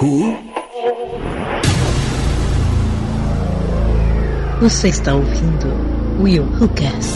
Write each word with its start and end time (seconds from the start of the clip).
Who? 0.00 0.38
Você 4.60 4.90
está 4.90 5.12
ouvindo 5.12 5.66
Will 6.22 6.44
Who 6.44 6.68
Cast. 6.68 7.08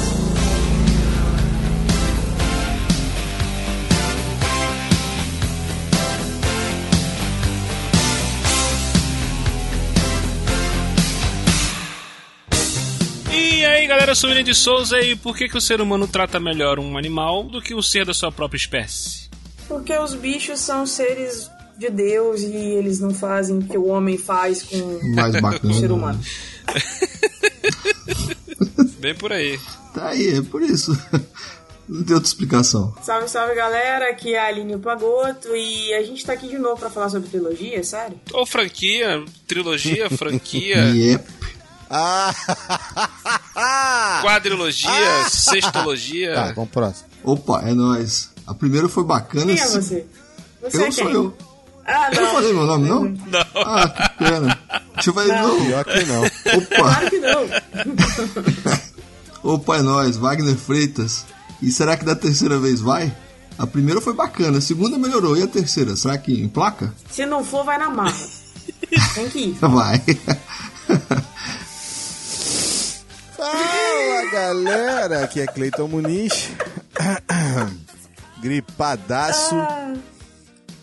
E 13.31 13.65
aí 13.65 13.87
galera, 13.87 14.11
eu 14.11 14.17
sou 14.17 14.29
o 14.29 14.33
William 14.33 14.43
de 14.43 14.55
Souza 14.57 15.01
e 15.01 15.15
por 15.15 15.37
que, 15.37 15.49
que 15.49 15.57
o 15.57 15.61
ser 15.61 15.81
humano 15.81 16.09
trata 16.09 16.41
melhor 16.41 16.81
um 16.81 16.99
animal 16.99 17.45
do 17.45 17.63
que 17.63 17.77
um 17.77 17.81
ser 17.81 18.05
da 18.05 18.13
sua 18.13 18.33
própria 18.33 18.59
espécie? 18.59 19.31
Porque 19.69 19.97
os 19.97 20.15
bichos 20.15 20.59
são 20.59 20.85
seres 20.85 21.49
de 21.79 21.89
Deus 21.91 22.41
e 22.43 22.55
eles 22.55 23.01
não 23.01 23.13
fazem 23.13 23.59
o 23.59 23.63
que 23.63 23.77
o 23.79 23.87
homem 23.89 24.17
faz 24.19 24.63
com 24.63 25.01
Mais 25.15 25.35
o 25.35 25.41
bacana. 25.41 25.75
ser 25.75 25.91
humano. 25.93 26.21
Bem 28.99 29.15
por 29.15 29.33
aí. 29.33 29.59
Tá 29.95 30.09
aí, 30.11 30.39
é 30.39 30.43
por 30.43 30.63
isso. 30.63 30.97
Não 31.89 32.03
tem 32.05 32.15
outra 32.15 32.29
explicação. 32.29 32.95
Salve, 33.03 33.29
salve 33.29 33.55
galera, 33.55 34.11
aqui 34.11 34.35
é 34.35 34.39
a 34.41 34.47
Aline 34.47 34.79
Pagoto 34.79 35.49
e 35.55 35.93
a 35.95 36.03
gente 36.05 36.25
tá 36.25 36.33
aqui 36.35 36.49
de 36.49 36.59
novo 36.59 36.79
pra 36.79 36.89
falar 36.89 37.09
sobre 37.11 37.29
trilogia, 37.29 37.83
sério? 37.83 38.19
Ou 38.33 38.47
franquia, 38.47 39.25
trilogia, 39.47 40.09
franquia, 40.11 40.77
Yep. 40.95 41.25
Ah! 41.91 42.33
quadrilogia, 44.23 45.29
sextologia. 45.29 46.35
Tá, 46.35 46.45
vamos 46.53 46.71
pro 46.71 46.83
próximo. 46.83 47.09
Opa, 47.25 47.63
é 47.69 47.75
nóis. 47.75 48.31
A 48.47 48.55
primeira 48.55 48.89
foi 48.89 49.05
bacana. 49.05 49.47
Quem 49.47 49.61
é 49.61 49.67
você? 49.69 50.07
Você 50.63 50.77
Eu 50.79 50.87
é 50.87 50.91
sou 50.91 51.07
quem? 51.07 51.15
eu. 51.15 51.37
Ah, 51.87 52.09
Eu 52.13 52.21
não 52.21 52.27
não. 52.29 52.33
falei 52.35 52.53
meu 52.53 52.67
nome, 52.67 52.89
não? 52.89 53.05
Não. 53.05 53.63
Ah, 53.67 53.89
que 53.89 54.25
pena. 54.25 54.59
Deixa 54.95 55.11
eu 55.11 55.15
ver 55.15 55.25
de 55.25 55.41
novo. 55.43 55.65
Pior 55.67 55.85
que 55.85 56.05
não. 56.05 56.23
Opa, 56.25 56.77
Claro 56.77 57.11
que 57.11 57.19
não. 57.19 57.49
opa, 59.55 59.77
é 59.79 59.83
nóis. 59.83 60.17
Wagner 60.17 60.57
Freitas. 60.57 61.25
E 61.61 61.71
será 61.73 61.97
que 61.97 62.05
da 62.05 62.15
terceira 62.15 62.59
vez 62.59 62.81
vai? 62.81 63.13
A 63.59 63.67
primeira 63.67 64.01
foi 64.01 64.15
bacana, 64.15 64.59
a 64.59 64.61
segunda 64.61 64.97
melhorou. 64.99 65.37
E 65.37 65.43
a 65.43 65.47
terceira? 65.47 65.95
Será 65.97 66.17
que 66.19 66.33
em 66.41 66.49
placa? 66.49 66.93
Se 67.11 67.27
não 67.27 67.45
for, 67.45 67.65
vai 67.65 67.79
na 67.79 67.91
marra. 67.91 68.17
Tem 69.15 69.29
que 69.29 69.39
ir. 69.39 69.59
Vai. 69.61 70.01
Fala 73.37 74.31
galera, 74.33 75.25
aqui 75.25 75.41
é 75.41 75.47
Cleiton 75.47 75.89
Muniz. 75.89 76.51
Gripadaço. 78.41 79.55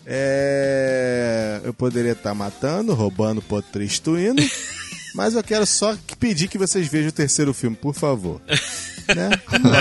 É... 0.06 1.60
Eu 1.64 1.74
poderia 1.74 2.12
estar 2.12 2.34
matando, 2.34 2.94
roubando, 2.94 3.40
potrestuindo. 3.42 4.42
Mas 5.14 5.34
eu 5.34 5.42
quero 5.42 5.66
só 5.66 5.96
que- 6.06 6.16
pedir 6.16 6.48
que 6.48 6.56
vocês 6.58 6.86
vejam 6.88 7.08
o 7.08 7.12
terceiro 7.12 7.52
filme, 7.54 7.76
por 7.76 7.94
favor. 7.94 8.40
Né? 9.10 9.28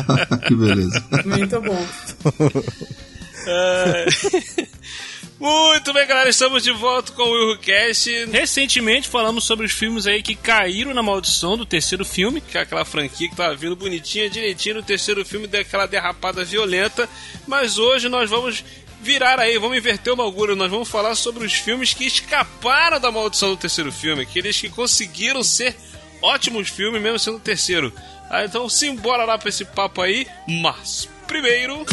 que 0.47 0.55
beleza. 0.55 1.03
Muito 1.23 1.61
bom. 1.61 1.85
Muito 5.39 5.93
bem, 5.93 6.05
galera, 6.07 6.29
estamos 6.29 6.63
de 6.63 6.71
volta 6.71 7.11
com 7.13 7.21
o 7.23 7.31
WilhoCast. 7.31 8.25
Recentemente 8.31 9.07
falamos 9.07 9.45
sobre 9.45 9.65
os 9.65 9.71
filmes 9.71 10.05
aí 10.05 10.21
que 10.21 10.35
caíram 10.35 10.93
na 10.93 11.01
maldição 11.03 11.55
do 11.55 11.65
terceiro 11.65 12.03
filme, 12.03 12.41
que 12.41 12.57
é 12.57 12.61
aquela 12.61 12.83
franquia 12.83 13.29
que 13.29 13.35
tava 13.35 13.55
vindo 13.55 13.75
bonitinha, 13.75 14.29
direitinho 14.29 14.75
no 14.75 14.83
terceiro 14.83 15.23
filme, 15.23 15.47
daquela 15.47 15.85
derrapada 15.85 16.43
violenta. 16.43 17.07
Mas 17.47 17.77
hoje 17.77 18.09
nós 18.09 18.29
vamos 18.29 18.65
virar 19.01 19.39
aí, 19.39 19.57
vamos 19.57 19.77
inverter 19.77 20.13
o 20.13 20.15
bagulho, 20.15 20.55
nós 20.55 20.69
vamos 20.69 20.89
falar 20.89 21.15
sobre 21.15 21.45
os 21.45 21.53
filmes 21.53 21.93
que 21.93 22.05
escaparam 22.05 22.99
da 22.99 23.11
maldição 23.11 23.49
do 23.49 23.57
terceiro 23.57 23.91
filme, 23.91 24.23
aqueles 24.23 24.59
que 24.59 24.69
conseguiram 24.69 25.43
ser 25.43 25.75
ótimos 26.21 26.69
filmes, 26.69 27.01
mesmo 27.01 27.19
sendo 27.19 27.37
o 27.37 27.41
terceiro. 27.41 27.93
Ah, 28.29 28.45
então 28.45 28.69
simbora 28.69 29.25
lá 29.25 29.37
pra 29.37 29.49
esse 29.49 29.65
papo 29.65 30.01
aí, 30.01 30.27
mas 30.47 31.09
primeiro. 31.25 31.85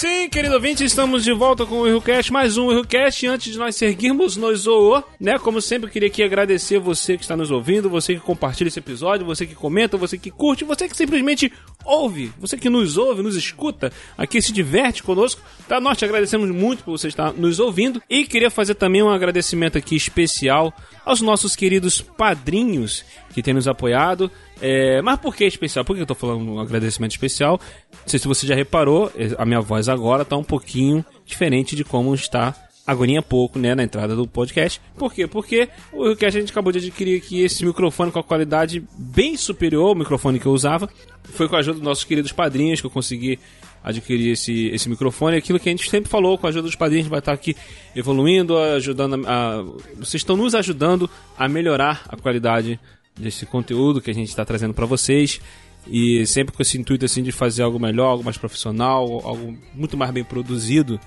Sim, 0.00 0.30
querido 0.30 0.54
ouvinte, 0.54 0.82
estamos 0.82 1.22
de 1.22 1.30
volta 1.30 1.66
com 1.66 1.80
o 1.80 1.86
ErroCast, 1.86 2.32
mais 2.32 2.56
um 2.56 2.72
ErroCast. 2.72 3.26
Antes 3.26 3.52
de 3.52 3.58
nós 3.58 3.76
seguirmos 3.76 4.34
nos 4.34 4.60
zoou, 4.60 5.04
né? 5.20 5.38
Como 5.38 5.60
sempre, 5.60 5.90
queria 5.90 6.08
aqui 6.08 6.22
agradecer 6.22 6.78
você 6.78 7.18
que 7.18 7.22
está 7.22 7.36
nos 7.36 7.50
ouvindo, 7.50 7.90
você 7.90 8.14
que 8.14 8.20
compartilha 8.20 8.68
esse 8.68 8.78
episódio, 8.78 9.26
você 9.26 9.46
que 9.46 9.54
comenta, 9.54 9.98
você 9.98 10.16
que 10.16 10.30
curte, 10.30 10.64
você 10.64 10.88
que 10.88 10.96
simplesmente 10.96 11.52
ouve, 11.84 12.32
você 12.38 12.56
que 12.56 12.68
nos 12.68 12.96
ouve, 12.96 13.22
nos 13.22 13.36
escuta, 13.36 13.92
aqui 14.16 14.40
se 14.40 14.52
diverte 14.52 15.02
conosco. 15.02 15.40
Tá? 15.68 15.80
Nós 15.80 15.98
te 15.98 16.04
agradecemos 16.04 16.50
muito 16.50 16.84
por 16.84 16.92
você 16.92 17.08
estar 17.08 17.32
nos 17.32 17.58
ouvindo. 17.58 18.02
E 18.08 18.24
queria 18.24 18.50
fazer 18.50 18.74
também 18.74 19.02
um 19.02 19.10
agradecimento 19.10 19.78
aqui 19.78 19.96
especial 19.96 20.72
aos 21.04 21.20
nossos 21.20 21.56
queridos 21.56 22.00
padrinhos 22.00 23.04
que 23.32 23.42
têm 23.42 23.54
nos 23.54 23.68
apoiado. 23.68 24.30
É, 24.60 25.00
mas 25.02 25.18
por 25.18 25.34
que 25.34 25.44
especial? 25.44 25.84
Por 25.84 25.96
que 25.96 26.02
eu 26.02 26.06
tô 26.06 26.14
falando 26.14 26.42
um 26.42 26.60
agradecimento 26.60 27.12
especial? 27.12 27.60
Não 27.92 28.08
sei 28.08 28.18
se 28.18 28.28
você 28.28 28.46
já 28.46 28.54
reparou, 28.54 29.10
é, 29.16 29.34
a 29.38 29.46
minha 29.46 29.60
voz 29.60 29.88
agora 29.88 30.24
tá 30.24 30.36
um 30.36 30.44
pouquinho 30.44 31.04
diferente 31.24 31.74
de 31.74 31.84
como 31.84 32.14
está 32.14 32.54
agorinha 32.90 33.20
há 33.20 33.22
pouco, 33.22 33.58
né, 33.58 33.74
na 33.74 33.82
entrada 33.82 34.14
do 34.16 34.26
podcast. 34.26 34.80
Por 34.96 35.12
quê? 35.12 35.26
Porque 35.26 35.68
o 35.92 36.14
que 36.16 36.24
a 36.26 36.30
gente 36.30 36.50
acabou 36.50 36.72
de 36.72 36.78
adquirir 36.78 37.18
aqui, 37.18 37.42
esse 37.42 37.64
microfone 37.64 38.10
com 38.10 38.18
a 38.18 38.22
qualidade 38.24 38.82
bem 38.98 39.36
superior 39.36 39.88
ao 39.88 39.94
microfone 39.94 40.38
que 40.40 40.46
eu 40.46 40.52
usava. 40.52 40.88
Foi 41.24 41.48
com 41.48 41.56
a 41.56 41.60
ajuda 41.60 41.74
dos 41.78 41.84
nossos 41.84 42.04
queridos 42.04 42.32
padrinhos 42.32 42.80
que 42.80 42.86
eu 42.86 42.90
consegui 42.90 43.38
adquirir 43.82 44.32
esse, 44.32 44.66
esse 44.68 44.88
microfone. 44.88 45.36
Aquilo 45.36 45.58
que 45.60 45.68
a 45.68 45.72
gente 45.72 45.88
sempre 45.88 46.10
falou, 46.10 46.36
com 46.36 46.46
a 46.46 46.50
ajuda 46.50 46.64
dos 46.66 46.74
padrinhos, 46.76 47.02
a 47.02 47.04
gente 47.04 47.10
vai 47.10 47.18
estar 47.20 47.32
aqui 47.32 47.56
evoluindo, 47.94 48.58
ajudando 48.58 49.26
a, 49.26 49.58
a- 49.58 49.62
vocês 49.96 50.14
estão 50.20 50.36
nos 50.36 50.54
ajudando 50.54 51.08
a 51.38 51.48
melhorar 51.48 52.02
a 52.08 52.16
qualidade 52.16 52.78
desse 53.18 53.46
conteúdo 53.46 54.00
que 54.00 54.10
a 54.10 54.14
gente 54.14 54.28
está 54.28 54.44
trazendo 54.44 54.72
para 54.74 54.86
vocês 54.86 55.40
e 55.86 56.26
sempre 56.26 56.54
com 56.54 56.62
esse 56.62 56.78
intuito 56.78 57.04
assim 57.04 57.22
de 57.22 57.32
fazer 57.32 57.62
algo 57.62 57.78
melhor, 57.78 58.06
algo 58.10 58.24
mais 58.24 58.36
profissional, 58.36 59.02
algo 59.24 59.56
muito 59.74 59.96
mais 59.96 60.10
bem 60.10 60.22
produzido, 60.24 61.00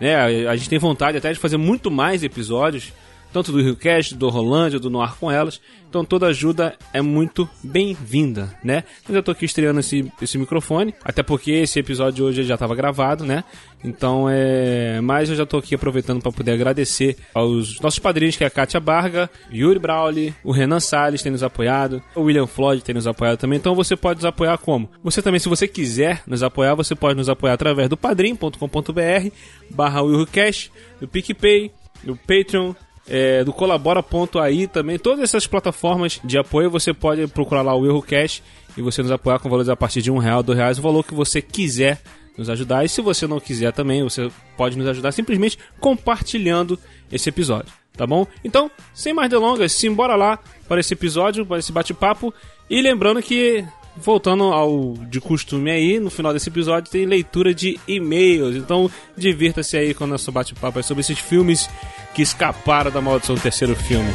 né? 0.00 0.48
A, 0.48 0.56
gente 0.56 0.68
tem 0.68 0.78
vontade 0.78 1.18
até 1.18 1.32
de 1.32 1.38
fazer 1.38 1.58
muito 1.58 1.90
mais 1.90 2.24
episódios, 2.24 2.92
tanto 3.32 3.52
do 3.52 3.60
RioCast, 3.60 4.14
do 4.14 4.28
Rolândia, 4.28 4.78
do 4.78 4.90
Noir 4.90 5.14
com 5.18 5.30
elas. 5.30 5.60
Então 5.88 6.04
toda 6.04 6.28
ajuda 6.28 6.76
é 6.92 7.02
muito 7.02 7.48
bem-vinda, 7.64 8.56
né? 8.62 8.84
Eu 9.08 9.22
tô 9.24 9.32
aqui 9.32 9.44
estreando 9.44 9.80
esse, 9.80 10.10
esse 10.22 10.38
microfone, 10.38 10.94
até 11.04 11.20
porque 11.20 11.50
esse 11.50 11.80
episódio 11.80 12.14
de 12.14 12.22
hoje 12.22 12.42
já 12.44 12.54
estava 12.54 12.76
gravado, 12.76 13.24
né? 13.24 13.42
Então 13.82 14.28
é. 14.30 15.00
Mas 15.00 15.30
eu 15.30 15.34
já 15.34 15.44
tô 15.44 15.56
aqui 15.56 15.74
aproveitando 15.74 16.22
para 16.22 16.30
poder 16.30 16.52
agradecer 16.52 17.16
aos 17.34 17.80
nossos 17.80 17.98
padrinhos, 17.98 18.36
que 18.36 18.44
é 18.44 18.46
a 18.46 18.50
Kátia 18.50 18.78
Barga, 18.78 19.28
Yuri 19.52 19.80
Brawley, 19.80 20.32
o 20.44 20.52
Renan 20.52 20.78
Salles 20.78 21.22
tem 21.22 21.32
nos 21.32 21.42
apoiado, 21.42 22.00
o 22.14 22.22
William 22.22 22.46
Floyd 22.46 22.84
tem 22.84 22.94
nos 22.94 23.08
apoiado 23.08 23.38
também. 23.38 23.58
Então 23.58 23.74
você 23.74 23.96
pode 23.96 24.18
nos 24.18 24.26
apoiar 24.26 24.58
como? 24.58 24.88
Você 25.02 25.20
também, 25.20 25.40
se 25.40 25.48
você 25.48 25.66
quiser 25.66 26.22
nos 26.24 26.44
apoiar, 26.44 26.76
você 26.76 26.94
pode 26.94 27.16
nos 27.16 27.28
apoiar 27.28 27.54
através 27.54 27.88
do 27.88 27.96
padrim.com.br 27.96 29.30
barra 29.70 30.02
do 30.02 31.08
PicPay, 31.08 31.72
do 32.04 32.16
Patreon, 32.16 32.74
é, 33.10 33.42
do 33.42 33.52
colabora.ai 33.52 34.68
também. 34.68 34.98
Todas 34.98 35.24
essas 35.24 35.46
plataformas 35.46 36.20
de 36.24 36.38
apoio 36.38 36.70
você 36.70 36.94
pode 36.94 37.26
procurar 37.26 37.62
lá 37.62 37.74
o 37.74 37.84
ErroCast 37.84 38.42
e 38.76 38.80
você 38.80 39.02
nos 39.02 39.10
apoiar 39.10 39.40
com 39.40 39.50
valores 39.50 39.68
a 39.68 39.76
partir 39.76 40.00
de 40.00 40.10
um 40.10 40.18
real, 40.18 40.42
dois 40.42 40.56
reais, 40.56 40.78
o 40.78 40.82
valor 40.82 41.04
que 41.04 41.12
você 41.12 41.42
quiser 41.42 42.00
nos 42.38 42.48
ajudar. 42.48 42.84
E 42.84 42.88
se 42.88 43.02
você 43.02 43.26
não 43.26 43.40
quiser 43.40 43.72
também, 43.72 44.02
você 44.02 44.30
pode 44.56 44.78
nos 44.78 44.86
ajudar 44.86 45.10
simplesmente 45.12 45.58
compartilhando 45.80 46.78
esse 47.10 47.28
episódio, 47.28 47.72
tá 47.96 48.06
bom? 48.06 48.26
Então, 48.44 48.70
sem 48.94 49.12
mais 49.12 49.28
delongas, 49.28 49.72
simbora 49.72 50.14
lá 50.14 50.38
para 50.68 50.80
esse 50.80 50.94
episódio, 50.94 51.44
para 51.44 51.58
esse 51.58 51.72
bate-papo. 51.72 52.32
E 52.68 52.80
lembrando 52.80 53.20
que, 53.20 53.64
voltando 54.02 54.44
ao 54.44 54.94
de 55.08 55.20
costume 55.20 55.70
aí, 55.70 56.00
no 56.00 56.10
final 56.10 56.32
desse 56.32 56.48
episódio 56.48 56.90
tem 56.90 57.06
leitura 57.06 57.54
de 57.54 57.78
e-mails. 57.86 58.56
Então, 58.56 58.90
divirta-se 59.16 59.76
aí 59.76 59.94
com 59.94 60.04
o 60.04 60.06
nosso 60.06 60.32
bate-papo 60.32 60.82
sobre 60.82 61.02
esses 61.02 61.18
filmes 61.18 61.68
que 62.14 62.22
escaparam 62.22 62.90
da 62.90 63.00
maldição 63.00 63.34
do 63.34 63.40
terceiro 63.40 63.76
filme. 63.76 64.10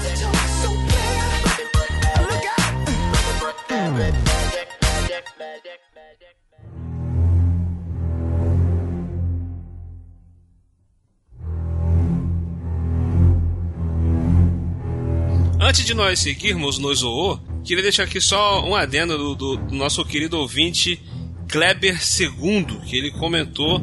Antes 15.60 15.84
de 15.84 15.94
nós 15.94 16.20
seguirmos 16.20 16.78
no 16.78 16.94
Zoô, 16.94 17.40
queria 17.66 17.84
deixar 17.84 18.04
aqui 18.04 18.22
só 18.22 18.64
um 18.66 18.76
adendo 18.76 19.18
do, 19.18 19.36
do- 19.36 19.58
do 19.58 19.76
nosso 19.76 20.04
querido 20.06 20.38
ouvinte 20.38 21.02
Kleber 21.50 22.00
II, 22.20 22.80
que 22.88 22.96
ele 22.98 23.12
comentou 23.12 23.82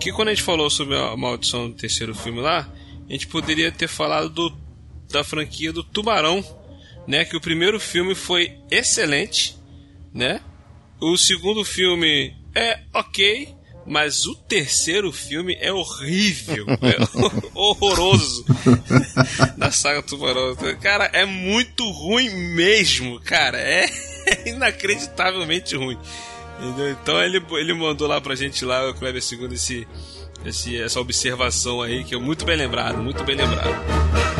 que 0.00 0.12
quando 0.12 0.28
a 0.28 0.34
gente 0.34 0.42
falou 0.42 0.68
sobre 0.70 0.96
a 0.96 1.16
maldição 1.16 1.68
do 1.68 1.74
terceiro 1.74 2.14
filme 2.14 2.40
lá, 2.40 2.68
a 3.08 3.12
gente 3.12 3.26
poderia 3.26 3.70
ter 3.70 3.88
falado 3.88 4.28
do, 4.28 4.52
da 5.10 5.22
franquia 5.22 5.72
do 5.72 5.82
Tubarão, 5.84 6.44
né? 7.06 7.24
Que 7.24 7.36
o 7.36 7.40
primeiro 7.40 7.78
filme 7.78 8.14
foi 8.14 8.56
excelente, 8.70 9.56
né? 10.12 10.40
O 11.00 11.16
segundo 11.16 11.64
filme 11.64 12.34
é 12.54 12.80
ok, 12.92 13.53
Mas 13.86 14.24
o 14.24 14.34
terceiro 14.34 15.12
filme 15.12 15.56
é 15.60 15.72
horrível, 15.72 16.66
é 16.80 16.96
horroroso. 17.54 18.44
da 19.58 19.70
saga 19.70 20.02
Tubarão. 20.02 20.56
Cara, 20.80 21.10
é 21.12 21.24
muito 21.24 21.88
ruim 21.90 22.30
mesmo, 22.30 23.20
cara. 23.20 23.58
É 23.58 23.86
inacreditavelmente 24.46 25.76
ruim. 25.76 25.98
Entendeu? 26.58 26.90
Então 26.90 27.22
ele, 27.22 27.44
ele 27.52 27.74
mandou 27.74 28.08
lá 28.08 28.20
pra 28.20 28.34
gente 28.34 28.64
lá, 28.64 28.88
o 28.88 28.94
Kleber 28.94 29.22
segundo 29.22 29.54
esse, 29.54 29.86
esse, 30.44 30.80
essa 30.80 31.00
observação 31.00 31.82
aí, 31.82 32.04
que 32.04 32.14
é 32.14 32.18
muito 32.18 32.44
bem 32.44 32.56
lembrado, 32.56 33.02
muito 33.02 33.22
bem 33.24 33.36
lembrado. 33.36 34.33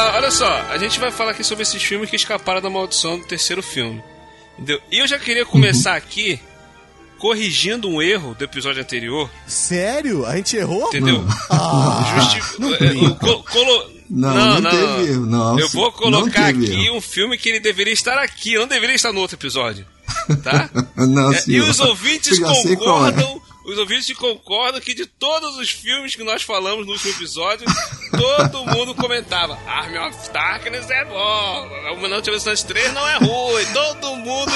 Lá, 0.00 0.16
olha 0.16 0.30
só, 0.30 0.48
a 0.70 0.78
gente 0.78 0.98
vai 0.98 1.10
falar 1.10 1.32
aqui 1.32 1.44
sobre 1.44 1.62
esses 1.62 1.82
filmes 1.82 2.08
que 2.08 2.16
escaparam 2.16 2.60
da 2.60 2.70
maldição 2.70 3.18
do 3.18 3.24
terceiro 3.24 3.62
filme. 3.62 4.02
Entendeu? 4.54 4.80
E 4.90 4.98
eu 4.98 5.06
já 5.06 5.18
queria 5.18 5.44
começar 5.44 5.92
uhum. 5.92 5.96
aqui 5.96 6.40
corrigindo 7.18 7.88
um 7.88 8.00
erro 8.00 8.34
do 8.34 8.44
episódio 8.44 8.80
anterior. 8.80 9.30
Sério? 9.46 10.24
A 10.24 10.36
gente 10.36 10.56
errou? 10.56 10.88
Entendeu? 10.88 11.24
Ah, 11.52 12.14
Justi 12.16 12.60
não, 12.60 12.74
é, 12.74 12.78
colo... 13.18 13.90
não, 14.08 14.34
não, 14.34 14.60
não, 14.60 14.70
teve 14.70 15.12
erro. 15.12 15.26
Não, 15.26 15.58
eu 15.58 15.68
vou 15.68 15.92
colocar 15.92 16.46
aqui 16.48 16.86
erro. 16.86 16.96
um 16.96 17.00
filme 17.00 17.36
que 17.36 17.48
ele 17.48 17.60
deveria 17.60 17.92
estar 17.92 18.18
aqui, 18.18 18.56
não 18.56 18.66
deveria 18.66 18.94
estar 18.96 19.12
no 19.12 19.20
outro 19.20 19.36
episódio. 19.36 19.84
Tá? 20.42 20.70
não, 20.96 21.32
é, 21.32 21.42
e 21.46 21.60
os 21.60 21.78
ouvintes 21.80 22.40
é. 22.40 22.76
concordam 22.76 23.42
os 23.70 23.78
ouvintes 23.78 24.12
concordam 24.16 24.80
que 24.80 24.94
de 24.94 25.06
todos 25.06 25.56
os 25.56 25.70
filmes 25.70 26.16
que 26.16 26.24
nós 26.24 26.42
falamos 26.42 26.84
no 26.84 26.92
último 26.92 27.12
episódio, 27.12 27.66
todo 28.10 28.66
mundo 28.66 28.94
comentava: 28.94 29.58
Army 29.66 29.98
of 29.98 30.30
Darkness 30.30 30.90
é 30.90 31.04
bom, 31.04 31.68
o 32.02 32.08
Noite 32.08 32.30
Alucinante 32.30 32.64
3 32.66 32.92
não 32.92 33.08
é 33.08 33.16
ruim, 33.18 33.66
todo 33.72 34.16
mundo 34.16 34.52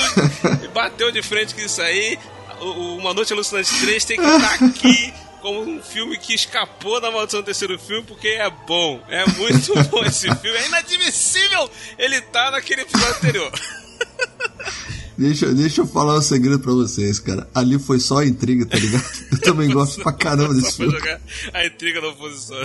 bateu 0.72 1.12
de 1.12 1.22
frente 1.22 1.55
com 1.55 1.61
isso 1.61 1.81
aí. 1.81 2.19
O 2.61 2.96
Uma 2.96 3.14
Noite 3.14 3.32
Alucinante 3.32 3.70
3 3.81 4.05
tem 4.05 4.16
que 4.19 4.25
estar 4.25 4.55
aqui 4.55 5.14
como 5.40 5.60
um 5.60 5.82
filme 5.82 6.17
que 6.17 6.34
escapou 6.34 7.00
da 7.00 7.10
maldição 7.10 7.40
do 7.40 7.44
terceiro 7.44 7.78
filme 7.78 8.02
porque 8.05 8.28
é 8.28 8.50
bom. 8.67 9.02
É 9.08 9.26
muito 9.26 9.75
bom 9.90 10.02
esse 10.05 10.34
filme. 10.37 10.58
É 10.58 10.67
inadmissível 10.67 11.70
ele 11.99 12.17
estar 12.17 12.46
tá 12.46 12.50
naquele 12.52 12.82
episódio 12.82 13.17
anterior. 13.17 13.52
Deixa, 15.16 15.52
deixa 15.52 15.81
eu 15.82 15.87
falar 15.87 16.19
um 16.19 16.22
segredo 16.22 16.58
pra 16.58 16.72
vocês, 16.72 17.19
cara. 17.20 17.49
Ali 17.55 17.78
foi 17.78 18.00
só 18.00 18.22
intriga, 18.22 18.66
tá 18.66 18.76
ligado? 18.78 19.05
Eu 19.32 19.40
também 19.40 19.69
gosto 19.70 20.02
pra 20.02 20.12
caramba 20.12 20.55
desse 20.55 20.76
filme. 20.76 20.93
jogar 20.93 21.20
a 21.52 21.66
intriga 21.66 22.00
da 22.00 22.08
oposição. 22.08 22.56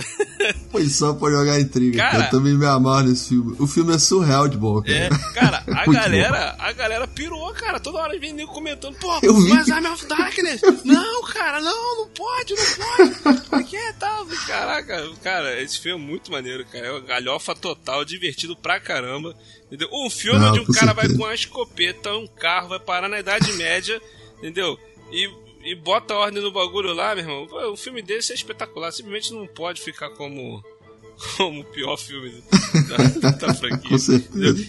Foi 0.70 0.86
só 0.88 1.12
pra 1.14 1.30
jogar 1.30 1.52
a 1.52 1.60
intriga, 1.60 1.98
cara. 1.98 2.10
cara. 2.10 2.24
Eu 2.24 2.30
também 2.30 2.56
me 2.56 2.66
amarro 2.66 3.08
nesse 3.08 3.28
filme. 3.30 3.54
O 3.58 3.66
filme 3.66 3.94
é 3.94 3.98
surreal 3.98 4.48
de 4.48 4.56
bom, 4.56 4.80
cara. 4.82 4.94
É, 4.94 5.08
cara, 5.34 5.64
a 5.66 5.86
galera, 5.86 6.56
bom. 6.58 6.64
a 6.64 6.72
galera 6.72 7.06
pirou, 7.06 7.52
cara. 7.52 7.78
Toda 7.80 7.98
hora 7.98 8.18
vem 8.18 8.32
nego 8.32 8.52
comentando, 8.52 8.96
pô, 8.96 9.18
eu 9.22 9.34
vi 9.36 9.50
mas. 9.50 9.68
Army 9.70 9.88
of 9.88 10.06
Darkness. 10.08 10.60
não, 10.84 11.22
cara, 11.24 11.60
não, 11.60 11.96
não 11.98 12.08
pode, 12.08 12.54
não 12.54 13.14
pode. 13.22 13.40
Por 13.42 13.64
que 13.64 13.92
tal? 13.98 14.26
Caraca, 14.46 15.08
cara, 15.22 15.60
esse 15.62 15.78
filme 15.78 16.02
é 16.02 16.06
muito 16.06 16.30
maneiro, 16.32 16.64
cara. 16.66 16.86
É 16.86 16.90
uma 16.90 17.00
galhofa 17.00 17.54
total, 17.54 18.04
divertido 18.04 18.56
pra 18.56 18.80
caramba. 18.80 19.36
Entendeu? 19.70 19.88
Um 19.92 20.10
filme 20.10 20.40
não, 20.40 20.48
onde 20.48 20.60
um 20.60 20.64
cara 20.64 20.86
certeza. 20.88 20.94
vai 20.94 21.08
com 21.16 21.24
uma 21.24 21.34
escopeta, 21.34 22.12
um 22.16 22.26
carro, 22.26 22.68
vai 22.70 22.80
parar 22.80 23.08
na 23.08 23.20
Idade 23.20 23.52
Média, 23.52 24.02
entendeu? 24.38 24.76
E, 25.12 25.30
e 25.64 25.76
bota 25.76 26.14
ordem 26.14 26.42
no 26.42 26.50
bagulho 26.50 26.92
lá, 26.92 27.14
meu 27.14 27.24
irmão. 27.24 27.72
O 27.72 27.76
filme 27.76 28.02
desse 28.02 28.32
é 28.32 28.34
espetacular. 28.34 28.90
Simplesmente 28.90 29.32
não 29.32 29.46
pode 29.46 29.80
ficar 29.80 30.10
como 30.10 30.62
como 31.36 31.60
o 31.60 31.64
pior 31.64 31.96
filme 31.96 32.42
da, 32.88 33.30
da 33.30 33.54
franquia. 33.54 33.96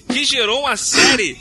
Que 0.07 0.24
gerou 0.24 0.59
uma 0.62 0.77
série 0.77 1.38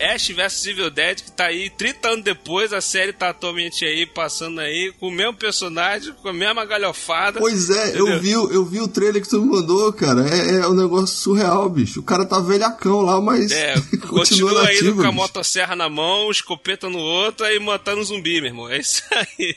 Ash 0.00 0.28
vs 0.28 0.66
Evil 0.66 0.90
Dead, 0.90 1.22
que 1.22 1.32
tá 1.32 1.46
aí 1.46 1.70
30 1.70 2.08
anos 2.08 2.24
depois, 2.24 2.72
a 2.72 2.80
série 2.80 3.12
tá 3.12 3.30
atualmente 3.30 3.84
aí, 3.84 4.06
passando 4.06 4.60
aí, 4.60 4.92
com 4.98 5.08
o 5.08 5.10
mesmo 5.10 5.34
personagem, 5.34 6.12
com 6.22 6.28
a 6.28 6.32
mesma 6.32 6.64
galhofada. 6.64 7.38
Pois 7.40 7.70
é, 7.70 7.98
eu 7.98 8.20
vi, 8.20 8.32
eu 8.32 8.64
vi 8.64 8.80
o 8.80 8.88
trailer 8.88 9.22
que 9.22 9.28
tu 9.28 9.40
me 9.40 9.48
mandou, 9.48 9.92
cara. 9.92 10.26
É, 10.28 10.60
é 10.60 10.68
um 10.68 10.74
negócio 10.74 11.16
surreal, 11.16 11.68
bicho. 11.68 12.00
O 12.00 12.02
cara 12.02 12.24
tá 12.24 12.40
velhacão 12.40 13.02
lá, 13.02 13.20
mas. 13.20 13.50
É, 13.50 13.74
continua, 14.08 14.66
aí 14.66 14.92
com 14.92 15.02
a 15.02 15.12
motosserra 15.12 15.74
na 15.74 15.88
mão, 15.88 16.30
escopeta 16.30 16.88
no 16.88 16.98
outro, 16.98 17.44
aí 17.44 17.58
matando 17.58 18.00
um 18.00 18.04
zumbi, 18.04 18.40
meu 18.40 18.50
irmão. 18.50 18.68
É 18.68 18.78
isso 18.78 19.02
aí. 19.10 19.56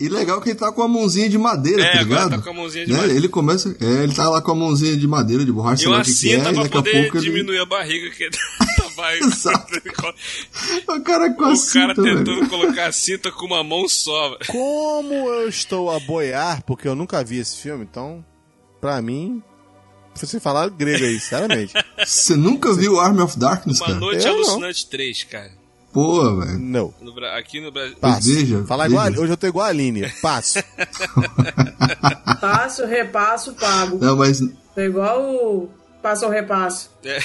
e 0.00 0.08
legal 0.08 0.40
que 0.40 0.50
ele 0.50 0.58
tá 0.58 0.72
com 0.72 0.82
a 0.82 0.88
mãozinha 0.88 1.28
de 1.28 1.38
madeira, 1.38 1.82
é, 1.82 1.92
tá 1.92 2.02
ligado? 2.02 2.30
Tá 2.30 2.38
com 2.38 2.50
a 2.50 2.54
mãozinha 2.54 2.86
de 2.86 2.92
né? 2.92 2.98
madeira. 2.98 3.18
Ele 3.18 3.28
começa. 3.28 3.76
É, 3.80 4.04
ele 4.04 4.14
tá 4.14 4.28
lá 4.28 4.40
com 4.40 4.52
a 4.52 4.54
mãozinha 4.54 4.96
de 4.96 5.06
madeira, 5.06 5.44
de 5.44 5.52
borracha, 5.52 5.84
e 5.84 5.86
uma 5.86 6.04
cinta 6.04 6.52
que 6.52 6.60
é, 6.60 6.68
pra 6.68 6.82
poder 6.82 7.10
diminuir 7.20 7.56
ele... 7.56 7.62
a 7.62 7.66
barriga 7.66 8.10
que 8.10 8.30
vai. 9.12 9.18
Exato. 9.18 9.82
o 10.88 11.00
cara 11.02 11.32
com 11.34 11.44
a 11.44 11.52
o 11.52 11.56
cinta. 11.56 11.92
O 11.92 11.96
cara 11.96 12.08
tentando 12.16 12.34
velho. 12.36 12.48
colocar 12.48 12.86
a 12.86 12.92
cinta 12.92 13.32
com 13.32 13.46
uma 13.46 13.64
mão 13.64 13.88
só. 13.88 14.38
Como 14.46 15.12
eu 15.12 15.48
estou 15.48 15.90
a 15.90 15.98
boiar, 16.00 16.62
porque 16.64 16.86
eu 16.86 16.94
nunca 16.94 17.24
vi 17.24 17.38
esse 17.38 17.56
filme, 17.56 17.84
então, 17.84 18.24
pra 18.80 19.02
mim, 19.02 19.42
você 20.14 20.38
falar 20.38 20.68
grego 20.68 21.04
aí, 21.04 21.18
sinceramente. 21.18 21.72
Você 22.04 22.34
nunca 22.36 22.74
viu 22.74 22.98
Army 23.00 23.20
of 23.20 23.38
Darkness, 23.38 23.78
Uma 23.80 23.86
cara? 23.86 24.00
Noite 24.00 24.26
eu 24.26 24.34
Alucinante 24.34 24.84
não. 24.84 24.90
3, 24.90 25.24
cara. 25.24 25.52
Pô, 25.92 26.36
velho. 26.36 26.58
Não. 26.58 26.94
No, 27.00 27.24
aqui 27.26 27.60
no 27.60 27.70
Brasil. 27.70 27.96
Passo. 27.96 28.28
Veja, 28.28 28.64
Fala 28.64 28.88
veja. 28.88 29.06
igual, 29.08 29.22
hoje 29.22 29.32
eu 29.32 29.36
tô 29.36 29.46
igual 29.46 29.66
a 29.66 29.68
Aline. 29.68 30.08
Passo. 30.20 30.58
Passo, 32.40 32.86
repasso, 32.86 33.54
pago. 33.54 33.98
Não, 33.98 34.16
mas. 34.16 34.40
Tô 34.74 34.80
igual 34.80 35.22
o 35.22 35.70
passo 36.02 36.24
ou 36.24 36.30
repasso. 36.30 36.90
É. 37.04 37.18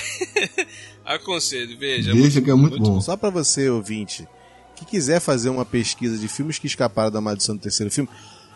Aconselho, 1.07 1.77
veja. 1.79 2.13
Veja 2.13 2.41
que 2.41 2.49
é 2.51 2.53
muito, 2.53 2.77
muito 2.77 2.91
bom. 2.91 3.01
Só 3.01 3.15
para 3.15 3.29
você, 3.29 3.69
ouvinte, 3.69 4.27
que 4.75 4.85
quiser 4.85 5.19
fazer 5.19 5.49
uma 5.49 5.65
pesquisa 5.65 6.17
de 6.17 6.27
filmes 6.27 6.59
que 6.59 6.67
escaparam 6.67 7.09
da 7.09 7.21
maldição 7.21 7.55
do 7.55 7.61
terceiro 7.61 7.91
filme, 7.91 8.09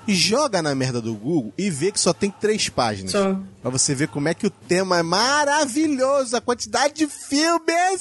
joga 0.08 0.62
na 0.62 0.76
merda 0.76 1.02
do 1.02 1.14
Google 1.14 1.54
e 1.58 1.70
vê 1.70 1.92
que 1.92 2.00
só 2.00 2.12
tem 2.14 2.30
três 2.30 2.68
páginas. 2.70 3.12
Só. 3.12 3.40
Pra 3.62 3.72
você 3.72 3.96
ver 3.96 4.10
como 4.10 4.28
é 4.28 4.34
que 4.34 4.46
o 4.48 4.50
tema 4.50 4.98
é 4.98 5.04
maravilhoso, 5.04 6.36
a 6.36 6.42
quantidade 6.42 6.94
de 6.96 7.08
filmes 7.08 8.00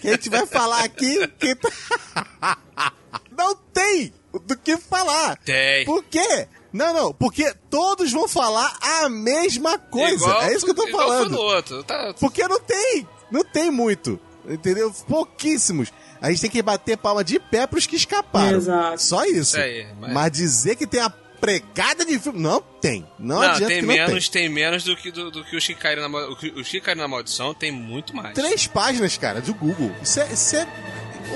que 0.00 0.08
a 0.08 0.12
gente 0.12 0.30
vai 0.30 0.46
falar 0.46 0.82
aqui. 0.84 1.26
Que... 1.38 1.54
Tá- 1.54 2.58
Não 3.36 3.54
tem 3.72 4.12
do 4.46 4.56
que 4.56 4.76
falar. 4.76 5.36
Tem. 5.44 5.84
Por 5.84 6.02
quê? 6.04 6.48
Não, 6.72 6.92
não, 6.92 7.14
porque 7.14 7.54
todos 7.70 8.10
vão 8.10 8.26
falar 8.26 8.76
a 8.80 9.08
mesma 9.08 9.78
coisa. 9.78 10.16
Igual, 10.16 10.42
é 10.42 10.54
isso 10.54 10.64
que 10.64 10.72
eu 10.72 10.74
tô 10.74 10.88
falando. 10.88 11.38
Outro. 11.38 11.84
Tá... 11.84 12.12
Porque 12.18 12.46
não 12.48 12.58
tem, 12.58 13.06
não 13.34 13.44
tem 13.44 13.70
muito. 13.70 14.18
Entendeu? 14.48 14.92
Pouquíssimos. 15.08 15.92
A 16.20 16.30
gente 16.30 16.42
tem 16.42 16.50
que 16.50 16.62
bater 16.62 16.96
palma 16.96 17.24
de 17.24 17.40
pé 17.40 17.66
pros 17.66 17.86
que 17.86 17.96
escaparam. 17.96 18.56
Exato. 18.56 19.02
Só 19.02 19.24
isso. 19.24 19.58
Aí, 19.58 19.86
mas... 20.00 20.12
mas... 20.12 20.32
dizer 20.32 20.76
que 20.76 20.86
tem 20.86 21.00
a 21.00 21.10
pregada 21.10 22.04
de 22.04 22.18
filme. 22.18 22.40
Não 22.40 22.62
tem. 22.80 23.04
Não, 23.18 23.36
não 23.36 23.42
adianta 23.42 23.66
tem 23.66 23.80
que 23.80 23.86
menos, 23.86 24.28
tem. 24.28 24.42
tem 24.42 24.48
menos 24.48 24.84
do 24.84 24.96
que, 24.96 25.10
do, 25.10 25.30
do 25.30 25.44
que 25.44 25.56
os 25.56 25.66
que 25.66 25.74
caíram 25.74 26.08
na 26.08 26.28
Os 26.28 26.68
que 26.68 26.80
caíram 26.80 27.02
na 27.02 27.08
maldição 27.08 27.52
tem 27.52 27.72
muito 27.72 28.14
mais. 28.14 28.34
Três 28.34 28.66
páginas, 28.66 29.18
cara, 29.18 29.40
do 29.40 29.52
Google. 29.52 29.90
Isso 30.02 30.20
é, 30.20 30.32
isso 30.32 30.56
é 30.56 30.66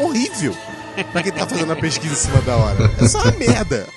horrível 0.00 0.56
pra 1.12 1.22
quem 1.22 1.32
tá 1.32 1.46
fazendo 1.46 1.72
a 1.72 1.76
pesquisa 1.76 2.12
em 2.12 2.16
cima 2.16 2.40
da 2.42 2.56
hora. 2.56 2.90
É 3.02 3.08
só 3.08 3.22
uma 3.22 3.32
merda. 3.32 3.88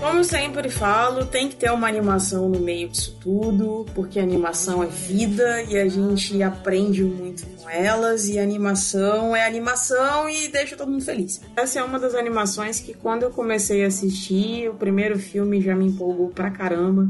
Como 0.00 0.22
sempre 0.22 0.68
falo, 0.68 1.24
tem 1.24 1.48
que 1.48 1.56
ter 1.56 1.70
uma 1.70 1.88
animação 1.88 2.48
no 2.48 2.58
meio 2.58 2.88
disso 2.88 3.16
tudo, 3.20 3.86
porque 3.94 4.18
animação 4.18 4.82
é 4.82 4.86
vida 4.86 5.62
e 5.62 5.78
a 5.78 5.88
gente 5.88 6.42
aprende 6.42 7.02
muito 7.02 7.46
com 7.46 7.70
elas, 7.70 8.28
e 8.28 8.38
animação 8.38 9.34
é 9.34 9.46
animação 9.46 10.28
e 10.28 10.48
deixa 10.48 10.76
todo 10.76 10.90
mundo 10.90 11.04
feliz. 11.04 11.40
Essa 11.56 11.78
é 11.78 11.82
uma 11.82 11.98
das 11.98 12.14
animações 12.14 12.80
que 12.80 12.92
quando 12.92 13.22
eu 13.22 13.30
comecei 13.30 13.84
a 13.84 13.86
assistir, 13.86 14.68
o 14.68 14.74
primeiro 14.74 15.18
filme 15.18 15.60
já 15.60 15.74
me 15.74 15.86
empolgou 15.86 16.28
pra 16.28 16.50
caramba. 16.50 17.08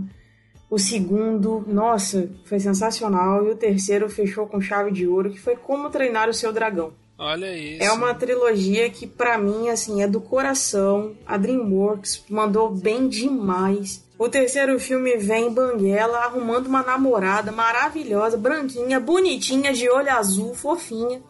O 0.70 0.78
segundo, 0.78 1.64
nossa, 1.66 2.28
foi 2.44 2.58
sensacional. 2.58 3.46
E 3.46 3.50
o 3.50 3.56
terceiro 3.56 4.08
fechou 4.08 4.46
com 4.46 4.60
chave 4.60 4.90
de 4.90 5.06
ouro, 5.06 5.30
que 5.30 5.40
foi 5.40 5.56
Como 5.56 5.90
Treinar 5.90 6.28
o 6.28 6.34
Seu 6.34 6.52
Dragão. 6.52 6.92
Olha 7.16 7.56
isso. 7.56 7.82
É 7.82 7.92
uma 7.92 8.12
trilogia 8.14 8.90
que 8.90 9.06
para 9.06 9.38
mim 9.38 9.68
assim 9.68 10.02
é 10.02 10.08
do 10.08 10.20
coração. 10.20 11.14
A 11.26 11.36
DreamWorks 11.36 12.24
mandou 12.28 12.70
bem 12.70 13.08
demais. 13.08 14.04
O 14.18 14.28
terceiro 14.28 14.78
filme 14.78 15.16
vem 15.16 15.52
Banguela 15.52 16.18
arrumando 16.18 16.66
uma 16.66 16.82
namorada 16.82 17.50
maravilhosa, 17.50 18.36
branquinha, 18.36 19.00
bonitinha, 19.00 19.72
de 19.72 19.88
olho 19.88 20.10
azul, 20.10 20.54
fofinha. 20.54 21.20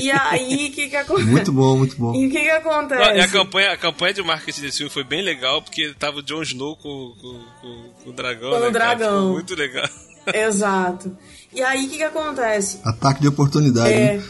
E 0.00 0.10
aí, 0.10 0.68
o 0.68 0.72
que 0.72 0.88
que 0.88 0.96
acontece? 0.96 1.28
Muito 1.28 1.52
bom, 1.52 1.76
muito 1.76 1.96
bom. 1.96 2.14
E 2.14 2.26
o 2.26 2.30
que 2.30 2.40
que 2.40 2.50
acontece? 2.50 3.20
a, 3.20 3.28
campanha, 3.28 3.72
a 3.72 3.76
campanha 3.76 4.14
de 4.14 4.22
marketing 4.22 4.62
desse 4.62 4.78
filme 4.78 4.92
foi 4.92 5.04
bem 5.04 5.22
legal, 5.22 5.60
porque 5.60 5.92
tava 5.98 6.18
o 6.18 6.22
Jon 6.22 6.42
Snow 6.42 6.76
com, 6.76 7.14
com, 7.20 7.44
com, 7.60 7.90
com 8.04 8.10
o 8.10 8.12
dragão, 8.12 8.50
com 8.50 8.60
né, 8.60 8.68
o 8.68 8.70
dragão. 8.70 9.32
muito 9.32 9.54
legal. 9.54 9.88
Exato. 10.32 11.16
E 11.52 11.60
aí, 11.62 11.86
o 11.86 11.90
que 11.90 11.96
que 11.96 12.04
acontece? 12.04 12.80
Ataque 12.84 13.20
de 13.20 13.28
oportunidade. 13.28 13.92
É... 13.92 14.16
Né? 14.18 14.24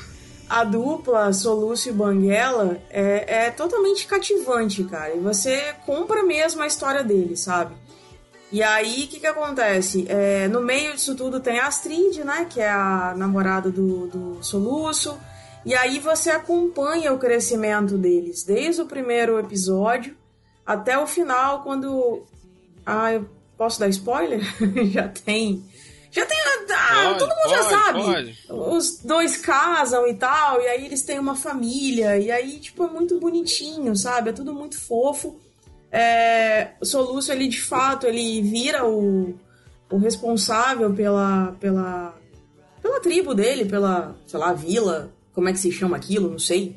A 0.51 0.65
dupla 0.65 1.33
Soluço 1.33 1.89
e 1.89 1.93
Banguela 1.93 2.83
é, 2.91 3.47
é 3.47 3.51
totalmente 3.53 4.05
cativante, 4.05 4.83
cara. 4.83 5.15
E 5.15 5.21
você 5.21 5.73
compra 5.87 6.25
mesmo 6.25 6.61
a 6.61 6.67
história 6.67 7.05
deles, 7.05 7.39
sabe? 7.39 7.77
E 8.51 8.61
aí, 8.61 9.05
o 9.05 9.07
que 9.07 9.21
que 9.21 9.27
acontece? 9.29 10.07
É, 10.09 10.49
no 10.49 10.61
meio 10.61 10.93
disso 10.93 11.15
tudo 11.15 11.39
tem 11.39 11.61
a 11.61 11.69
Astrid, 11.69 12.25
né? 12.25 12.49
Que 12.51 12.61
é 12.61 12.69
a 12.69 13.15
namorada 13.17 13.71
do, 13.71 14.09
do 14.09 14.43
Soluço. 14.43 15.17
E 15.65 15.73
aí 15.73 16.01
você 16.01 16.31
acompanha 16.31 17.13
o 17.13 17.19
crescimento 17.19 17.97
deles, 17.97 18.43
desde 18.43 18.83
o 18.83 18.87
primeiro 18.87 19.39
episódio 19.39 20.17
até 20.67 20.99
o 20.99 21.07
final, 21.07 21.63
quando... 21.63 22.25
Ah, 22.85 23.13
eu 23.13 23.29
posso 23.57 23.79
dar 23.79 23.89
spoiler? 23.89 24.41
já 24.91 25.07
tem... 25.07 25.65
Já 26.11 26.27
tem. 26.27 26.39
Ah, 26.73 27.05
pode, 27.05 27.19
todo 27.19 27.29
mundo 27.29 27.43
pode, 27.43 27.51
já 27.51 27.63
sabe. 27.65 28.03
Pode. 28.03 28.39
Os 28.49 28.99
dois 28.99 29.37
casam 29.37 30.07
e 30.07 30.15
tal, 30.15 30.61
e 30.61 30.67
aí 30.67 30.87
eles 30.87 31.03
têm 31.03 31.19
uma 31.19 31.37
família, 31.37 32.19
e 32.19 32.31
aí, 32.31 32.59
tipo, 32.59 32.85
é 32.85 32.89
muito 32.89 33.19
bonitinho, 33.19 33.95
sabe? 33.97 34.31
É 34.31 34.33
tudo 34.33 34.53
muito 34.53 34.81
fofo. 34.81 35.39
É, 35.91 36.73
o 36.81 36.85
Soluço, 36.85 37.33
ele 37.33 37.49
de 37.49 37.61
fato, 37.61 38.07
ele 38.07 38.41
vira 38.43 38.87
o, 38.87 39.35
o 39.91 39.99
responsável 39.99 40.93
pela, 40.95 41.57
pela, 41.59 42.15
pela 42.81 43.01
tribo 43.01 43.35
dele, 43.35 43.65
pela, 43.65 44.17
sei 44.27 44.39
lá, 44.39 44.53
vila, 44.53 45.13
como 45.33 45.49
é 45.49 45.53
que 45.53 45.59
se 45.59 45.73
chama 45.73 45.97
aquilo, 45.97 46.31
não 46.31 46.39
sei. 46.39 46.77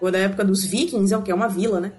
Ou 0.00 0.10
da 0.10 0.18
época 0.18 0.44
dos 0.44 0.64
vikings, 0.64 1.12
é 1.12 1.16
o 1.16 1.22
que? 1.22 1.30
É 1.30 1.34
uma 1.34 1.48
vila, 1.48 1.80
né? 1.80 1.92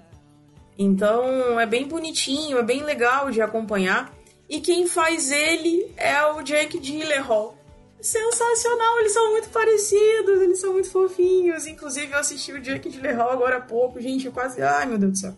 Então, 0.76 1.58
é 1.58 1.66
bem 1.66 1.88
bonitinho, 1.88 2.58
é 2.58 2.62
bem 2.62 2.82
legal 2.84 3.30
de 3.30 3.40
acompanhar. 3.40 4.12
E 4.48 4.60
quem 4.60 4.86
faz 4.86 5.30
ele 5.30 5.92
é 5.96 6.24
o 6.26 6.42
Jake 6.42 6.78
Gyllenhaal. 6.78 7.56
Sensacional, 8.00 9.00
eles 9.00 9.12
são 9.12 9.30
muito 9.32 9.48
parecidos, 9.48 10.40
eles 10.40 10.60
são 10.60 10.72
muito 10.72 10.90
fofinhos. 10.90 11.66
Inclusive, 11.66 12.12
eu 12.12 12.18
assisti 12.18 12.52
o 12.52 12.60
Jake 12.60 12.88
Gyllenhaal 12.88 13.30
agora 13.30 13.56
há 13.56 13.60
pouco, 13.60 14.00
gente, 14.00 14.26
eu 14.26 14.32
quase... 14.32 14.62
Ai, 14.62 14.86
meu 14.86 14.98
Deus 14.98 15.12
do 15.12 15.18
céu 15.18 15.36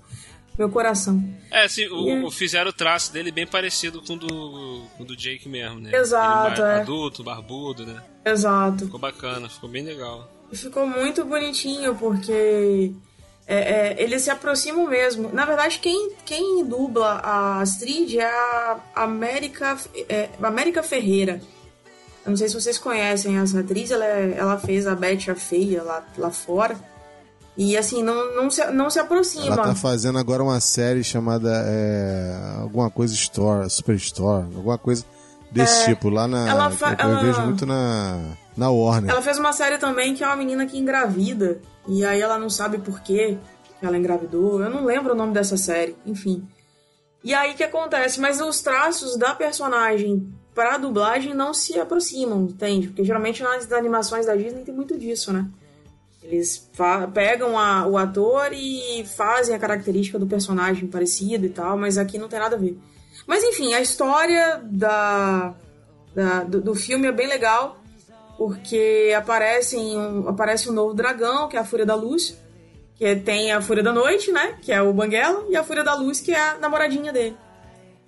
meu 0.60 0.68
coração. 0.68 1.22
É, 1.50 1.66
sim, 1.66 1.86
o, 1.88 2.26
o, 2.26 2.30
fizeram 2.30 2.68
o 2.68 2.72
traço 2.72 3.10
dele 3.12 3.32
bem 3.32 3.46
parecido 3.46 4.02
com 4.02 4.12
o 4.12 4.16
do, 4.18 4.82
com 4.96 5.04
do 5.04 5.16
Jake 5.16 5.48
mesmo, 5.48 5.80
né? 5.80 5.90
Exato, 5.94 6.60
é. 6.60 6.82
Adulto, 6.82 7.24
barbudo, 7.24 7.86
né? 7.86 8.02
Exato. 8.26 8.84
Ficou 8.84 9.00
bacana, 9.00 9.48
ficou 9.48 9.70
bem 9.70 9.82
legal. 9.82 10.30
Ficou 10.52 10.86
muito 10.86 11.24
bonitinho, 11.24 11.94
porque 11.94 12.92
é, 13.50 13.56
é, 13.56 14.02
eles 14.02 14.22
se 14.22 14.30
aproximam 14.30 14.86
mesmo. 14.86 15.28
Na 15.32 15.44
verdade, 15.44 15.80
quem, 15.80 16.12
quem 16.24 16.64
dubla 16.64 17.14
a 17.14 17.60
Astrid 17.60 18.16
é 18.16 18.24
a 18.24 18.78
América, 18.94 19.76
é, 20.08 20.28
América 20.40 20.84
Ferreira. 20.84 21.40
Eu 22.24 22.30
não 22.30 22.36
sei 22.36 22.48
se 22.48 22.54
vocês 22.54 22.78
conhecem 22.78 23.38
essa 23.38 23.58
atriz, 23.58 23.90
ela, 23.90 24.04
é, 24.04 24.34
ela 24.36 24.56
fez 24.56 24.86
a 24.86 24.94
Betty 24.94 25.32
a 25.32 25.34
Feia 25.34 25.82
lá, 25.82 26.06
lá 26.16 26.30
fora. 26.30 26.76
E 27.56 27.76
assim, 27.76 28.04
não, 28.04 28.36
não, 28.36 28.48
se, 28.48 28.64
não 28.70 28.88
se 28.88 29.00
aproxima. 29.00 29.46
Ela 29.46 29.64
tá 29.64 29.74
fazendo 29.74 30.20
agora 30.20 30.44
uma 30.44 30.60
série 30.60 31.02
chamada 31.02 31.50
é, 31.66 32.60
alguma 32.60 32.88
coisa 32.88 33.12
Store, 33.14 33.68
Superstore, 33.68 34.46
alguma 34.54 34.78
coisa 34.78 35.04
desse 35.50 35.82
é, 35.82 35.86
tipo, 35.86 36.08
lá 36.08 36.28
na. 36.28 36.48
Ela 36.48 36.70
eu, 36.70 36.86
eu 36.86 36.96
ela, 36.96 37.20
vejo 37.20 37.40
muito 37.42 37.66
na, 37.66 38.36
na 38.56 38.70
Warner. 38.70 39.10
Ela 39.10 39.22
fez 39.22 39.38
uma 39.38 39.52
série 39.52 39.78
também 39.78 40.14
que 40.14 40.24
é 40.24 40.26
uma 40.26 40.36
menina 40.36 40.66
que 40.66 40.78
engravida. 40.78 41.60
E 41.88 42.04
aí 42.04 42.20
ela 42.20 42.38
não 42.38 42.50
sabe 42.50 42.78
por 42.78 43.00
quê 43.00 43.38
que 43.78 43.86
ela 43.86 43.96
engravidou. 43.96 44.62
Eu 44.62 44.70
não 44.70 44.84
lembro 44.84 45.12
o 45.12 45.16
nome 45.16 45.32
dessa 45.32 45.56
série, 45.56 45.96
enfim. 46.06 46.46
E 47.22 47.34
aí 47.34 47.54
que 47.54 47.64
acontece? 47.64 48.20
Mas 48.20 48.40
os 48.40 48.60
traços 48.60 49.16
da 49.16 49.34
personagem 49.34 50.32
para 50.54 50.78
dublagem 50.78 51.34
não 51.34 51.54
se 51.54 51.78
aproximam, 51.78 52.42
entende? 52.44 52.88
Porque 52.88 53.04
geralmente 53.04 53.42
nas 53.42 53.70
animações 53.72 54.26
da 54.26 54.34
Disney 54.34 54.64
tem 54.64 54.74
muito 54.74 54.98
disso, 54.98 55.32
né? 55.32 55.46
Eles 56.22 56.70
pegam 57.14 57.58
a, 57.58 57.86
o 57.86 57.96
ator 57.96 58.52
e 58.52 59.04
fazem 59.16 59.54
a 59.54 59.58
característica 59.58 60.18
do 60.18 60.26
personagem 60.26 60.86
parecido 60.86 61.46
e 61.46 61.48
tal, 61.48 61.78
mas 61.78 61.96
aqui 61.96 62.18
não 62.18 62.28
tem 62.28 62.38
nada 62.38 62.56
a 62.56 62.58
ver. 62.58 62.78
Mas 63.26 63.42
enfim, 63.42 63.72
a 63.72 63.80
história 63.80 64.60
da, 64.64 65.54
da 66.14 66.44
do, 66.44 66.60
do, 66.60 66.74
filme 66.74 67.08
é 67.08 67.12
bem 67.12 67.26
legal, 67.26 67.79
porque 68.40 69.14
aparece, 69.14 69.76
um, 69.76 70.26
aparece 70.26 70.70
um 70.70 70.72
novo 70.72 70.94
dragão, 70.94 71.46
que 71.46 71.58
é 71.58 71.60
a 71.60 71.64
Fúria 71.64 71.84
da 71.84 71.94
Luz, 71.94 72.34
que 72.94 73.14
tem 73.16 73.52
a 73.52 73.60
Fúria 73.60 73.82
da 73.82 73.92
Noite, 73.92 74.32
né? 74.32 74.56
Que 74.62 74.72
é 74.72 74.80
o 74.80 74.94
Banguela, 74.94 75.44
e 75.50 75.56
a 75.56 75.62
Fúria 75.62 75.84
da 75.84 75.94
Luz, 75.94 76.20
que 76.20 76.32
é 76.32 76.40
a 76.40 76.56
namoradinha 76.56 77.12
dele 77.12 77.36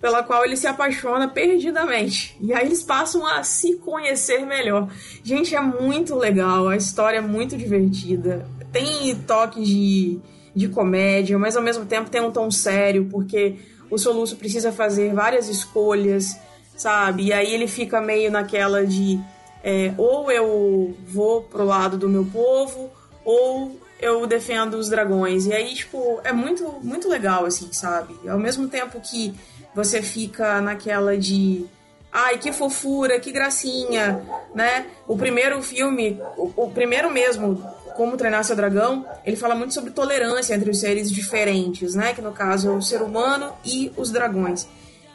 pela 0.01 0.23
qual 0.23 0.43
ele 0.43 0.57
se 0.57 0.65
apaixona 0.65 1.29
perdidamente. 1.29 2.35
E 2.41 2.51
aí 2.51 2.65
eles 2.65 2.81
passam 2.81 3.25
a 3.25 3.43
se 3.43 3.75
conhecer 3.75 4.43
melhor. 4.45 4.89
Gente, 5.23 5.55
é 5.55 5.61
muito 5.61 6.15
legal, 6.15 6.67
a 6.67 6.75
história 6.75 7.19
é 7.19 7.21
muito 7.21 7.55
divertida. 7.55 8.45
Tem 8.71 9.15
toques 9.15 9.65
de, 9.65 10.19
de 10.53 10.67
comédia, 10.67 11.37
mas 11.37 11.55
ao 11.55 11.61
mesmo 11.61 11.85
tempo 11.85 12.09
tem 12.09 12.19
um 12.19 12.31
tom 12.31 12.49
sério, 12.49 13.07
porque 13.09 13.55
o 13.89 13.99
Soluço 13.99 14.35
precisa 14.35 14.71
fazer 14.71 15.13
várias 15.13 15.47
escolhas, 15.47 16.37
sabe? 16.75 17.27
E 17.27 17.33
aí 17.33 17.53
ele 17.53 17.67
fica 17.67 18.01
meio 18.01 18.29
naquela 18.31 18.85
de 18.85 19.21
é, 19.63 19.93
ou 19.97 20.29
eu 20.29 20.93
vou 21.07 21.43
pro 21.43 21.63
lado 21.63 21.97
do 21.97 22.09
meu 22.09 22.25
povo, 22.25 22.91
ou 23.23 23.79
eu 23.99 24.27
defendo 24.27 24.75
os 24.75 24.89
dragões. 24.89 25.45
E 25.45 25.53
aí, 25.53 25.73
tipo, 25.73 26.19
é 26.23 26.33
muito, 26.33 26.79
muito 26.83 27.07
legal, 27.07 27.45
assim, 27.45 27.71
sabe? 27.71 28.13
Ao 28.27 28.37
mesmo 28.37 28.67
tempo 28.67 28.99
que 28.99 29.33
você 29.73 30.01
fica 30.01 30.59
naquela 30.59 31.17
de 31.17 31.65
ai, 32.11 32.37
que 32.37 32.53
fofura, 32.53 33.19
que 33.19 33.31
gracinha, 33.31 34.21
né? 34.53 34.85
O 35.07 35.17
primeiro 35.17 35.63
filme, 35.63 36.21
o, 36.37 36.51
o, 36.55 36.69
primeiro 36.69 37.11
mesmo, 37.11 37.55
Como 37.95 38.15
Treinar 38.17 38.43
Seu 38.43 38.55
Dragão, 38.55 39.05
ele 39.25 39.35
fala 39.35 39.55
muito 39.55 39.73
sobre 39.73 39.91
tolerância 39.91 40.53
entre 40.53 40.69
os 40.69 40.79
seres 40.79 41.09
diferentes, 41.09 41.95
né? 41.95 42.13
Que 42.13 42.21
no 42.21 42.31
caso 42.31 42.69
é 42.69 42.71
o 42.71 42.81
ser 42.81 43.01
humano 43.01 43.51
e 43.65 43.91
os 43.97 44.11
dragões. 44.11 44.67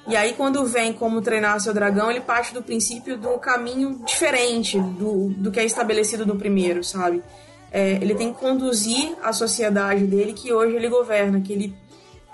E 0.08 0.16
aí, 0.16 0.32
quando 0.32 0.64
vem 0.64 0.92
Como 0.94 1.20
Treinar 1.20 1.60
Seu 1.60 1.74
Dragão, 1.74 2.10
ele 2.10 2.20
parte 2.20 2.54
do 2.54 2.62
princípio 2.62 3.18
do 3.18 3.38
caminho 3.38 4.00
diferente 4.06 4.80
do, 4.80 5.28
do 5.36 5.50
que 5.50 5.60
é 5.60 5.64
estabelecido 5.66 6.24
no 6.24 6.36
primeiro, 6.36 6.82
sabe? 6.82 7.22
É, 7.70 7.92
ele 8.00 8.14
tem 8.14 8.32
que 8.32 8.40
conduzir 8.40 9.14
a 9.22 9.34
sociedade 9.34 10.06
dele 10.06 10.32
que 10.32 10.50
hoje 10.50 10.74
ele 10.74 10.88
governa, 10.88 11.42
que 11.42 11.52
ele 11.52 11.74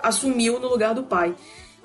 assumiu 0.01 0.57
no 0.57 0.69
lugar 0.69 0.95
do 0.95 1.03
pai. 1.03 1.35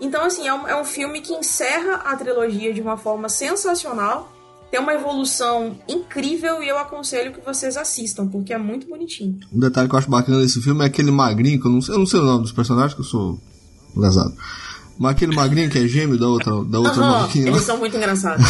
Então, 0.00 0.24
assim, 0.24 0.46
é 0.46 0.54
um, 0.54 0.68
é 0.68 0.80
um 0.80 0.84
filme 0.84 1.20
que 1.20 1.32
encerra 1.32 1.96
a 2.04 2.16
trilogia 2.16 2.72
de 2.72 2.80
uma 2.80 2.96
forma 2.96 3.28
sensacional. 3.28 4.32
Tem 4.70 4.78
uma 4.78 4.94
evolução 4.94 5.76
incrível 5.88 6.62
e 6.62 6.68
eu 6.68 6.78
aconselho 6.78 7.32
que 7.32 7.40
vocês 7.44 7.76
assistam, 7.76 8.28
porque 8.28 8.54
é 8.54 8.58
muito 8.58 8.86
bonitinho. 8.86 9.40
Um 9.52 9.58
detalhe 9.58 9.88
que 9.88 9.94
eu 9.96 9.98
acho 9.98 10.08
bacana 10.08 10.38
desse 10.38 10.62
filme 10.62 10.84
é 10.84 10.86
aquele 10.86 11.10
magrinho, 11.10 11.60
que 11.60 11.66
eu 11.66 11.72
não 11.72 11.82
sei, 11.82 11.94
eu 11.96 11.98
não 11.98 12.06
sei 12.06 12.20
o 12.20 12.24
nome 12.24 12.42
dos 12.42 12.52
personagens, 12.52 12.94
que 12.94 13.00
eu 13.00 13.04
sou 13.04 13.40
lesado. 13.96 14.32
Mas 15.00 15.12
aquele 15.12 15.34
magrinho 15.34 15.70
que 15.70 15.78
é 15.78 15.88
gêmeo 15.88 16.18
da 16.18 16.28
outra, 16.28 16.62
da 16.62 16.78
outra 16.78 17.02
uhum, 17.02 17.28
Eles 17.34 17.62
são 17.62 17.78
muito 17.78 17.96
engraçados. 17.96 18.44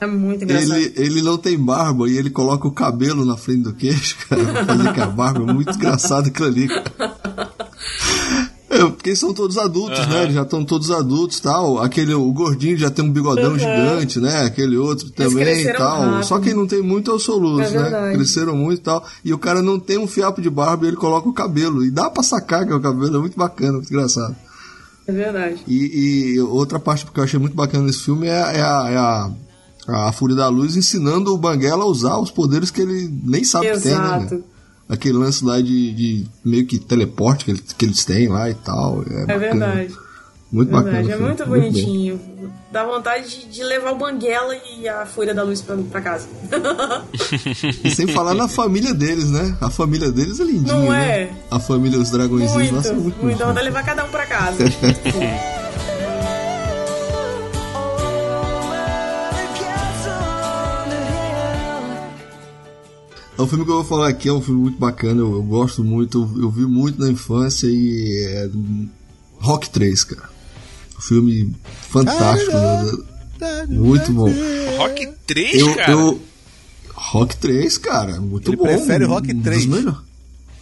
É 0.00 0.06
muito 0.06 0.44
engraçado. 0.44 0.76
Ele, 0.76 0.92
ele 0.94 1.22
não 1.22 1.36
tem 1.36 1.58
barba 1.58 2.08
e 2.08 2.16
ele 2.16 2.30
coloca 2.30 2.68
o 2.68 2.70
cabelo 2.70 3.24
na 3.24 3.36
frente 3.36 3.62
do 3.62 3.74
queixo, 3.74 4.16
cara, 4.28 4.64
fazer 4.64 4.92
que 4.92 5.00
a 5.00 5.06
barba 5.06 5.40
é 5.40 5.52
muito 5.52 5.74
engraçado 5.74 6.28
aquilo 6.28 6.46
ali, 6.46 6.68
cara. 6.68 7.50
É, 8.70 8.78
porque 8.78 9.16
são 9.16 9.34
todos 9.34 9.58
adultos, 9.58 9.98
uhum. 9.98 10.06
né? 10.06 10.22
Eles 10.22 10.34
já 10.34 10.42
estão 10.42 10.64
todos 10.64 10.88
adultos 10.92 11.40
tal. 11.40 11.82
Aquele, 11.82 12.14
o 12.14 12.32
gordinho 12.32 12.76
já 12.76 12.88
tem 12.88 13.04
um 13.04 13.10
bigodão 13.10 13.52
uhum. 13.52 13.58
gigante, 13.58 14.20
né? 14.20 14.44
Aquele 14.44 14.76
outro 14.76 15.10
também 15.10 15.62
e 15.62 15.72
tal. 15.72 16.00
Rápido. 16.00 16.26
Só 16.26 16.38
quem 16.38 16.54
não 16.54 16.66
tem 16.68 16.80
muito 16.80 17.10
é 17.10 17.14
o 17.14 17.18
Soluço, 17.18 17.76
é 17.76 17.90
né? 17.90 18.12
Cresceram 18.12 18.54
muito 18.54 18.78
e 18.78 18.82
tal. 18.82 19.04
E 19.24 19.34
o 19.34 19.38
cara 19.38 19.62
não 19.62 19.80
tem 19.80 19.98
um 19.98 20.06
fiapo 20.06 20.40
de 20.40 20.48
barba 20.48 20.84
e 20.84 20.90
ele 20.90 20.96
coloca 20.96 21.28
o 21.28 21.32
cabelo. 21.32 21.84
E 21.84 21.90
dá 21.90 22.08
pra 22.08 22.22
sacar 22.22 22.64
que 22.64 22.72
é 22.72 22.76
o 22.76 22.80
cabelo, 22.80 23.16
é 23.16 23.20
muito 23.20 23.36
bacana, 23.36 23.72
muito 23.72 23.92
engraçado. 23.92 24.36
É 25.08 25.12
verdade. 25.12 25.62
E, 25.66 26.34
e 26.34 26.40
outra 26.40 26.78
parte 26.78 27.06
que 27.06 27.18
eu 27.18 27.24
achei 27.24 27.40
muito 27.40 27.56
bacana 27.56 27.84
nesse 27.84 28.04
filme 28.04 28.26
é, 28.26 28.30
é, 28.30 28.60
a, 28.60 28.86
é 28.90 28.96
a, 28.96 30.08
a 30.08 30.12
Fúria 30.12 30.36
da 30.36 30.48
Luz 30.48 30.76
ensinando 30.76 31.32
o 31.32 31.38
Banguela 31.38 31.82
a 31.84 31.86
usar 31.86 32.18
os 32.18 32.30
poderes 32.30 32.70
que 32.70 32.82
ele 32.82 33.10
nem 33.24 33.42
sabe 33.42 33.68
Exato. 33.68 34.24
que 34.24 34.28
tem, 34.28 34.38
né? 34.38 34.44
aquele 34.86 35.16
lance 35.16 35.42
lá 35.42 35.62
de, 35.62 35.92
de 35.94 36.26
meio 36.44 36.66
que 36.66 36.78
teleporte 36.78 37.46
que, 37.46 37.54
que, 37.54 37.84
eles 37.86 38.04
têm 38.04 38.28
lá 38.28 38.50
e 38.50 38.54
tal. 38.54 39.02
É, 39.02 39.32
é 39.32 39.38
verdade. 39.38 39.94
Muito 40.50 40.70
é 40.70 40.72
bacana. 40.72 41.12
É 41.12 41.16
muito 41.16 41.46
bonitinho. 41.46 42.16
Muito 42.16 42.38
Dá 42.70 42.84
vontade 42.84 43.28
de, 43.30 43.46
de, 43.46 43.64
levar 43.64 43.92
o 43.92 43.96
Banguela 43.96 44.54
e 44.76 44.86
a 44.86 45.06
Fúria 45.06 45.34
da 45.34 45.42
Luz 45.42 45.62
pra, 45.62 45.74
pra 45.90 46.02
casa. 46.02 46.28
e 47.82 47.90
sem 47.90 48.06
falar 48.08 48.34
na 48.34 48.46
família 48.46 48.92
deles, 48.92 49.30
né? 49.30 49.56
A 49.58 49.70
família 49.70 50.12
deles 50.12 50.38
é 50.38 50.44
lindinha, 50.44 50.74
Não 50.74 50.92
é? 50.92 51.24
Né? 51.24 51.36
A 51.50 51.58
família 51.58 51.98
dos 51.98 52.10
dragõezinhos. 52.10 52.52
Muito, 52.54 52.74
nossa, 52.74 52.92
muito, 52.92 53.22
muito. 53.22 53.38
Dá 53.38 53.46
vontade 53.46 53.66
de 53.66 53.72
levar 53.72 53.84
cada 53.84 54.04
um 54.04 54.10
pra 54.10 54.26
casa. 54.26 54.58
É 63.38 63.42
um 63.42 63.46
filme 63.46 63.64
que 63.64 63.70
eu 63.70 63.76
vou 63.76 63.84
falar 63.84 64.08
aqui, 64.08 64.28
é 64.28 64.32
um 64.32 64.42
filme 64.42 64.62
muito 64.62 64.78
bacana, 64.78 65.20
eu, 65.20 65.32
eu 65.32 65.42
gosto 65.44 65.84
muito, 65.84 66.28
eu, 66.36 66.42
eu, 66.42 66.50
vi 66.50 66.66
muito 66.66 67.00
na 67.00 67.08
infância 67.08 67.68
e 67.68 68.26
é 68.26 68.50
Rock 69.38 69.70
3, 69.70 70.02
cara. 70.02 70.37
Um 70.98 71.00
filme 71.00 71.54
fantástico, 71.90 72.52
né? 73.40 73.66
muito 73.68 74.12
bom. 74.12 74.32
Rock 74.76 75.08
3, 75.26 75.60
eu, 75.60 75.74
cara? 75.76 75.92
Eu, 75.92 76.22
Rock 76.92 77.36
3, 77.36 77.78
cara, 77.78 78.20
muito 78.20 78.50
Ele 78.50 78.56
bom. 78.56 78.64
prefere 78.64 79.04
Rock 79.04 79.32
3? 79.34 79.66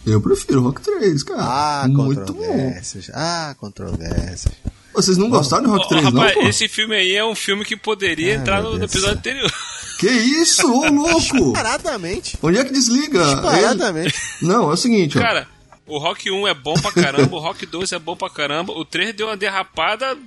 Eu 0.05 0.21
prefiro 0.21 0.61
Rock 0.61 0.81
3, 0.81 1.23
cara. 1.23 1.41
Ah, 1.43 1.87
muito 1.87 2.33
bom. 2.33 2.73
Ah, 3.13 3.55
controvérsias. 3.59 4.53
Vocês 4.93 5.17
não 5.17 5.29
gostaram 5.29 5.65
de 5.65 5.69
Rock 5.69 5.85
Ô, 5.85 5.89
3, 5.89 6.03
rapaz, 6.05 6.35
não, 6.35 6.41
pô? 6.43 6.47
esse 6.49 6.67
filme 6.67 6.95
aí 6.95 7.13
é 7.15 7.25
um 7.25 7.35
filme 7.35 7.65
que 7.65 7.75
poderia 7.75 8.35
entrar 8.35 8.61
no, 8.63 8.77
no 8.77 8.83
episódio 8.83 9.17
anterior. 9.17 9.51
Que 9.99 10.07
isso, 10.11 10.71
ô 10.71 10.87
louco! 10.91 11.53
Paradamente. 11.53 12.37
Onde 12.43 12.59
é 12.59 12.63
que 12.63 12.71
desliga? 12.71 13.19
Paradamente. 13.41 14.13
Ele- 14.43 14.51
Não, 14.53 14.69
é 14.69 14.73
o 14.73 14.77
seguinte, 14.77 15.17
ó. 15.17 15.21
Cara, 15.21 15.47
o 15.87 15.97
Rock 15.97 16.29
1 16.29 16.47
é 16.47 16.53
bom 16.53 16.73
pra 16.75 16.91
caramba, 16.91 17.35
o 17.35 17.39
Rock 17.39 17.65
2 17.65 17.91
é 17.93 17.99
bom 17.99 18.15
pra 18.15 18.29
caramba, 18.29 18.73
o 18.73 18.83
3 18.85 19.15
deu 19.15 19.27
uma 19.27 19.37
derrapada, 19.37 20.17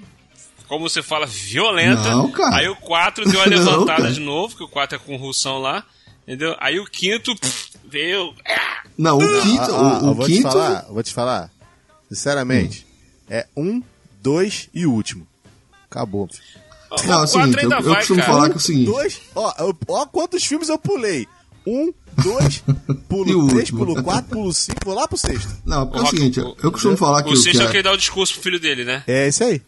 como 0.67 0.88
você 0.88 1.02
fala, 1.02 1.26
violenta. 1.26 2.11
Não, 2.11 2.31
cara. 2.31 2.57
Aí 2.57 2.69
o 2.69 2.76
4 2.76 3.25
deu 3.31 3.40
uma 3.40 3.47
Não, 3.50 3.59
levantada 3.59 4.02
cara. 4.02 4.12
de 4.12 4.21
novo, 4.21 4.57
que 4.57 4.62
o 4.64 4.69
4 4.69 4.97
é 4.97 4.99
com 4.99 5.17
Russão 5.17 5.59
lá. 5.59 5.85
Entendeu? 6.26 6.55
Aí 6.61 6.79
o 6.79 6.85
quinto 6.85 7.35
pff, 7.35 7.71
veio. 7.88 8.33
Não, 8.97 9.19
o 9.19 9.43
quinto. 9.43 9.62
Ah, 9.75 9.99
ah, 9.99 10.02
o, 10.02 10.07
eu 10.07 10.11
o 10.11 10.14
vou 10.14 10.26
quinto. 10.26 10.49
te 10.49 10.52
falar, 10.52 10.85
eu 10.87 10.95
vou 10.95 11.02
te 11.02 11.12
falar. 11.12 11.50
Sinceramente, 12.09 12.87
é 13.29 13.47
um, 13.57 13.83
dois 14.23 14.69
e 14.73 14.87
o 14.87 14.93
último. 14.93 15.26
Acabou. 15.90 16.29
Não, 17.07 17.14
é 17.14 17.23
o 17.23 17.25
o 17.25 17.29
4 17.29 17.29
seguinte, 17.29 17.55
eu, 17.57 17.61
ainda 17.62 17.76
eu 17.76 17.83
vai, 17.83 17.97
costumo 17.97 18.21
cara. 18.21 18.33
falar 18.33 18.47
que 18.49 18.55
é 18.55 18.57
o 18.57 18.61
seguinte. 18.61 18.87
Dois, 18.87 19.21
ó, 19.35 19.55
eu- 19.59 19.76
ó 19.88 20.07
quantos 20.07 20.45
filmes 20.45 20.69
eu 20.69 20.79
pulei. 20.79 21.26
Um, 21.67 21.93
dois, 22.23 22.62
E 22.88 22.95
pulo 22.95 23.45
o 23.45 23.49
três, 23.49 23.61
último? 23.71 23.79
pulo 23.87 24.02
quatro, 24.02 24.31
pulo 24.31 24.52
cinco, 24.52 24.79
vou 24.85 24.95
lá 24.95 25.07
pro 25.07 25.19
sexto. 25.19 25.49
Não, 25.64 25.83
é 25.83 25.85
o, 25.85 25.87
Rock- 25.87 26.11
seguinte, 26.11 26.40
o- 26.40 26.57
eu 26.62 26.73
costumo 26.73 26.97
falar 26.97 27.23
que 27.23 27.29
o 27.29 27.33
o 27.33 27.35
que 27.37 27.43
sexto 27.43 27.62
é 27.62 27.64
o 27.67 27.71
que 27.71 27.76
é... 27.76 27.81
ele 27.81 27.88
dá 27.88 27.93
o 27.93 27.97
discurso 27.99 28.35
pro 28.35 28.43
filho 28.43 28.61
dele, 28.61 28.85
né? 28.85 29.02
É 29.07 29.29
isso 29.29 29.45
aí. 29.45 29.61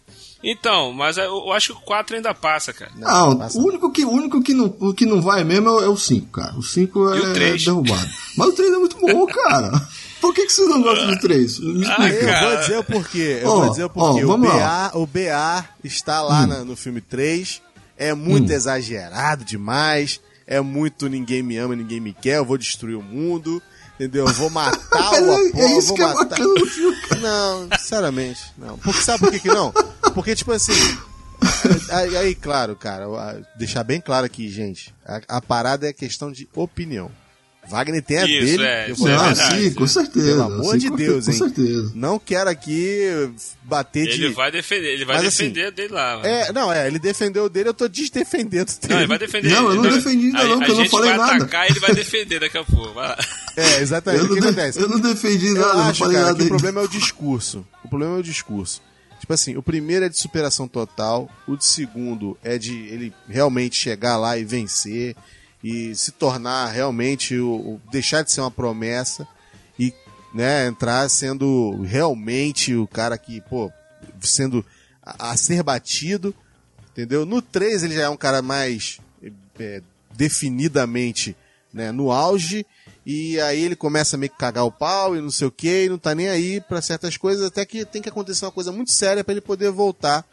Então, 0.44 0.92
mas 0.92 1.18
eu, 1.18 1.24
eu 1.24 1.52
acho 1.52 1.72
que 1.72 1.78
o 1.78 1.82
4 1.84 2.16
ainda 2.16 2.34
passa, 2.34 2.72
cara. 2.72 2.90
Não, 2.96 3.36
passa 3.38 3.56
o 3.58 3.64
único 3.64 3.92
que, 3.92 4.04
o 4.04 4.10
único 4.10 4.42
que, 4.42 4.52
não, 4.52 4.74
o 4.80 4.92
que 4.92 5.06
não 5.06 5.22
vai 5.22 5.44
mesmo 5.44 5.68
é 5.68 5.72
o- 5.72 5.82
é 5.84 5.88
o 5.88 5.96
5, 5.96 6.26
cara. 6.32 6.54
O 6.58 6.62
5 6.64 6.98
E 7.14 7.20
o 7.20 7.30
é 7.30 7.32
três? 7.32 7.64
derrubado. 7.64 8.08
Mas 8.36 8.48
o 8.48 8.52
3 8.52 8.72
é 8.72 8.76
muito 8.78 8.96
bom, 8.98 9.24
cara. 9.26 9.70
Por 10.20 10.34
que, 10.34 10.46
que 10.46 10.52
vocês 10.52 10.68
não 10.68 10.82
gostam 10.82 11.08
do 11.12 11.20
3? 11.20 11.60
Me 11.60 11.86
Ah, 11.86 11.90
explica. 11.90 12.14
Eu 12.14 12.26
cara. 12.26 12.48
vou 12.48 12.56
dizer 12.58 12.78
o 12.78 12.84
porquê. 12.84 13.38
Eu 13.42 13.48
Ó, 13.50 13.54
vou 13.60 13.70
dizer 13.70 13.84
o 13.84 13.90
porquê. 13.90 14.24
o, 14.24 14.26
vamos 14.26 14.48
BA, 14.48 14.56
lá. 14.56 14.90
o 14.94 15.06
BA 15.06 15.64
está 15.84 16.22
lá 16.22 16.44
na- 16.46 16.64
no 16.64 16.74
filme 16.74 17.00
3. 17.00 17.62
É 17.96 18.12
muito 18.14 18.50
exagerado 18.52 19.44
demais. 19.44 20.20
É 20.46 20.60
muito 20.60 21.08
ninguém 21.08 21.42
me 21.42 21.56
ama, 21.56 21.74
ninguém 21.76 22.00
me 22.00 22.12
quer. 22.12 22.38
Eu 22.38 22.44
vou 22.44 22.58
destruir 22.58 22.96
o 22.96 23.02
mundo. 23.02 23.62
Entendeu? 23.94 24.26
Eu 24.26 24.32
vou 24.34 24.50
matar 24.50 25.12
o 25.12 25.14
É, 25.14 25.48
Apolo. 25.48 25.78
é 25.78 25.80
vou 25.80 25.96
é 25.98 26.14
matar. 26.14 26.38
cara. 26.38 27.20
Não, 27.20 27.68
sinceramente, 27.78 28.40
não. 28.58 28.78
Porque 28.78 29.00
sabe 29.02 29.18
por 29.20 29.30
que, 29.30 29.38
que 29.40 29.48
não? 29.48 29.70
Porque, 30.14 30.34
tipo 30.34 30.50
assim. 30.50 30.72
Aí, 31.90 32.16
aí, 32.16 32.34
claro, 32.34 32.74
cara, 32.74 33.04
a- 33.06 33.36
deixar 33.56 33.84
bem 33.84 34.00
claro 34.00 34.24
aqui, 34.26 34.48
gente. 34.48 34.94
A, 35.04 35.20
a 35.36 35.40
parada 35.40 35.88
é 35.88 35.92
questão 35.92 36.32
de 36.32 36.48
opinião. 36.54 37.10
Wagner 37.68 38.02
tem 38.02 38.18
a 38.18 38.24
Isso, 38.26 38.44
dele. 38.58 38.64
é, 38.64 38.90
eu 38.90 39.08
é 39.08 39.14
ah, 39.14 39.34
sim, 39.34 39.72
com 39.72 39.86
certeza. 39.86 40.26
Pelo 40.26 40.42
amor 40.42 40.72
sim, 40.72 40.78
de 40.78 40.88
com- 40.90 40.96
Deus, 40.96 41.24
com 41.26 41.30
hein? 41.30 41.38
certeza. 41.38 41.92
Não 41.94 42.18
quero 42.18 42.50
aqui 42.50 43.30
bater 43.62 44.04
de. 44.08 44.24
Ele 44.24 44.32
vai 44.34 44.50
defender, 44.50 44.88
ele 44.94 45.04
vai 45.04 45.16
Mas, 45.18 45.26
assim, 45.28 45.44
defender 45.50 45.70
dele 45.70 45.92
lá. 45.94 46.16
mano. 46.16 46.26
É, 46.26 46.52
não, 46.52 46.72
é, 46.72 46.88
ele 46.88 46.98
defendeu 46.98 47.44
o 47.44 47.48
dele, 47.48 47.68
eu 47.68 47.74
tô 47.74 47.86
desdefendendo 47.86 48.70
o 48.72 48.74
Não, 48.82 48.88
dele. 48.88 49.00
ele 49.00 49.06
vai 49.06 49.18
defender. 49.18 49.48
Não, 49.50 49.70
eu 49.70 49.76
não 49.76 49.84
Ele- 49.86 49.94
defendi 49.94 50.26
ainda 50.26 50.40
a- 50.40 50.44
não, 50.44 50.58
porque 50.58 50.70
eu 50.70 50.74
não 50.74 50.82
gente 50.82 50.90
falei 50.90 51.08
vai 51.10 51.18
nada. 51.18 51.36
atacar 51.36 51.66
e 51.66 51.70
ele 51.72 51.80
vai 51.80 51.94
defender 51.94 52.40
daqui 52.40 52.58
a 52.58 52.64
pouco. 52.64 52.92
Vai 52.94 53.08
lá. 53.08 53.18
É, 53.54 53.80
exatamente. 53.82 54.24
Eu 54.24 54.30
o 54.30 54.34
que 54.34 54.40
não, 54.40 54.48
acontece? 54.48 54.80
eu 54.80 54.88
não 54.88 54.98
defendi 54.98 55.46
Eu 55.48 55.54
nada, 55.56 55.68
eu 55.68 55.74
não 55.76 55.88
acho, 55.90 55.98
falei 55.98 56.16
cara, 56.16 56.26
nada 56.28 56.38
que 56.38 56.44
o 56.44 56.48
problema 56.48 56.80
é 56.80 56.84
o 56.84 56.88
discurso. 56.88 57.66
O 57.84 57.88
problema 57.88 58.16
é 58.16 58.18
o 58.18 58.22
discurso. 58.22 58.80
Tipo 59.20 59.32
assim, 59.34 59.56
o 59.58 59.62
primeiro 59.62 60.06
é 60.06 60.08
de 60.08 60.18
superação 60.18 60.66
total, 60.66 61.30
o 61.46 61.54
de 61.54 61.64
segundo 61.66 62.36
é 62.42 62.56
de 62.56 62.72
ele 62.88 63.12
realmente 63.28 63.76
chegar 63.76 64.16
lá 64.16 64.38
e 64.38 64.44
vencer 64.44 65.14
e 65.62 65.94
se 65.94 66.10
tornar 66.12 66.66
realmente 66.70 67.38
o, 67.38 67.50
o- 67.54 67.80
deixar 67.90 68.22
de 68.22 68.32
ser 68.32 68.40
uma 68.40 68.50
promessa 68.50 69.26
e 69.78 69.92
né, 70.34 70.66
entrar 70.66 71.08
sendo 71.08 71.80
realmente 71.82 72.74
o 72.74 72.86
cara 72.86 73.16
que, 73.18 73.40
pô, 73.42 73.70
sendo 74.20 74.64
a, 75.02 75.30
a 75.32 75.36
ser 75.36 75.62
batido, 75.62 76.34
entendeu? 76.90 77.24
No 77.26 77.40
3 77.42 77.82
ele 77.84 77.94
já 77.94 78.02
é 78.02 78.08
um 78.08 78.16
cara 78.16 78.40
mais 78.42 78.98
é, 79.58 79.82
definidamente 80.16 81.36
né, 81.72 81.90
no 81.92 82.10
auge 82.10 82.66
e 83.06 83.40
aí 83.40 83.62
ele 83.62 83.74
começa 83.76 84.16
a 84.16 84.18
meio 84.18 84.30
que 84.30 84.38
cagar 84.38 84.64
o 84.64 84.70
pau 84.72 85.16
e 85.16 85.20
não 85.20 85.30
sei 85.30 85.46
o 85.46 85.50
que, 85.50 85.84
e 85.84 85.88
não 85.88 85.98
tá 85.98 86.14
nem 86.14 86.28
aí 86.28 86.60
pra 86.60 86.82
certas 86.82 87.16
coisas, 87.16 87.46
até 87.46 87.64
que 87.64 87.84
tem 87.84 88.02
que 88.02 88.08
acontecer 88.08 88.44
uma 88.44 88.52
coisa 88.52 88.70
muito 88.70 88.92
séria 88.92 89.24
pra 89.24 89.32
ele 89.32 89.40
poder 89.40 89.70
voltar. 89.70 90.24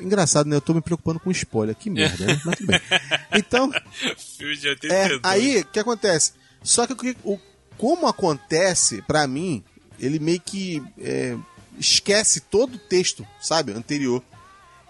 É 0.00 0.02
Engraçado, 0.02 0.48
né? 0.48 0.56
Eu 0.56 0.60
tô 0.60 0.74
me 0.74 0.80
preocupando 0.80 1.18
com 1.20 1.30
spoiler. 1.30 1.74
Que 1.74 1.90
merda, 1.90 2.24
né? 2.26 2.40
Mas 2.44 2.56
tudo 2.58 2.66
bem. 2.66 2.80
Então, 3.34 3.70
é, 3.74 4.48
82. 4.48 5.20
aí, 5.22 5.60
o 5.60 5.66
que 5.66 5.78
acontece? 5.78 6.32
Só 6.62 6.86
que 6.86 7.16
o 7.24 7.38
como 7.78 8.06
acontece, 8.06 9.02
pra 9.02 9.26
mim, 9.26 9.64
ele 9.98 10.18
meio 10.18 10.40
que 10.40 10.82
é, 11.00 11.36
esquece 11.78 12.40
todo 12.40 12.74
o 12.74 12.78
texto, 12.78 13.26
sabe? 13.40 13.72
Anterior. 13.72 14.22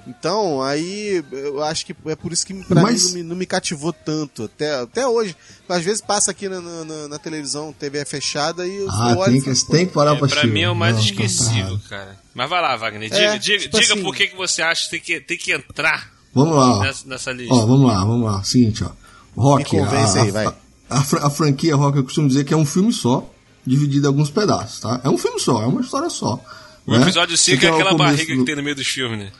Então, 0.06 0.60
aí, 0.60 1.24
eu 1.30 1.62
acho 1.62 1.86
que 1.86 1.94
é 2.06 2.16
por 2.16 2.32
isso 2.32 2.44
que 2.44 2.52
pra 2.64 2.82
Mas- 2.82 3.04
mim 3.04 3.08
não 3.08 3.14
me, 3.14 3.22
não 3.30 3.36
me 3.36 3.46
cativou 3.46 3.92
tanto, 3.92 4.42
até, 4.44 4.74
até 4.80 5.06
hoje. 5.06 5.36
Às 5.68 5.84
vezes 5.84 6.00
passa 6.00 6.32
aqui 6.32 6.48
na, 6.48 6.60
na- 6.60 6.84
na- 6.84 7.08
na 7.08 7.18
televisão, 7.20 7.72
TV 7.72 7.98
é 7.98 8.04
fechada 8.04 8.66
e 8.66 8.74
eu 8.78 8.90
Ah, 8.90 9.14
olho 9.16 9.40
tem 9.40 9.54
que, 9.54 9.66
tem 9.66 9.86
que 9.86 9.92
parar 9.92 10.16
É, 10.16 10.18
pra 10.18 10.26
pra 10.28 10.44
mim 10.46 10.60
é 10.62 10.68
o 10.68 10.74
mais 10.74 10.96
Não, 10.96 11.02
tá 11.02 11.08
esquecível, 11.08 11.56
errado. 11.68 11.82
cara. 11.88 12.21
Mas 12.34 12.48
vai 12.48 12.62
lá, 12.62 12.76
Wagner. 12.76 13.10
Diga, 13.10 13.16
É, 13.22 13.38
diga, 13.38 13.58
tipo 13.58 13.78
diga 13.80 13.92
assim- 13.94 14.02
por 14.02 14.14
que, 14.14 14.26
que 14.28 14.36
você 14.36 14.62
acha 14.62 14.84
que 14.84 14.90
tem 14.90 15.00
que, 15.00 15.20
tem 15.20 15.36
que 15.38 15.52
entrar 15.52 16.10
Vamos 16.34 16.56
lá, 16.56 16.78
nessa, 16.80 17.06
nessa 17.08 17.30
lista. 17.32 17.52
Ó, 17.54 17.66
vamos 17.66 17.86
lá, 17.86 17.98
vamos 18.04 18.24
lá. 18.30 18.42
Seguinte, 18.42 18.82
ó. 18.84 18.90
Rock, 19.36 19.74
Me 19.74 19.80
convence 19.82 20.18
a, 20.18 20.22
aí, 20.22 20.30
vai. 20.30 20.46
A, 20.46 20.54
a 20.90 21.26
a 21.26 21.30
franquia 21.30 21.76
Rock, 21.76 21.98
eu 21.98 22.04
costumo 22.04 22.28
dizer 22.28 22.44
que 22.44 22.54
é 22.54 22.56
um 22.56 22.64
filme 22.66 22.92
só, 22.92 23.28
dividido 23.66 24.06
em 24.06 24.08
alguns 24.08 24.30
pedaços, 24.30 24.80
tá? 24.80 25.00
É 25.04 25.08
um 25.10 25.18
filme 25.18 25.38
só, 25.40 25.62
é 25.62 25.66
uma 25.66 25.80
história 25.82 26.08
só. 26.10 26.40
o 26.86 26.92
né? 26.96 27.02
episódio 27.02 27.36
5 27.36 27.56
Esse 27.58 27.66
é 27.66 27.70
aquela 27.70 27.94
barriga 27.94 28.34
do- 28.34 28.40
que 28.40 28.44
tem 28.46 28.56
no 28.56 28.62
meio 28.62 28.76
dos 28.76 28.86
filmes, 28.86 29.18
né? 29.18 29.30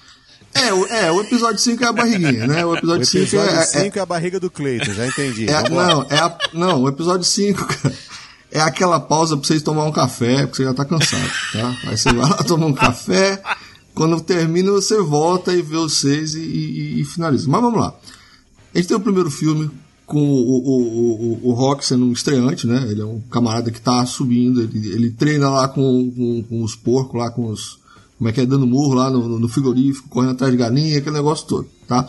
É, 0.54 0.70
o, 0.72 0.86
é, 0.86 1.10
o 1.10 1.20
episódio 1.22 1.58
5 1.58 1.82
é 1.82 1.86
a 1.86 1.92
barriguinha, 1.92 2.46
né? 2.46 2.64
O 2.66 2.74
episódio 2.76 3.06
5 3.06 3.24
episódio 3.24 3.56
é, 3.56 3.62
5 3.64 3.98
é, 3.98 4.02
a 4.02 4.06
barriga 4.06 4.38
do 4.38 4.50
Cleiton, 4.50 4.92
já 4.92 5.06
entendi. 5.06 5.48
é, 5.48 5.52
é, 5.52 5.60
lá. 5.60 5.86
não, 5.86 6.06
é 6.10 6.18
a, 6.18 6.38
não, 6.52 6.82
o 6.82 6.88
episódio 6.90 7.24
5, 7.24 7.64
cara, 7.66 7.94
é 8.52 8.60
aquela 8.60 9.00
pausa 9.00 9.36
pra 9.36 9.46
vocês 9.46 9.62
tomar 9.62 9.84
um 9.84 9.92
café, 9.92 10.42
porque 10.42 10.56
você 10.58 10.64
já 10.64 10.74
tá 10.74 10.84
cansado, 10.84 11.28
tá? 11.52 11.76
Aí 11.86 11.96
você 11.96 12.12
vai 12.12 12.28
lá 12.28 12.36
tomar 12.44 12.66
um 12.66 12.72
café, 12.74 13.42
quando 13.94 14.20
termina 14.20 14.70
você 14.70 15.00
volta 15.00 15.52
e 15.52 15.62
vê 15.62 15.76
seis 15.88 16.34
e, 16.34 16.40
e- 16.40 17.00
e 17.00 17.04
finaliza. 17.04 17.48
Mas 17.48 17.60
vamos 17.62 17.80
lá. 17.80 17.94
A 18.74 18.78
gente 18.78 18.88
tem 18.88 18.96
o 18.96 19.00
primeiro 19.00 19.30
filme 19.30 19.70
com 20.06 20.20
o, 20.20 20.34
o, 20.34 21.40
o, 21.44 21.50
o, 21.50 21.52
Rock 21.54 21.84
sendo 21.84 22.04
um 22.04 22.12
estreante, 22.12 22.66
né? 22.66 22.86
Ele 22.90 23.00
é 23.00 23.04
um 23.04 23.20
camarada 23.30 23.70
que 23.70 23.80
tá 23.80 24.04
subindo, 24.04 24.60
ele, 24.60 24.88
ele 24.92 25.10
treina 25.10 25.48
lá 25.48 25.68
com, 25.68 26.10
com, 26.10 26.42
com 26.42 26.62
os 26.62 26.74
porcos, 26.76 27.18
lá 27.18 27.30
com 27.30 27.46
os. 27.46 27.78
Como 28.18 28.28
é 28.28 28.32
que 28.32 28.40
é? 28.42 28.46
Dando 28.46 28.66
murro 28.66 28.94
lá 28.94 29.10
no, 29.10 29.38
no 29.38 29.48
frigorífico, 29.48 30.08
correndo 30.08 30.32
atrás 30.32 30.52
de 30.52 30.58
galinha, 30.58 30.98
aquele 30.98 31.16
negócio 31.16 31.46
todo, 31.46 31.68
tá? 31.88 32.08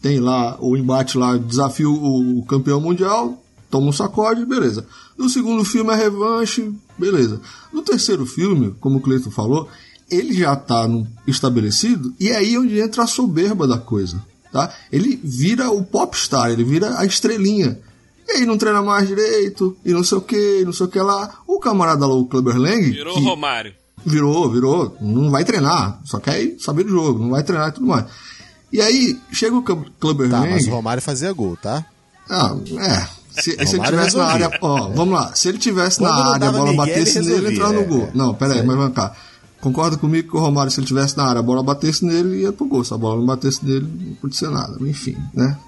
Tem 0.00 0.20
lá 0.20 0.56
o 0.60 0.76
embate 0.76 1.16
lá, 1.18 1.36
desafio 1.36 1.92
o 1.92 2.44
campeão 2.46 2.80
mundial, 2.80 3.42
toma 3.70 3.88
um 3.88 3.92
sacode, 3.92 4.44
beleza. 4.44 4.86
No 5.16 5.28
segundo 5.28 5.64
filme 5.64 5.92
é 5.92 5.96
revanche, 5.96 6.72
beleza. 6.98 7.40
No 7.72 7.82
terceiro 7.82 8.24
filme, 8.26 8.74
como 8.80 8.98
o 8.98 9.00
Cleiton 9.00 9.30
falou, 9.30 9.68
ele 10.10 10.32
já 10.34 10.54
tá 10.56 10.86
no 10.88 11.06
estabelecido 11.26 12.14
e 12.18 12.28
é 12.28 12.36
aí 12.36 12.56
onde 12.56 12.78
entra 12.80 13.02
a 13.04 13.06
soberba 13.06 13.66
da 13.66 13.78
coisa, 13.78 14.22
tá? 14.52 14.72
Ele 14.90 15.20
vira 15.22 15.70
o 15.70 15.84
popstar, 15.84 16.50
ele 16.50 16.64
vira 16.64 16.98
a 16.98 17.04
estrelinha. 17.04 17.78
E 18.26 18.32
aí 18.32 18.46
não 18.46 18.58
treina 18.58 18.82
mais 18.82 19.08
direito, 19.08 19.74
e 19.84 19.92
não 19.92 20.04
sei 20.04 20.18
o 20.18 20.20
que, 20.20 20.62
não 20.64 20.72
sei 20.72 20.86
o 20.86 20.88
que 20.88 20.98
lá. 21.00 21.40
O 21.46 21.58
camarada 21.58 22.06
lá, 22.06 22.14
o 22.14 22.26
Clubber 22.26 22.58
Lang, 22.58 22.82
Virou 22.90 23.14
que- 23.14 23.20
o 23.20 23.24
Romário. 23.24 23.72
Virou, 24.04 24.50
virou. 24.50 24.96
Não 25.00 25.30
vai 25.30 25.44
treinar. 25.44 26.00
Só 26.04 26.18
quer 26.20 26.40
ir 26.42 26.56
saber 26.60 26.84
do 26.84 26.90
jogo. 26.90 27.18
Não 27.18 27.30
vai 27.30 27.42
treinar 27.42 27.68
e 27.70 27.72
tudo 27.72 27.86
mais. 27.86 28.04
E 28.72 28.80
aí, 28.80 29.18
chega 29.32 29.56
o 29.56 29.62
Club- 29.62 29.88
Clubber 29.98 30.30
Tá, 30.30 30.40
Lang. 30.40 30.50
mas 30.52 30.66
o 30.66 30.70
Romário 30.70 31.02
fazia 31.02 31.32
gol, 31.32 31.56
tá? 31.56 31.84
Ah, 32.30 32.54
é. 32.78 33.08
Se, 33.42 33.50
se 33.66 33.76
ele 33.76 33.84
tivesse 33.84 34.16
na 34.16 34.28
resolvia. 34.28 34.46
área. 34.46 34.58
Ó, 34.60 34.88
vamos 34.90 35.14
lá. 35.14 35.34
Se 35.34 35.48
ele 35.48 35.58
tivesse 35.58 35.98
Quando 35.98 36.10
na 36.10 36.32
área, 36.34 36.48
a 36.48 36.52
bola 36.52 36.64
Miguel, 36.70 36.86
batesse 36.86 37.18
ele 37.18 37.26
nele, 37.28 37.38
ele 37.46 37.54
entrava 37.54 37.72
no 37.72 37.78
resolvia, 37.80 38.06
gol. 38.06 38.08
é. 38.14 38.18
Não, 38.18 38.34
pera 38.34 38.54
aí, 38.54 38.62
mas 38.66 38.78
vem 38.78 38.90
cá. 38.90 39.12
Concorda 39.60 39.96
comigo 39.96 40.30
que 40.30 40.36
o 40.36 40.40
Romário, 40.40 40.70
se 40.70 40.78
ele 40.80 40.86
tivesse 40.86 41.16
na 41.16 41.24
área, 41.24 41.40
a 41.40 41.42
bola 41.42 41.62
batesse 41.62 42.04
nele, 42.04 42.42
ia 42.42 42.52
pro 42.52 42.66
gol. 42.66 42.84
Se 42.84 42.94
a 42.94 42.96
bola 42.96 43.16
não 43.16 43.26
batesse 43.26 43.64
nele, 43.64 43.86
não 44.06 44.14
podia 44.16 44.38
ser 44.38 44.50
nada. 44.50 44.76
Enfim, 44.80 45.16
né? 45.34 45.58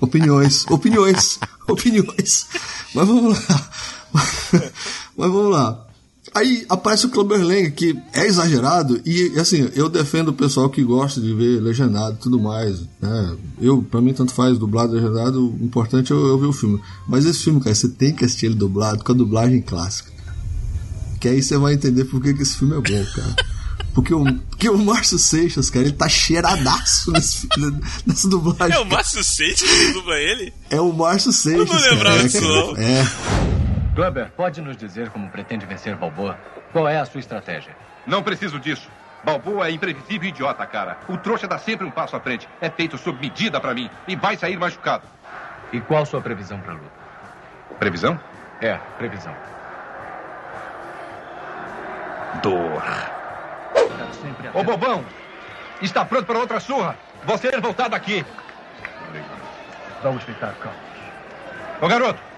Opiniões, 0.00 0.66
opiniões, 0.70 1.38
opiniões. 1.68 2.46
Mas 2.94 3.06
vamos 3.08 3.38
lá. 3.48 3.70
Mas 5.16 5.30
vamos 5.30 5.50
lá. 5.50 5.86
Aí 6.34 6.64
aparece 6.68 7.04
o 7.04 7.10
Clubber 7.10 7.44
Lang, 7.44 7.70
que 7.72 7.94
é 8.12 8.26
exagerado, 8.26 9.00
e 9.04 9.38
assim, 9.38 9.68
eu 9.74 9.88
defendo 9.88 10.28
o 10.28 10.32
pessoal 10.32 10.70
que 10.70 10.82
gosta 10.82 11.20
de 11.20 11.34
ver 11.34 11.60
legendado 11.60 12.16
e 12.16 12.22
tudo 12.22 12.40
mais. 12.40 12.80
Né? 13.00 13.36
Eu, 13.60 13.82
pra 13.82 14.00
mim, 14.00 14.14
tanto 14.14 14.32
faz 14.32 14.58
dublado 14.58 14.94
legendado, 14.94 15.46
o 15.46 15.64
importante 15.64 16.10
é 16.10 16.16
eu, 16.16 16.26
eu 16.28 16.38
ver 16.38 16.46
o 16.46 16.52
filme. 16.52 16.80
Mas 17.06 17.26
esse 17.26 17.40
filme, 17.40 17.60
cara, 17.60 17.74
você 17.74 17.88
tem 17.88 18.14
que 18.14 18.24
assistir 18.24 18.46
ele 18.46 18.54
dublado 18.54 19.04
com 19.04 19.12
a 19.12 19.14
dublagem 19.14 19.60
clássica. 19.60 20.10
Que 21.20 21.28
aí 21.28 21.42
você 21.42 21.58
vai 21.58 21.74
entender 21.74 22.06
por 22.06 22.20
que, 22.22 22.32
que 22.32 22.42
esse 22.42 22.56
filme 22.56 22.76
é 22.76 22.80
bom, 22.80 23.04
cara. 23.14 23.36
Porque 23.94 24.14
o, 24.14 24.24
porque 24.48 24.70
o 24.70 24.78
Márcio 24.78 25.18
Seixas, 25.18 25.68
cara, 25.68 25.84
ele 25.84 25.94
tá 25.94 26.08
cheiradaço 26.08 27.10
nesse, 27.12 27.46
nessa 28.06 28.26
dublagem. 28.26 28.74
É 28.74 28.80
o 28.80 28.86
Márcio 28.86 29.22
Seixas 29.22 29.68
que 29.68 29.92
dubla 29.92 30.16
ele? 30.16 30.52
É 30.70 30.80
o 30.80 30.92
Márcio 30.92 31.30
Seixas. 31.30 31.68
Eu 31.68 31.74
não 31.74 31.90
lembrava 31.90 32.22
disso, 32.22 32.40
não. 32.40 32.76
É. 32.76 33.61
Kleber, 33.94 34.30
pode 34.34 34.62
nos 34.62 34.76
dizer 34.76 35.10
como 35.10 35.28
pretende 35.28 35.66
vencer 35.66 35.94
Balboa? 35.96 36.38
Qual 36.72 36.88
é 36.88 36.98
a 36.98 37.04
sua 37.04 37.20
estratégia? 37.20 37.76
Não 38.06 38.22
preciso 38.22 38.58
disso. 38.58 38.90
Balboa 39.22 39.68
é 39.68 39.70
imprevisível 39.70 40.24
e 40.24 40.28
idiota, 40.30 40.64
cara. 40.66 40.96
O 41.08 41.18
trouxa 41.18 41.46
dá 41.46 41.58
sempre 41.58 41.86
um 41.86 41.90
passo 41.90 42.16
à 42.16 42.20
frente. 42.20 42.48
É 42.60 42.70
feito 42.70 42.96
sob 42.96 43.20
medida 43.20 43.60
para 43.60 43.74
mim 43.74 43.90
e 44.08 44.16
vai 44.16 44.36
sair 44.36 44.58
machucado. 44.58 45.04
E 45.72 45.80
qual 45.80 46.06
sua 46.06 46.22
previsão 46.22 46.58
para 46.60 46.72
luta? 46.72 46.90
Previsão? 47.78 48.18
É, 48.62 48.78
previsão. 48.96 49.34
Dor. 52.42 52.82
Ô, 54.54 54.64
bobão! 54.64 55.04
Está 55.82 56.04
pronto 56.04 56.24
para 56.24 56.38
outra 56.38 56.60
surra? 56.60 56.96
Você 57.24 57.48
é 57.48 57.60
voltar 57.60 57.88
daqui. 57.88 58.24
Vamos 60.02 60.22
ficar 60.24 60.54
calmos. 60.54 60.80
Ô, 61.80 61.88
garoto! 61.88 62.31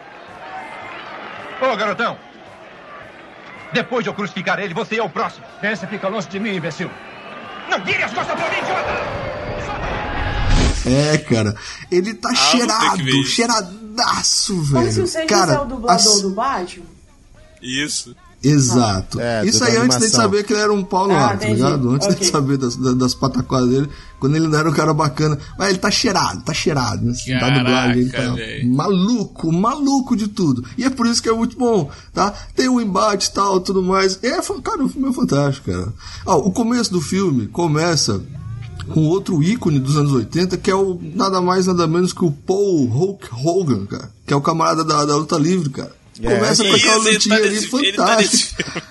Ô, 1.60 1.76
garotão! 1.76 2.16
Depois 3.72 4.04
de 4.04 4.10
eu 4.10 4.14
crucificar 4.14 4.58
ele, 4.60 4.72
você 4.74 4.96
é 4.98 5.02
o 5.02 5.08
próximo. 5.10 5.44
Essa 5.62 5.86
fica 5.86 6.08
longe 6.08 6.28
de 6.28 6.38
mim, 6.38 6.54
imbecil. 6.56 6.90
Não 7.68 7.82
vire 7.84 8.02
as 8.02 8.12
costas 8.12 8.38
pra 8.38 8.48
mim, 8.50 8.58
idiota! 8.58 9.24
É, 10.86 11.18
cara. 11.18 11.54
Ele 11.90 12.12
tá 12.14 12.28
Ah, 12.30 12.34
cheirado, 12.34 13.24
cheiradaço, 13.24 14.54
Mas 14.70 14.88
se 14.88 14.94
velho. 15.00 15.06
você 15.06 15.24
Cara, 15.26 15.54
é 15.54 15.58
o 15.60 15.64
dublador 15.64 15.94
as- 16.12 16.20
do 16.20 16.30
Batman? 16.30 16.84
Isso. 17.62 18.14
Exato. 18.44 19.20
É, 19.20 19.44
Isso 19.44 19.64
aí 19.64 19.76
antes 19.76 19.98
de 19.98 20.08
saber 20.08 20.44
que 20.44 20.52
ele 20.52 20.60
era 20.62 20.72
um 20.72 20.84
pau 20.84 21.08
no 21.08 21.14
Ah, 21.14 21.28
ar, 21.28 21.38
tá 21.38 21.48
ligado? 21.48 21.90
Antes 21.90 22.08
de 22.08 22.14
Ok. 22.14 22.28
saber 22.30 22.58
das, 22.58 22.76
das, 22.76 23.14
pataquadas 23.14 23.68
dele, 23.68 23.88
quando 24.20 24.36
ele 24.36 24.46
não 24.48 24.58
era 24.58 24.68
um 24.68 24.72
cara 24.72 24.92
bacana. 24.92 25.38
Mas 25.58 25.70
ele 25.70 25.78
tá 25.78 25.90
cheirado, 25.90 26.42
tá 26.42 26.52
cheirado. 26.52 27.04
Né? 27.04 27.12
da 27.12 27.40
Caraca, 27.40 27.58
dublagem, 27.58 28.02
ele 28.02 28.10
tá 28.10 28.66
maluco, 28.66 29.52
maluco 29.52 30.16
de 30.16 30.28
tudo. 30.28 30.64
E 30.76 30.84
é 30.84 30.90
por 30.90 31.06
isso 31.06 31.22
que 31.22 31.28
é 31.28 31.32
muito 31.32 31.56
bom, 31.56 31.90
tá? 32.12 32.32
Tem 32.54 32.68
um 32.68 32.80
embate 32.80 33.28
e 33.28 33.32
tal, 33.32 33.60
tudo 33.60 33.82
mais. 33.82 34.18
É, 34.22 34.40
cara, 34.62 34.84
o 34.84 34.88
filme 34.88 35.08
é 35.08 35.12
fantástico, 35.12 35.70
cara. 35.70 35.92
Ah, 36.26 36.36
o 36.36 36.50
começo 36.52 36.92
do 36.92 37.00
filme 37.00 37.46
começa 37.46 38.20
com 38.92 39.06
outro 39.06 39.42
ícone 39.42 39.78
dos 39.78 39.96
anos 39.96 40.12
80, 40.12 40.58
que 40.58 40.70
é 40.70 40.74
o 40.74 41.00
nada 41.14 41.40
mais, 41.40 41.66
nada 41.66 41.86
menos 41.86 42.12
que 42.12 42.24
o 42.24 42.30
Paul 42.30 42.84
Hulk 42.86 43.28
Hogan, 43.32 43.86
cara. 43.86 44.10
Que 44.26 44.32
é 44.34 44.36
o 44.36 44.40
camarada 44.42 44.84
da, 44.84 45.04
da 45.04 45.16
luta 45.16 45.36
livre, 45.36 45.70
cara. 45.70 45.92
É. 46.22 46.34
Começa 46.36 46.64
com 46.64 46.74
aquela 46.74 46.96
Isso, 46.98 47.08
ele 47.08 47.14
lutinha 47.14 47.36
tá 47.36 47.42
ali 47.44 47.54
nesse- 47.54 47.76
ele 47.76 47.92
tá 47.96 48.16
nesse 48.16 48.44
fantástica. 48.54 48.82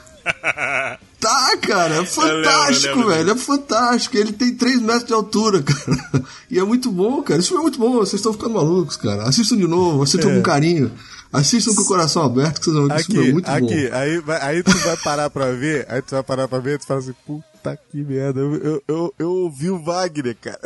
Tá, 1.23 1.55
cara, 1.57 1.95
é 2.01 2.05
fantástico, 2.05 2.97
lembro, 2.97 3.01
eu 3.03 3.07
lembro 3.07 3.07
velho. 3.07 3.31
É 3.31 3.35
fantástico. 3.35 4.17
Ele 4.17 4.33
tem 4.33 4.53
3 4.55 4.81
metros 4.81 5.05
de 5.05 5.13
altura, 5.13 5.63
cara. 5.63 6.23
E 6.51 6.59
é 6.59 6.63
muito 6.65 6.91
bom, 6.91 7.23
cara. 7.23 7.39
Isso 7.39 7.57
é 7.57 7.61
muito 7.61 7.79
bom. 7.79 7.93
Vocês 7.93 8.15
estão 8.15 8.33
ficando 8.33 8.55
malucos, 8.55 8.97
cara. 8.97 9.23
Assistam 9.23 9.55
de 9.55 9.65
novo, 9.65 10.03
assistam 10.03 10.29
É. 10.31 10.35
com 10.35 10.41
carinho. 10.41 10.91
Assistam 11.31 11.73
com 11.73 11.81
o 11.81 11.85
coração 11.85 12.23
aberto, 12.23 12.59
que 12.59 12.65
vocês 12.65 12.75
vão 12.75 12.87
ver 12.89 12.95
que 12.95 12.99
esse 13.01 13.11
filme 13.11 13.21
é 13.25 13.29
Aqui, 13.29 13.33
muito 13.33 13.49
aqui, 13.49 13.89
bom. 13.89 13.95
aí, 13.95 14.19
vai- 14.19 14.41
aí 14.41 14.63
tu 14.63 14.77
vai 14.79 14.97
parar 14.97 15.29
pra 15.29 15.51
ver, 15.53 15.85
aí 15.89 16.01
tu 16.01 16.11
vai 16.11 16.23
parar 16.23 16.47
pra 16.49 16.59
ver 16.59 16.75
e 16.75 16.77
tu 16.79 16.85
fala 16.87 16.99
assim, 16.99 17.13
puta 17.25 17.45
que 17.91 17.97
merda, 17.97 18.41
eu, 18.41 18.55
eu, 18.55 18.83
eu, 18.87 19.13
eu 19.17 19.29
ouvi 19.29 19.69
o 19.69 19.81
Wagner, 19.81 20.35
cara. 20.39 20.59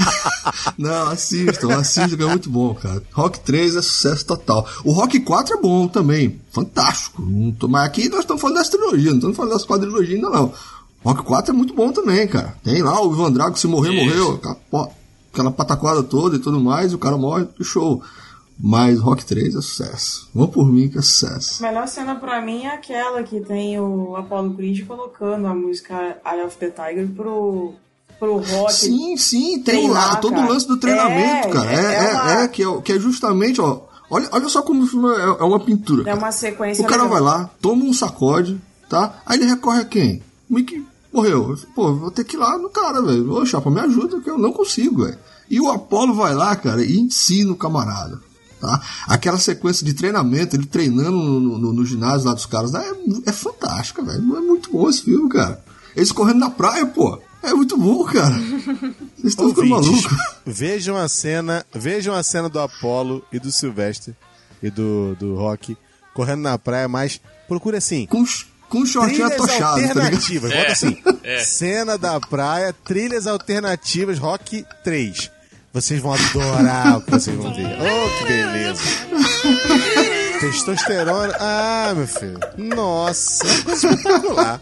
Não, 0.78 1.08
assistam, 1.10 1.76
assistam, 1.76 2.16
que 2.16 2.22
é 2.22 2.26
muito 2.26 2.48
bom, 2.48 2.74
cara. 2.74 3.02
Rock 3.12 3.40
3 3.40 3.76
é 3.76 3.82
sucesso 3.82 4.24
total. 4.24 4.66
O 4.84 4.92
Rock 4.92 5.20
4 5.20 5.58
é 5.58 5.60
bom 5.60 5.86
também. 5.86 6.40
Fantástico. 6.50 7.22
Mas 7.68 7.86
aqui 7.86 8.08
nós 8.08 8.20
estamos 8.20 8.40
falando 8.40 8.56
dessa 8.56 8.70
trilogia, 8.70 9.10
não 9.10 9.16
estamos 9.16 9.36
falando 9.36 9.52
das 9.52 9.66
quadrilogias 9.66 10.16
ainda 10.16 10.30
não. 10.30 10.52
Rock 11.04 11.22
4 11.22 11.52
é 11.52 11.56
muito 11.56 11.74
bom 11.74 11.92
também, 11.92 12.26
cara. 12.26 12.56
Tem 12.64 12.82
lá 12.82 13.00
o 13.02 13.12
Ivan 13.12 13.30
Drago, 13.30 13.58
se 13.58 13.66
morrer, 13.66 13.92
Isso. 13.92 14.04
morreu. 14.04 14.88
Aquela, 15.32 15.50
pataquada 15.50 16.02
toda 16.02 16.36
e 16.36 16.38
tudo 16.38 16.58
mais, 16.58 16.94
o 16.94 16.98
cara 16.98 17.18
morre, 17.18 17.46
show. 17.62 18.02
Mas 18.58 19.00
Rock 19.00 19.24
3 19.24 19.48
é 19.56 19.60
sucesso. 19.60 20.28
Vão 20.34 20.46
por 20.46 20.70
mim 20.70 20.88
que 20.88 20.98
é 20.98 21.02
sucesso. 21.02 21.64
A 21.64 21.68
melhor 21.68 21.88
cena 21.88 22.14
pra 22.14 22.40
mim 22.40 22.62
é 22.64 22.74
aquela 22.74 23.22
que 23.22 23.40
tem 23.40 23.78
o 23.80 24.14
Apollo 24.16 24.54
Creed 24.54 24.86
colocando 24.86 25.46
a 25.46 25.54
música 25.54 26.18
Eye 26.24 26.44
of 26.44 26.56
the 26.58 26.70
Tiger 26.70 27.08
pro, 27.08 27.74
pro 28.18 28.36
rock. 28.38 28.72
Sim, 28.72 29.16
sim, 29.16 29.60
tem 29.60 29.90
lá 29.90 30.16
todo 30.16 30.38
o 30.38 30.48
lance 30.48 30.66
do 30.68 30.76
treinamento, 30.76 31.48
É, 31.48 31.50
cara. 31.50 31.72
É, 31.72 31.74
é 31.74 32.04
é, 32.10 32.12
uma- 32.12 32.32
é, 32.42 32.48
que, 32.48 32.62
é, 32.62 32.80
que 32.80 32.92
é 32.92 32.98
justamente, 32.98 33.60
ó. 33.60 33.80
Olha, 34.08 34.28
olha 34.32 34.48
só 34.48 34.62
como 34.62 34.84
o 34.84 34.86
filme 34.86 35.08
é, 35.10 35.20
é 35.22 35.44
uma 35.44 35.58
pintura. 35.58 36.02
É 36.02 36.04
cara. 36.04 36.18
uma 36.18 36.32
sequência 36.32 36.84
O 36.84 36.86
cara 36.86 37.02
legal. 37.02 37.14
vai 37.18 37.22
lá, 37.22 37.50
toma 37.60 37.84
um 37.84 37.92
sacode, 37.92 38.60
tá? 38.88 39.20
Aí 39.26 39.38
ele 39.38 39.46
recorre 39.46 39.80
a 39.80 39.84
quem? 39.84 40.22
O 40.48 40.54
Mickey 40.54 40.84
morreu. 41.12 41.56
Pô, 41.74 41.92
vou 41.94 42.10
ter 42.10 42.22
que 42.22 42.36
ir 42.36 42.38
lá 42.38 42.56
no 42.56 42.68
cara, 42.70 43.02
velho. 43.02 43.32
Ô, 43.32 43.44
chapa, 43.44 43.68
me 43.70 43.80
ajuda, 43.80 44.20
que 44.20 44.30
eu 44.30 44.38
não 44.38 44.52
consigo, 44.52 45.04
velho. 45.04 45.18
E 45.50 45.60
o 45.60 45.70
Apollo 45.70 46.14
vai 46.14 46.34
lá, 46.34 46.54
cara, 46.54 46.84
e 46.84 46.98
ensina 47.00 47.50
o 47.52 47.56
camarada. 47.56 48.20
Tá? 48.66 48.82
Aquela 49.08 49.38
sequência 49.38 49.84
de 49.84 49.94
treinamento, 49.94 50.56
ele 50.56 50.66
treinando 50.66 51.12
no, 51.12 51.58
no- 51.58 51.72
no 51.72 51.84
ginásio 51.84 52.26
lá 52.28 52.34
dos 52.34 52.46
caras, 52.46 52.74
é, 52.74 52.92
é 53.26 53.32
fantástica, 53.32 54.02
velho. 54.02 54.18
É 54.36 54.40
muito 54.40 54.70
bom 54.72 54.88
esse 54.88 55.02
filme, 55.02 55.28
cara. 55.28 55.62
Eles 55.96 56.10
correndo 56.12 56.38
na 56.40 56.50
praia, 56.50 56.86
pô. 56.86 57.20
É 57.42 57.52
muito 57.52 57.76
bom, 57.76 58.02
cara. 58.04 58.34
Vocês 59.16 59.24
estão 59.24 59.48
ficando 59.50 59.68
malucos. 59.68 60.06
vejam 60.46 60.96
a 60.96 61.06
cena, 61.08 61.64
vejam 61.74 62.14
a 62.14 62.22
cena 62.22 62.48
do 62.48 62.58
Apollo 62.58 63.22
e 63.32 63.38
do 63.38 63.52
Sylvester 63.52 64.14
e 64.62 64.70
do, 64.70 65.14
do 65.16 65.34
Rock 65.34 65.76
correndo 66.14 66.40
na 66.40 66.56
praia, 66.58 66.88
mas 66.88 67.20
procure 67.46 67.76
assim, 67.76 68.06
Com, 68.06 68.24
com 68.68 68.78
um 68.78 68.86
shortinho 68.86 69.26
atochado, 69.26 69.60
tá 69.60 69.76
ligado? 69.76 69.98
alternativas. 69.98 70.50
Bota 70.52 70.62
É, 70.68 70.72
assim, 70.72 70.96
é. 71.22 71.38
cena 71.44 71.98
da 71.98 72.18
praia, 72.18 72.72
trilhas 72.84 73.26
alternativas, 73.26 74.18
Rock 74.18 74.64
3. 74.82 75.30
Vocês 75.74 76.00
vão 76.00 76.14
adorar 76.14 76.98
o 76.98 77.02
que 77.02 77.10
vocês 77.10 77.36
vão 77.36 77.52
ver. 77.52 77.66
Oh, 77.66 78.18
que 78.18 78.24
beleza. 78.32 78.80
Testosterona. 80.40 81.34
Ah, 81.40 81.92
meu 81.96 82.06
filho. 82.06 82.38
Nossa, 82.56 83.44
é 83.46 83.50
uma 83.52 83.62
coisa 83.64 83.88
espetacular. 83.88 84.60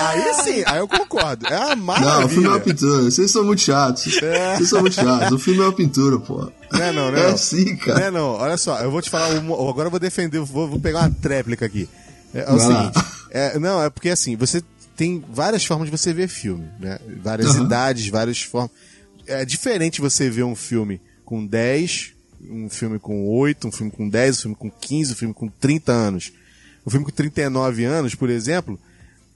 Aí 0.00 0.34
sim, 0.42 0.62
aí 0.66 0.78
eu 0.78 0.88
concordo. 0.88 1.46
É 1.46 1.74
uma 1.74 1.98
Não, 2.00 2.24
o 2.24 2.28
filme 2.28 2.44
é 2.44 2.48
uma 2.48 2.58
maravilha. 2.58 2.60
pintura. 2.74 3.02
Vocês 3.02 3.30
são 3.30 3.44
muito 3.44 3.62
chatos. 3.62 4.16
É. 4.22 4.56
Vocês 4.56 4.68
são 4.68 4.80
muito 4.80 4.94
chatos. 4.94 5.32
O 5.32 5.38
filme 5.38 5.60
é 5.60 5.64
uma 5.64 5.72
pintura, 5.72 6.18
pô. 6.18 6.50
Não 6.72 6.82
é 6.82 6.92
não, 6.92 7.10
não 7.12 7.18
é 7.18 7.26
É 7.26 7.30
não. 7.30 7.38
sim, 7.38 7.76
cara. 7.76 7.98
Não 8.00 8.06
é 8.06 8.10
não. 8.10 8.28
Olha 8.34 8.56
só, 8.56 8.78
eu 8.80 8.90
vou 8.90 9.00
te 9.00 9.08
falar, 9.10 9.30
uma- 9.38 9.54
agora 9.70 9.86
eu 9.86 9.90
vou 9.90 10.00
defender, 10.00 10.40
vou, 10.40 10.68
vou 10.68 10.80
pegar 10.80 11.00
uma 11.02 11.10
tréplica 11.22 11.64
aqui. 11.66 11.88
É, 12.34 12.40
é 12.40 12.50
o 12.52 12.58
Vai 12.58 12.66
seguinte, 12.66 13.04
é, 13.30 13.58
não, 13.58 13.82
é 13.82 13.88
porque 13.88 14.08
assim, 14.10 14.36
você 14.36 14.62
tem 14.96 15.22
várias 15.32 15.64
formas 15.64 15.88
de 15.90 15.96
você 15.96 16.12
ver 16.12 16.26
filme, 16.28 16.66
né? 16.80 16.98
Várias 17.22 17.54
Aham. 17.54 17.64
idades, 17.64 18.08
várias 18.08 18.40
formas. 18.42 18.70
É 19.26 19.44
diferente 19.44 20.00
você 20.00 20.30
ver 20.30 20.44
um 20.44 20.54
filme 20.54 21.00
com 21.24 21.44
10, 21.46 22.12
um 22.48 22.68
filme 22.68 22.98
com 22.98 23.28
8, 23.28 23.68
um 23.68 23.72
filme 23.72 23.90
com 23.90 24.08
10, 24.08 24.38
um 24.38 24.40
filme 24.40 24.56
com 24.56 24.70
15, 24.70 25.12
um 25.12 25.16
filme 25.16 25.34
com 25.34 25.48
30 25.48 25.92
anos. 25.92 26.32
Um 26.86 26.90
filme 26.90 27.04
com 27.04 27.12
39 27.12 27.84
anos, 27.84 28.14
por 28.14 28.30
exemplo, 28.30 28.78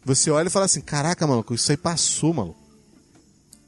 você 0.05 0.31
olha 0.31 0.47
e 0.47 0.51
fala 0.51 0.67
assim, 0.67 0.81
caraca, 0.81 1.27
maluco, 1.27 1.55
isso 1.55 1.71
aí 1.71 1.77
passou, 1.77 2.33
maluco. 2.33 2.61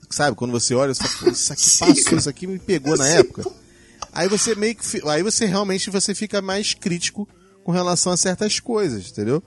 Sabe, 0.09 0.37
quando 0.37 0.51
você 0.51 0.75
olha, 0.75 0.95
você 0.95 1.03
fala, 1.05 1.25
"Pô, 1.25 1.31
isso 1.31 1.53
aqui 1.53 1.63
passou, 1.81 2.19
isso 2.19 2.29
aqui 2.29 2.47
me 2.47 2.59
pegou 2.59 2.97
na 2.97 3.09
época. 3.09 3.45
Aí 4.13 4.29
você 4.29 4.55
meio 4.55 4.77
que. 4.77 5.09
Aí 5.09 5.23
você 5.23 5.47
realmente 5.47 5.89
você 5.89 6.15
fica 6.15 6.43
mais 6.43 6.75
crítico 6.75 7.27
com 7.65 7.73
relação 7.73 8.13
a 8.13 8.17
certas 8.17 8.61
coisas, 8.61 9.11
entendeu? 9.11 9.43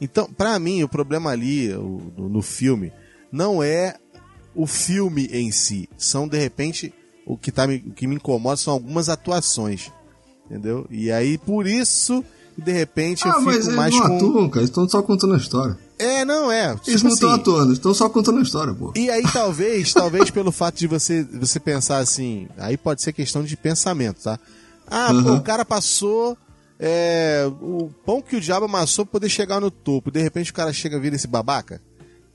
Então, 0.00 0.32
pra 0.32 0.58
mim, 0.58 0.82
o 0.82 0.88
problema 0.88 1.30
ali 1.30 1.68
no, 1.68 2.28
no 2.28 2.42
filme 2.42 2.92
não 3.30 3.62
é 3.62 3.96
o 4.54 4.66
filme 4.66 5.26
em 5.32 5.50
si. 5.50 5.88
São, 5.96 6.26
de 6.28 6.38
repente, 6.38 6.92
o 7.26 7.36
que, 7.36 7.50
tá 7.52 7.66
me, 7.66 7.76
o 7.86 7.92
que 7.92 8.06
me 8.06 8.16
incomoda 8.16 8.56
são 8.56 8.72
algumas 8.74 9.08
atuações. 9.08 9.90
Entendeu? 10.46 10.86
E 10.90 11.12
aí, 11.12 11.38
por 11.38 11.66
isso, 11.66 12.24
de 12.58 12.72
repente, 12.72 13.24
eu 13.24 13.30
Ah, 13.32 13.40
mas 13.40 13.54
fico 13.56 13.66
eles 13.66 13.76
mais 13.76 13.94
não 13.94 14.06
com. 14.08 14.16
atuam, 14.16 14.48
cara. 14.48 14.60
Eles 14.60 14.70
estão 14.70 14.88
só 14.88 15.00
contando 15.02 15.34
a 15.34 15.36
história. 15.38 15.78
É, 15.98 16.24
não, 16.24 16.50
é. 16.50 16.70
Eles 16.70 16.80
tipo 16.84 17.04
não 17.04 17.10
estão 17.14 17.30
assim, 17.30 17.40
atuando, 17.40 17.64
eles 17.66 17.78
estão 17.78 17.92
só 17.94 18.08
contando 18.08 18.38
a 18.38 18.42
história, 18.42 18.72
pô. 18.72 18.90
e 18.96 19.10
aí 19.10 19.22
talvez, 19.32 19.92
talvez 19.94 20.30
pelo 20.30 20.50
fato 20.50 20.78
de 20.78 20.86
você, 20.86 21.22
você 21.24 21.60
pensar 21.60 21.98
assim, 21.98 22.48
aí 22.56 22.76
pode 22.78 23.02
ser 23.02 23.12
questão 23.12 23.44
de 23.44 23.54
pensamento, 23.56 24.22
tá? 24.22 24.38
Ah, 24.86 25.08
pô, 25.10 25.30
Uhum. 25.30 25.36
o 25.36 25.42
cara 25.42 25.62
passou 25.64 26.38
é, 26.78 27.44
o 27.60 27.90
pão 28.06 28.22
que 28.22 28.34
o 28.34 28.40
diabo 28.40 28.64
amassou 28.64 29.04
pra 29.04 29.12
poder 29.12 29.28
chegar 29.28 29.60
no 29.60 29.70
topo. 29.70 30.10
De 30.10 30.20
repente 30.22 30.50
o 30.50 30.54
cara 30.54 30.72
chega 30.72 30.96
e 30.96 31.00
vira 31.00 31.14
esse 31.16 31.26
babaca. 31.28 31.82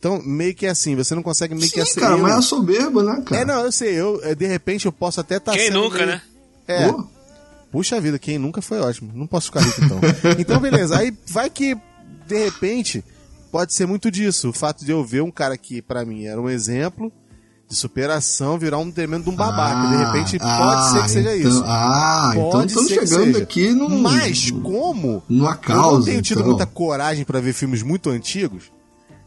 Então, 0.05 0.21
meio 0.23 0.53
que 0.53 0.67
assim, 0.67 0.95
você 0.95 1.15
não 1.15 1.23
consegue 1.23 1.55
meio 1.55 1.65
que 1.67 1.77
Sim, 1.77 1.89
assim. 1.89 1.99
cara, 1.99 2.13
eu- 2.13 2.19
mas 2.19 2.33
é 2.33 2.37
a 2.37 2.41
soberba, 2.43 3.01
né, 3.01 3.23
cara? 3.25 3.41
É, 3.41 3.45
não, 3.45 3.65
eu 3.65 3.71
sei, 3.71 3.99
eu, 3.99 4.19
é, 4.23 4.35
de 4.35 4.45
repente 4.45 4.85
eu 4.85 4.91
posso 4.91 5.19
até 5.19 5.37
estar 5.37 5.53
Quem 5.53 5.71
nunca, 5.71 6.05
né? 6.05 6.21
É. 6.67 6.87
Pô, 6.91 7.07
Puxa 7.71 7.99
vida, 7.99 8.19
quem 8.19 8.37
nunca 8.37 8.61
foi 8.61 8.79
ótimo. 8.79 9.11
Não 9.15 9.25
posso 9.25 9.47
ficar 9.47 9.61
rico 9.61 9.83
então. 9.83 9.99
então, 10.39 10.59
beleza. 10.61 10.95
Aí 10.97 11.11
vai 11.27 11.49
que, 11.49 11.75
de 12.27 12.45
repente, 12.45 13.03
pode 13.51 13.73
ser 13.73 13.85
muito 13.87 14.09
disso. 14.11 14.49
O 14.49 14.53
fato 14.53 14.85
de 14.85 14.91
eu 14.91 15.03
ver 15.03 15.21
um 15.23 15.31
cara 15.31 15.57
que, 15.57 15.81
pra 15.81 16.05
mim, 16.05 16.23
era 16.25 16.39
um 16.39 16.49
exemplo 16.49 17.11
de 17.67 17.75
superação, 17.75 18.57
virar 18.59 18.77
um 18.77 18.91
tremendo 18.91 19.23
de 19.23 19.29
um 19.31 19.35
babaca. 19.35 19.89
de 19.89 20.03
repente, 20.05 20.37
pode 20.39 20.51
ah, 20.51 20.89
ser 20.93 21.01
que 21.03 21.09
seja 21.11 21.35
então- 21.35 21.49
isso. 21.51 21.63
Ah, 21.65 22.29
então 22.31 22.49
Pode 22.51 22.67
estamos 22.67 22.89
ser 22.89 22.99
que 22.99 23.07
chegando 23.07 23.37
aqui 23.39 23.69
num, 23.71 24.01
Mas 24.01 24.51
como 24.51 25.23
numa 25.27 25.49
eu 25.49 25.53
não 25.55 25.57
causa. 25.57 26.05
tenho 26.05 26.21
tido 26.21 26.37
então. 26.41 26.51
muita 26.51 26.65
coragem 26.67 27.25
pra 27.25 27.41
ver 27.41 27.51
filmes 27.53 27.81
muito 27.81 28.09
antigos, 28.11 28.71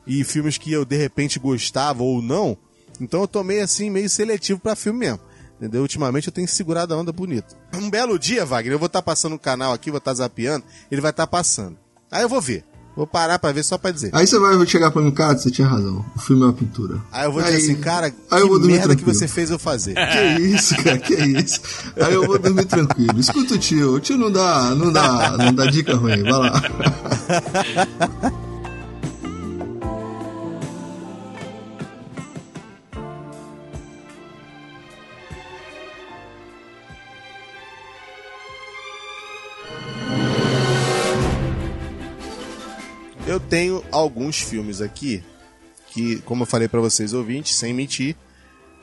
e 0.08 0.24
filmes 0.24 0.58
que 0.58 0.72
eu 0.72 0.84
de 0.84 0.96
repente 0.96 1.38
gostava 1.38 2.02
ou 2.02 2.22
não. 2.22 2.56
Então 3.00 3.20
eu 3.20 3.28
tomei 3.28 3.60
assim 3.60 3.90
meio 3.90 4.08
seletivo 4.08 4.58
para 4.58 4.74
filme 4.74 5.00
mesmo. 5.00 5.20
Entendeu? 5.56 5.82
Ultimamente 5.82 6.28
eu 6.28 6.32
tenho 6.32 6.48
segurado 6.48 6.94
a 6.94 6.96
onda 6.96 7.12
bonita. 7.12 7.56
Um 7.74 7.90
belo 7.90 8.18
dia, 8.18 8.46
Wagner, 8.46 8.72
eu 8.72 8.78
vou 8.78 8.86
estar 8.86 9.00
tá 9.00 9.04
passando 9.04 9.34
o 9.34 9.38
canal 9.38 9.72
aqui, 9.72 9.90
vou 9.90 9.98
estar 9.98 10.12
tá 10.12 10.16
zapeando, 10.16 10.64
ele 10.90 11.00
vai 11.00 11.10
estar 11.10 11.26
tá 11.26 11.30
passando. 11.30 11.76
Aí 12.10 12.22
eu 12.22 12.28
vou 12.28 12.40
ver. 12.40 12.64
Vou 12.96 13.06
parar 13.06 13.38
pra 13.38 13.52
ver 13.52 13.62
só 13.62 13.78
pra 13.78 13.92
dizer. 13.92 14.10
Aí 14.12 14.26
você 14.26 14.36
vai 14.40 14.66
chegar 14.66 14.90
pra 14.90 15.00
mim, 15.00 15.12
cara, 15.12 15.38
você 15.38 15.52
tinha 15.52 15.68
razão. 15.68 16.04
O 16.16 16.18
filme 16.18 16.42
é 16.42 16.46
uma 16.46 16.52
pintura. 16.52 17.00
Aí 17.12 17.26
eu 17.26 17.32
vou 17.32 17.40
aí, 17.40 17.52
dizer 17.54 17.70
assim, 17.70 17.80
cara, 17.80 18.12
aí 18.28 18.40
eu 18.40 18.48
vou 18.48 18.58
merda 18.58 18.88
tranquilo. 18.88 18.96
que 18.96 19.04
você 19.04 19.28
fez 19.28 19.50
eu 19.50 19.58
fazer. 19.58 19.94
Que 20.10 20.42
isso, 20.42 20.74
cara, 20.82 20.98
que 20.98 21.14
isso. 21.14 21.60
Aí 21.94 22.12
eu 22.12 22.26
vou 22.26 22.40
dormir 22.40 22.64
tranquilo. 22.64 23.20
Escuta 23.20 23.54
o 23.54 23.58
tio, 23.58 23.94
o 23.94 24.00
tio 24.00 24.18
não 24.18 24.32
dá, 24.32 24.74
não 24.74 24.92
dá, 24.92 25.36
não 25.36 25.54
dá 25.54 25.66
dica 25.66 25.94
ruim, 25.94 26.24
vai 26.24 26.32
lá. 26.32 26.62
Eu 43.28 43.38
tenho 43.38 43.84
alguns 43.92 44.40
filmes 44.40 44.80
aqui 44.80 45.22
que, 45.88 46.18
como 46.22 46.44
eu 46.44 46.46
falei 46.46 46.66
para 46.66 46.80
vocês 46.80 47.12
ouvintes, 47.12 47.56
sem 47.56 47.74
mentir, 47.74 48.16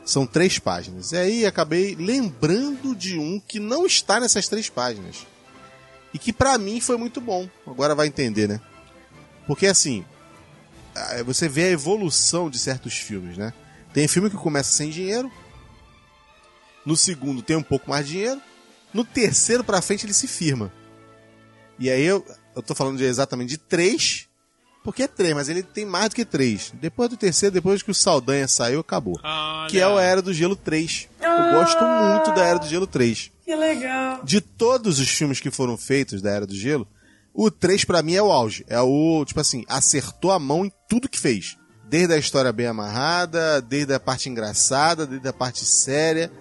são 0.05 0.27
três 0.27 0.59
páginas. 0.59 1.13
E 1.13 1.17
aí 1.17 1.45
acabei 1.47 1.95
lembrando 1.95 2.95
de 2.95 3.17
um 3.17 3.39
que 3.39 3.59
não 3.59 3.87
está 3.87 4.19
nessas 4.19 4.47
três 4.47 4.69
páginas. 4.69 5.25
E 6.13 6.19
que 6.19 6.31
para 6.31 6.59
mim 6.59 6.79
foi 6.79 6.95
muito 6.95 7.19
bom. 7.19 7.49
Agora 7.65 7.95
vai 7.95 8.05
entender, 8.05 8.47
né? 8.47 8.61
Porque 9.47 9.65
assim, 9.65 10.05
você 11.25 11.49
vê 11.49 11.63
a 11.63 11.71
evolução 11.71 12.47
de 12.47 12.59
certos 12.59 12.93
filmes, 12.93 13.39
né? 13.39 13.51
Tem 13.95 14.07
filme 14.07 14.29
que 14.29 14.37
começa 14.37 14.71
sem 14.71 14.91
dinheiro, 14.91 15.31
no 16.85 16.95
segundo 16.95 17.41
tem 17.41 17.55
um 17.55 17.63
pouco 17.63 17.89
mais 17.89 18.05
de 18.05 18.11
dinheiro, 18.13 18.39
no 18.93 19.03
terceiro 19.03 19.63
para 19.63 19.81
frente 19.81 20.05
ele 20.05 20.13
se 20.13 20.27
firma. 20.27 20.71
E 21.79 21.89
aí 21.89 22.03
eu, 22.03 22.23
eu 22.55 22.61
tô 22.61 22.75
falando 22.75 22.99
de, 22.99 23.05
exatamente 23.05 23.49
de 23.49 23.57
três 23.57 24.27
porque 24.85 25.03
é 25.03 25.07
três, 25.07 25.33
mas 25.33 25.49
ele 25.49 25.63
tem 25.63 25.83
mais 25.85 26.09
do 26.09 26.15
que 26.15 26.23
três. 26.23 26.71
Depois 26.75 27.09
do 27.09 27.17
terceiro, 27.17 27.53
depois 27.53 27.81
que 27.81 27.91
o 27.91 27.93
Saldanha 27.95 28.47
saiu, 28.47 28.79
acabou. 28.79 29.19
Olha. 29.23 29.69
Que 29.69 29.79
é 29.81 29.87
o 29.87 29.99
Era 29.99 30.21
do 30.21 30.31
Gelo 30.33 30.55
3. 30.55 31.09
Ah, 31.19 31.25
Eu 31.51 31.59
gosto 31.59 31.83
muito 31.83 32.33
da 32.33 32.45
Era 32.45 32.59
do 32.59 32.67
Gelo 32.67 32.87
3. 32.87 33.31
Que 33.43 33.55
legal. 33.55 34.23
De 34.23 34.39
todos 34.39 34.99
os 34.99 35.09
filmes 35.09 35.39
que 35.39 35.51
foram 35.51 35.75
feitos 35.75 36.21
da 36.21 36.29
Era 36.31 36.45
do 36.47 36.55
Gelo, 36.55 36.87
o 37.33 37.51
3 37.51 37.83
para 37.83 38.01
mim 38.01 38.13
é 38.13 38.21
o 38.21 38.31
auge. 38.31 38.63
É 38.69 38.79
o, 38.79 39.25
tipo 39.25 39.39
assim, 39.41 39.65
acertou 39.67 40.31
a 40.31 40.39
mão 40.39 40.63
em 40.65 40.71
tudo 40.87 41.09
que 41.09 41.19
fez. 41.19 41.57
Desde 41.89 42.13
a 42.13 42.17
história 42.17 42.51
bem 42.53 42.67
amarrada, 42.67 43.61
desde 43.61 43.93
a 43.93 43.99
parte 43.99 44.29
engraçada, 44.29 45.05
desde 45.05 45.27
a 45.27 45.33
parte 45.33 45.65
séria. 45.65 46.31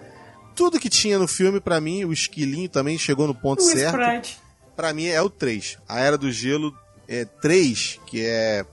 Tudo 0.54 0.78
que 0.78 0.88
tinha 0.88 1.18
no 1.18 1.26
filme, 1.26 1.61
para 1.61 1.80
mim, 1.80 2.04
o 2.04 2.12
esquilinho 2.12 2.68
também 2.68 2.96
chegou 2.96 3.26
no 3.26 3.35
ponto 3.35 3.61
o 3.61 3.62
certo. 3.66 3.98
Sprite. 4.00 4.38
Pra 4.76 4.92
mim 4.94 5.07
é 5.07 5.20
o 5.20 5.28
3. 5.28 5.78
A 5.88 6.00
Era 6.00 6.16
do 6.16 6.30
Gelo 6.30 6.72
é, 7.09 7.25
3, 7.25 8.01
que 8.07 8.25
é 8.25 8.64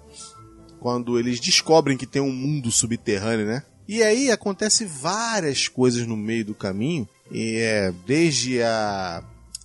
quando 0.80 1.20
eles 1.20 1.40
descobrem 1.40 1.98
que 1.98 2.08
tem 2.08 2.22
um 2.22 2.32
mundo 2.32 2.72
subterrâneo, 2.72 3.46
né? 3.46 3.64
E 3.88 4.02
aí 4.02 4.32
acontece 4.32 4.86
várias 4.86 5.68
coisas 5.68 6.08
no 6.08 6.18
meio 6.18 6.46
do 6.46 6.56
caminho, 6.56 7.08
e 7.30 7.58
é 7.58 7.94
desde 8.06 8.62
a, 8.62 9.24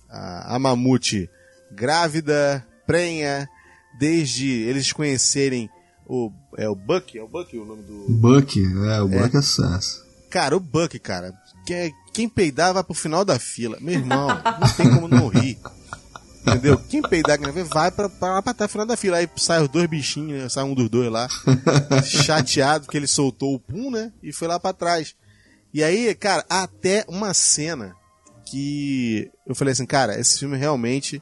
a, 0.09 0.55
a 0.55 0.59
mamute 0.59 1.29
grávida, 1.71 2.65
prenha, 2.85 3.49
desde 3.99 4.47
eles 4.47 4.91
conhecerem 4.91 5.69
o 6.05 6.31
é 6.57 6.69
o 6.69 6.75
Buck, 6.75 7.17
é 7.17 7.21
o 7.21 7.27
Buck 7.27 7.57
o 7.57 7.65
nome 7.65 7.83
do 7.83 8.05
Buck, 8.09 8.59
é, 8.59 9.01
o 9.01 9.07
Buck 9.07 9.35
é, 9.35 9.39
é 9.39 9.41
sucesso. 9.41 10.05
Cara, 10.29 10.55
o 10.55 10.59
Buck, 10.59 10.97
cara, 10.99 11.33
que 11.65 11.73
é, 11.73 11.91
quem 12.13 12.29
peidar 12.29 12.73
vai 12.73 12.83
pro 12.83 12.93
final 12.93 13.25
da 13.25 13.37
fila. 13.37 13.77
Meu 13.79 13.95
irmão, 13.95 14.27
não 14.27 14.69
tem 14.75 14.89
como 14.89 15.07
não 15.07 15.27
rir. 15.27 15.57
Entendeu? 16.47 16.77
Quem 16.89 17.01
peidar 17.01 17.37
que 17.37 17.51
vai 17.63 17.91
pra, 17.91 18.07
pra, 18.07 18.41
pra 18.41 18.51
até 18.51 18.67
final 18.67 18.85
da 18.85 18.95
fila. 18.95 19.17
Aí 19.17 19.29
sai 19.35 19.61
os 19.61 19.67
dois 19.67 19.87
bichinhos, 19.87 20.41
né? 20.41 20.49
sai 20.49 20.63
um 20.63 20.73
dos 20.73 20.89
dois 20.89 21.11
lá, 21.11 21.27
chateado 22.03 22.85
porque 22.85 22.97
ele 22.97 23.07
soltou 23.07 23.53
o 23.53 23.59
pum, 23.59 23.91
né? 23.91 24.11
E 24.23 24.31
foi 24.31 24.47
lá 24.47 24.59
pra 24.59 24.73
trás. 24.73 25.15
E 25.73 25.83
aí, 25.83 26.15
cara, 26.15 26.45
até 26.49 27.03
uma 27.07 27.33
cena 27.33 27.95
que 28.45 29.29
eu 29.45 29.53
falei 29.53 29.73
assim, 29.73 29.85
cara, 29.85 30.19
esse 30.19 30.39
filme 30.39 30.57
realmente 30.57 31.21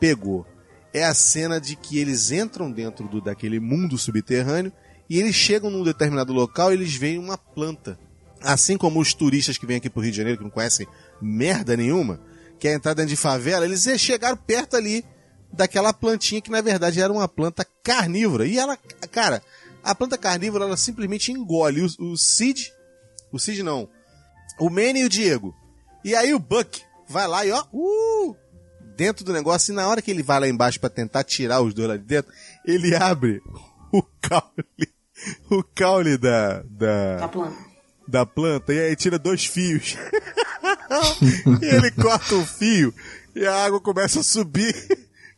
pegou. 0.00 0.46
É 0.92 1.04
a 1.04 1.12
cena 1.12 1.60
de 1.60 1.76
que 1.76 1.98
eles 1.98 2.30
entram 2.30 2.72
dentro 2.72 3.06
do, 3.06 3.20
daquele 3.20 3.60
mundo 3.60 3.98
subterrâneo 3.98 4.72
e 5.08 5.18
eles 5.20 5.34
chegam 5.34 5.70
num 5.70 5.84
determinado 5.84 6.32
local 6.32 6.70
e 6.70 6.74
eles 6.74 6.94
veem 6.94 7.18
uma 7.18 7.36
planta. 7.36 7.98
Assim 8.40 8.76
como 8.78 9.00
os 9.00 9.12
turistas 9.12 9.58
que 9.58 9.66
vêm 9.66 9.76
aqui 9.76 9.90
pro 9.90 10.00
Rio 10.00 10.12
de 10.12 10.16
Janeiro, 10.16 10.38
que 10.38 10.44
não 10.44 10.50
conhecem 10.50 10.86
merda 11.20 11.76
nenhuma, 11.76 12.20
que 12.58 12.68
é 12.68 12.74
entrar 12.74 12.94
dentro 12.94 13.10
de 13.10 13.16
favela, 13.16 13.64
eles 13.64 13.86
chegaram 13.98 14.36
perto 14.36 14.76
ali 14.76 15.04
daquela 15.52 15.92
plantinha 15.92 16.40
que 16.40 16.50
na 16.50 16.60
verdade 16.60 17.00
era 17.00 17.12
uma 17.12 17.28
planta 17.28 17.66
carnívora. 17.82 18.46
E 18.46 18.58
ela, 18.58 18.76
cara, 19.10 19.42
a 19.82 19.94
planta 19.94 20.18
carnívora 20.18 20.64
ela 20.64 20.76
simplesmente 20.76 21.32
engole 21.32 21.82
o, 21.82 22.12
o 22.12 22.16
Cid, 22.16 22.72
o 23.32 23.38
Cid 23.38 23.62
não, 23.62 23.88
o 24.58 24.68
Manny 24.68 25.00
e 25.00 25.04
o 25.04 25.08
Diego. 25.08 25.54
E 26.04 26.14
aí 26.14 26.34
o 26.34 26.38
Buck 26.38 26.82
vai 27.08 27.26
lá 27.26 27.44
e 27.46 27.50
ó, 27.50 27.64
uh, 27.72 28.36
dentro 28.96 29.24
do 29.24 29.32
negócio, 29.32 29.72
e 29.72 29.74
na 29.74 29.86
hora 29.88 30.02
que 30.02 30.10
ele 30.10 30.22
vai 30.22 30.40
lá 30.40 30.48
embaixo 30.48 30.80
para 30.80 30.90
tentar 30.90 31.24
tirar 31.24 31.60
os 31.60 31.72
dois 31.72 31.88
lá 31.88 31.96
de 31.96 32.04
dentro, 32.04 32.32
ele 32.64 32.94
abre 32.94 33.40
o 33.92 34.02
caule, 34.20 34.92
o 35.50 35.62
caule 35.62 36.18
da, 36.18 36.62
da, 36.64 37.16
da 37.16 37.28
planta. 37.28 37.68
Da 38.06 38.26
planta, 38.26 38.72
e 38.72 38.80
aí 38.80 38.96
tira 38.96 39.18
dois 39.18 39.44
fios. 39.44 39.96
e 41.62 41.66
ele 41.66 41.90
corta 41.90 42.34
o 42.34 42.44
fio 42.44 42.92
e 43.34 43.46
a 43.46 43.64
água 43.64 43.80
começa 43.80 44.20
a 44.20 44.24
subir. 44.24 44.74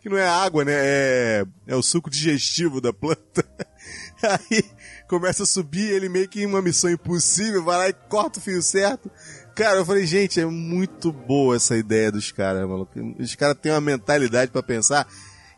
Que 0.01 0.09
não 0.09 0.17
é 0.17 0.27
água, 0.27 0.65
né? 0.65 0.73
É, 0.75 1.45
é 1.67 1.77
o 1.77 1.83
suco 1.83 2.09
digestivo 2.09 2.81
da 2.81 2.93
planta. 2.93 3.47
Aí 4.23 4.65
começa 5.07 5.43
a 5.43 5.47
subir, 5.47 5.91
ele 5.91 6.09
meio 6.09 6.29
que 6.29 6.43
em 6.43 6.47
uma 6.47 6.63
missão 6.63 6.91
impossível, 6.91 7.63
vai 7.63 7.77
lá 7.77 7.89
e 7.89 7.93
corta 7.93 8.39
o 8.39 8.43
fio 8.43 8.63
certo. 8.63 9.11
Cara, 9.55 9.79
eu 9.79 9.85
falei, 9.85 10.07
gente, 10.07 10.41
é 10.41 10.47
muito 10.47 11.13
boa 11.13 11.57
essa 11.57 11.77
ideia 11.77 12.11
dos 12.11 12.33
caras, 12.33 12.67
maluco. 12.67 12.93
Os 13.19 13.35
caras 13.35 13.59
têm 13.61 13.73
uma 13.73 13.81
mentalidade 13.81 14.51
para 14.51 14.63
pensar. 14.63 15.07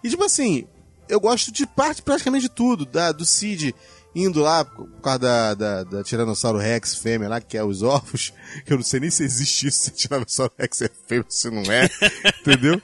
E 0.02 0.08
tipo 0.08 0.24
assim, 0.24 0.66
eu 1.08 1.20
gosto 1.20 1.52
de 1.52 1.66
parte 1.66 2.02
praticamente 2.02 2.48
de 2.48 2.50
tudo, 2.50 2.84
da, 2.84 3.12
do 3.12 3.24
Cid 3.24 3.74
indo 4.14 4.40
lá 4.40 4.64
por 4.64 4.88
causa 5.02 5.18
da, 5.18 5.54
da, 5.54 5.84
da 5.84 6.02
Tiranossauro 6.02 6.58
Rex 6.58 6.96
fêmea 6.96 7.28
lá, 7.28 7.40
que 7.40 7.56
é 7.56 7.64
os 7.64 7.82
ovos, 7.82 8.32
que 8.64 8.72
eu 8.72 8.76
não 8.76 8.84
sei 8.84 9.00
nem 9.00 9.10
se 9.10 9.24
existe 9.24 9.68
isso, 9.68 9.84
se 9.84 9.90
Tiranossauro 9.92 10.52
Rex 10.58 10.82
é 10.82 10.90
fêmea, 11.06 11.26
se 11.28 11.50
não 11.50 11.62
é, 11.72 11.88
entendeu? 12.40 12.80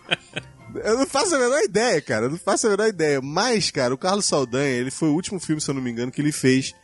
Eu 0.84 0.98
não 0.98 1.06
faço 1.06 1.34
a 1.34 1.38
menor 1.38 1.62
ideia, 1.62 2.00
cara, 2.00 2.26
eu 2.26 2.30
não 2.30 2.38
faço 2.38 2.66
a 2.66 2.70
menor 2.70 2.88
ideia. 2.88 3.20
Mas, 3.22 3.70
cara, 3.70 3.92
o 3.94 3.98
Carlos 3.98 4.26
Saldanha, 4.26 4.68
ele 4.68 4.90
foi 4.90 5.08
o 5.08 5.14
último 5.14 5.40
filme, 5.40 5.60
se 5.60 5.70
eu 5.70 5.74
não 5.74 5.82
me 5.82 5.90
engano, 5.90 6.12
que 6.12 6.20
ele 6.20 6.32
fez 6.32 6.74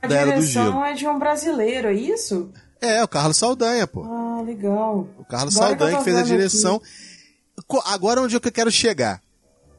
a 0.00 0.06
da 0.06 0.16
Era 0.16 0.32
do 0.36 0.42
Gelo. 0.42 0.68
A 0.68 0.70
direção 0.70 0.86
é 0.86 0.92
de 0.94 1.06
um 1.06 1.18
brasileiro, 1.18 1.88
é 1.88 1.94
isso? 1.94 2.50
É, 2.80 3.02
o 3.02 3.08
Carlos 3.08 3.36
Saldanha, 3.36 3.86
pô. 3.86 4.02
Ah, 4.04 4.42
legal. 4.42 5.08
O 5.18 5.24
Carlos 5.24 5.56
Agora 5.56 5.70
Saldanha 5.70 5.92
que, 5.92 5.98
que 5.98 6.04
fez 6.04 6.16
a 6.16 6.22
direção. 6.22 6.76
Aqui. 6.76 7.80
Agora 7.86 8.20
onde 8.20 8.36
é 8.36 8.40
que 8.40 8.48
eu 8.48 8.52
quero 8.52 8.70
chegar? 8.70 9.22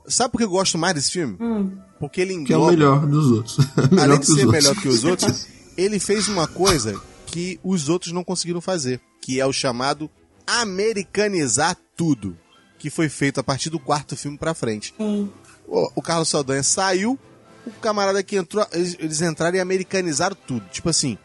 Sabe 0.08 0.32
por 0.32 0.38
que 0.38 0.44
eu 0.44 0.50
gosto 0.50 0.78
mais 0.78 0.94
desse 0.94 1.12
filme? 1.12 1.38
Hum. 1.40 1.78
Porque 2.00 2.22
ele 2.22 2.34
engloba... 2.34 2.48
Que 2.48 2.54
é 2.54 2.58
o 2.58 2.66
melhor 2.68 3.06
dos 3.06 3.32
outros. 3.32 3.58
Além 4.00 4.20
de 4.20 4.26
ser 4.26 4.46
melhor 4.48 4.76
que 4.76 4.88
os 4.88 5.04
outros, 5.04 5.48
ele 5.78 6.00
fez 6.00 6.28
uma 6.28 6.48
coisa 6.48 7.00
que 7.26 7.60
os 7.64 7.90
outros 7.90 8.12
não 8.12 8.24
conseguiram 8.24 8.62
fazer, 8.62 9.00
que 9.22 9.40
é 9.40 9.46
o 9.46 9.54
chamado 9.54 10.10
americanizar 10.46 11.78
tudo, 11.96 12.38
que 12.78 12.90
foi 12.90 13.10
feito 13.10 13.40
a 13.40 13.44
partir 13.44 13.70
do 13.70 13.80
quarto 13.80 14.16
filme 14.16 14.38
pra 14.38 14.54
frente. 14.54 14.94
Hum. 15.00 15.30
O, 15.68 15.92
o, 15.96 16.02
Carlos 16.02 16.30
Saldanha 16.30 16.62
saiu, 16.62 17.18
o 17.66 17.72
camarada 17.82 18.22
que 18.22 18.36
entrou, 18.36 18.66
eles, 18.72 18.96
eles 19.00 19.22
entraram 19.22 19.58
e 19.58 19.60
americanizaram 19.60 20.38
tudo. 20.48 20.68
Tipo 20.70 20.90
assim, 20.90 21.18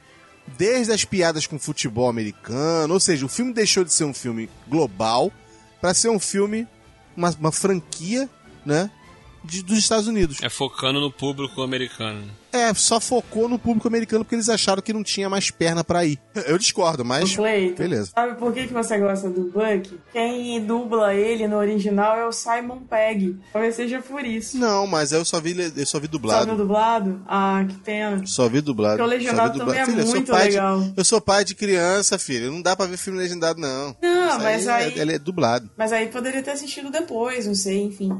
desde 0.56 0.92
as 0.92 1.04
piadas 1.04 1.46
com 1.46 1.59
futebol 1.59 2.09
americano, 2.09 2.94
ou 2.94 3.00
seja, 3.00 3.26
o 3.26 3.28
filme 3.28 3.52
deixou 3.52 3.85
de 3.85 3.92
ser 3.92 4.04
um 4.04 4.14
filme 4.14 4.48
global 4.68 5.30
para 5.80 5.92
ser 5.92 6.09
um 6.09 6.18
filme, 6.18 6.66
uma, 7.16 7.30
uma 7.38 7.52
franquia 7.52 8.28
né? 8.64 8.90
De, 9.42 9.62
dos 9.62 9.79
Estados 9.79 10.07
Unidos. 10.07 10.38
É 10.42 10.48
focando 10.48 11.00
no 11.00 11.11
público 11.11 11.62
americano. 11.62 12.31
É, 12.53 12.74
só 12.74 13.00
focou 13.00 13.48
no 13.48 13.59
público 13.59 13.87
americano 13.87 14.24
porque 14.24 14.35
eles 14.35 14.48
acharam 14.48 14.83
que 14.83 14.92
não 14.92 15.05
tinha 15.05 15.29
mais 15.29 15.50
perna 15.50 15.85
para 15.85 16.05
ir. 16.05 16.18
Eu 16.46 16.59
discordo, 16.59 17.05
mas. 17.05 17.37
Clayton, 17.37 17.76
beleza. 17.76 18.11
Sabe 18.14 18.35
por 18.35 18.53
que, 18.53 18.66
que 18.66 18.72
você 18.72 18.98
gosta 18.98 19.31
do 19.31 19.42
Buck? 19.44 19.98
Quem 20.12 20.64
dubla 20.64 21.14
ele 21.14 21.46
no 21.46 21.57
original 21.57 22.16
é 22.16 22.26
o 22.26 22.33
Simon 22.33 22.81
Pegg. 22.81 23.38
Talvez 23.53 23.76
seja 23.76 24.03
por 24.03 24.24
isso. 24.24 24.59
Não, 24.59 24.87
mas 24.87 25.12
eu 25.12 25.24
só 25.24 25.40
vi, 25.40 25.57
eu 25.76 25.87
só 25.87 26.00
vi 26.00 26.09
dublado. 26.09 26.44
Só 26.44 26.50
vi 26.50 26.57
dublado? 26.57 27.22
Ah, 27.26 27.64
que 27.68 27.74
pena. 27.76 28.26
Só 28.26 28.48
vi 28.48 28.61
dublado. 28.61 28.98
Porque 28.98 29.14
o 29.14 29.16
legendado 29.18 29.59
também 29.59 29.79
é 29.79 29.87
filho, 29.87 30.07
muito 30.07 30.33
legal. 30.33 30.81
De, 30.81 30.92
eu 30.96 31.05
sou 31.05 31.20
pai 31.20 31.44
de 31.44 31.55
criança, 31.55 32.18
filho. 32.18 32.50
Não 32.50 32.61
dá 32.61 32.74
pra 32.74 32.87
ver 32.87 32.96
filme 32.96 33.18
legendado, 33.18 33.61
não. 33.61 33.96
Não, 34.03 34.29
Isso 34.29 34.38
mas 34.40 34.68
aí. 34.68 34.85
aí... 34.85 34.98
É, 34.98 35.03
ele 35.03 35.14
é 35.14 35.18
dublado. 35.18 35.70
Mas 35.76 35.92
aí 35.92 36.09
poderia 36.09 36.42
ter 36.42 36.50
assistido 36.50 36.90
depois, 36.90 37.46
não 37.46 37.55
sei, 37.55 37.85
enfim. 37.85 38.11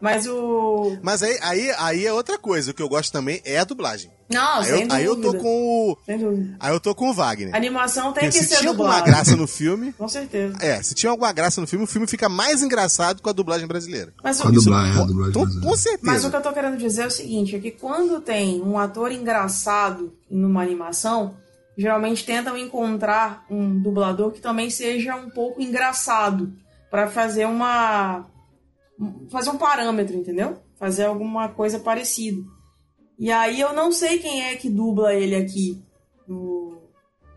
Mas 0.00 0.26
o. 0.26 0.96
Mas 1.02 1.22
aí, 1.22 1.38
aí, 1.42 1.70
aí 1.78 2.06
é 2.06 2.12
outra 2.12 2.38
coisa. 2.38 2.70
O 2.70 2.74
que 2.74 2.82
eu 2.82 2.88
gosto 2.88 3.12
também 3.12 3.40
é 3.44 3.58
a 3.58 3.64
dublagem. 3.64 4.10
Não, 4.30 4.58
aí, 4.58 4.64
sem 4.64 4.72
eu, 4.72 4.76
dúvida. 4.78 4.94
aí 4.96 5.04
eu 5.04 5.16
tô 5.20 5.34
com 5.34 5.90
o. 5.90 5.98
Aí 6.58 6.72
eu 6.72 6.80
tô 6.80 6.94
com 6.94 7.10
o 7.10 7.12
Wagner. 7.12 7.52
A 7.52 7.56
animação 7.56 8.12
tem 8.12 8.24
Porque 8.24 8.38
que 8.38 8.44
se 8.44 8.50
ser 8.50 8.60
tinha 8.60 8.70
dublada. 8.70 8.94
alguma 9.00 9.14
graça 9.14 9.36
no 9.36 9.46
filme. 9.46 9.92
Com 9.98 10.08
certeza. 10.08 10.56
É, 10.60 10.82
se 10.82 10.94
tinha 10.94 11.10
alguma 11.10 11.32
graça 11.32 11.60
no 11.60 11.66
filme, 11.66 11.84
o 11.84 11.88
filme 11.88 12.06
fica 12.06 12.28
mais 12.28 12.62
engraçado 12.62 13.20
com 13.20 13.28
a 13.28 13.32
dublagem 13.32 13.66
brasileira. 13.66 14.14
Mas 14.22 14.40
A 14.40 14.48
o, 14.48 14.52
dublagem, 14.52 14.92
a 15.00 15.04
dublagem 15.04 15.30
Então, 15.30 15.42
brasileira. 15.42 15.68
com 15.70 15.76
certeza. 15.76 16.02
mas 16.12 16.24
o 16.24 16.30
que 16.30 16.36
eu 16.36 16.42
tô 16.42 16.52
querendo 16.52 16.76
dizer 16.78 17.02
é 17.02 17.06
o 17.06 17.10
seguinte: 17.10 17.56
é 17.56 17.58
que 17.58 17.70
quando 17.72 18.20
tem 18.20 18.62
um 18.62 18.78
ator 18.78 19.10
engraçado 19.12 20.12
numa 20.30 20.62
animação, 20.62 21.34
geralmente 21.76 22.24
tentam 22.24 22.56
encontrar 22.56 23.44
um 23.50 23.80
dublador 23.82 24.30
que 24.32 24.40
também 24.40 24.70
seja 24.70 25.14
um 25.16 25.28
pouco 25.28 25.60
engraçado 25.60 26.52
pra 26.90 27.08
fazer 27.08 27.46
uma 27.46 28.26
fazer 29.30 29.50
um 29.50 29.58
parâmetro, 29.58 30.16
entendeu? 30.16 30.58
Fazer 30.76 31.04
alguma 31.04 31.48
coisa 31.48 31.78
parecida. 31.78 32.42
E 33.18 33.30
aí 33.30 33.60
eu 33.60 33.72
não 33.72 33.92
sei 33.92 34.18
quem 34.18 34.42
é 34.42 34.56
que 34.56 34.68
dubla 34.70 35.14
ele 35.14 35.34
aqui 35.34 35.82
no, 36.26 36.82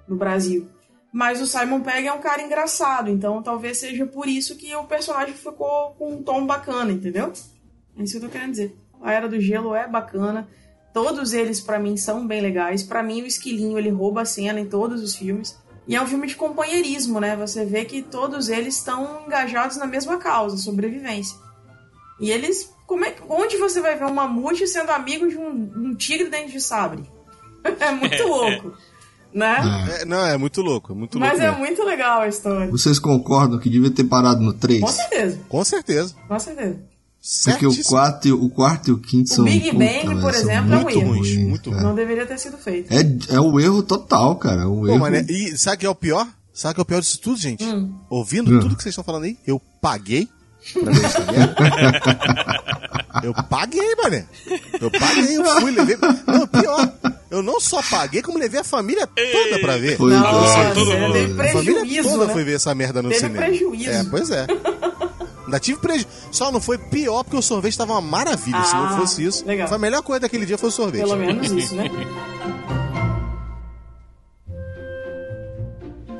no 0.08 0.16
Brasil. 0.16 0.70
Mas 1.12 1.42
o 1.42 1.46
Simon 1.46 1.82
Pegg 1.82 2.08
é 2.08 2.14
um 2.14 2.22
cara 2.22 2.42
engraçado, 2.42 3.10
então 3.10 3.44
talvez 3.44 3.78
seja 3.78 4.06
por 4.06 4.28
isso 4.28 4.56
que 4.56 4.74
o 4.76 4.86
personagem 4.86 5.36
ficou 5.36 5.92
com 5.92 6.16
um 6.16 6.24
tom 6.24 6.46
bacana, 6.46 6.92
entendeu? 6.92 7.32
É 7.98 8.02
isso 8.02 8.18
que 8.18 8.26
eu 8.26 8.30
tô 8.30 8.34
querendo 8.34 8.52
dizer. 8.52 8.76
A 9.02 9.12
Era 9.12 9.30
do 9.30 9.40
Gelo 9.40 9.76
é 9.76 9.88
bacana. 9.88 10.48
Todos 10.94 11.34
eles, 11.34 11.60
pra 11.60 11.78
mim, 11.78 11.98
são 11.98 12.26
bem 12.26 12.42
legais. 12.42 12.82
Pra 12.82 13.04
mim, 13.04 13.22
o 13.22 13.28
Esquilinho, 13.28 13.78
ele 13.78 13.90
rouba 13.90 14.22
a 14.22 14.26
cena 14.26 14.60
em 14.60 14.66
todos 14.66 15.04
os 15.04 15.16
filmes. 15.16 15.58
E 15.88 15.96
é 15.96 16.02
um 16.02 16.08
filme 16.08 16.28
de 16.28 16.36
companheirismo, 16.36 17.20
né? 17.20 17.36
Você 17.36 17.66
vê 17.66 17.84
que 17.84 18.02
todos 18.02 18.48
eles 18.48 18.78
estão 18.78 19.26
engajados 19.26 19.78
na 19.78 19.86
mesma 19.86 20.18
causa, 20.18 20.58
sobrevivência. 20.58 21.38
E 22.24 22.32
eles... 22.32 22.72
Como 22.88 23.04
é, 23.06 23.12
que- 23.12 23.24
onde 23.30 23.58
você 23.58 23.80
vai 23.82 23.98
ver 23.98 24.06
um 24.06 24.14
mamute 24.14 24.68
sendo 24.68 24.92
amigo 24.92 25.28
de 25.28 25.38
um, 25.38 25.72
um 25.76 25.96
tigre 25.96 26.30
dente 26.30 26.52
de 26.52 26.62
sabre? 26.62 27.04
É 27.80 27.92
muito 27.92 28.24
louco, 28.28 28.74
né? 29.34 29.58
É, 30.02 30.06
não, 30.06 30.26
é 30.26 30.38
muito 30.38 30.62
louco, 30.62 30.92
é 30.92 30.96
muito 30.96 31.18
Mas 31.18 31.32
louco. 31.32 31.44
é 31.44 31.48
mesmo. 31.48 31.60
muito 31.66 31.84
legal 31.84 32.22
a 32.22 32.28
história. 32.28 32.70
Vocês 32.70 33.00
concordam 33.00 33.58
que 33.58 33.70
devia 33.70 33.90
ter 33.90 34.04
parado 34.04 34.42
no 34.42 34.54
3? 34.54 34.82
Com 34.82 34.88
certeza, 34.90 35.40
Com 35.48 35.64
certeza. 35.64 36.16
com 36.28 36.40
certeza. 36.40 36.80
Porque 37.46 37.66
o 37.66 37.72
Certíssimo. 37.72 37.86
quarto, 37.96 38.28
e- 38.28 38.32
o 38.34 38.50
quarto 38.50 38.90
e 38.90 38.92
o 38.92 38.98
quinto 38.98 39.32
O 39.32 39.36
são. 39.36 39.46
Big 39.46 39.72
puta, 39.72 39.78
Bang, 39.78 40.22
por 40.22 40.34
exemplo, 40.34 40.74
é 40.74 40.78
um 40.78 40.82
muito 40.82 41.00
erro. 41.00 41.08
ruins, 41.14 41.38
Muito 41.38 41.72
cara. 41.72 41.84
Não 41.84 41.96
deveria 41.96 42.26
ter 42.26 42.38
sido 42.38 42.58
feito. 42.58 42.94
É, 42.94 43.36
é 43.36 43.40
o 43.40 43.58
erro 43.62 43.82
total, 43.82 44.36
cara. 44.36 44.68
O 44.68 44.82
Pô, 44.82 44.88
erro. 44.90 45.00
mas, 45.00 45.12
né, 45.14 45.26
e 45.30 45.58
sabe 45.58 45.78
o 45.78 45.80
que 45.80 45.86
é 45.86 45.90
o 45.90 45.96
pior? 45.96 46.28
Sabe 46.54 46.74
o 46.74 46.76
que 46.76 46.82
é 46.82 46.84
o 46.84 46.86
pior 46.86 47.00
disso 47.00 47.18
tudo, 47.22 47.38
gente? 47.40 47.64
Hum. 47.64 47.94
Ouvindo 48.10 48.54
Hum. 48.54 48.60
tudo 48.60 48.76
que 48.76 48.84
vocês 48.84 48.92
estão 48.92 49.06
falando 49.06 49.24
aí, 49.24 49.38
eu 49.48 49.62
paguei 49.82 50.28
pra 50.72 50.92
ver 50.92 51.06
essa 51.06 51.20
merda. 51.32 51.56
eu 53.24 53.34
paguei, 53.50 53.96
mané. 54.02 54.26
Eu 54.80 54.92
paguei, 54.92 55.38
eu 55.38 55.46
fui, 55.60 55.72
levei. 55.72 55.98
Não, 56.28 56.48
pior. 56.48 56.94
Eu 57.30 57.42
não 57.42 57.60
só 57.60 57.82
paguei, 57.82 58.22
como 58.22 58.38
levei 58.38 58.60
a 58.60 58.64
família 58.64 59.08
toda 59.08 59.60
pra 59.60 59.78
ver. 59.78 59.98
Pois 59.98 60.14
Nossa, 60.14 60.74
todo 60.74 60.98
mundo. 60.98 61.42
A 61.42 61.52
família 61.52 62.04
toda 62.04 62.28
né? 62.28 62.34
foi 62.34 62.44
ver 62.44 62.56
essa 62.56 62.74
merda 62.76 63.02
no 63.02 63.10
Teve 63.10 63.22
cinema. 63.22 63.46
prejuízo. 63.46 63.90
É, 63.90 64.04
pois 64.04 64.30
é. 64.30 64.46
Ainda 65.46 65.60
tive 65.60 65.80
prejuízo. 65.80 66.08
Só 66.32 66.52
não 66.52 66.62
foi 66.62 66.78
pior 66.78 67.24
porque 67.24 67.38
o 67.38 67.42
sorvete 67.42 67.78
tava 67.78 67.94
uma 67.94 68.02
maravilha. 68.02 68.64
Se 68.64 68.76
Ah, 68.76 68.90
não 68.92 68.98
fosse 68.98 69.24
isso, 69.26 69.46
legal. 69.46 69.68
foi 69.68 69.76
a 69.78 69.80
melhor 69.80 70.02
coisa 70.04 70.22
daquele 70.22 70.46
dia 70.46 70.58
foi 70.58 70.70
o 70.70 70.72
sorvete. 70.72 71.02
Pelo 71.02 71.16
menos 71.18 71.52
isso, 71.52 71.76
né? 71.76 71.90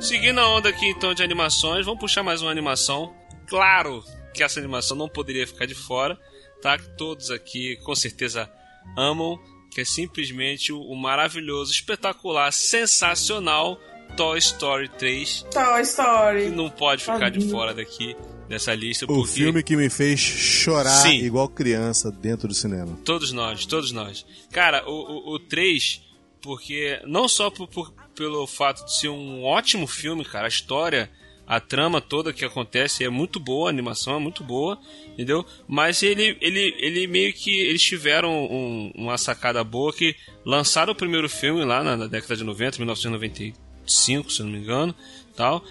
Seguindo 0.00 0.38
a 0.40 0.48
onda 0.48 0.68
aqui 0.68 0.86
então 0.90 1.14
de 1.14 1.22
animações, 1.22 1.86
vamos 1.86 2.00
puxar 2.00 2.22
mais 2.22 2.42
uma 2.42 2.50
animação. 2.50 3.12
Claro 3.46 4.02
que 4.34 4.42
essa 4.42 4.58
animação 4.60 4.96
não 4.96 5.08
poderia 5.08 5.46
ficar 5.46 5.64
de 5.66 5.74
fora, 5.74 6.18
tá? 6.60 6.76
Que 6.76 6.88
todos 6.96 7.30
aqui 7.30 7.76
com 7.84 7.94
certeza 7.94 8.50
amam, 8.98 9.38
que 9.70 9.80
é 9.80 9.84
simplesmente 9.84 10.72
o, 10.72 10.80
o 10.80 10.94
maravilhoso, 10.96 11.72
espetacular, 11.72 12.52
sensacional 12.52 13.78
Toy 14.16 14.38
Story 14.38 14.88
3, 14.90 15.46
Toy 15.52 15.74
que 15.76 15.80
Story. 15.82 16.48
não 16.50 16.68
pode 16.70 17.02
ficar 17.02 17.30
de 17.30 17.48
fora 17.50 17.72
daqui 17.74 18.16
dessa 18.48 18.74
lista, 18.74 19.06
O 19.06 19.08
porque 19.08 19.32
filme 19.32 19.62
que 19.62 19.74
me 19.74 19.88
fez 19.88 20.20
chorar 20.20 21.00
Sim. 21.02 21.16
igual 21.24 21.48
criança 21.48 22.12
dentro 22.12 22.46
do 22.46 22.54
cinema. 22.54 22.96
Todos 23.04 23.32
nós, 23.32 23.64
todos 23.66 23.90
nós. 23.90 24.24
Cara, 24.52 24.88
o, 24.88 25.30
o, 25.32 25.34
o 25.34 25.38
3, 25.38 26.02
porque 26.42 27.00
não 27.06 27.26
só 27.26 27.50
por, 27.50 27.66
por- 27.68 27.92
pelo 28.14 28.46
fato 28.46 28.84
de 28.84 28.94
ser 28.98 29.08
um 29.08 29.42
ótimo 29.42 29.86
filme, 29.86 30.24
cara, 30.24 30.44
a 30.44 30.48
história, 30.48 31.10
a 31.46 31.60
trama 31.60 32.00
toda 32.00 32.32
que 32.32 32.44
acontece 32.44 33.04
é 33.04 33.08
muito 33.10 33.38
boa, 33.38 33.68
a 33.68 33.72
animação 33.72 34.16
é 34.16 34.18
muito 34.18 34.42
boa, 34.42 34.78
entendeu? 35.08 35.44
Mas 35.68 36.02
ele, 36.02 36.36
ele, 36.40 36.74
ele 36.78 37.06
meio 37.06 37.32
que 37.34 37.50
eles 37.60 37.82
tiveram 37.82 38.32
um- 38.44 38.90
uma 38.94 39.18
sacada 39.18 39.62
boa 39.62 39.92
que 39.92 40.16
lançaram 40.44 40.92
o 40.92 40.96
primeiro 40.96 41.28
filme 41.28 41.64
lá 41.64 41.82
na, 41.84 41.96
na 41.96 42.06
década 42.06 42.36
de 42.36 42.44
90, 42.44 42.78
1995, 42.78 44.30
se 44.32 44.42
não 44.42 44.50
me 44.50 44.58
engano, 44.58 44.94
tal. 45.36 45.64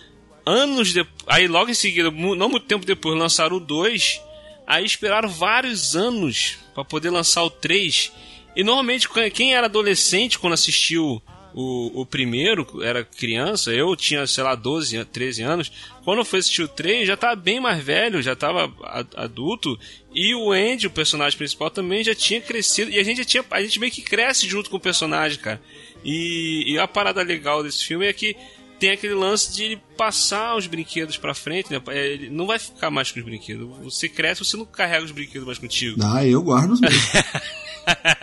Anos 0.46 0.94
depois, 0.94 1.16
aí 1.28 1.48
logo 1.48 1.72
em 1.72 1.74
seguida, 1.74 2.12
não 2.12 2.50
muito 2.50 2.66
tempo 2.66 2.86
depois, 2.86 3.18
lançaram 3.18 3.56
o 3.58 3.60
2. 3.60 4.22
Aí 4.68 4.86
esperaram 4.86 5.28
vários 5.30 5.96
anos 5.96 6.58
pra 6.74 6.84
poder 6.86 7.10
lançar 7.10 7.44
o 7.44 7.50
3. 7.50 8.12
E 8.56 8.64
normalmente 8.64 9.08
quem 9.34 9.56
era 9.56 9.66
adolescente 9.68 10.38
quando 10.38 10.54
assistiu 10.54 11.22
o, 11.54 12.02
o 12.02 12.06
primeiro, 12.06 12.66
era 12.84 13.04
criança, 13.04 13.72
eu 13.72 13.96
tinha, 13.96 14.26
sei 14.26 14.44
lá, 14.44 14.56
12, 14.56 14.98
an- 14.98 15.06
13 15.06 15.42
anos. 15.44 15.72
Quando 16.04 16.20
eu 16.20 16.26
fui 16.26 16.39
assistir 16.39 16.63
o 16.63 16.68
3, 16.68 17.08
já 17.08 17.16
tava 17.16 17.36
bem 17.36 17.60
mais 17.60 17.84
velho, 17.84 18.22
já 18.22 18.36
tava 18.36 18.72
adulto. 19.16 19.78
E 20.13 20.34
o 20.36 20.52
Andy, 20.52 20.88
o 20.88 20.92
personagem 20.92 21.38
principal, 21.38 21.70
também 21.70 22.04
já 22.04 22.13
tinha 22.16 22.42
crescido. 22.42 22.92
E 22.92 23.00
a 23.00 23.04
gente 23.04 23.18
já 23.18 23.26
tinha. 23.26 23.46
A 23.52 23.62
gente 23.62 23.80
meio 23.80 23.92
que 23.92 24.02
cresce 24.02 24.48
junto 24.48 24.70
com 24.70 24.78
o 24.78 24.80
personagem, 24.80 25.38
cara. 25.39 25.62
E, 26.04 26.63
e 26.74 26.80
a 26.80 26.88
parada 26.88 27.22
legal 27.22 27.63
desse 27.63 27.86
filme 27.86 28.06
é 28.06 28.13
que 28.13 28.36
tem 28.80 28.89
aquele 28.92 29.13
lance 29.13 29.56
de 29.56 29.63
ele 29.63 29.82
passar 29.96 30.58
os 30.58 30.68
brinquedos 30.68 31.16
pra 31.16 31.34
frente, 31.34 31.72
né? 31.72 31.82
É, 31.88 32.08
Ele 32.13 32.30
não 32.30 32.46
vai 32.46 32.60
ficar 32.60 32.89
mais 32.92 33.12
com 33.12 33.20
os 33.20 33.26
brinquedos. 33.26 33.70
Você 33.84 34.10
cresce, 34.10 34.44
você 34.44 34.58
não 34.58 34.66
carrega 34.66 35.06
os 35.06 35.12
brinquedos 35.12 35.46
mais 35.46 35.58
contigo. 35.58 36.02
Ah, 36.04 36.26
eu 36.26 36.42
guardo 36.42 36.72
os 36.72 36.82
meus. 36.82 36.94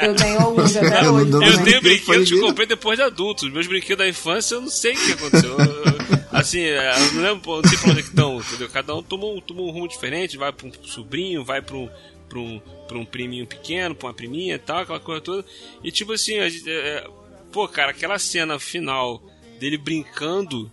Eu 0.02 0.14
tenho 0.16 0.40
alguns 0.40 0.76
até 0.76 1.04
Eu 1.04 1.14
hoje. 1.14 1.32
Eu 1.32 1.40
tenho 1.40 1.54
brinquedo 1.62 1.82
brinquedos 1.82 2.28
que 2.28 2.34
eu 2.34 2.40
comprei 2.46 2.66
depois 2.66 2.98
de 2.98 3.02
adultos. 3.04 3.50
Meus 3.52 3.66
brinquedos 3.66 3.98
da 3.98 4.08
infância, 4.08 4.54
eu 4.54 4.60
não 4.62 4.68
sei 4.68 4.92
o 4.94 4.96
que 4.96 5.12
aconteceu. 5.12 5.50
Eu- 5.58 5.58
eu- 5.84 6.20
assim, 6.32 6.60
é, 6.60 6.92
eu 6.94 7.12
não 7.14 7.22
lembro, 7.22 7.56
não 7.62 7.68
sei 7.68 7.78
pra 7.78 7.90
onde 7.90 8.00
é 8.00 8.02
que 8.02 8.08
estão, 8.08 8.38
entendeu? 8.40 8.68
Cada 8.70 8.94
um 8.94 9.02
tomou, 9.02 9.36
um- 9.36 9.40
tomou 9.40 9.68
um 9.68 9.70
rumo 9.72 9.88
diferente, 9.88 10.36
vai 10.36 10.52
pra 10.52 10.66
um 10.66 10.72
sobrinho, 10.84 11.44
vai 11.44 11.60
pra 11.60 11.76
um, 11.76 11.88
pra 12.28 12.38
um, 12.38 12.60
pra 12.88 12.98
um 12.98 13.04
priminho 13.04 13.46
pequeno, 13.46 13.94
pra 13.94 14.08
uma 14.08 14.14
priminha 14.14 14.54
e 14.54 14.58
tal, 14.58 14.78
aquela 14.78 15.00
coisa 15.00 15.20
toda. 15.20 15.44
E 15.84 15.90
tipo 15.92 16.12
assim, 16.12 16.38
a 16.38 16.48
gente, 16.48 16.68
é, 16.70 16.72
é, 16.72 17.06
pô, 17.52 17.66
cara, 17.68 17.90
aquela 17.90 18.18
cena 18.18 18.58
final 18.58 19.22
dele 19.58 19.76
brincando 19.76 20.70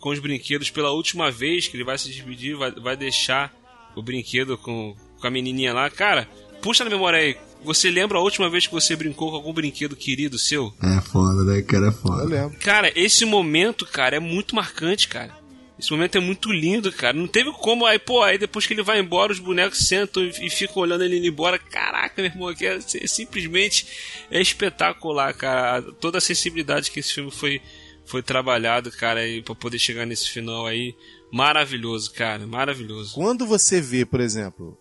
com 0.00 0.10
os 0.10 0.18
brinquedos 0.18 0.70
pela 0.70 0.90
última 0.90 1.30
vez, 1.30 1.68
que 1.68 1.76
ele 1.76 1.84
vai 1.84 1.96
se 1.96 2.08
despedir, 2.10 2.56
vai, 2.56 2.70
vai 2.72 2.96
deixar 2.96 3.54
o 3.94 4.02
brinquedo 4.02 4.58
com, 4.58 4.94
com 5.20 5.26
a 5.26 5.30
menininha 5.30 5.72
lá. 5.72 5.88
Cara, 5.88 6.28
puxa 6.60 6.82
na 6.84 6.90
memória 6.90 7.18
aí. 7.18 7.36
Você 7.64 7.90
lembra 7.90 8.18
a 8.18 8.20
última 8.20 8.48
vez 8.50 8.66
que 8.66 8.72
você 8.72 8.94
brincou 8.94 9.30
com 9.30 9.36
algum 9.36 9.52
brinquedo 9.52 9.96
querido 9.96 10.38
seu? 10.38 10.72
É 10.82 11.00
foda, 11.00 11.42
né, 11.44 11.62
cara? 11.62 11.86
É 11.86 11.88
Eu 11.88 11.92
foda. 11.92 12.24
lembro. 12.24 12.58
Cara, 12.60 12.92
esse 12.94 13.24
momento, 13.24 13.86
cara, 13.86 14.16
é 14.16 14.20
muito 14.20 14.54
marcante, 14.54 15.08
cara. 15.08 15.42
Esse 15.76 15.90
momento 15.90 16.16
é 16.16 16.20
muito 16.20 16.52
lindo, 16.52 16.92
cara. 16.92 17.16
Não 17.16 17.26
teve 17.26 17.50
como. 17.52 17.84
Aí, 17.84 17.98
pô, 17.98 18.22
aí 18.22 18.38
depois 18.38 18.64
que 18.64 18.72
ele 18.72 18.82
vai 18.82 19.00
embora, 19.00 19.32
os 19.32 19.40
bonecos 19.40 19.80
sentam 19.88 20.22
e, 20.22 20.46
e 20.46 20.48
ficam 20.50 20.82
olhando 20.82 21.02
ele 21.02 21.18
indo 21.18 21.26
embora. 21.26 21.58
Caraca, 21.58 22.22
meu 22.22 22.30
irmão, 22.30 22.54
que 22.54 22.64
é, 22.64 22.76
é 22.76 23.06
simplesmente 23.08 23.86
é 24.30 24.40
espetacular, 24.40 25.34
cara. 25.34 25.82
Toda 26.00 26.18
a 26.18 26.20
sensibilidade 26.20 26.92
que 26.92 27.00
esse 27.00 27.12
filme 27.12 27.30
foi, 27.32 27.60
foi 28.06 28.22
trabalhado, 28.22 28.90
cara, 28.92 29.20
pra 29.44 29.54
poder 29.56 29.78
chegar 29.80 30.06
nesse 30.06 30.30
final 30.30 30.64
aí. 30.64 30.94
Maravilhoso, 31.32 32.12
cara. 32.12 32.46
Maravilhoso. 32.46 33.12
Quando 33.14 33.44
você 33.44 33.80
vê, 33.80 34.06
por 34.06 34.20
exemplo, 34.20 34.78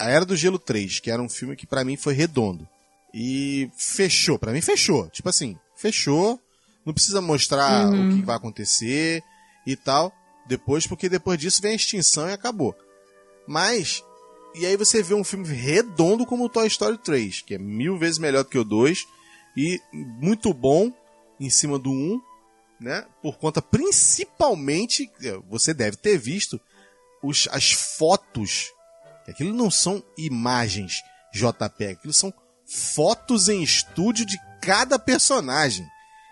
A 0.00 0.08
Era 0.08 0.24
do 0.24 0.36
Gelo 0.36 0.58
3, 0.58 0.98
que 1.00 1.10
era 1.10 1.22
um 1.22 1.28
filme 1.28 1.54
que 1.54 1.66
pra 1.66 1.84
mim 1.84 1.96
foi 1.96 2.14
redondo. 2.14 2.66
E 3.12 3.70
fechou, 3.76 4.38
pra 4.38 4.52
mim 4.52 4.60
fechou. 4.60 5.08
Tipo 5.10 5.28
assim, 5.28 5.56
fechou. 5.76 6.40
Não 6.84 6.94
precisa 6.94 7.20
mostrar 7.20 7.88
o 7.88 8.16
que 8.16 8.22
vai 8.22 8.36
acontecer 8.36 9.22
e 9.66 9.76
tal. 9.76 10.12
Depois, 10.46 10.86
porque 10.86 11.08
depois 11.08 11.38
disso 11.38 11.60
vem 11.60 11.72
a 11.72 11.76
extinção 11.76 12.28
e 12.28 12.32
acabou. 12.32 12.74
Mas, 13.46 14.02
e 14.54 14.64
aí 14.64 14.76
você 14.76 15.02
vê 15.02 15.14
um 15.14 15.24
filme 15.24 15.46
redondo 15.46 16.24
como 16.24 16.44
o 16.44 16.48
Toy 16.48 16.66
Story 16.66 16.98
3, 16.98 17.42
que 17.42 17.54
é 17.54 17.58
mil 17.58 17.98
vezes 17.98 18.18
melhor 18.18 18.42
do 18.42 18.50
que 18.50 18.58
o 18.58 18.64
2 18.64 19.06
e 19.56 19.80
muito 19.92 20.54
bom 20.54 20.92
em 21.38 21.50
cima 21.50 21.78
do 21.78 21.90
1, 21.90 22.20
né? 22.80 23.06
Por 23.22 23.38
conta 23.38 23.60
principalmente, 23.60 25.10
você 25.48 25.74
deve 25.74 25.96
ter 25.96 26.16
visto 26.18 26.60
os, 27.22 27.48
as 27.52 27.72
fotos. 27.72 28.72
Aquilo 29.30 29.54
não 29.54 29.70
são 29.70 30.02
imagens 30.18 31.02
JPEG, 31.32 31.92
aquilo 31.92 32.12
são 32.12 32.32
fotos 32.66 33.48
em 33.48 33.62
estúdio 33.62 34.24
de 34.26 34.38
cada 34.60 34.98
personagem. 34.98 35.86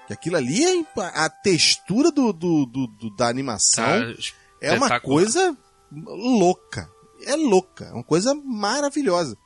Que 0.07 0.13
aquilo 0.13 0.37
ali 0.37 0.65
é 0.65 0.85
a 1.15 1.29
textura 1.29 2.11
do, 2.11 2.33
do- 2.33 2.65
do- 2.67 2.87
do- 2.87 3.17
da 3.17 3.29
animação 3.29 3.85
Cara, 3.85 4.17
é 4.61 4.73
uma 4.73 4.89
coisa 5.09 5.57
louca. 5.93 6.91
É 7.25 7.35
louca, 7.37 7.85
é 7.87 7.93
uma 7.93 8.05
coisa 8.05 8.35
maravilhosa. 8.35 9.37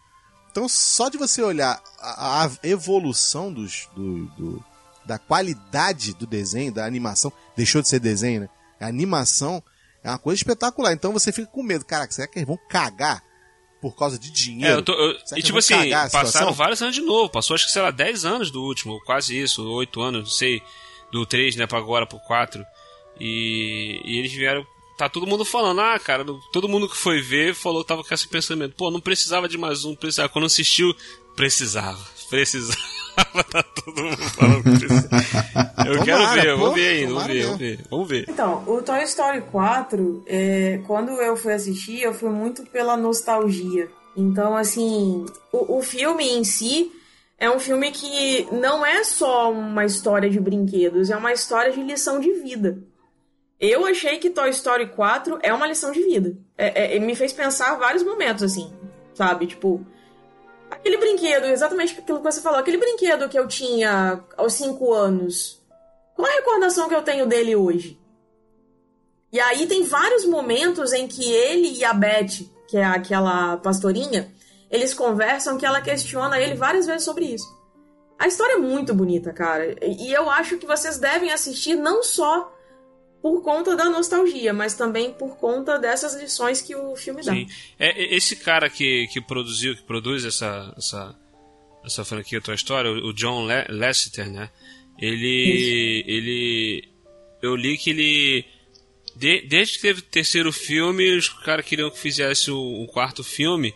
Então, 0.50 0.68
só 0.68 1.08
de 1.08 1.16
você 1.16 1.42
olhar 1.42 1.82
a, 1.98 2.44
a 2.44 2.50
evolução 2.62 3.50
dos, 3.52 3.88
do, 3.94 4.26
do, 4.36 4.64
da 5.06 5.18
qualidade 5.18 6.12
do 6.14 6.26
desenho, 6.26 6.70
da 6.72 6.84
animação, 6.84 7.32
deixou 7.56 7.80
de 7.80 7.88
ser 7.88 7.98
desenho, 8.00 8.42
né? 8.42 8.48
A 8.78 8.86
animação 8.86 9.62
é 10.04 10.10
uma 10.10 10.18
coisa 10.18 10.38
espetacular. 10.38 10.92
Então 10.92 11.12
você 11.12 11.32
fica 11.32 11.46
com 11.50 11.62
medo. 11.62 11.84
Caraca, 11.84 12.12
será 12.12 12.28
que 12.28 12.38
eles 12.38 12.46
vão 12.46 12.58
cagar 12.68 13.22
por 13.82 13.96
causa 13.96 14.16
de 14.16 14.30
dinheiro? 14.30 14.74
É, 14.74 14.78
eu 14.78 14.82
tô, 14.82 14.92
eu, 14.92 15.18
e 15.36 15.42
tipo 15.42 15.58
assim, 15.58 15.90
passaram 16.12 16.52
vários 16.52 16.80
anos 16.80 16.94
de 16.94 17.02
novo. 17.02 17.28
Passou 17.28 17.54
acho 17.54 17.66
que, 17.66 17.72
sei 17.72 17.82
lá, 17.82 17.90
10 17.90 18.24
anos 18.24 18.50
do 18.52 18.62
último, 18.62 19.00
quase 19.04 19.36
isso, 19.36 19.68
8 19.68 20.00
anos, 20.00 20.20
não 20.22 20.30
sei, 20.30 20.62
do 21.10 21.26
3, 21.26 21.56
né, 21.56 21.66
pra 21.66 21.78
agora, 21.78 22.06
pro 22.06 22.20
4. 22.20 22.64
E, 23.18 24.00
e 24.04 24.18
eles 24.18 24.32
vieram 24.32 24.64
tá 24.96 25.08
todo 25.08 25.26
mundo 25.26 25.44
falando, 25.44 25.80
ah, 25.80 25.98
cara, 25.98 26.24
todo 26.52 26.68
mundo 26.68 26.88
que 26.88 26.96
foi 26.96 27.20
ver 27.20 27.56
falou 27.56 27.82
tava 27.82 28.04
com 28.04 28.14
esse 28.14 28.28
pensamento, 28.28 28.76
pô, 28.76 28.88
não 28.88 29.00
precisava 29.00 29.48
de 29.48 29.58
mais 29.58 29.84
um, 29.84 29.96
precisava. 29.96 30.28
Quando 30.28 30.44
assistiu, 30.44 30.94
precisava, 31.34 31.98
precisava, 32.30 32.78
tá 33.50 33.62
todo 33.62 34.02
mundo 34.02 34.16
falando 34.16 34.62
precisava. 34.62 35.72
Eu 35.86 35.98
tomara, 35.98 36.04
quero 36.04 36.28
ver, 36.28 36.46
eu 36.46 36.58
vou 36.58 36.72
ver 36.72 36.88
ainda, 36.88 37.12
vamos 37.12 37.26
ver, 37.26 37.42
vamos 37.44 37.58
ver, 37.58 37.80
vamos 37.90 38.08
ver. 38.08 38.26
Então, 38.28 38.64
o 38.66 38.82
Toy 38.82 39.02
Story 39.04 39.40
4, 39.42 40.24
é, 40.26 40.80
quando 40.86 41.10
eu 41.20 41.36
fui 41.36 41.52
assistir, 41.52 42.02
eu 42.02 42.14
fui 42.14 42.30
muito 42.30 42.64
pela 42.66 42.96
nostalgia. 42.96 43.90
Então, 44.16 44.56
assim, 44.56 45.26
o, 45.52 45.78
o 45.78 45.82
filme 45.82 46.28
em 46.30 46.44
si 46.44 46.92
é 47.38 47.50
um 47.50 47.58
filme 47.58 47.90
que 47.90 48.46
não 48.52 48.86
é 48.86 49.02
só 49.02 49.50
uma 49.50 49.84
história 49.84 50.30
de 50.30 50.38
brinquedos, 50.38 51.10
é 51.10 51.16
uma 51.16 51.32
história 51.32 51.72
de 51.72 51.82
lição 51.82 52.20
de 52.20 52.32
vida. 52.34 52.78
Eu 53.58 53.86
achei 53.86 54.18
que 54.18 54.30
Toy 54.30 54.50
Story 54.50 54.88
4 54.88 55.38
é 55.42 55.52
uma 55.52 55.66
lição 55.66 55.92
de 55.92 56.02
vida. 56.02 56.36
É, 56.58 56.96
é, 56.96 56.98
me 56.98 57.14
fez 57.14 57.32
pensar 57.32 57.76
vários 57.76 58.02
momentos, 58.02 58.42
assim, 58.42 58.72
sabe? 59.14 59.46
Tipo, 59.46 59.84
aquele 60.72 60.96
brinquedo, 60.96 61.46
exatamente 61.46 61.98
aquilo 61.98 62.18
que 62.18 62.24
você 62.24 62.40
falou, 62.40 62.58
aquele 62.58 62.78
brinquedo 62.78 63.28
que 63.28 63.38
eu 63.38 63.46
tinha 63.46 64.22
aos 64.36 64.54
5 64.54 64.92
anos. 64.92 65.60
Qual 66.14 66.28
a 66.28 66.34
recordação 66.34 66.88
que 66.88 66.94
eu 66.94 67.02
tenho 67.02 67.26
dele 67.26 67.54
hoje? 67.54 67.98
E 69.32 69.40
aí 69.40 69.66
tem 69.66 69.82
vários 69.82 70.26
momentos 70.26 70.92
em 70.92 71.06
que 71.08 71.30
ele 71.32 71.78
e 71.78 71.84
a 71.84 71.94
Beth, 71.94 72.46
que 72.68 72.76
é 72.76 72.84
aquela 72.84 73.56
pastorinha, 73.56 74.30
eles 74.70 74.94
conversam 74.94 75.56
que 75.56 75.66
ela 75.66 75.80
questiona 75.80 76.40
ele 76.40 76.54
várias 76.54 76.86
vezes 76.86 77.04
sobre 77.04 77.26
isso. 77.26 77.46
A 78.18 78.26
história 78.26 78.54
é 78.54 78.58
muito 78.58 78.94
bonita, 78.94 79.32
cara. 79.32 79.76
E 79.82 80.12
eu 80.12 80.30
acho 80.30 80.56
que 80.56 80.66
vocês 80.66 80.98
devem 80.98 81.32
assistir 81.32 81.74
não 81.74 82.02
só 82.02 82.52
por 83.22 83.40
conta 83.40 83.76
da 83.76 83.88
nostalgia, 83.88 84.52
mas 84.52 84.74
também 84.74 85.12
por 85.12 85.36
conta 85.36 85.78
dessas 85.78 86.20
lições 86.20 86.60
que 86.60 86.74
o 86.74 86.96
filme 86.96 87.22
dá. 87.22 87.32
Sim. 87.32 87.46
É, 87.78 88.14
esse 88.14 88.34
cara 88.34 88.68
que, 88.68 89.06
que 89.06 89.20
produziu, 89.20 89.76
que 89.76 89.82
produz 89.82 90.24
essa, 90.24 90.74
essa, 90.76 91.16
essa 91.84 92.04
franquia 92.04 92.40
Toy 92.40 92.56
Story, 92.56 92.88
o 92.88 93.12
John 93.12 93.46
Lasseter, 93.68 94.28
né? 94.28 94.50
Ele, 94.98 96.00
Isso. 96.00 96.10
ele, 96.10 96.88
eu 97.40 97.54
li 97.54 97.78
que 97.78 97.90
ele, 97.90 98.44
de, 99.14 99.42
desde 99.42 99.76
que 99.76 99.82
teve 99.82 100.00
o 100.00 100.04
terceiro 100.04 100.52
filme, 100.52 101.16
os 101.16 101.28
caras 101.28 101.64
queriam 101.64 101.90
que 101.90 101.98
fizesse 101.98 102.50
o, 102.50 102.82
o 102.82 102.88
quarto 102.88 103.22
filme, 103.22 103.72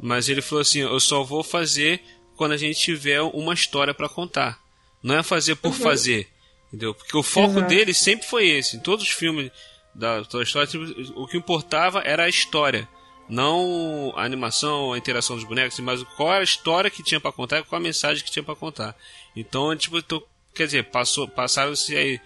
mas 0.00 0.30
ele 0.30 0.40
falou 0.40 0.62
assim, 0.62 0.80
eu 0.80 0.98
só 0.98 1.22
vou 1.22 1.42
fazer 1.44 2.00
quando 2.36 2.52
a 2.52 2.56
gente 2.56 2.80
tiver 2.80 3.20
uma 3.20 3.52
história 3.52 3.92
para 3.92 4.08
contar. 4.08 4.58
Não 5.02 5.16
é 5.16 5.22
fazer 5.22 5.56
por 5.56 5.72
uhum. 5.72 5.74
fazer. 5.74 6.26
Entendeu? 6.68 6.94
Porque 6.94 7.16
o 7.16 7.22
foco 7.22 7.58
Exato. 7.58 7.68
dele 7.68 7.94
sempre 7.94 8.26
foi 8.26 8.48
esse. 8.48 8.76
Em 8.76 8.80
todos 8.80 9.04
os 9.04 9.10
filmes 9.10 9.50
da 9.94 10.22
Toy 10.24 10.44
Story, 10.44 10.68
o 11.16 11.26
que 11.26 11.36
importava 11.36 12.02
era 12.04 12.24
a 12.24 12.28
história. 12.28 12.88
Não 13.28 14.12
a 14.16 14.24
animação, 14.24 14.92
a 14.92 14.98
interação 14.98 15.36
dos 15.36 15.44
bonecos, 15.44 15.78
mas 15.80 16.02
qual 16.16 16.30
era 16.30 16.40
a 16.40 16.44
história 16.44 16.90
que 16.90 17.02
tinha 17.02 17.20
para 17.20 17.32
contar 17.32 17.58
e 17.58 17.64
qual 17.64 17.78
a 17.78 17.82
mensagem 17.82 18.24
que 18.24 18.30
tinha 18.30 18.42
para 18.42 18.54
contar. 18.54 18.96
Então, 19.36 19.74
tipo, 19.76 20.00
tô, 20.02 20.26
quer 20.54 20.66
dizer, 20.66 20.84
passou, 20.84 21.28
passaram-se 21.28 21.94
aí 21.94 22.20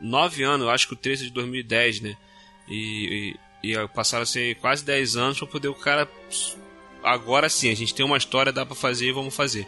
nove 0.00 0.42
anos, 0.42 0.68
acho 0.68 0.88
que 0.88 0.94
o 0.94 0.96
13 0.96 1.24
de 1.26 1.30
2010, 1.30 2.00
né? 2.00 2.16
E, 2.68 3.34
e, 3.62 3.72
e 3.72 3.88
passaram-se 3.88 4.54
quase 4.60 4.84
10 4.84 5.16
anos 5.16 5.38
para 5.38 5.46
poder 5.46 5.68
o 5.68 5.74
cara. 5.74 6.08
Agora 7.02 7.48
sim, 7.48 7.70
a 7.70 7.74
gente 7.74 7.94
tem 7.94 8.04
uma 8.04 8.16
história, 8.16 8.52
dá 8.52 8.66
para 8.66 8.74
fazer 8.74 9.06
e 9.06 9.12
vamos 9.12 9.34
fazer. 9.34 9.66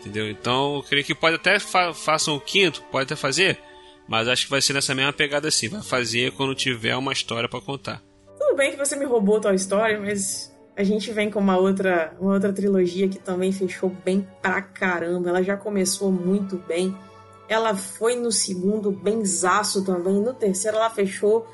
Entendeu? 0.00 0.30
Então, 0.30 0.76
eu 0.76 0.82
creio 0.82 1.04
que 1.04 1.14
pode 1.14 1.36
até 1.36 1.58
fa 1.58 1.92
façam 1.92 2.36
o 2.36 2.40
quinto, 2.40 2.82
pode 2.90 3.04
até 3.04 3.16
fazer, 3.16 3.58
mas 4.06 4.28
acho 4.28 4.44
que 4.44 4.50
vai 4.50 4.62
ser 4.62 4.72
nessa 4.72 4.94
mesma 4.94 5.12
pegada 5.12 5.48
assim, 5.48 5.68
vai 5.68 5.82
fazer 5.82 6.32
quando 6.32 6.54
tiver 6.54 6.96
uma 6.96 7.12
história 7.12 7.48
para 7.48 7.60
contar. 7.60 8.02
Tudo 8.38 8.56
bem 8.56 8.70
que 8.70 8.76
você 8.78 8.96
me 8.96 9.04
roubou 9.04 9.40
tua 9.40 9.54
história, 9.54 9.98
mas 10.00 10.54
a 10.76 10.84
gente 10.84 11.10
vem 11.10 11.28
com 11.28 11.40
uma 11.40 11.58
outra, 11.58 12.16
uma 12.20 12.34
outra 12.34 12.52
trilogia 12.52 13.08
que 13.08 13.18
também 13.18 13.50
fechou 13.50 13.90
bem 14.04 14.26
pra 14.40 14.62
caramba. 14.62 15.28
Ela 15.28 15.42
já 15.42 15.56
começou 15.56 16.12
muito 16.12 16.56
bem. 16.68 16.96
Ela 17.48 17.74
foi 17.74 18.14
no 18.14 18.30
segundo 18.30 18.92
benzaço 18.92 19.84
também. 19.84 20.14
No 20.14 20.32
terceiro 20.32 20.76
ela 20.76 20.88
fechou 20.88 21.48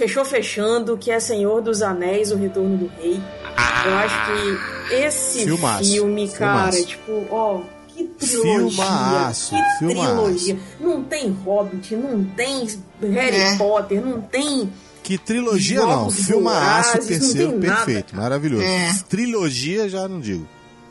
fechou 0.00 0.24
fechando, 0.24 0.96
que 0.96 1.10
é 1.10 1.20
Senhor 1.20 1.60
dos 1.60 1.82
Anéis, 1.82 2.32
O 2.32 2.36
Retorno 2.36 2.74
do 2.78 2.90
Rei. 2.98 3.20
Ah, 3.54 3.84
Eu 3.86 3.96
acho 3.98 4.16
que 4.88 4.94
esse 4.94 5.44
filmaço, 5.44 5.90
filme, 5.90 6.28
cara, 6.30 6.72
filmaço. 6.72 6.86
tipo, 6.88 7.26
ó, 7.30 7.60
que 7.88 8.04
trilogia. 8.04 8.58
Filmaço, 8.70 9.54
que 9.54 9.78
filmaço. 9.78 10.12
trilogia. 10.14 10.58
Não 10.80 11.04
tem 11.04 11.30
Hobbit, 11.44 11.96
não 11.96 12.24
tem 12.24 12.66
Harry 13.12 13.36
é. 13.36 13.56
Potter, 13.56 14.00
não 14.04 14.22
tem. 14.22 14.72
Que 15.02 15.18
trilogia 15.18 15.80
não, 15.80 16.10
filmaço 16.10 16.98
terceiro 17.06 17.52
perfeito, 17.58 18.14
nada. 18.14 18.22
maravilhoso. 18.22 18.62
É. 18.62 18.92
Trilogia 19.08 19.86
já 19.88 20.08
não 20.08 20.18
digo. 20.18 20.46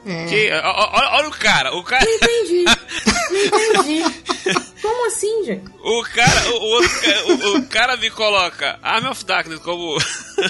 É. 0.05 0.25
Que, 0.25 0.51
olha, 0.51 1.09
olha, 1.11 1.27
o 1.27 1.31
cara, 1.31 1.75
o 1.75 1.83
cara. 1.83 2.05
Não 2.05 2.13
entendi. 2.13 2.63
Não 2.63 3.45
entendi. 3.45 4.69
Como 4.81 5.07
assim, 5.07 5.43
gente? 5.43 5.65
O 5.83 6.03
cara, 6.03 6.51
o, 6.51 6.55
o, 6.55 6.79
o, 6.79 7.57
o 7.57 7.65
cara 7.67 7.97
me 7.97 8.09
coloca 8.09 8.79
Arm 8.81 9.07
of 9.07 9.25
Darkness 9.25 9.59
como. 9.59 9.97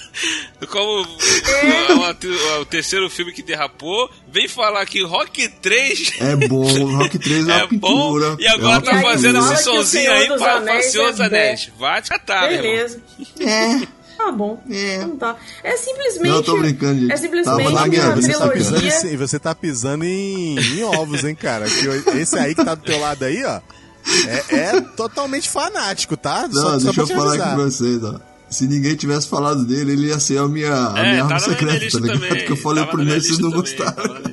como 0.70 1.08
é. 1.64 1.94
o, 1.94 2.62
o, 2.62 2.66
terceiro 2.66 3.10
filme 3.10 3.34
que 3.34 3.42
derrapou. 3.42 4.10
Vem 4.28 4.48
falar 4.48 4.86
que 4.86 5.04
Rock 5.04 5.48
3. 5.48 6.22
É 6.22 6.36
bom, 6.48 6.98
Rock 6.98 7.18
3 7.18 7.48
é, 7.48 7.52
é 7.58 7.68
bom. 7.68 8.14
Pintura, 8.14 8.38
e 8.40 8.48
agora 8.48 8.78
é 8.78 8.82
tá 8.82 9.02
fazendo 9.02 9.40
esse 9.40 9.64
sonzinho 9.64 10.12
aí 10.12 10.28
para 10.28 10.82
Senhor 10.84 11.12
dos 11.12 11.22
Anéis. 11.22 11.72
Vai 11.80 12.02
te 12.02 12.10
catar, 12.10 12.50
Beleza. 12.50 13.02
É. 13.40 13.99
Tá 14.20 14.34
bom. 14.34 14.62
É. 14.70 14.98
Não 14.98 15.16
tá. 15.16 15.38
É 15.64 15.78
simplesmente. 15.78 16.30
Não, 16.30 16.36
eu 16.36 16.44
tô 16.44 16.58
brincando, 16.58 17.00
gente. 17.00 17.14
É 17.14 17.16
simplesmente 17.16 17.68
uma 17.68 17.88
guerra, 17.88 18.16
você 18.16 18.34
trilogia. 18.34 18.38
Tá 18.38 18.52
pisando 18.52 19.08
em, 19.08 19.18
você 19.18 19.40
tá 19.40 19.56
pisando 19.56 20.04
em, 20.04 20.60
em 20.60 20.84
ovos, 20.84 21.24
hein, 21.24 21.34
cara? 21.34 21.66
Que 21.70 22.18
esse 22.20 22.38
aí 22.38 22.54
que 22.54 22.66
tá 22.66 22.76
do 22.76 22.84
teu 22.84 23.00
lado 23.00 23.24
aí, 23.24 23.42
ó. 23.46 23.62
É, 24.28 24.56
é 24.56 24.82
totalmente 24.82 25.50
fanático, 25.50 26.18
tá? 26.18 26.50
Não, 26.52 26.62
só, 26.62 26.72
deixa 26.72 26.94
só 26.94 27.02
eu 27.02 27.08
falar 27.08 27.34
aqui 27.36 27.44
pra 27.44 27.56
vocês, 27.64 28.04
ó. 28.04 28.20
Se 28.50 28.68
ninguém 28.68 28.96
tivesse 28.96 29.28
falado 29.28 29.66
dele, 29.66 29.94
ele 29.94 30.08
ia 30.08 30.20
ser 30.20 30.40
a 30.40 30.48
minha, 30.48 30.94
a 30.94 31.00
é, 31.00 31.12
minha 31.12 31.24
arma 31.24 31.40
secreta, 31.40 31.88
tá 31.92 32.00
ligado? 32.00 32.20
Também. 32.20 32.30
Porque 32.30 32.52
eu 32.52 32.58
falei 32.58 32.84
tava 32.84 32.98
primeiro, 32.98 33.22
vocês 33.22 33.40
não 33.40 33.52
gostaram. 33.52 34.24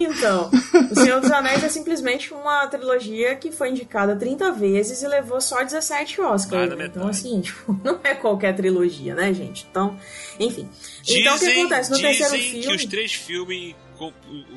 Então, 0.00 0.50
O 0.90 0.94
Senhor 0.94 1.20
dos 1.20 1.30
Anéis 1.30 1.62
é 1.62 1.68
simplesmente 1.68 2.32
uma 2.32 2.66
trilogia 2.66 3.36
que 3.36 3.50
foi 3.50 3.70
indicada 3.70 4.16
30 4.16 4.52
vezes 4.52 5.02
e 5.02 5.08
levou 5.08 5.40
só 5.40 5.62
17 5.62 6.20
Oscars. 6.20 6.72
Ah, 6.72 6.84
então, 6.84 7.08
assim, 7.08 7.40
tipo, 7.40 7.78
não 7.84 8.00
é 8.02 8.14
qualquer 8.14 8.54
trilogia, 8.54 9.14
né, 9.14 9.32
gente? 9.32 9.66
Então, 9.70 9.98
enfim. 10.38 10.68
Dizem, 11.02 11.20
então, 11.22 11.36
o 11.36 11.38
que 11.38 11.46
acontece? 11.46 11.90
No 11.90 11.98
terceiro 11.98 12.34
filme. 12.34 12.66
que 12.66 12.74
os 12.74 12.84
três 12.84 13.12
filmes, 13.12 13.74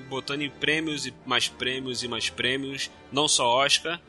botando 0.10 0.42
em 0.42 0.50
prêmios 0.50 1.06
e 1.06 1.14
mais 1.26 1.48
prêmios 1.48 2.04
e 2.04 2.08
mais 2.08 2.30
prêmios, 2.30 2.90
não 3.12 3.28
só 3.28 3.46
Oscar, 3.64 4.00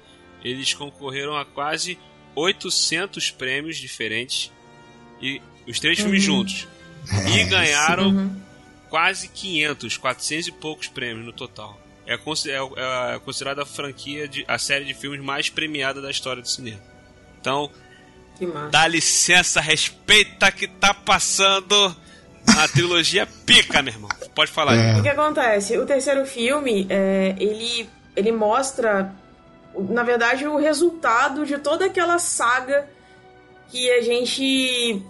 eles 0.42 0.74
concorreram 0.74 1.36
a 1.36 1.44
quase 1.44 1.98
800 2.35 3.31
prêmios 3.31 3.76
diferentes. 3.76 4.53
E 5.20 5.41
os 5.68 5.78
três 5.78 5.99
uhum. 5.99 6.05
filmes 6.05 6.22
juntos. 6.22 6.68
E 7.35 7.45
ganharam. 7.45 8.09
Uhum 8.09 8.41
quase 8.91 9.28
500, 9.28 9.97
400 9.97 10.49
e 10.49 10.53
poucos 10.53 10.89
prêmios 10.89 11.24
no 11.24 11.33
total. 11.33 11.81
É, 12.07 12.14
é, 12.14 13.14
é 13.14 13.18
considerada 13.20 13.62
a 13.62 13.66
franquia, 13.66 14.26
de, 14.26 14.45
a 14.47 14.59
série 14.59 14.85
de 14.85 14.93
filmes 14.93 15.20
mais 15.20 15.49
premiada 15.49 16.03
da 16.03 16.11
história 16.11 16.43
do 16.43 16.49
cinema. 16.49 16.81
Então, 17.41 17.70
dá 18.70 18.87
licença, 18.89 19.61
respeita 19.61 20.51
que 20.51 20.66
tá 20.66 20.93
passando 20.93 21.97
a 22.59 22.68
trilogia 22.68 23.26
pica, 23.47 23.81
meu 23.81 23.95
irmão. 23.95 24.11
Pode 24.35 24.51
falar. 24.51 24.74
É. 24.74 24.99
O 24.99 25.03
que 25.03 25.09
acontece? 25.09 25.78
O 25.78 25.87
terceiro 25.87 26.26
filme, 26.26 26.87
é, 26.91 27.37
ele, 27.39 27.89
ele 28.16 28.33
mostra, 28.33 29.14
na 29.78 30.02
verdade, 30.02 30.46
o 30.46 30.56
resultado 30.56 31.46
de 31.46 31.58
toda 31.58 31.86
aquela 31.86 32.18
saga 32.18 32.88
que 33.68 33.90
a 33.90 34.02
gente 34.02 35.02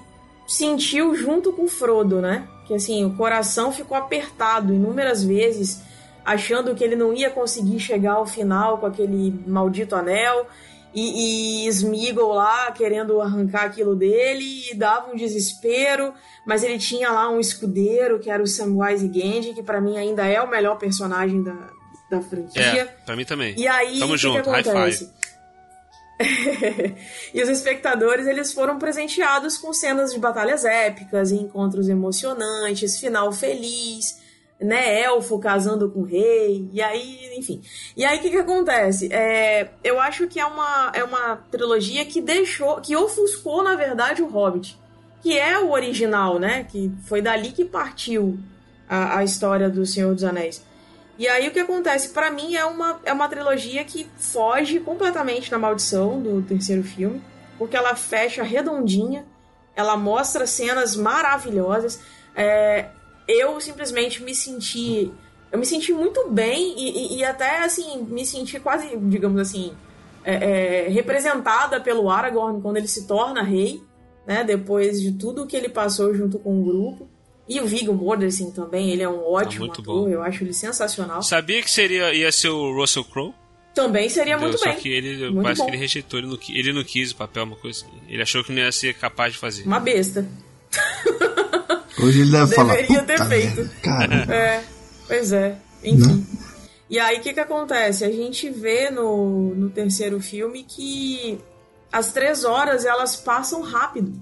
sentiu 0.47 1.15
junto 1.15 1.53
com 1.53 1.65
o 1.65 1.69
Frodo, 1.69 2.21
né? 2.21 2.47
que 2.71 2.75
assim, 2.75 3.05
o 3.05 3.17
coração 3.17 3.73
ficou 3.73 3.97
apertado 3.97 4.73
inúmeras 4.73 5.25
vezes, 5.25 5.83
achando 6.25 6.73
que 6.73 6.85
ele 6.85 6.95
não 6.95 7.13
ia 7.13 7.29
conseguir 7.29 7.81
chegar 7.81 8.13
ao 8.13 8.25
final 8.25 8.79
com 8.79 8.87
aquele 8.87 9.43
maldito 9.45 9.97
anel. 9.97 10.47
e, 10.95 11.67
e 11.67 11.69
Smeagol 11.69 12.33
lá 12.33 12.71
querendo 12.71 13.21
arrancar 13.21 13.65
aquilo 13.65 13.97
dele 13.97 14.71
e 14.71 14.75
dava 14.77 15.11
um 15.11 15.17
desespero, 15.17 16.15
mas 16.47 16.63
ele 16.63 16.79
tinha 16.79 17.11
lá 17.11 17.29
um 17.29 17.41
escudeiro 17.41 18.21
que 18.21 18.31
era 18.31 18.41
o 18.41 18.47
Samwise 18.47 19.09
Gamgee, 19.09 19.53
que 19.53 19.65
para 19.65 19.81
mim 19.81 19.99
ainda 19.99 20.25
é 20.25 20.41
o 20.41 20.49
melhor 20.49 20.79
personagem 20.79 21.43
da, 21.43 21.71
da 22.11 22.21
franquia. 22.21 22.63
É, 22.63 22.85
pra 23.07 23.15
mim 23.15 23.25
também. 23.25 23.55
E 23.57 23.69
aí, 23.69 23.99
Tamo 23.99 24.13
o 24.13 24.17
que, 24.17 24.23
junto, 24.23 24.43
que 24.43 24.51
acontece? 24.51 25.11
e 27.33 27.43
os 27.43 27.49
espectadores 27.49 28.27
eles 28.27 28.53
foram 28.53 28.79
presenteados 28.79 29.57
com 29.57 29.73
cenas 29.73 30.13
de 30.13 30.19
batalhas 30.19 30.65
épicas, 30.65 31.33
encontros 31.33 31.89
emocionantes, 31.89 32.99
final 32.99 33.33
feliz, 33.33 34.21
né, 34.61 35.01
elfo 35.03 35.39
casando 35.39 35.91
com 35.91 36.03
rei, 36.03 36.69
e 36.73 36.83
aí, 36.83 37.33
enfim. 37.39 37.63
E 37.97 38.05
aí 38.05 38.19
o 38.19 38.21
que, 38.21 38.31
que 38.31 38.37
acontece? 38.37 39.11
É, 39.11 39.71
eu 39.83 39.99
acho 39.99 40.27
que 40.27 40.39
é 40.39 40.45
uma, 40.45 40.93
é 40.95 41.03
uma 41.03 41.37
trilogia 41.51 42.05
que 42.05 42.21
deixou, 42.21 42.81
que 42.81 42.95
ofuscou, 42.95 43.63
na 43.63 43.75
verdade, 43.75 44.21
o 44.21 44.27
Hobbit, 44.27 44.79
que 45.23 45.39
é 45.39 45.59
o 45.59 45.71
original, 45.71 46.39
né, 46.39 46.65
que 46.65 46.93
foi 47.05 47.23
dali 47.23 47.53
que 47.53 47.65
partiu 47.65 48.39
a, 48.87 49.19
a 49.19 49.25
história 49.25 49.71
do 49.71 49.87
Senhor 49.87 50.15
dos 50.15 50.25
Anéis. 50.25 50.63
E 51.21 51.29
aí 51.29 51.49
o 51.49 51.51
que 51.51 51.61
acontece? 51.61 52.09
para 52.09 52.31
mim 52.31 52.55
é 52.55 52.65
uma, 52.65 52.99
é 53.05 53.13
uma 53.13 53.29
trilogia 53.29 53.85
que 53.85 54.07
foge 54.17 54.81
completamente 54.81 55.51
da 55.51 55.59
maldição 55.59 56.19
do 56.19 56.41
terceiro 56.41 56.83
filme, 56.83 57.21
porque 57.59 57.77
ela 57.77 57.95
fecha 57.95 58.43
redondinha, 58.43 59.27
ela 59.77 59.99
mostra 59.99 60.47
cenas 60.47 60.97
maravilhosas. 60.97 62.01
É, 62.35 62.89
eu 63.29 63.61
simplesmente 63.61 64.23
me 64.23 64.35
senti. 64.35 65.13
Eu 65.53 65.59
me 65.59 65.67
senti 65.67 65.93
muito 65.93 66.31
bem 66.31 66.75
e, 66.79 66.89
e, 66.89 67.19
e 67.19 67.25
até 67.25 67.65
assim, 67.65 68.03
me 68.05 68.25
senti 68.25 68.59
quase, 68.59 68.97
digamos 68.97 69.39
assim, 69.43 69.75
é, 70.25 70.87
é, 70.87 70.89
representada 70.89 71.83
pelo 71.83 72.09
Aragorn 72.09 72.63
quando 72.63 72.79
ele 72.79 72.89
se 72.89 73.07
torna 73.07 73.43
rei, 73.43 73.83
né? 74.27 74.43
Depois 74.43 74.99
de 74.99 75.13
tudo 75.13 75.47
que 75.47 75.55
ele 75.55 75.69
passou 75.69 76.15
junto 76.15 76.39
com 76.39 76.63
o 76.63 76.65
grupo. 76.65 77.07
E 77.51 77.61
o 77.61 77.67
Viggo 77.67 77.93
Mortensen 77.93 78.53
também, 78.53 78.91
ele 78.91 79.03
é 79.03 79.09
um 79.09 79.25
ótimo 79.25 79.67
tá 79.67 79.73
ator, 79.73 79.85
bom. 80.05 80.09
eu 80.09 80.23
acho 80.23 80.45
ele 80.45 80.53
sensacional. 80.53 81.21
Sabia 81.21 81.61
que 81.61 81.69
seria, 81.71 82.15
ia 82.15 82.31
ser 82.31 82.49
o 82.49 82.73
Russell 82.77 83.03
Crowe? 83.05 83.35
Também 83.75 84.09
seria 84.09 84.35
Entendeu? 84.35 84.49
muito 84.51 84.59
Só 84.61 84.67
bem. 84.71 84.77
que 84.79 84.89
ele 84.89 85.31
Muito 85.31 85.43
parece 85.43 85.59
bom. 85.61 85.65
que 85.67 85.71
ele 85.73 85.79
rejeitou, 85.79 86.19
ele 86.21 86.29
não, 86.29 86.39
ele 86.49 86.73
não 86.73 86.85
quis 86.85 87.11
o 87.11 87.17
papel, 87.17 87.43
uma 87.45 87.57
coisa 87.57 87.85
assim. 87.85 87.97
Ele 88.09 88.23
achou 88.23 88.45
que 88.45 88.53
não 88.53 88.63
ia 88.63 88.71
ser 88.71 88.95
capaz 88.95 89.33
de 89.33 89.39
fazer. 89.41 89.65
Uma 89.65 89.81
besta. 89.81 90.27
Hoje 92.03 92.21
ele 92.23 92.31
deve 92.31 92.55
falar. 92.55 92.75
Deveria 92.77 93.03
ter 93.03 93.15
"Puta 93.19 93.29
feito." 93.29 93.71
Cara, 93.83 94.15
É, 94.33 94.65
pois 95.07 95.33
é. 95.33 95.57
Enfim. 95.85 96.27
E 96.89 96.99
aí 96.99 97.19
o 97.19 97.21
que, 97.21 97.33
que 97.33 97.41
acontece? 97.41 98.05
A 98.05 98.11
gente 98.13 98.49
vê 98.51 98.91
no, 98.91 99.55
no 99.55 99.71
terceiro 99.71 100.21
filme 100.21 100.65
que 100.65 101.39
as 101.93 102.13
três 102.13 102.45
horas 102.45 102.85
elas 102.85 103.17
passam 103.17 103.61
rápido. 103.63 104.13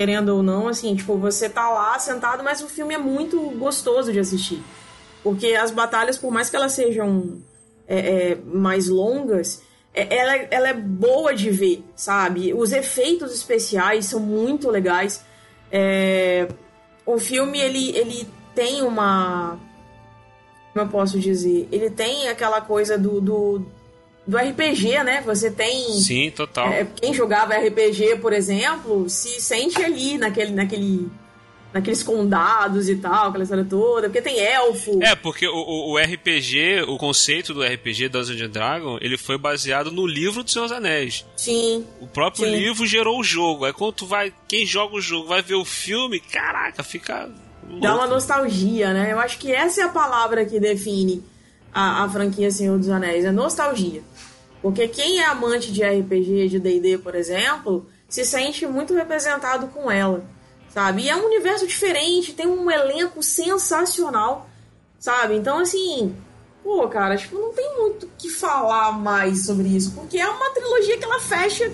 Querendo 0.00 0.30
ou 0.30 0.42
não, 0.42 0.66
assim, 0.66 0.96
tipo, 0.96 1.18
você 1.18 1.46
tá 1.46 1.68
lá 1.68 1.98
sentado, 1.98 2.42
mas 2.42 2.62
o 2.62 2.68
filme 2.70 2.94
é 2.94 2.96
muito 2.96 3.38
gostoso 3.58 4.10
de 4.10 4.18
assistir. 4.18 4.62
Porque 5.22 5.48
as 5.48 5.70
batalhas, 5.70 6.16
por 6.16 6.32
mais 6.32 6.48
que 6.48 6.56
elas 6.56 6.72
sejam 6.72 7.42
é, 7.86 8.30
é, 8.30 8.34
mais 8.36 8.88
longas, 8.88 9.62
é- 9.92 10.16
ela, 10.16 10.36
ela 10.50 10.68
é 10.70 10.72
boa 10.72 11.34
de 11.34 11.50
ver, 11.50 11.84
sabe? 11.94 12.54
Os 12.54 12.72
efeitos 12.72 13.30
especiais 13.34 14.06
são 14.06 14.20
muito 14.20 14.70
legais. 14.70 15.22
É, 15.70 16.48
o 17.04 17.18
filme, 17.18 17.60
ele, 17.60 17.90
ele 17.94 18.26
tem 18.54 18.80
uma... 18.80 19.58
Como 20.72 20.86
eu 20.86 20.88
posso 20.88 21.20
dizer? 21.20 21.68
Ele 21.70 21.90
tem 21.90 22.26
aquela 22.30 22.62
coisa 22.62 22.96
do, 22.96 23.20
do, 23.20 23.66
do 24.30 24.36
RPG, 24.38 25.02
né? 25.02 25.22
Você 25.26 25.50
tem... 25.50 25.88
Sim, 26.00 26.30
total. 26.30 26.68
É, 26.68 26.86
quem 27.00 27.12
jogava 27.12 27.54
RPG, 27.56 28.16
por 28.22 28.32
exemplo, 28.32 29.08
se 29.10 29.40
sente 29.40 29.82
ali 29.82 30.16
naquele, 30.16 30.52
naquele, 30.52 31.08
naqueles 31.74 32.02
condados 32.02 32.88
e 32.88 32.94
tal, 32.96 33.28
aquela 33.28 33.42
história 33.42 33.64
toda, 33.68 34.08
porque 34.08 34.22
tem 34.22 34.38
elfo. 34.38 35.02
É, 35.02 35.14
porque 35.16 35.46
o, 35.48 35.52
o- 35.54 35.92
o 35.94 35.98
RPG, 35.98 36.82
o 36.86 36.96
conceito 36.96 37.52
do 37.52 37.62
RPG 37.62 38.08
Dungeons 38.08 38.40
and 38.40 38.50
Dragons, 38.50 38.98
ele 39.02 39.18
foi 39.18 39.36
baseado 39.36 39.90
no 39.90 40.06
livro 40.06 40.44
dos 40.44 40.52
Seus 40.52 40.70
Anéis. 40.70 41.24
Sim. 41.36 41.84
O 42.00 42.06
próprio 42.06 42.44
Sim. 42.44 42.56
livro 42.56 42.86
gerou 42.86 43.18
o 43.18 43.24
jogo. 43.24 43.64
Aí 43.64 43.72
quando 43.72 43.92
tu 43.94 44.06
vai, 44.06 44.32
quem 44.46 44.64
joga 44.64 44.94
o 44.96 45.00
jogo 45.00 45.26
vai 45.28 45.42
ver 45.42 45.54
o 45.56 45.64
filme, 45.64 46.20
caraca, 46.20 46.82
fica 46.84 47.28
Dá 47.80 47.90
uma 47.90 47.98
louco. 48.04 48.14
nostalgia, 48.14 48.92
né? 48.92 49.12
Eu 49.12 49.18
acho 49.20 49.38
que 49.38 49.52
essa 49.52 49.80
é 49.80 49.84
a 49.84 49.88
palavra 49.88 50.44
que 50.44 50.58
define 50.60 51.22
a, 51.72 52.04
a 52.04 52.08
franquia 52.08 52.50
Senhor 52.50 52.78
dos 52.78 52.88
Anéis, 52.88 53.24
é 53.24 53.30
nostalgia. 53.30 54.02
Porque 54.62 54.88
quem 54.88 55.20
é 55.20 55.26
amante 55.26 55.72
de 55.72 55.82
RPG, 55.82 56.48
de 56.48 56.58
D&D, 56.58 56.98
por 56.98 57.14
exemplo, 57.14 57.86
se 58.08 58.24
sente 58.24 58.66
muito 58.66 58.94
representado 58.94 59.68
com 59.68 59.90
ela, 59.90 60.24
sabe? 60.68 61.02
E 61.02 61.08
é 61.08 61.16
um 61.16 61.24
universo 61.26 61.66
diferente, 61.66 62.34
tem 62.34 62.46
um 62.46 62.70
elenco 62.70 63.22
sensacional, 63.22 64.50
sabe? 64.98 65.36
Então, 65.36 65.58
assim, 65.58 66.14
pô, 66.62 66.86
cara, 66.88 67.16
tipo, 67.16 67.38
não 67.38 67.54
tem 67.54 67.78
muito 67.78 68.10
que 68.18 68.28
falar 68.28 68.92
mais 68.92 69.46
sobre 69.46 69.68
isso, 69.68 69.92
porque 69.92 70.18
é 70.18 70.28
uma 70.28 70.50
trilogia 70.50 70.98
que 70.98 71.04
ela 71.04 71.20
fecha, 71.20 71.72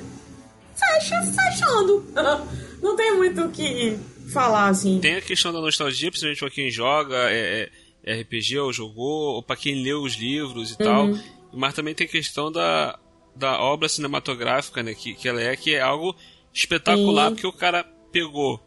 fecha, 0.77 1.23
fechando. 1.23 2.07
não 2.81 2.95
tem 2.95 3.17
muito 3.17 3.43
o 3.43 3.51
que 3.51 3.99
falar, 4.33 4.69
assim. 4.69 5.01
Tem 5.01 5.17
a 5.17 5.23
questão 5.23 5.53
da 5.53 5.61
nostalgia, 5.61 6.11
principalmente 6.11 6.39
pra 6.39 6.51
quem 6.51 6.71
joga 6.71 7.17
é, 7.31 7.63
é 7.63 7.71
RPG 8.07 8.59
ou 8.59 8.73
jogou, 8.73 9.35
ou 9.35 9.43
pra 9.43 9.57
quem 9.57 9.83
leu 9.83 10.03
os 10.03 10.15
livros 10.15 10.71
e 10.73 10.79
tal. 10.79 11.09
Mas 11.53 11.75
também 11.75 11.95
tem 11.95 12.07
a 12.07 12.11
questão 12.11 12.53
da, 12.53 12.99
da 13.35 13.61
obra 13.61 13.89
cinematográfica, 13.89 14.83
né? 14.83 14.95
Que, 14.95 15.15
que 15.15 15.29
ela 15.29 15.41
é, 15.41 15.57
que 15.57 15.75
é 15.75 15.81
algo 15.81 16.15
espetacular, 16.53 17.29
Sim. 17.29 17.35
porque 17.35 17.47
o 17.47 17.53
cara 17.53 17.85
pegou 18.13 18.63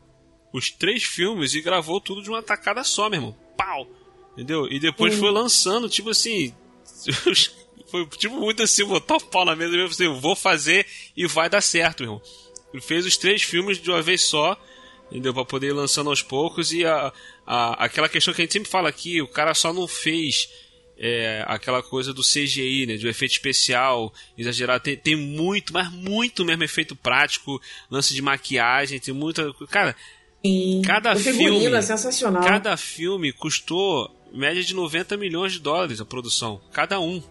os 0.52 0.70
três 0.70 1.04
filmes 1.04 1.54
e 1.54 1.62
gravou 1.62 2.02
tudo 2.02 2.22
de 2.22 2.30
uma 2.30 2.44
tacada 2.44 2.84
só, 2.84 3.10
meu 3.10 3.18
irmão. 3.18 3.38
Pau! 3.58 3.88
Entendeu? 4.34 4.68
E 4.70 4.80
depois 4.80 5.16
foi 5.16 5.32
lançando, 5.32 5.90
tipo 5.90 6.10
assim. 6.10 6.54
foi 7.90 8.06
tipo 8.06 8.36
muito 8.36 8.62
assim, 8.62 8.86
botar 8.86 9.18
o 9.18 9.22
pau 9.22 9.44
na 9.44 9.56
mesa 9.56 9.72
mesmo 9.72 9.90
assim, 9.90 10.20
vou 10.20 10.36
fazer 10.36 10.86
e 11.16 11.26
vai 11.26 11.50
dar 11.50 11.62
certo, 11.62 12.04
meu 12.04 12.14
irmão. 12.14 12.22
Ele 12.74 12.82
fez 12.82 13.06
os 13.06 13.18
três 13.18 13.42
filmes 13.42 13.80
de 13.80 13.90
uma 13.90 14.02
vez 14.02 14.22
só, 14.22 14.56
entendeu? 15.10 15.34
Pra 15.34 15.46
poder 15.46 15.68
ir 15.68 15.74
lançando 15.74 16.10
aos 16.10 16.22
poucos 16.22 16.72
e 16.74 16.86
a, 16.86 17.12
a, 17.46 17.86
aquela 17.86 18.08
questão 18.10 18.34
que 18.34 18.42
a 18.42 18.46
gente 18.46 18.54
sempre 18.54 18.70
fala 18.70 18.90
aqui, 18.90 19.22
o 19.22 19.28
cara 19.28 19.54
só 19.54 19.72
não 19.74 19.88
fez 19.88 20.50
é, 20.98 21.44
aquela 21.48 21.82
coisa 21.82 22.14
do 22.14 22.22
CGI, 22.22 22.86
né? 22.86 22.98
Do 22.98 23.08
efeito 23.08 23.32
especial 23.32 24.14
exagerado. 24.38 24.84
Tem, 24.84 24.98
tem 24.98 25.16
muito, 25.16 25.72
mas 25.74 25.90
muito 25.92 26.44
mesmo 26.46 26.64
efeito 26.64 26.96
prático, 26.96 27.62
lance 27.90 28.14
de 28.14 28.22
maquiagem, 28.22 29.00
tem 29.00 29.14
muita. 29.14 29.54
Cara, 29.70 29.96
Sim. 30.46 30.82
Cada 30.86 31.14
o 31.14 31.20
filme- 31.20 31.66
é 31.76 31.82
sensacional. 31.82 32.42
cada 32.44 32.78
filme 32.78 33.34
custou 33.34 34.10
média 34.34 34.64
de 34.64 34.74
90 34.74 35.18
milhões 35.18 35.54
de 35.54 35.60
dólares 35.60 36.00
a 36.00 36.06
produção. 36.06 36.62
Cada 36.72 37.00
um. 37.00 37.22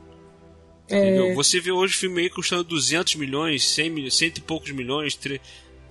É. 0.91 0.97
Entendeu? 0.99 1.35
Você 1.35 1.61
vê 1.61 1.70
hoje 1.70 1.95
filme 1.95 2.22
aí 2.22 2.31
custando 2.31 2.64
200 2.64 3.14
milhões, 3.16 3.64
100, 3.68 3.91
mil- 3.91 4.11
cento 4.11 4.39
e 4.39 4.41
poucos 4.41 4.70
milhões, 4.72 5.14
tre- 5.14 5.41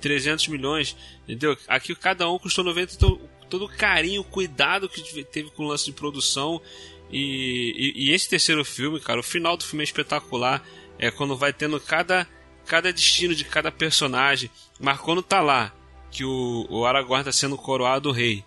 300 0.02 0.48
milhões, 0.48 0.96
entendeu? 1.24 1.58
Aqui 1.68 1.94
cada 1.96 2.30
um 2.30 2.38
custou 2.40 2.64
90, 2.64 2.94
então 2.94 3.20
todo 3.50 3.66
o 3.66 3.70
carinho, 3.70 4.24
cuidado 4.24 4.90
que 4.90 5.24
teve 5.24 5.50
com 5.52 5.64
o 5.64 5.68
lance 5.68 5.86
de 5.86 5.92
produção. 5.94 6.62
E, 7.10 7.94
e- 7.96 8.10
e 8.10 8.12
esse 8.14 8.28
terceiro 8.30 8.64
filme, 8.66 9.00
cara, 9.00 9.20
o 9.20 9.24
final 9.24 9.56
do 9.56 9.64
filme 9.64 9.84
é 9.84 9.86
espetacular. 9.86 10.64
É 11.00 11.10
quando 11.12 11.36
vai 11.38 11.54
tendo 11.54 11.80
cada, 11.80 12.28
cada 12.66 12.92
destino 12.92 13.34
de 13.36 13.46
cada 13.46 13.72
personagem. 13.72 14.50
Mas 14.80 15.00
quando 15.00 15.22
tá 15.22 15.40
lá, 15.42 15.74
que 16.12 16.26
o, 16.26 16.66
o 16.70 16.86
Aragorn 16.86 17.24
tá 17.24 17.32
sendo 17.32 17.56
coroado 17.58 18.12
rei, 18.12 18.44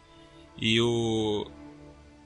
e 0.61 0.79
o, 0.81 1.51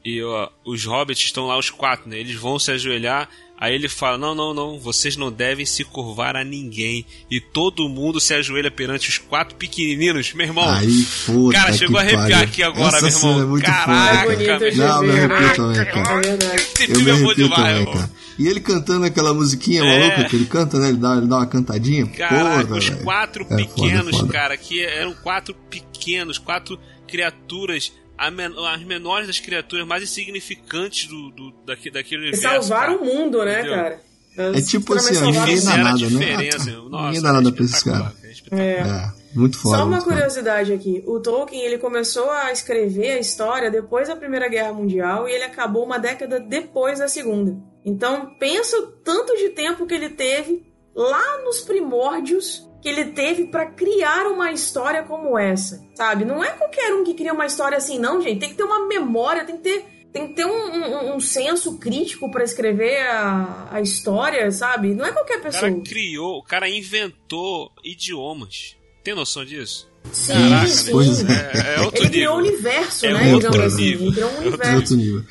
e 0.04 0.22
ó, 0.22 0.48
os 0.64 0.84
hobbits 0.84 1.24
estão 1.24 1.46
lá, 1.46 1.58
os 1.58 1.70
quatro, 1.70 2.08
né? 2.08 2.18
Eles 2.18 2.34
vão 2.36 2.58
se 2.58 2.70
ajoelhar. 2.70 3.28
Aí 3.56 3.72
ele 3.74 3.88
fala: 3.88 4.18
Não, 4.18 4.34
não, 4.34 4.52
não, 4.52 4.78
vocês 4.80 5.16
não 5.16 5.30
devem 5.30 5.64
se 5.64 5.84
curvar 5.84 6.36
a 6.36 6.44
ninguém. 6.44 7.06
E 7.30 7.40
todo 7.40 7.88
mundo 7.88 8.20
se 8.20 8.34
ajoelha 8.34 8.70
perante 8.70 9.08
os 9.08 9.16
quatro 9.16 9.54
pequenininhos. 9.54 10.34
Meu 10.34 10.46
irmão, 10.46 10.68
Aí, 10.68 11.06
puta 11.24 11.56
cara, 11.58 11.72
chegou 11.72 11.96
a 11.96 12.00
arrepiar 12.00 12.28
pariu. 12.30 12.44
aqui 12.44 12.62
agora, 12.62 12.96
Essa 12.98 13.06
meu 13.06 13.16
irmão. 13.30 13.42
é 13.42 13.46
muito 13.46 13.64
Caraca, 13.64 14.30
foda, 14.32 14.44
cara. 14.44 14.74
Não, 14.74 15.02
me 15.02 15.10
arrepio 15.12 15.54
também, 15.54 15.84
cara. 15.86 16.34
É 16.52 16.56
esse 16.56 16.82
Eu 16.82 16.88
me 16.88 16.94
filme 17.04 17.10
é 17.10 17.22
bom 17.24 17.34
demais, 17.34 17.84
cara. 17.86 18.10
E 18.36 18.48
ele 18.48 18.60
cantando 18.60 19.06
aquela 19.06 19.32
musiquinha 19.32 19.82
É. 19.84 20.00
maluca 20.00 20.28
que 20.28 20.34
ele 20.36 20.46
canta, 20.46 20.78
né? 20.80 20.88
Ele 20.88 20.98
dá, 20.98 21.16
ele 21.16 21.26
dá 21.28 21.36
uma 21.36 21.46
cantadinha. 21.46 22.06
Caraca, 22.08 22.66
Porra, 22.66 22.76
os 22.78 22.88
velho. 22.88 23.04
quatro 23.04 23.44
É 23.44 23.46
foda, 23.48 23.56
pequenos, 23.64 24.16
foda. 24.18 24.32
cara, 24.32 24.56
que 24.56 24.84
eram 24.84 25.14
quatro 25.14 25.54
pequenos, 25.70 26.36
quatro 26.38 26.76
criaturas, 27.06 27.92
men- 28.30 28.54
as 28.72 28.82
menores 28.84 29.26
das 29.26 29.38
criaturas 29.40 29.86
mais 29.86 30.02
insignificantes 30.02 31.08
do, 31.08 31.30
do, 31.30 31.50
daque- 31.66 31.90
daquele 31.90 32.26
E 32.26 32.28
universo. 32.32 32.68
salvaram 32.68 32.98
cara. 32.98 33.10
o 33.10 33.14
mundo, 33.14 33.44
né, 33.44 33.60
Entendeu? 33.60 33.76
cara? 33.76 34.00
É 34.36 34.60
tipo 34.60 34.94
assim, 34.94 35.14
ninguém 35.20 35.58
o 35.58 35.64
dá 35.64 35.76
nada, 35.76 36.10
né? 36.10 36.34
Ah. 36.52 36.66
Nossa, 36.90 37.06
Ninguém 37.06 37.22
dá 37.22 37.32
nada 37.32 37.52
pra 37.52 37.64
esses 37.64 37.82
caras. 37.84 38.12
é 38.24 38.32
espetacular. 38.32 39.14
É. 39.20 39.38
Muito 39.38 39.58
foda. 39.58 39.76
Só 39.78 39.82
uma 39.84 39.90
muito 39.92 40.04
foda. 40.04 40.16
curiosidade 40.16 40.72
aqui. 40.72 41.02
O 41.06 41.20
Tolkien 41.20 41.62
ele 41.62 41.78
começou 41.78 42.28
a 42.30 42.50
escrever 42.50 43.12
a 43.12 43.18
história 43.20 43.70
depois 43.70 44.08
da 44.08 44.16
Primeira 44.16 44.48
Guerra 44.48 44.72
Mundial 44.72 45.28
e 45.28 45.32
ele 45.32 45.44
acabou 45.44 45.84
uma 45.84 45.98
década 45.98 46.40
depois 46.40 46.98
da 46.98 47.06
Segunda. 47.06 47.56
Então 47.84 48.34
pensa 48.38 48.76
o 48.78 48.86
tanto 48.88 49.36
de 49.36 49.50
tempo 49.50 49.86
que 49.86 49.94
ele 49.94 50.08
teve 50.10 50.64
lá 50.96 51.42
nos 51.44 51.60
primórdios 51.60 52.68
que 52.84 52.88
ele 52.90 53.06
teve 53.06 53.46
para 53.46 53.64
criar 53.64 54.26
uma 54.26 54.52
história 54.52 55.02
como 55.04 55.38
essa, 55.38 55.82
sabe? 55.94 56.26
Não 56.26 56.44
é 56.44 56.50
qualquer 56.50 56.92
um 56.92 57.02
que 57.02 57.14
cria 57.14 57.32
uma 57.32 57.46
história 57.46 57.78
assim, 57.78 57.98
não, 57.98 58.20
gente. 58.20 58.40
Tem 58.40 58.50
que 58.50 58.56
ter 58.56 58.62
uma 58.62 58.86
memória, 58.86 59.42
tem 59.42 59.56
que 59.56 59.62
ter, 59.62 59.86
tem 60.12 60.28
que 60.28 60.34
ter 60.34 60.44
um, 60.44 60.50
um, 60.50 61.16
um 61.16 61.18
senso 61.18 61.78
crítico 61.78 62.30
para 62.30 62.44
escrever 62.44 63.00
a, 63.06 63.68
a 63.72 63.80
história, 63.80 64.50
sabe? 64.50 64.94
Não 64.94 65.06
é 65.06 65.12
qualquer 65.12 65.40
pessoa. 65.40 65.70
O 65.70 65.76
cara 65.76 65.82
criou, 65.82 66.38
o 66.40 66.42
cara 66.42 66.68
inventou 66.68 67.72
idiomas. 67.82 68.76
Tem 69.02 69.14
noção 69.14 69.46
disso? 69.46 69.90
Sim, 70.12 70.34
Caraca, 70.50 70.66
sim. 70.68 70.92
É, 70.92 71.76
é 71.76 71.80
outro 71.80 72.04
ele 72.04 72.10
nível. 72.10 72.10
criou 72.10 72.34
o 72.34 72.38
universo, 72.38 73.06
é 73.06 73.14
né? 73.14 73.32
Outro 73.32 73.62
assim. 73.62 73.76
nível. 73.76 74.06
Ele 74.06 74.12
criou 74.14 74.30
um 74.30 74.38
universo. 74.40 74.70
É 74.70 74.76
outro 74.76 74.96
nível. 74.96 75.24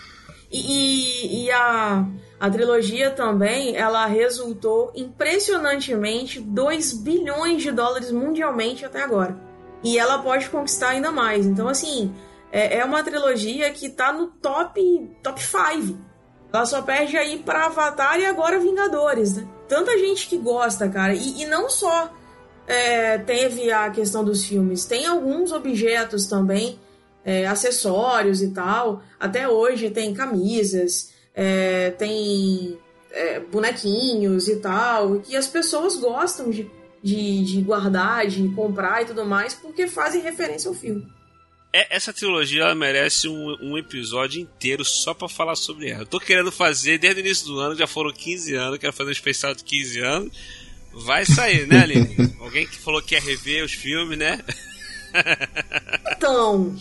E, 0.52 0.60
e, 0.60 1.46
e 1.46 1.52
a 1.52 2.08
a 2.44 2.50
trilogia 2.50 3.10
também, 3.10 3.78
ela 3.78 4.06
resultou 4.06 4.92
impressionantemente 4.94 6.42
2 6.42 6.92
bilhões 6.96 7.62
de 7.62 7.72
dólares 7.72 8.12
mundialmente 8.12 8.84
até 8.84 9.02
agora. 9.02 9.38
E 9.82 9.98
ela 9.98 10.18
pode 10.18 10.50
conquistar 10.50 10.90
ainda 10.90 11.10
mais. 11.10 11.46
Então, 11.46 11.70
assim, 11.70 12.14
é, 12.52 12.80
é 12.80 12.84
uma 12.84 13.02
trilogia 13.02 13.72
que 13.72 13.88
tá 13.88 14.12
no 14.12 14.28
top 14.28 15.10
top 15.24 15.42
5. 15.42 15.98
Ela 16.52 16.66
só 16.66 16.82
perde 16.82 17.16
aí 17.16 17.40
para 17.40 17.68
Avatar 17.68 18.20
e 18.20 18.26
agora 18.26 18.60
Vingadores, 18.60 19.38
né? 19.38 19.48
Tanta 19.70 19.98
gente 19.98 20.28
que 20.28 20.38
gosta, 20.38 20.90
cara. 20.90 21.14
E, 21.14 21.44
e 21.44 21.46
não 21.46 21.70
só 21.70 22.12
é, 22.68 23.20
teve 23.20 23.72
a 23.72 23.90
questão 23.90 24.22
dos 24.22 24.44
filmes, 24.44 24.84
tem 24.84 25.06
alguns 25.06 25.54
objetos 25.54 26.28
também, 26.28 26.78
é, 27.24 27.48
acessórios 27.48 28.42
e 28.42 28.50
tal. 28.50 29.02
Até 29.18 29.48
hoje 29.48 29.90
tem 29.90 30.14
camisas, 30.14 31.13
é, 31.34 31.92
tem 31.92 32.78
é, 33.12 33.40
bonequinhos 33.40 34.48
e 34.48 34.58
tal, 34.58 35.20
que 35.20 35.36
as 35.36 35.48
pessoas 35.48 35.98
gostam 35.98 36.50
de, 36.50 36.70
de, 37.02 37.44
de, 37.44 37.62
guardar, 37.62 38.28
de 38.28 38.48
comprar 38.50 39.04
e 39.04 39.06
tudo 39.06 39.26
mais, 39.26 39.54
porque 39.54 39.88
fazem 39.88 40.22
referência 40.22 40.70
ao 40.70 40.76
filme. 40.76 41.08
É, 41.72 41.96
essa 41.96 42.14
trilogia 42.14 42.74
merece 42.76 43.28
um, 43.28 43.58
um 43.60 43.78
episódio 43.78 44.40
inteiro 44.40 44.86
só 44.86 45.14
para 45.14 45.28
falar 45.28 45.56
sobre 45.56 45.90
ela. 45.90 46.04
Eu 46.04 46.08
tô 46.08 46.20
querendo 46.20 46.52
fazer 46.52 47.00
desde 47.00 47.20
o 47.20 47.26
início 47.26 47.48
do 47.48 47.60
ano, 47.60 47.76
já 47.76 47.88
foram 47.88 48.12
15 48.12 48.54
anos, 48.54 48.78
quero 48.78 48.94
fazer 48.94 49.10
um 49.10 49.14
especial 49.14 49.56
de 49.56 49.64
15 49.64 50.00
anos. 50.00 50.38
Vai 50.94 51.26
sair, 51.26 51.66
né, 51.68 51.82
Aline? 51.82 52.36
Alguém 52.40 52.68
que 52.68 52.78
falou 52.78 53.02
que 53.02 53.16
ia 53.16 53.22
rever 53.22 53.64
os 53.64 53.74
filmes, 53.74 54.18
né? 54.18 54.40
Então, 56.16 56.76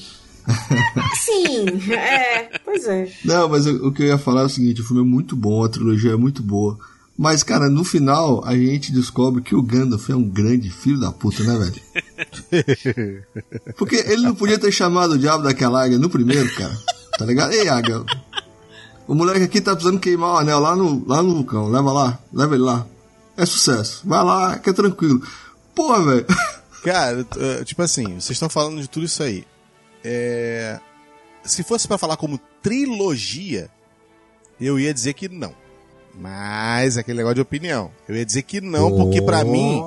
Sim, 1.20 1.92
é, 1.92 2.58
pois 2.64 2.86
é. 2.86 3.10
Não, 3.24 3.48
mas 3.48 3.66
o, 3.66 3.88
o, 3.88 3.92
que 3.92 4.02
eu 4.02 4.06
ia 4.06 4.18
falar 4.18 4.42
é 4.42 4.44
o 4.44 4.48
seguinte: 4.48 4.80
o 4.80 4.84
filme 4.84 5.02
é 5.02 5.04
muito 5.04 5.36
bom, 5.36 5.64
a 5.64 5.68
trilogia 5.68 6.12
é 6.12 6.16
muito 6.16 6.42
boa. 6.42 6.78
Mas, 7.16 7.42
cara, 7.42 7.68
no 7.68 7.84
final 7.84 8.42
a 8.44 8.56
gente 8.56 8.90
descobre 8.90 9.42
que 9.42 9.54
o 9.54 9.62
Gandalf 9.62 10.08
é 10.08 10.16
um 10.16 10.28
grande 10.28 10.70
filho 10.70 10.98
da 10.98 11.12
puta, 11.12 11.42
né, 11.44 11.58
velho? 11.58 13.24
Porque 13.76 13.96
ele 13.96 14.22
não 14.22 14.34
podia 14.34 14.58
ter 14.58 14.72
chamado 14.72 15.12
o 15.12 15.18
diabo 15.18 15.44
daquela 15.44 15.84
águia 15.84 15.98
no 15.98 16.08
primeiro, 16.08 16.52
cara. 16.54 16.76
Tá 17.18 17.26
ligado? 17.26 17.52
Ei, 17.52 17.68
águia. 17.68 18.02
O 19.06 19.14
moleque 19.14 19.44
aqui 19.44 19.60
tá 19.60 19.74
precisando 19.74 20.00
queimar 20.00 20.34
o 20.34 20.38
anel 20.38 20.58
lá 20.58 20.74
no, 20.74 21.06
lá 21.06 21.22
no 21.22 21.34
vulcão. 21.34 21.68
Leva 21.68 21.92
lá, 21.92 22.18
leva 22.32 22.54
ele 22.54 22.64
lá. 22.64 22.86
É 23.36 23.44
sucesso. 23.44 24.00
Vai 24.04 24.24
lá, 24.24 24.58
que 24.58 24.70
é 24.70 24.72
tranquilo. 24.72 25.22
Porra, 25.74 26.02
velho. 26.02 26.26
Cara, 26.82 27.26
tipo 27.64 27.82
assim, 27.82 28.04
vocês 28.14 28.30
estão 28.30 28.48
falando 28.48 28.80
de 28.80 28.88
tudo 28.88 29.06
isso 29.06 29.22
aí. 29.22 29.44
É... 30.04 30.80
Se 31.44 31.62
fosse 31.62 31.88
para 31.88 31.98
falar 31.98 32.16
como 32.16 32.38
trilogia, 32.62 33.68
eu 34.60 34.78
ia 34.78 34.94
dizer 34.94 35.14
que 35.14 35.28
não. 35.28 35.54
Mas 36.14 36.96
aquele 36.96 37.18
negócio 37.18 37.36
de 37.36 37.40
opinião. 37.40 37.90
Eu 38.08 38.16
ia 38.16 38.24
dizer 38.24 38.42
que 38.42 38.60
não, 38.60 38.92
oh, 38.92 38.96
porque 38.96 39.20
para 39.22 39.44
mim 39.44 39.82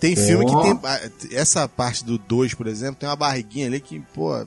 tem 0.00 0.14
oh. 0.14 0.16
filme 0.16 0.46
que 0.46 0.52
tem. 0.62 1.36
Essa 1.36 1.68
parte 1.68 2.04
do 2.04 2.18
2, 2.18 2.54
por 2.54 2.66
exemplo, 2.66 2.96
tem 2.96 3.08
uma 3.08 3.16
barriguinha 3.16 3.66
ali 3.66 3.80
que, 3.80 4.00
pô, 4.14 4.46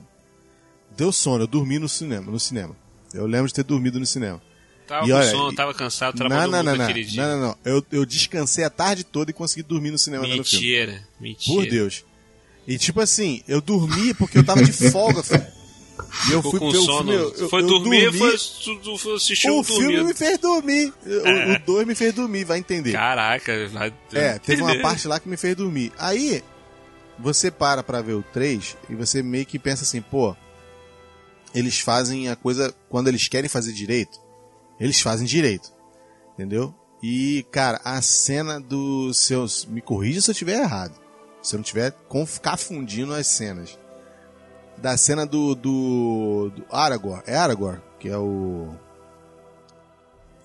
deu 0.96 1.12
sono. 1.12 1.44
Eu 1.44 1.46
dormi 1.46 1.78
no 1.78 1.88
cinema. 1.88 2.30
No 2.30 2.40
cinema. 2.40 2.76
Eu 3.12 3.26
lembro 3.26 3.46
de 3.46 3.54
ter 3.54 3.62
dormido 3.62 4.00
no 4.00 4.06
cinema. 4.06 4.42
Tava 4.86 5.06
e, 5.06 5.10
com 5.10 5.16
olha, 5.16 5.30
sono, 5.30 5.54
tava 5.54 5.72
cansado, 5.72 6.16
trabalhou 6.16 6.42
não, 6.42 6.50
não, 6.50 6.64
muito 6.64 6.78
não, 6.78 6.84
aquele 6.84 7.04
não, 7.04 7.10
dia. 7.10 7.22
Não, 7.22 7.40
não, 7.40 7.48
não. 7.48 7.58
Eu, 7.64 7.86
eu 7.92 8.04
descansei 8.04 8.64
a 8.64 8.70
tarde 8.70 9.04
toda 9.04 9.30
e 9.30 9.34
consegui 9.34 9.62
dormir 9.62 9.90
no 9.90 9.98
cinema 9.98 10.24
mentira, 10.24 10.38
no 10.38 10.44
filme. 10.44 10.66
Mentira, 10.66 11.08
mentira. 11.20 11.56
Por 11.56 11.70
Deus. 11.70 12.04
E 12.66 12.78
tipo 12.78 13.00
assim, 13.00 13.42
eu 13.46 13.60
dormi 13.60 14.14
porque 14.14 14.38
eu 14.38 14.44
tava 14.44 14.62
de 14.62 14.72
folga, 14.90 15.22
filho. 15.24 15.46
E 16.28 16.32
eu 16.32 16.42
fui 16.42 16.58
com 16.58 16.70
sono. 16.72 17.12
Filme, 17.12 17.40
eu, 17.40 17.48
foi 17.48 17.62
eu 17.62 17.66
dormir, 17.66 18.04
dormi, 18.04 18.18
foi, 18.18 18.98
foi 18.98 19.16
assistir 19.16 19.50
o 19.50 19.60
um 19.60 19.64
filme 19.64 19.82
dormido. 19.82 20.04
me 20.06 20.14
fez 20.14 20.38
dormir. 20.38 20.92
É. 21.06 21.56
O 21.56 21.66
2 21.66 21.86
me 21.86 21.94
fez 21.94 22.14
dormir, 22.14 22.44
vai 22.44 22.58
entender. 22.58 22.92
Caraca, 22.92 23.68
vai 23.68 23.92
É, 24.12 24.38
teve 24.38 24.62
uma 24.62 24.78
parte 24.80 25.06
lá 25.06 25.20
que 25.20 25.28
me 25.28 25.36
fez 25.36 25.56
dormir. 25.56 25.92
Aí, 25.98 26.42
você 27.18 27.50
para 27.50 27.82
pra 27.82 28.00
ver 28.00 28.14
o 28.14 28.22
3 28.22 28.76
e 28.88 28.94
você 28.94 29.22
meio 29.22 29.44
que 29.44 29.58
pensa 29.58 29.82
assim, 29.82 30.00
pô, 30.00 30.36
eles 31.54 31.80
fazem 31.80 32.28
a 32.28 32.36
coisa 32.36 32.74
quando 32.88 33.08
eles 33.08 33.28
querem 33.28 33.48
fazer 33.48 33.72
direito, 33.72 34.18
eles 34.80 35.00
fazem 35.00 35.26
direito. 35.26 35.72
Entendeu? 36.34 36.74
E, 37.02 37.44
cara, 37.52 37.80
a 37.84 38.00
cena 38.00 38.60
dos 38.60 39.18
seus. 39.18 39.66
Me 39.66 39.80
corrija 39.80 40.20
se 40.20 40.30
eu 40.30 40.32
estiver 40.32 40.60
errado 40.60 41.03
se 41.44 41.54
eu 41.54 41.58
não 41.58 41.64
tiver 41.64 41.92
confundindo 42.08 43.14
as 43.14 43.26
cenas. 43.26 43.78
Da 44.78 44.96
cena 44.96 45.24
do, 45.24 45.54
do, 45.54 46.50
do 46.56 46.64
Aragorn. 46.70 47.22
É 47.26 47.36
Aragorn, 47.36 47.80
que 48.00 48.08
é 48.08 48.18
o. 48.18 48.74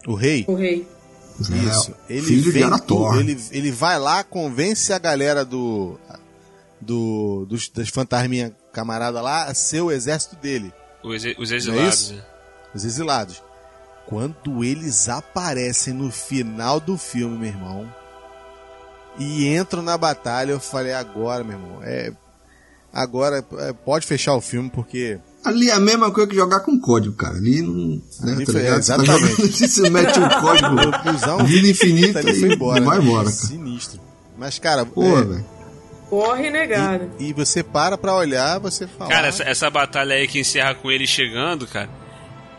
O 0.05 0.13
rei. 0.13 0.45
O 0.47 0.53
rei. 0.53 0.87
Isso. 1.39 1.95
É, 2.07 2.13
ele, 2.13 2.25
filho 2.27 2.51
vem, 2.51 2.69
de 2.69 3.31
ele, 3.31 3.41
ele 3.51 3.71
vai 3.71 3.97
lá, 3.97 4.23
convence 4.23 4.93
a 4.93 4.99
galera 4.99 5.43
do. 5.43 5.97
do 6.79 7.45
dos, 7.47 7.69
das 7.69 7.89
fantasminhas 7.89 8.51
camarada 8.71 9.21
lá 9.21 9.45
a 9.45 9.53
ser 9.53 9.81
o 9.81 9.91
exército 9.91 10.35
dele. 10.35 10.71
Os, 11.03 11.23
os 11.39 11.51
exilados. 11.51 12.11
É 12.11 12.29
os 12.75 12.85
exilados. 12.85 13.41
Quando 14.05 14.63
eles 14.63 15.07
aparecem 15.07 15.93
no 15.93 16.11
final 16.11 16.79
do 16.79 16.97
filme, 16.97 17.37
meu 17.37 17.47
irmão, 17.47 17.93
e 19.19 19.47
entram 19.47 19.81
na 19.81 19.97
batalha. 19.97 20.51
Eu 20.51 20.59
falei, 20.59 20.93
agora, 20.93 21.43
meu 21.43 21.57
irmão, 21.57 21.83
é. 21.83 22.11
Agora 22.91 23.45
é, 23.59 23.73
pode 23.73 24.07
fechar 24.07 24.33
o 24.33 24.41
filme 24.41 24.69
porque. 24.69 25.19
Ali 25.43 25.69
é 25.69 25.73
a 25.73 25.79
mesma 25.79 26.11
coisa 26.11 26.29
que 26.29 26.35
jogar 26.35 26.61
com 26.61 26.79
código, 26.79 27.15
cara. 27.15 27.35
Ali 27.35 27.61
não. 27.61 28.01
Né, 28.21 28.33
ali 28.33 28.45
tá 28.45 28.51
foi, 28.51 28.65
é, 28.65 28.75
exatamente. 28.75 29.47
Você 29.67 29.89
mete 29.89 30.19
um 30.19 30.29
código 30.41 30.75
usar 31.13 31.35
um 31.35 31.45
vida 31.45 31.67
infinita 31.67 32.21
e 32.21 32.39
foi 32.39 32.53
embora, 32.53 32.81
vai 32.81 32.97
embora. 32.97 33.25
Cara. 33.25 33.35
Sinistro. 33.35 34.01
Mas, 34.37 34.57
cara. 34.57 34.85
Porra, 34.85 35.21
é, 35.21 35.25
velho. 35.25 35.45
Corre 36.09 36.49
negado. 36.49 37.11
E, 37.19 37.29
e, 37.29 37.33
você 37.33 37.61
para 37.61 37.95
pra 37.95 38.15
olhar, 38.15 38.57
você 38.59 38.87
fala. 38.87 39.11
Cara, 39.11 39.27
essa, 39.27 39.43
essa 39.43 39.69
batalha 39.69 40.15
aí 40.15 40.27
que 40.27 40.39
encerra 40.39 40.73
com 40.73 40.89
ele 40.89 41.05
chegando, 41.05 41.67
cara. 41.67 41.89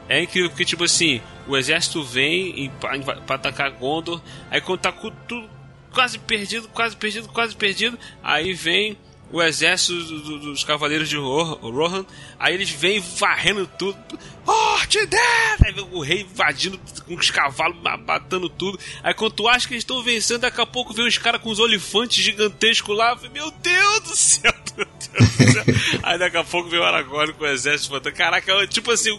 É 0.08 0.22
incrível 0.22 0.50
porque, 0.50 0.64
tipo 0.64 0.84
assim, 0.84 1.20
o 1.48 1.56
exército 1.56 2.04
vem 2.04 2.70
pra, 2.80 3.34
atacar 3.34 3.72
Gondor. 3.72 4.20
Aí 4.48 4.61
quando 4.61 4.80
tá 4.80 4.92
com 4.92 5.11
tudo 5.26 5.48
quase 5.93 6.18
perdido, 6.18 6.68
quase 6.68 6.97
perdido, 6.97 7.28
quase 7.28 7.57
perdido. 7.57 7.99
Aí 8.22 8.53
vem 8.53 8.97
o 9.32 9.41
exército 9.41 9.95
do, 9.95 10.20
do, 10.20 10.38
dos 10.38 10.64
cavaleiros 10.64 11.09
de 11.09 11.16
Rohan. 11.16 12.05
Aí 12.38 12.55
eles 12.55 12.70
vêm 12.70 13.01
varrendo 13.01 13.66
tudo. 13.78 13.99
Oh, 14.47 14.76
vem 15.62 15.88
o 15.93 16.01
rei 16.01 16.22
invadindo 16.22 16.80
com 17.07 17.14
os 17.14 17.30
cavalos, 17.30 17.76
matando 18.07 18.49
tudo. 18.49 18.78
Aí 19.03 19.14
quando 19.14 19.32
tu 19.32 19.49
acha 19.49 19.68
que 19.68 19.74
eles 19.74 19.82
estão 19.82 20.03
vencendo, 20.03 20.41
daqui 20.41 20.61
a 20.61 20.66
pouco 20.66 20.93
vem 20.93 21.07
os 21.07 21.18
caras 21.18 21.41
com 21.41 21.51
os 21.51 21.61
olifantes 21.61 22.22
gigantescos 22.22 22.97
lá. 22.97 23.16
Meu 23.32 23.51
Deus 23.51 24.01
do 24.01 24.16
céu! 24.16 24.53
Meu 24.76 24.86
Deus 24.86 25.30
do 25.30 25.53
céu. 25.53 25.64
Aí 26.03 26.18
daqui 26.18 26.36
a 26.36 26.45
pouco 26.45 26.68
vem 26.68 26.80
o 26.80 26.84
Aragorn 26.84 27.32
com 27.34 27.45
o 27.45 27.47
exército 27.47 27.91
fantasma. 27.91 28.16
Caraca, 28.16 28.66
tipo 28.66 28.91
assim, 28.91 29.16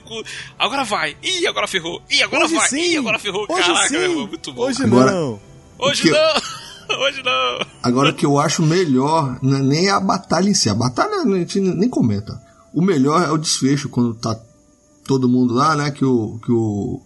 agora 0.59 0.83
vai. 0.83 1.15
Ih, 1.23 1.47
agora 1.47 1.67
ferrou. 1.67 2.01
Ih, 2.09 2.23
agora 2.23 2.45
Hoje 2.45 2.55
vai. 2.55 2.67
Sim. 2.67 2.81
Ih, 2.81 2.97
agora 2.97 3.19
ferrou. 3.19 3.45
Hoje 3.47 3.61
Caraca, 3.61 3.87
sim. 3.87 3.93
meu 3.93 4.03
irmão, 4.03 4.27
muito 4.27 4.51
bom. 4.51 4.63
Hoje 4.63 4.83
agora... 4.83 5.50
Hoje 5.81 6.11
não! 6.11 6.99
Hoje 7.01 7.23
não! 7.23 7.65
Agora 7.81 8.11
o 8.11 8.13
que 8.13 8.25
eu 8.25 8.37
acho 8.39 8.61
melhor 8.61 9.39
não 9.41 9.57
é 9.57 9.61
nem 9.61 9.89
a 9.89 9.99
batalha 9.99 10.49
em 10.49 10.53
si. 10.53 10.69
A 10.69 10.75
batalha 10.75 11.21
a 11.21 11.37
gente 11.39 11.59
nem 11.59 11.89
comenta. 11.89 12.39
O 12.73 12.81
melhor 12.81 13.23
é 13.23 13.31
o 13.31 13.37
desfecho, 13.37 13.89
quando 13.89 14.13
tá 14.13 14.39
todo 15.05 15.27
mundo 15.27 15.53
lá, 15.53 15.75
né? 15.75 15.89
Que 15.91 16.05
o. 16.05 16.39
Que 16.45 16.51
o 16.51 17.01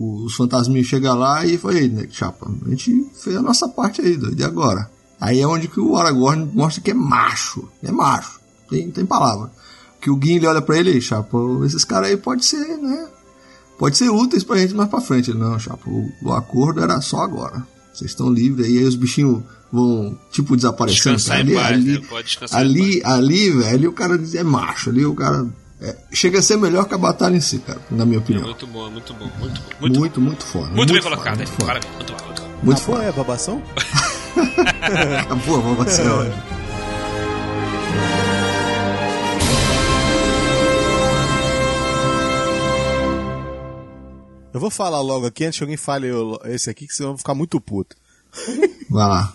os 0.00 0.34
fantasminhos 0.36 0.86
chegam 0.86 1.18
lá 1.18 1.44
e 1.44 1.58
fala, 1.58 1.80
né, 1.80 2.06
chapa, 2.10 2.48
a 2.66 2.70
gente 2.70 3.10
fez 3.20 3.36
a 3.36 3.42
nossa 3.42 3.68
parte 3.68 4.00
aí, 4.00 4.16
doido, 4.16 4.40
e 4.40 4.44
agora? 4.44 4.88
Aí 5.20 5.40
é 5.40 5.46
onde 5.46 5.66
que 5.66 5.80
o 5.80 5.96
Aragorn 5.96 6.48
mostra 6.54 6.80
que 6.80 6.92
é 6.92 6.94
macho, 6.94 7.68
é 7.82 7.90
macho, 7.90 8.38
tem, 8.70 8.90
tem 8.92 9.04
palavra. 9.04 9.50
Que 10.00 10.08
o 10.08 10.20
Gimli 10.22 10.46
olha 10.46 10.62
pra 10.62 10.78
ele, 10.78 11.00
chapa, 11.00 11.36
esses 11.64 11.84
caras 11.84 12.10
aí 12.10 12.16
pode 12.16 12.44
ser, 12.44 12.76
né, 12.76 13.08
pode 13.76 13.96
ser 13.96 14.08
úteis 14.08 14.44
pra 14.44 14.58
gente 14.58 14.74
mais 14.74 14.88
pra 14.88 15.00
frente. 15.00 15.30
Ele, 15.30 15.40
não, 15.40 15.58
chapa, 15.58 15.90
o, 15.90 16.08
o 16.22 16.32
acordo 16.32 16.80
era 16.80 17.00
só 17.00 17.22
agora. 17.22 17.66
Vocês 17.98 18.12
estão 18.12 18.30
livres 18.32 18.64
aí, 18.64 18.78
aí 18.78 18.84
os 18.84 18.94
bichinhos 18.94 19.42
vão, 19.72 20.16
tipo, 20.30 20.54
desaparecendo. 20.54 21.16
Descansar 21.16 21.40
ali, 21.40 21.54
paz, 21.54 21.66
ali, 21.66 21.92
né? 21.98 22.06
Pode 22.08 22.26
descansar 22.28 22.60
ali, 22.60 23.02
ali, 23.04 23.50
velho, 23.50 23.90
o 23.90 23.92
cara 23.92 24.20
é 24.34 24.42
macho. 24.44 24.90
Ali 24.90 25.04
o 25.04 25.16
cara 25.16 25.48
é, 25.80 25.96
chega 26.12 26.38
a 26.38 26.42
ser 26.42 26.56
melhor 26.58 26.84
que 26.84 26.94
a 26.94 26.98
batalha 26.98 27.36
em 27.36 27.40
si, 27.40 27.58
cara, 27.58 27.80
na 27.90 28.06
minha 28.06 28.20
opinião. 28.20 28.44
É 28.44 28.46
muito 28.46 28.66
bom, 28.68 28.88
muito 28.88 29.12
bom, 29.14 29.28
muito 29.40 29.60
bom. 29.60 29.76
Muito, 29.80 29.98
muito, 29.98 30.20
muito 30.20 30.44
foda. 30.44 30.66
Muito, 30.66 30.76
muito 30.76 30.92
bem 30.92 31.02
foda, 31.02 31.16
colocado, 31.16 31.38
muito 31.38 31.48
hein? 31.50 31.56
foda. 31.58 31.66
Parabéns, 31.66 31.94
muito 31.96 32.12
bom, 32.12 32.24
muito 32.24 32.42
bom. 32.42 32.48
Muito 32.62 32.78
Acabou, 32.78 32.96
foda. 32.96 33.08
é 33.08 33.12
babação? 33.12 33.62
Acabou, 35.20 35.60
vamos 35.60 35.92
ser 35.92 36.06
Eu 44.52 44.60
vou 44.60 44.70
falar 44.70 45.00
logo 45.00 45.26
aqui 45.26 45.44
antes 45.44 45.58
que 45.58 45.64
alguém 45.64 45.76
fale 45.76 46.08
eu- 46.08 46.38
esse 46.44 46.70
aqui, 46.70 46.86
que 46.86 46.94
senão 46.94 47.10
eu 47.10 47.14
vou 47.14 47.18
ficar 47.18 47.34
muito 47.34 47.60
puto. 47.60 47.96
Vai 48.90 49.08
lá. 49.08 49.32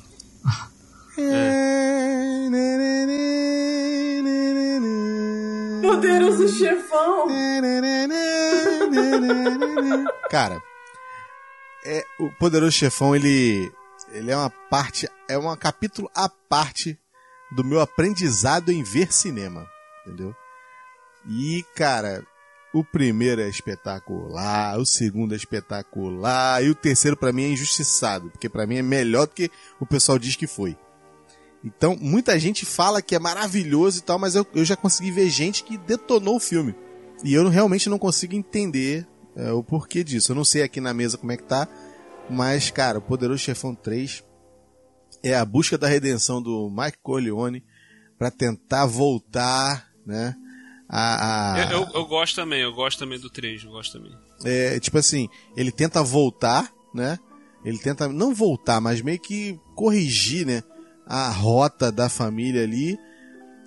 Poderoso 5.81 6.47
chefão. 6.49 7.27
Cara, 10.29 10.61
é, 11.85 12.03
o 12.19 12.29
Poderoso 12.39 12.71
Chefão, 12.71 13.15
ele, 13.15 13.71
ele 14.11 14.31
é 14.31 14.35
uma 14.37 14.49
parte, 14.49 15.07
é 15.29 15.37
um 15.37 15.55
capítulo 15.55 16.09
à 16.15 16.27
parte 16.29 16.97
do 17.51 17.63
meu 17.63 17.79
aprendizado 17.81 18.71
em 18.71 18.81
ver 18.83 19.11
cinema, 19.13 19.67
entendeu? 20.05 20.33
E, 21.27 21.63
cara, 21.75 22.25
o 22.73 22.83
primeiro 22.83 23.39
é 23.41 23.47
espetacular, 23.47 24.79
o 24.79 24.85
segundo 24.85 25.33
é 25.33 25.37
espetacular, 25.37 26.63
e 26.63 26.69
o 26.69 26.75
terceiro 26.75 27.15
pra 27.15 27.31
mim 27.31 27.43
é 27.43 27.49
injustiçado, 27.49 28.31
porque 28.31 28.49
pra 28.49 28.65
mim 28.65 28.77
é 28.77 28.81
melhor 28.81 29.27
do 29.27 29.33
que 29.33 29.51
o 29.79 29.85
pessoal 29.85 30.17
diz 30.17 30.35
que 30.35 30.47
foi. 30.47 30.75
Então, 31.63 31.95
muita 31.99 32.37
gente 32.39 32.65
fala 32.65 33.01
que 33.01 33.15
é 33.15 33.19
maravilhoso 33.19 33.99
e 33.99 34.01
tal, 34.01 34.17
mas 34.17 34.35
eu, 34.35 34.45
eu 34.53 34.65
já 34.65 34.75
consegui 34.75 35.11
ver 35.11 35.29
gente 35.29 35.63
que 35.63 35.77
detonou 35.77 36.35
o 36.35 36.39
filme. 36.39 36.75
E 37.23 37.33
eu 37.33 37.47
realmente 37.47 37.89
não 37.89 37.99
consigo 37.99 38.35
entender 38.35 39.07
é, 39.35 39.51
o 39.51 39.63
porquê 39.63 40.03
disso. 40.03 40.31
Eu 40.31 40.35
não 40.35 40.43
sei 40.43 40.63
aqui 40.63 40.81
na 40.81 40.93
mesa 40.93 41.17
como 41.17 41.31
é 41.31 41.37
que 41.37 41.43
tá, 41.43 41.67
mas, 42.29 42.69
cara, 42.69 42.97
o 42.97 43.01
Poderoso 43.01 43.39
Chefão 43.39 43.73
3 43.73 44.23
é 45.21 45.35
a 45.35 45.45
busca 45.45 45.77
da 45.77 45.87
redenção 45.87 46.41
do 46.41 46.69
Mike 46.69 46.97
Corleone 47.01 47.63
pra 48.17 48.29
tentar 48.29 48.85
voltar, 48.85 49.89
né? 50.05 50.35
A, 50.95 51.53
a- 51.55 51.71
Eu, 51.71 51.79
eu, 51.81 51.87
eu 51.95 52.05
gosto 52.05 52.35
também, 52.35 52.61
eu 52.61 52.71
gosto 52.71 52.99
também 52.99 53.19
do 53.19 53.27
3, 53.29 53.63
eu 53.63 53.71
gosto 53.71 53.93
também. 53.97 54.11
é, 54.45 54.79
tipo 54.79 54.97
assim, 54.99 55.27
ele 55.57 55.71
tenta 55.71 56.03
voltar, 56.03 56.71
né? 56.93 57.17
Ele 57.65 57.79
tenta 57.79 58.07
não 58.07 58.33
voltar, 58.35 58.79
mas 58.79 59.01
meio 59.01 59.19
que 59.19 59.59
corrigir, 59.73 60.45
né? 60.45 60.61
A 61.07 61.29
rota 61.29 61.91
da 61.91 62.09
família 62.09 62.61
ali. 62.63 62.97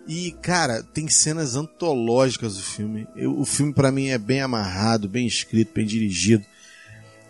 E, 0.06 0.30
cara, 0.40 0.82
tem 0.84 1.08
cenas 1.08 1.56
antológicas 1.56 2.54
do 2.56 2.62
filme. 2.62 3.08
Eu- 3.16 3.36
o 3.40 3.44
filme, 3.44 3.74
pra 3.74 3.90
mim, 3.90 4.06
é 4.08 4.18
bem 4.18 4.40
amarrado, 4.40 5.08
bem 5.08 5.26
escrito, 5.26 5.72
bem 5.74 5.84
dirigido. 5.84 6.44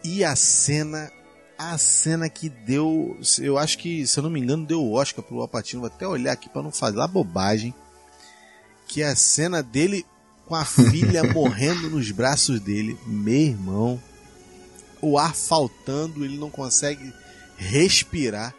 E 0.04 0.22
a 0.24 0.36
cena. 0.36 1.10
A 1.58 1.78
cena 1.78 2.28
que 2.28 2.50
deu. 2.50 3.18
Eu 3.40 3.56
acho 3.56 3.78
que, 3.78 4.06
se 4.06 4.18
eu 4.18 4.22
não 4.22 4.28
me 4.28 4.38
engano, 4.40 4.66
deu 4.66 4.82
o 4.82 4.92
Oscar 4.92 5.24
pro 5.24 5.40
Alpatino. 5.40 5.80
Vou 5.80 5.86
até 5.90 6.06
olhar 6.06 6.32
aqui 6.32 6.50
pra 6.50 6.62
não 6.62 6.70
falar 6.70 7.08
bobagem. 7.08 7.74
Que 8.86 9.02
é 9.02 9.08
a 9.08 9.16
cena 9.16 9.62
dele 9.62 10.04
com 10.46 10.54
a 10.54 10.64
filha 10.64 11.22
morrendo 11.32 11.90
nos 11.90 12.10
braços 12.10 12.60
dele. 12.60 12.98
Meu 13.06 13.34
irmão. 13.34 14.02
O 15.00 15.18
ar 15.18 15.34
faltando, 15.34 16.24
ele 16.24 16.38
não 16.38 16.50
consegue 16.50 17.12
respirar. 17.56 18.54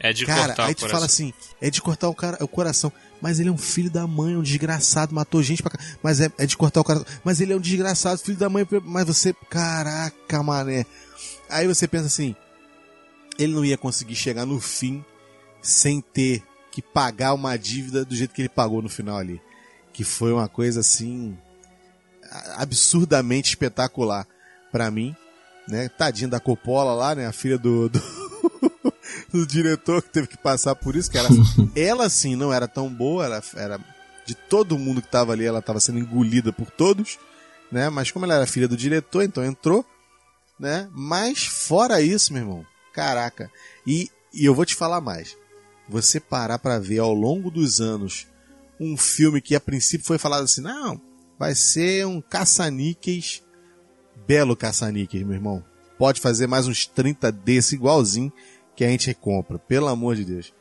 É 0.00 0.12
de 0.12 0.24
cara, 0.24 0.48
cortar 0.48 0.66
aí 0.66 0.72
o 0.72 0.74
tu 0.74 0.80
coração. 0.80 0.96
fala 0.96 1.06
assim, 1.06 1.32
é 1.60 1.70
de 1.70 1.82
cortar 1.82 2.08
o, 2.08 2.14
cara, 2.14 2.42
o 2.42 2.48
coração. 2.48 2.92
Mas 3.20 3.40
ele 3.40 3.48
é 3.48 3.52
um 3.52 3.58
filho 3.58 3.90
da 3.90 4.06
mãe, 4.06 4.36
um 4.36 4.42
desgraçado, 4.42 5.14
matou 5.14 5.42
gente 5.42 5.62
pra. 5.62 5.72
Mas 6.02 6.20
é, 6.20 6.30
é 6.38 6.46
de 6.46 6.56
cortar 6.56 6.80
o 6.80 6.84
coração. 6.84 7.06
Mas 7.24 7.40
ele 7.40 7.52
é 7.52 7.56
um 7.56 7.60
desgraçado, 7.60 8.20
filho 8.20 8.38
da 8.38 8.48
mãe. 8.48 8.66
Mas 8.84 9.06
você, 9.06 9.34
caraca, 9.50 10.42
mané. 10.42 10.86
Aí 11.50 11.66
você 11.66 11.88
pensa 11.88 12.06
assim, 12.06 12.36
ele 13.38 13.54
não 13.54 13.64
ia 13.64 13.76
conseguir 13.76 14.14
chegar 14.14 14.46
no 14.46 14.60
fim 14.60 15.04
sem 15.60 16.00
ter 16.00 16.42
que 16.70 16.80
pagar 16.80 17.34
uma 17.34 17.56
dívida 17.56 18.04
do 18.04 18.14
jeito 18.14 18.32
que 18.32 18.42
ele 18.42 18.48
pagou 18.48 18.80
no 18.80 18.88
final 18.88 19.16
ali. 19.16 19.40
Que 19.98 20.04
foi 20.04 20.32
uma 20.32 20.48
coisa 20.48 20.78
assim 20.78 21.36
absurdamente 22.54 23.48
espetacular 23.48 24.28
pra 24.70 24.92
mim, 24.92 25.12
né? 25.66 25.88
Tadinha 25.88 26.28
da 26.28 26.38
Coppola 26.38 26.94
lá, 26.94 27.16
né? 27.16 27.26
A 27.26 27.32
filha 27.32 27.58
do, 27.58 27.88
do, 27.88 28.00
do 29.34 29.44
diretor 29.44 30.00
que 30.00 30.10
teve 30.10 30.28
que 30.28 30.36
passar 30.38 30.76
por 30.76 30.94
isso, 30.94 31.10
que 31.10 31.18
era, 31.18 31.28
ela 31.74 32.08
sim 32.08 32.36
não 32.36 32.52
era 32.52 32.68
tão 32.68 32.88
boa, 32.88 33.24
era, 33.24 33.42
era 33.56 33.80
de 34.24 34.36
todo 34.36 34.78
mundo 34.78 35.02
que 35.02 35.08
tava 35.08 35.32
ali, 35.32 35.44
ela 35.44 35.60
tava 35.60 35.80
sendo 35.80 35.98
engolida 35.98 36.52
por 36.52 36.70
todos, 36.70 37.18
né? 37.68 37.90
Mas 37.90 38.12
como 38.12 38.24
ela 38.24 38.36
era 38.36 38.46
filha 38.46 38.68
do 38.68 38.76
diretor, 38.76 39.24
então 39.24 39.44
entrou, 39.44 39.84
né? 40.60 40.88
Mas 40.92 41.44
fora 41.44 42.00
isso, 42.00 42.32
meu 42.32 42.42
irmão, 42.42 42.66
caraca. 42.94 43.50
E, 43.84 44.12
e 44.32 44.44
eu 44.44 44.54
vou 44.54 44.64
te 44.64 44.76
falar 44.76 45.00
mais. 45.00 45.36
Você 45.88 46.20
parar 46.20 46.60
pra 46.60 46.78
ver 46.78 47.00
ao 47.00 47.12
longo 47.12 47.50
dos 47.50 47.80
anos 47.80 48.28
um 48.80 48.96
filme 48.96 49.40
que 49.40 49.54
a 49.54 49.60
princípio 49.60 50.06
foi 50.06 50.18
falado 50.18 50.44
assim, 50.44 50.60
não, 50.60 51.00
vai 51.38 51.54
ser 51.54 52.06
um 52.06 52.20
caça-níqueis, 52.20 53.42
belo 54.26 54.56
caça-níqueis, 54.56 55.24
meu 55.24 55.34
irmão. 55.34 55.64
Pode 55.98 56.20
fazer 56.20 56.46
mais 56.46 56.66
uns 56.68 56.86
30 56.86 57.32
desse 57.32 57.74
igualzinho 57.74 58.32
que 58.76 58.84
a 58.84 58.88
gente 58.88 59.12
compra, 59.14 59.58
pelo 59.58 59.88
amor 59.88 60.14
de 60.14 60.24
Deus. 60.24 60.52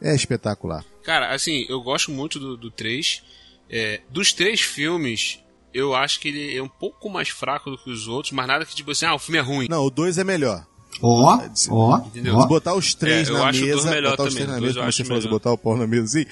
É 0.00 0.14
espetacular. 0.14 0.84
Cara, 1.02 1.34
assim, 1.34 1.66
eu 1.68 1.82
gosto 1.82 2.10
muito 2.10 2.38
do, 2.38 2.56
do 2.56 2.70
3. 2.70 3.22
É, 3.68 4.00
dos 4.10 4.32
três 4.32 4.60
filmes, 4.62 5.38
eu 5.72 5.94
acho 5.94 6.18
que 6.18 6.28
ele 6.28 6.56
é 6.56 6.62
um 6.62 6.68
pouco 6.68 7.08
mais 7.10 7.28
fraco 7.28 7.70
do 7.70 7.78
que 7.78 7.90
os 7.90 8.08
outros, 8.08 8.32
mas 8.32 8.46
nada 8.46 8.64
que 8.64 8.74
tipo 8.74 8.90
assim, 8.90 9.04
ah, 9.04 9.14
o 9.14 9.18
filme 9.18 9.38
é 9.38 9.42
ruim. 9.42 9.68
Não, 9.68 9.84
o 9.84 9.90
2 9.90 10.18
é 10.18 10.24
melhor. 10.24 10.66
Ó, 11.02 11.38
ó, 11.70 12.02
ó. 12.34 12.46
Botar 12.46 12.74
os 12.74 12.94
três 12.94 13.28
É, 13.28 13.32
na 13.32 13.52
mesa, 13.52 13.90
melhor 13.90 14.10
botar 14.10 14.24
os 14.24 14.34
também, 14.34 14.46
três 14.46 14.48
na 14.48 14.58
o 14.58 14.60
mesa, 14.60 14.80
como 14.80 14.92
você 14.92 15.04
falou 15.04 15.30
botar 15.30 15.52
o 15.52 15.58
pau 15.58 15.76
na 15.76 15.86
mesa 15.86 16.04
assim, 16.04 16.26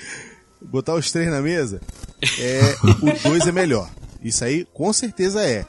botar 0.60 0.94
os 0.94 1.10
três 1.10 1.28
na 1.30 1.40
mesa, 1.40 1.80
é, 2.38 2.60
o 3.02 3.28
2 3.28 3.46
é 3.46 3.52
melhor. 3.52 3.90
Isso 4.22 4.44
aí 4.44 4.66
com 4.72 4.92
certeza 4.92 5.42
é. 5.42 5.64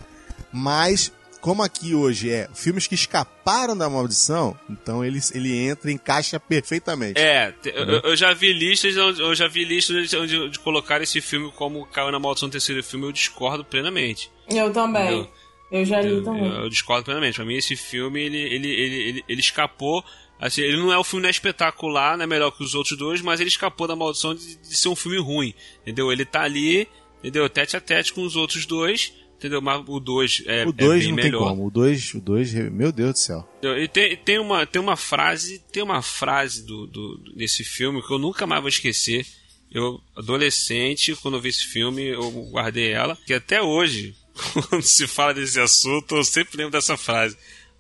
Mas, 0.52 1.12
como 1.42 1.62
aqui 1.62 1.94
hoje 1.94 2.32
é 2.32 2.50
filmes 2.56 2.88
que 2.88 2.96
escaparam 2.96 3.78
da 3.78 3.90
maldição, 3.90 4.58
então 4.70 5.06
ele, 5.06 5.20
ele 5.34 5.56
entra 5.56 5.92
e 5.92 5.94
encaixa 5.94 6.40
perfeitamente. 6.40 7.20
É, 7.20 7.52
te- 7.52 7.70
eu, 7.70 7.86
eu 8.02 8.16
já 8.16 8.34
vi 8.34 8.52
listas, 8.52 8.98
onde- 8.98 9.22
eu 9.22 9.36
já 9.36 9.48
vi 9.48 9.64
listas 9.64 9.96
onde, 9.96 10.18
onde, 10.18 10.50
de 10.50 10.60
colocar 10.60 11.02
esse 11.02 11.22
filme 11.22 11.52
como 11.56 11.86
caiu 11.86 12.12
na 12.12 12.20
maldição 12.20 12.50
do 12.50 12.52
terceiro 12.54 12.84
filme, 12.84 13.06
eu 13.06 13.12
discordo 13.12 13.64
plenamente. 13.64 14.32
Eu 14.50 14.72
também. 14.72 15.12
Eu- 15.20 15.30
Eu 15.72 15.86
já 15.86 16.02
li 16.02 16.10
Eu, 16.10 16.24
também. 16.24 16.48
eu- 16.48 16.64
eu 16.64 16.70
discordo 16.70 17.06
plenamente. 17.06 17.36
Pra 17.36 17.46
mim, 17.46 17.54
esse 17.56 17.76
filme, 17.76 18.20
ele, 18.20 18.38
ele, 18.38 18.68
ele, 18.68 18.96
ele, 19.10 19.24
ele 19.30 19.40
escapou. 19.40 20.04
Assim, 20.40 20.62
ele 20.62 20.78
não 20.78 20.92
é 20.94 20.98
o 20.98 21.04
filme 21.04 21.24
não 21.24 21.28
é 21.28 21.32
espetacular, 21.32 22.16
não 22.18 22.24
é 22.24 22.28
melhor 22.28 22.52
que 22.52 22.64
os 22.64 22.74
outros 22.74 22.98
dois, 22.98 23.22
mas 23.22 23.40
ele 23.42 23.50
escapou 23.50 23.88
da 23.88 23.96
maldição 23.96 24.34
de, 24.34 24.56
de 24.56 24.76
ser 24.78 24.88
um 24.90 24.96
filme 24.96 25.20
ruim. 25.20 25.54
Entendeu? 25.82 26.12
Ele 26.12 26.24
tá 26.26 26.44
ali, 26.44 26.88
entendeu? 27.20 27.50
Tete 27.50 27.76
a 27.76 27.82
tete 27.82 28.14
com 28.14 28.24
os 28.24 28.36
outros 28.36 28.66
dois. 28.66 29.14
Entendeu? 29.38 29.62
Mas 29.62 29.82
o 29.88 30.00
2 30.02 30.44
é, 30.48 30.66
o 30.66 30.70
é 30.70 30.72
2 30.74 31.00
bem 31.00 31.08
não 31.10 31.16
melhor. 31.16 31.40
tem 31.40 31.48
como. 31.50 31.68
O 31.68 31.72
2, 31.72 32.14
o 32.16 32.20
dois, 32.20 32.54
meu 32.54 32.92
Deus 32.92 33.14
do 33.14 33.20
céu. 33.20 33.50
E 33.62 33.88
tem, 33.88 34.18
tem, 34.18 34.38
uma, 34.38 34.66
tem 34.66 34.82
uma 34.82 34.98
frase, 34.98 35.60
tem 35.72 35.82
uma 35.82 36.02
frase 36.02 36.66
do, 36.66 36.86
do, 36.86 37.18
do- 37.20 37.34
desse 37.36 37.64
filme 37.64 38.02
que 38.06 38.12
eu 38.14 38.20
nunca 38.20 38.46
mais 38.46 38.60
vou 38.62 38.68
esquecer. 38.68 39.26
Eu, 39.72 40.02
adolescente, 40.14 41.16
quando 41.16 41.36
eu 41.38 41.42
vi 41.42 41.50
esse 41.50 41.66
filme, 41.68 42.04
eu 42.08 42.30
guardei 42.52 42.92
ela, 42.92 43.18
que 43.26 43.34
até 43.34 43.62
hoje, 43.62 44.14
quando 44.70 44.82
se 44.84 45.08
fala 45.08 45.34
desse 45.34 45.58
assunto, 45.60 46.16
eu 46.16 46.24
sempre 46.26 46.58
lembro 46.58 46.72
dessa 46.74 46.98
frase. 46.98 47.38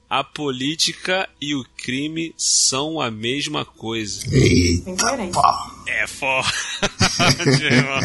A 0.10 0.24
política 0.24 1.30
e 1.40 1.54
o 1.54 1.64
crime 1.78 2.34
são 2.36 3.00
a 3.00 3.12
mesma 3.12 3.64
coisa. 3.64 4.22
Tem 4.30 4.98
coerência. 4.98 5.42
É 5.88 6.08
forte, 6.08 6.52
irmão. 7.64 8.00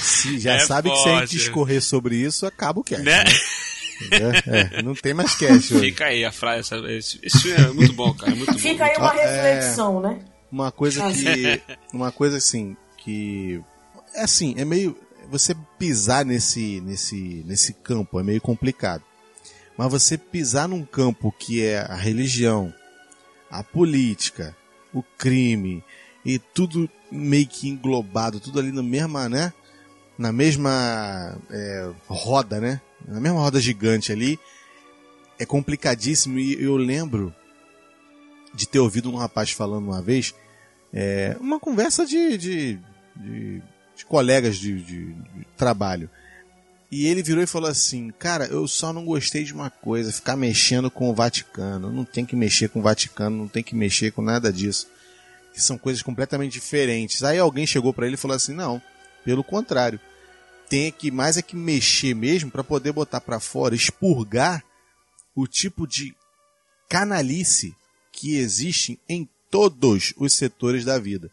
Se 0.00 0.38
já 0.38 0.54
É 0.54 0.58
sabe 0.60 0.90
que 0.90 0.96
se 0.96 1.08
a 1.08 1.12
gente 1.12 1.18
forte. 1.20 1.36
discorrer 1.36 1.82
sobre 1.82 2.16
isso, 2.16 2.46
acaba 2.46 2.80
o 2.80 2.84
cast. 2.84 3.04
né? 3.04 3.24
É, 4.10 4.78
é, 4.78 4.82
não 4.82 4.94
tem 4.94 5.12
mais 5.12 5.34
cast 5.34 5.74
hoje. 5.74 5.90
Fica 5.90 6.06
aí 6.06 6.24
a 6.24 6.32
frase. 6.32 6.74
Esse, 6.88 7.18
esse 7.22 7.38
filme 7.38 7.64
é 7.64 7.68
muito 7.68 7.92
bom, 7.92 8.14
cara. 8.14 8.32
é 8.32 8.34
Muito 8.34 8.58
Fica 8.58 8.84
bom, 8.86 8.90
aí 8.90 8.96
uma 8.96 9.10
Ah, 9.12 9.16
é. 9.18 9.52
reflexão, 9.52 10.00
né? 10.00 10.18
Uma 10.50 10.72
coisa 10.72 11.12
que. 11.12 11.60
Uma 11.92 12.10
coisa 12.10 12.38
assim, 12.38 12.74
que. 12.96 13.60
É 14.14 14.22
assim, 14.22 14.54
é 14.56 14.64
meio. 14.64 14.96
Você 15.30 15.54
pisar 15.78 16.24
nesse, 16.24 16.80
nesse, 16.80 17.44
nesse 17.46 17.74
campo 17.74 18.18
é 18.18 18.22
meio 18.22 18.40
complicado. 18.40 19.02
Mas 19.80 19.90
você 19.90 20.18
pisar 20.18 20.68
num 20.68 20.84
campo 20.84 21.32
que 21.32 21.64
é 21.64 21.78
a 21.78 21.94
religião, 21.94 22.70
a 23.50 23.64
política, 23.64 24.54
o 24.92 25.02
crime 25.02 25.82
e 26.22 26.38
tudo 26.38 26.86
meio 27.10 27.46
que 27.46 27.66
englobado, 27.66 28.40
tudo 28.40 28.58
ali 28.58 28.72
na 28.72 28.82
mesma, 28.82 29.26
né? 29.26 29.54
Na 30.18 30.32
mesma 30.32 31.34
é, 31.48 31.90
roda, 32.06 32.60
né? 32.60 32.78
Na 33.08 33.18
mesma 33.18 33.40
roda 33.40 33.58
gigante 33.58 34.12
ali. 34.12 34.38
É 35.38 35.46
complicadíssimo 35.46 36.38
e 36.38 36.62
eu 36.62 36.76
lembro 36.76 37.34
de 38.52 38.68
ter 38.68 38.80
ouvido 38.80 39.10
um 39.10 39.16
rapaz 39.16 39.50
falando 39.50 39.86
uma 39.86 40.02
vez 40.02 40.34
é, 40.92 41.38
uma 41.40 41.58
conversa 41.58 42.04
de, 42.04 42.36
de, 42.36 42.78
de 43.16 43.62
de 44.00 44.06
colegas 44.06 44.56
de, 44.56 44.82
de, 44.82 45.12
de 45.12 45.46
trabalho. 45.56 46.10
E 46.90 47.06
ele 47.06 47.22
virou 47.22 47.42
e 47.42 47.46
falou 47.46 47.70
assim: 47.70 48.10
Cara, 48.18 48.46
eu 48.46 48.66
só 48.66 48.92
não 48.92 49.04
gostei 49.04 49.44
de 49.44 49.52
uma 49.52 49.70
coisa, 49.70 50.12
ficar 50.12 50.36
mexendo 50.36 50.90
com 50.90 51.08
o 51.08 51.14
Vaticano. 51.14 51.92
Não 51.92 52.04
tem 52.04 52.26
que 52.26 52.34
mexer 52.34 52.68
com 52.68 52.80
o 52.80 52.82
Vaticano, 52.82 53.36
não 53.36 53.48
tem 53.48 53.62
que 53.62 53.76
mexer 53.76 54.10
com 54.10 54.22
nada 54.22 54.52
disso. 54.52 54.88
Que 55.52 55.62
são 55.62 55.78
coisas 55.78 56.02
completamente 56.02 56.52
diferentes. 56.52 57.22
Aí 57.22 57.38
alguém 57.38 57.66
chegou 57.66 57.94
para 57.94 58.06
ele 58.06 58.14
e 58.14 58.18
falou 58.18 58.36
assim: 58.36 58.54
Não, 58.54 58.82
pelo 59.24 59.44
contrário. 59.44 60.00
Tem 60.68 60.92
que 60.92 61.10
mais 61.10 61.36
é 61.36 61.42
que 61.42 61.56
mexer 61.56 62.14
mesmo 62.14 62.50
para 62.50 62.62
poder 62.62 62.92
botar 62.92 63.20
para 63.20 63.40
fora, 63.40 63.74
expurgar 63.74 64.64
o 65.34 65.46
tipo 65.46 65.84
de 65.86 66.14
canalice 66.88 67.74
que 68.12 68.36
existe 68.36 68.98
em 69.08 69.28
todos 69.50 70.14
os 70.16 70.32
setores 70.32 70.84
da 70.84 70.98
vida. 70.98 71.30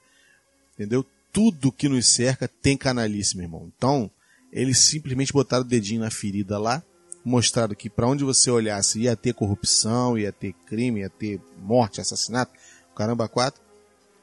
Entendeu? 0.74 1.06
Tudo 1.32 1.72
que 1.72 1.88
nos 1.88 2.08
cerca 2.08 2.48
tem 2.48 2.76
canalice, 2.76 3.36
meu 3.36 3.46
irmão. 3.46 3.72
Então, 3.76 4.10
eles 4.52 4.80
simplesmente 4.80 5.34
botaram 5.34 5.64
o 5.64 5.68
dedinho 5.68 6.02
na 6.02 6.10
ferida 6.10 6.58
lá, 6.58 6.84
mostraram 7.24 7.76
que 7.76 7.90
para 7.90 8.08
onde 8.08 8.24
você 8.24 8.50
olhasse 8.50 9.02
ia 9.02 9.16
ter 9.16 9.34
corrupção, 9.34 10.18
ia 10.18 10.32
ter 10.32 10.54
crime, 10.66 11.02
ia 11.02 11.10
ter 11.10 11.42
morte, 11.62 12.00
assassinato, 12.00 12.54
caramba, 12.96 13.28
quatro. 13.28 13.62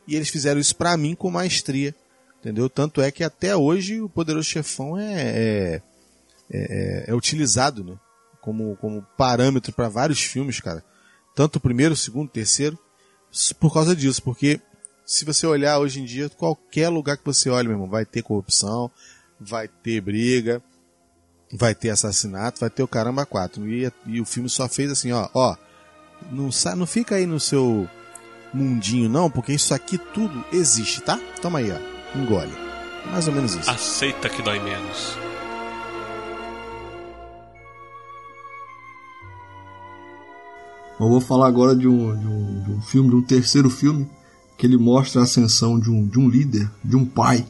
E 0.07 0.16
eles 0.16 0.29
fizeram 0.29 0.61
isso 0.61 0.75
para 0.77 0.97
mim 0.97 1.14
com 1.14 1.31
maestria, 1.31 1.95
entendeu? 2.41 2.68
Tanto 2.68 3.01
é 3.01 3.11
que 3.11 3.22
até 3.22 3.57
hoje 3.57 4.01
o 4.01 4.09
Poderoso 4.09 4.49
Chefão 4.49 4.99
é, 4.99 5.12
é, 5.14 5.83
é, 6.51 7.05
é 7.09 7.14
utilizado, 7.14 7.85
né? 7.85 7.97
Como, 8.41 8.77
como 8.77 9.07
parâmetro 9.16 9.72
para 9.72 9.89
vários 9.89 10.22
filmes, 10.22 10.61
cara. 10.61 10.85
Tanto 11.35 11.57
o 11.57 11.61
primeiro, 11.61 11.95
o 11.95 11.97
segundo, 11.97 12.29
o 12.29 12.33
terceiro, 12.33 12.79
por 13.59 13.72
causa 13.72 13.97
disso, 13.97 14.22
porque 14.22 14.61
se 15.05 15.25
você 15.25 15.47
olhar 15.47 15.79
hoje 15.79 16.01
em 16.01 16.05
dia, 16.05 16.29
qualquer 16.31 16.89
lugar 16.89 17.16
que 17.16 17.25
você 17.25 17.51
olha, 17.51 17.68
meu 17.68 17.77
irmão, 17.77 17.89
vai 17.89 18.05
ter 18.05 18.22
corrupção, 18.22 18.91
vai 19.41 19.68
ter 19.68 20.01
briga, 20.01 20.62
vai 21.53 21.74
ter 21.74 21.91
assassinato, 21.91 22.61
vai 22.61 22.70
ter 22.70 22.82
o 22.82 22.89
caramba 22.89 23.26
quatro. 23.26 23.68
E, 23.68 23.91
e 24.07 24.20
o 24.20 24.24
filme 24.24 24.49
só 24.49 24.68
fez 24.68 24.91
assim, 24.91 25.12
ó, 25.12 25.28
ó, 25.35 25.57
não, 26.30 26.49
não 26.76 26.87
fica 26.87 27.16
aí 27.16 27.26
no 27.26 27.41
seu 27.41 27.89
mundinho 28.53 29.09
não, 29.09 29.30
porque 29.30 29.53
isso 29.53 29.74
aqui 29.74 29.99
tudo 29.99 30.45
existe, 30.53 31.01
tá? 31.01 31.20
Toma 31.43 31.59
aí, 31.59 31.70
ó, 31.70 32.18
engole. 32.18 32.53
Mais 33.11 33.28
ou 33.28 33.35
menos 33.35 33.55
isso. 33.55 33.70
Aceita 33.70 34.28
que 34.28 34.43
dói 34.43 34.59
menos. 34.61 35.16
Eu 40.99 41.09
vou 41.09 41.20
falar 41.20 41.49
agora 41.49 41.74
de 41.74 41.89
um, 41.89 42.16
de 42.16 42.26
um, 42.26 42.62
de 42.62 42.70
um 42.70 42.80
filme, 42.80 43.11
de 43.11 43.16
um 43.16 43.22
terceiro 43.22 43.68
filme, 43.68 44.09
que 44.57 44.64
ele 44.64 44.78
mostra 44.78 45.20
a 45.20 45.24
ascensão 45.24 45.78
de 45.78 45.91
um, 45.91 46.07
de 46.07 46.18
um 46.18 46.28
líder, 46.28 46.70
de 46.85 46.97
um 46.97 47.05
pai, 47.05 47.45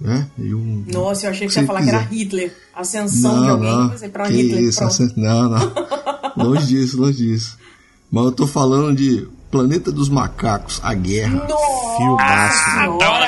né? 0.00 0.28
E 0.38 0.54
um, 0.54 0.84
Nossa, 0.92 1.26
eu 1.26 1.30
achei 1.30 1.46
que 1.46 1.52
você 1.52 1.60
ia 1.60 1.66
falar 1.66 1.80
quiser. 1.80 1.90
que 1.92 1.96
era 1.96 2.06
Hitler. 2.06 2.56
Ascensão 2.74 3.36
não, 3.36 3.44
de 3.44 3.50
alguém, 3.50 3.76
não. 3.76 3.90
você 3.90 4.06
Hitler. 4.06 4.62
Isso, 4.62 4.84
ascens... 4.84 5.16
Não, 5.16 5.48
não. 5.48 5.72
longe 6.36 6.66
disso, 6.66 7.00
longe 7.00 7.18
disso. 7.18 7.58
Mas 8.10 8.24
eu 8.24 8.32
tô 8.32 8.46
falando 8.46 8.96
de 8.96 9.28
Planeta 9.50 9.90
dos 9.90 10.08
Macacos, 10.08 10.80
A 10.82 10.94
Guerra. 10.94 11.46
Nossa! 11.48 11.96
Filmaço. 11.96 12.70
Agora, 12.78 13.26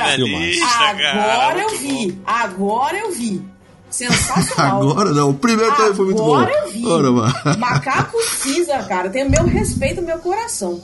agora 1.13 1.61
eu 1.61 1.77
vi. 1.79 2.21
Agora 2.25 2.97
eu 2.97 3.11
vi. 3.11 3.43
Sensacional. 3.89 4.81
Agora 4.81 5.11
não, 5.11 5.31
o 5.31 5.33
primeiro 5.33 5.75
também 5.75 5.93
foi 5.93 6.05
muito 6.05 6.23
bom. 6.23 6.35
Agora 6.35 6.53
eu 6.53 6.71
vi. 6.71 6.85
Ora, 6.85 7.57
Macaco 7.57 8.17
Cisa, 8.23 8.77
cara. 8.83 9.09
Tem 9.09 9.29
meu 9.29 9.45
respeito, 9.45 10.01
meu 10.01 10.17
coração. 10.19 10.81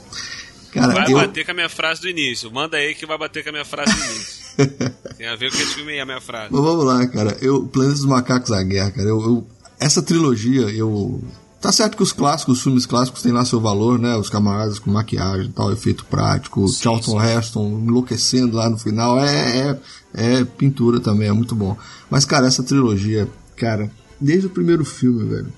Cara, 0.78 0.92
vai 0.92 1.12
eu... 1.12 1.16
bater 1.16 1.44
com 1.44 1.50
a 1.50 1.54
minha 1.54 1.68
frase 1.68 2.00
do 2.00 2.08
início. 2.08 2.50
Manda 2.52 2.76
aí 2.76 2.94
que 2.94 3.06
vai 3.06 3.18
bater 3.18 3.42
com 3.42 3.50
a 3.50 3.52
minha 3.52 3.64
frase 3.64 3.92
do 3.92 4.04
início. 4.04 4.48
Tem 5.16 5.26
a 5.26 5.36
ver 5.36 5.50
com 5.50 5.56
esse 5.56 5.74
filme 5.74 5.92
aí, 5.92 6.00
a 6.00 6.06
minha 6.06 6.20
frase. 6.20 6.48
Mas 6.50 6.62
vamos 6.62 6.84
lá, 6.84 7.06
cara. 7.06 7.36
Eu, 7.40 7.66
Planeta 7.66 7.94
dos 7.94 8.04
Macacos 8.04 8.52
a 8.52 8.62
Guerra, 8.62 8.90
cara. 8.90 9.08
Eu, 9.08 9.20
eu, 9.20 9.46
essa 9.78 10.02
trilogia, 10.02 10.62
eu. 10.70 11.22
Tá 11.60 11.72
certo 11.72 11.96
que 11.96 12.02
os 12.04 12.12
clássicos, 12.12 12.58
os 12.58 12.62
filmes 12.62 12.86
clássicos 12.86 13.20
têm 13.20 13.32
lá 13.32 13.44
seu 13.44 13.60
valor, 13.60 13.98
né? 13.98 14.16
Os 14.16 14.30
camaradas 14.30 14.78
com 14.78 14.92
maquiagem 14.92 15.46
e 15.46 15.52
tal, 15.52 15.72
efeito 15.72 16.04
prático, 16.04 16.68
sim, 16.68 16.82
Charlton 16.82 17.20
sim. 17.20 17.26
Heston 17.26 17.80
enlouquecendo 17.84 18.56
lá 18.56 18.70
no 18.70 18.78
final. 18.78 19.18
É, 19.18 19.76
é, 20.14 20.40
é 20.40 20.44
pintura 20.44 21.00
também, 21.00 21.28
é 21.28 21.32
muito 21.32 21.56
bom. 21.56 21.76
Mas, 22.08 22.24
cara, 22.24 22.46
essa 22.46 22.62
trilogia, 22.62 23.28
cara, 23.56 23.90
desde 24.20 24.46
o 24.46 24.50
primeiro 24.50 24.84
filme, 24.84 25.28
velho. 25.28 25.52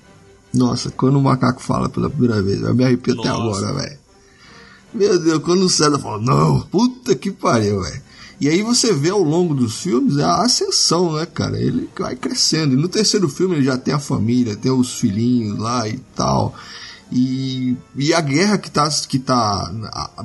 Nossa, 0.53 0.91
quando 0.91 1.17
o 1.17 1.21
macaco 1.21 1.61
fala 1.61 1.87
pela 1.87 2.09
primeira 2.09 2.41
vez, 2.41 2.61
eu 2.61 2.73
me 2.73 2.83
arrepio 2.83 3.19
até 3.19 3.29
agora, 3.29 3.73
velho. 3.73 4.00
Meu 4.93 5.17
Deus, 5.19 5.41
quando 5.43 5.63
o 5.63 5.69
César 5.69 5.99
fala, 5.99 6.21
não, 6.21 6.61
puta 6.61 7.15
que 7.15 7.31
pariu, 7.31 7.81
velho. 7.81 8.01
E 8.41 8.49
aí 8.49 8.63
você 8.63 8.91
vê 8.91 9.11
ao 9.11 9.21
longo 9.21 9.53
dos 9.53 9.81
filmes 9.81 10.17
a 10.17 10.41
ascensão, 10.41 11.13
né, 11.13 11.27
cara? 11.27 11.59
Ele 11.59 11.87
vai 11.97 12.15
crescendo. 12.15 12.73
E 12.73 12.75
no 12.75 12.89
terceiro 12.89 13.29
filme 13.29 13.55
ele 13.55 13.63
já 13.63 13.77
tem 13.77 13.93
a 13.93 13.99
família, 13.99 14.55
tem 14.55 14.71
os 14.71 14.99
filhinhos 14.99 15.59
lá 15.59 15.87
e 15.87 15.99
tal. 16.15 16.55
E, 17.11 17.75
e 17.95 18.13
a 18.13 18.21
guerra 18.21 18.57
que 18.57 18.71
tá, 18.71 18.89
que 19.07 19.19
tá 19.19 19.71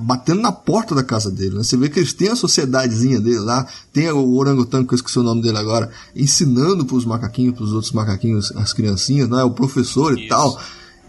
batendo 0.01 0.41
na 0.41 0.53
porta 0.53 0.95
da 0.95 1.03
casa 1.03 1.31
dele, 1.31 1.57
né? 1.57 1.65
Você 1.65 1.77
vê 1.77 1.91
que 1.91 1.99
eles 1.99 2.15
têm 2.15 2.29
a 2.29 2.37
sociedadezinha 2.37 3.21
dele 3.21 3.41
lá, 3.41 3.67
tem 3.93 4.09
o 4.11 4.37
orangotango, 4.37 4.87
que 4.87 4.95
eu 4.95 4.97
esqueci 4.97 5.19
o 5.19 5.23
nome 5.25 5.43
dele 5.43 5.59
agora, 5.59 5.91
ensinando 6.15 6.87
pros 6.87 7.05
macaquinhos, 7.05 7.57
pros 7.57 7.73
outros 7.73 7.93
macaquinhos, 7.93 8.51
as 8.57 8.73
criancinhas, 8.73 9.29
né? 9.29 9.43
O 9.43 9.51
professor 9.51 10.13
Isso. 10.13 10.23
e 10.23 10.29
tal. 10.29 10.61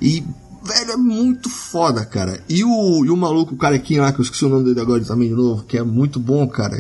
E, 0.01 0.23
velho, 0.63 0.91
é 0.91 0.97
muito 0.97 1.49
foda, 1.49 2.05
cara. 2.05 2.41
E 2.47 2.63
o, 2.63 3.05
e 3.05 3.09
o 3.09 3.17
maluco, 3.17 3.55
o 3.55 3.57
carequinho 3.57 4.01
lá, 4.01 4.11
que 4.11 4.19
eu 4.19 4.23
esqueci 4.23 4.45
o 4.45 4.49
nome 4.49 4.65
dele 4.65 4.79
agora 4.79 5.03
também 5.03 5.29
de 5.29 5.35
novo, 5.35 5.63
que 5.63 5.77
é 5.77 5.83
muito 5.83 6.19
bom, 6.19 6.47
cara. 6.47 6.77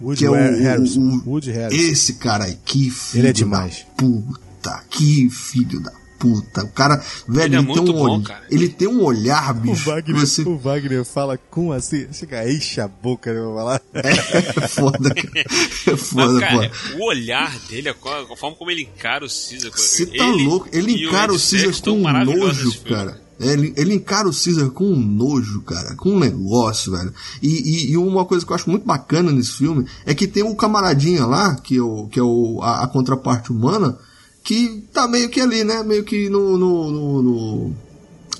Woody 0.00 0.18
que 0.18 0.26
é 0.26 0.30
o, 0.30 0.34
Harrison. 0.34 1.00
O, 1.00 1.30
Woody 1.30 1.50
Harrison. 1.50 1.90
Esse 1.90 2.14
cara 2.14 2.44
aí, 2.44 2.56
que 2.64 2.90
filho 2.90 3.20
Ele 3.20 3.28
é 3.28 3.32
demais. 3.32 3.86
puta, 3.96 4.82
que 4.90 5.28
filho 5.30 5.80
da 5.80 5.92
puta. 6.18 6.64
O 6.64 6.68
cara, 6.68 7.02
velho, 7.26 7.44
ele, 7.46 7.56
é 7.56 7.58
ele 7.58 7.72
tem 7.72 7.82
um 7.82 7.92
bom, 7.92 8.22
cara. 8.22 8.44
ele 8.50 8.68
tem 8.68 8.88
um 8.88 9.02
olhar, 9.02 9.54
bicho. 9.54 9.88
O 9.88 9.92
Wagner, 9.92 10.20
você... 10.20 10.42
o 10.42 10.58
Wagner 10.58 11.04
fala 11.04 11.38
com 11.38 11.72
assim, 11.72 12.06
chega, 12.12 12.50
enche 12.50 12.80
a 12.80 12.88
boca, 12.88 13.32
né, 13.32 13.40
falar. 13.40 13.82
É, 13.94 14.08
é 14.08 14.68
foda, 14.68 15.14
cara. 15.14 15.46
É 15.86 15.96
foda, 15.96 16.32
Mas, 16.32 16.40
cara, 16.40 16.72
o 16.98 17.04
olhar 17.04 17.58
dele, 17.68 17.88
a 17.88 17.94
forma 17.94 18.56
como 18.56 18.70
ele 18.70 18.82
encara 18.82 19.24
o 19.24 19.28
Caesar. 19.28 19.70
Você 19.72 20.06
tá 20.06 20.26
louco? 20.26 20.68
Ele 20.72 21.04
encara 21.04 21.32
o 21.32 21.38
Caesar 21.38 21.82
com 21.82 21.96
nojo, 21.96 22.80
cara. 22.82 23.28
Ele, 23.40 23.72
ele 23.76 23.94
encara 23.94 24.28
o 24.28 24.32
Caesar 24.32 24.68
com 24.70 24.84
um 24.84 24.96
nojo, 24.96 25.62
cara, 25.62 25.94
com 25.94 26.10
um 26.10 26.18
negócio, 26.18 26.92
velho. 26.92 27.14
E, 27.40 27.48
e, 27.48 27.92
e, 27.92 27.96
uma 27.96 28.24
coisa 28.24 28.44
que 28.44 28.50
eu 28.50 28.56
acho 28.56 28.68
muito 28.68 28.84
bacana 28.84 29.30
nesse 29.30 29.52
filme 29.52 29.86
é 30.04 30.12
que 30.12 30.26
tem 30.26 30.42
um 30.42 30.56
camaradinha 30.56 31.24
lá, 31.24 31.54
que 31.54 31.76
é, 31.76 31.80
o, 31.80 32.08
que 32.08 32.18
é 32.18 32.22
o, 32.22 32.60
a, 32.60 32.82
a 32.82 32.88
contraparte 32.88 33.52
humana, 33.52 33.96
que 34.48 34.82
tá 34.94 35.06
meio 35.06 35.28
que 35.28 35.42
ali, 35.42 35.62
né? 35.62 35.82
Meio 35.82 36.02
que 36.02 36.30
no. 36.30 36.56
no, 36.56 36.90
no, 36.90 37.22
no... 37.22 37.72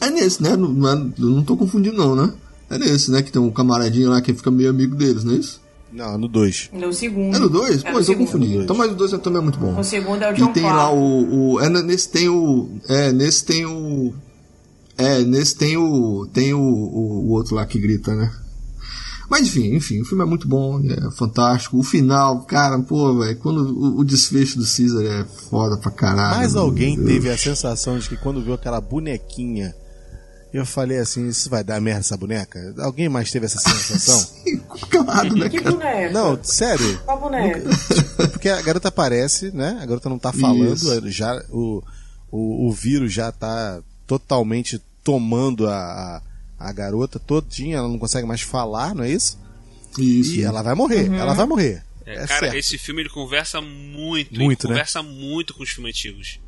É 0.01 0.09
nesse, 0.09 0.43
né? 0.43 0.57
Não, 0.57 0.71
não, 0.71 0.89
é, 0.91 0.95
não 1.19 1.45
tô 1.45 1.55
confundindo, 1.55 1.99
não, 1.99 2.17
né? 2.17 2.33
É 2.71 2.79
nesse, 2.79 3.11
né? 3.11 3.21
Que 3.21 3.31
tem 3.31 3.43
um 3.43 3.51
camaradinho 3.51 4.09
lá 4.09 4.23
que 4.23 4.33
fica 4.33 4.51
meio 4.51 4.71
amigo 4.71 4.97
deles, 4.97 5.23
não 5.23 5.35
é 5.35 5.37
isso? 5.37 5.61
Não, 5.93 6.17
no 6.17 6.27
2. 6.27 6.71
No 6.73 6.95
segundo. 6.95 7.37
É 7.37 7.39
no 7.39 7.51
2? 7.51 7.85
É 7.85 7.93
Pô, 7.93 8.01
eu 8.01 8.17
confundi. 8.17 8.57
Então, 8.57 8.75
mas 8.75 8.91
o 8.91 8.95
2 8.95 9.11
também 9.19 9.41
é 9.41 9.43
muito 9.43 9.59
bom. 9.59 9.79
O 9.79 9.85
segundo 9.85 10.23
é 10.23 10.33
o 10.33 10.35
John 10.35 10.49
E 10.49 10.53
tem 10.55 10.63
lá 10.63 10.91
o, 10.91 11.57
o. 11.57 11.61
É, 11.61 11.69
nesse 11.69 12.09
tem 12.09 12.27
o. 12.27 12.71
É, 12.89 13.13
nesse 13.13 13.45
tem 13.45 13.67
o. 13.67 14.15
É, 14.97 15.19
nesse 15.21 15.57
tem 15.59 15.77
o. 15.77 16.27
Tem 16.33 16.55
o, 16.55 16.59
o, 16.59 17.27
o 17.27 17.31
outro 17.33 17.55
lá 17.55 17.67
que 17.67 17.79
grita, 17.79 18.15
né? 18.15 18.33
Mas 19.29 19.49
enfim, 19.49 19.74
enfim, 19.74 20.01
o 20.01 20.05
filme 20.05 20.24
é 20.24 20.26
muito 20.26 20.49
bom, 20.49 20.81
é 20.81 21.11
fantástico. 21.11 21.79
O 21.79 21.83
final, 21.83 22.43
cara, 22.43 22.79
pô, 22.79 23.18
velho, 23.18 23.37
quando 23.39 23.59
o, 23.59 24.01
o, 24.01 24.05
desfecho 24.05 24.59
do 24.59 24.64
Caesar 24.64 25.05
é 25.05 25.24
foda 25.51 25.76
pra 25.76 25.91
caralho. 25.91 26.39
Mas 26.39 26.57
alguém 26.57 26.97
teve 26.97 27.29
a 27.29 27.37
sensação 27.37 27.99
de 27.99 28.09
que 28.09 28.16
quando 28.16 28.43
viu 28.43 28.55
aquela 28.55 28.81
bonequinha, 28.81 29.74
eu 30.53 30.64
falei 30.64 30.99
assim, 30.99 31.29
isso 31.29 31.51
vai 31.51 31.62
dar 31.62 31.79
merda 31.79 32.01
essa 32.01 32.16
boneca? 32.16 32.74
Alguém 32.79 33.09
mais 33.09 33.31
teve 33.31 33.45
essa 33.45 33.59
sensação? 33.59 34.18
Sim, 34.45 34.59
claro, 34.91 35.37
né, 35.37 35.49
Que 35.51 35.61
boneca? 35.61 36.11
Não, 36.11 36.43
sério. 36.43 36.99
Qual 37.05 37.20
boneca? 37.20 37.68
Porque 38.33 38.49
a 38.49 38.62
garota 38.62 38.89
aparece, 38.89 39.51
né? 39.51 39.79
A 39.83 39.85
garota 39.87 40.09
não 40.09 40.18
tá 40.18 40.33
falando, 40.33 41.11
já 41.11 41.39
o, 41.51 41.83
o, 42.31 42.68
o 42.68 42.72
vírus 42.72 43.12
já 43.12 43.31
tá 43.31 43.81
totalmente 44.07 44.83
tomando 45.05 45.68
a, 45.68 45.76
a, 45.76 46.22
a, 46.59 46.73
garota 46.73 47.19
todinha, 47.19 47.79
ela 47.79 47.89
não 47.89 47.99
consegue 47.99 48.27
mais 48.27 48.41
falar, 48.41 48.95
não 48.95 49.05
é 49.05 49.11
isso? 49.11 49.39
Isso. 49.99 50.37
E 50.37 50.43
ela 50.43 50.63
vai 50.63 50.75
morrer, 50.75 51.09
uhum. 51.09 51.17
ela 51.17 51.35
vai 51.35 51.47
morrer. 51.47 51.83
É, 52.05 52.15
é 52.15 52.27
cara, 52.27 52.41
certo. 52.41 52.57
esse 52.57 52.79
filme 52.79 53.03
ele 53.03 53.09
conversa 53.09 53.61
muito, 53.61 54.39
muito 54.39 54.67
né? 54.67 54.75
conversa 54.75 55.03
muito 55.03 55.55
com 55.55 55.63
os 55.63 55.71
filmes 55.71 55.95
antigos. 55.95 56.41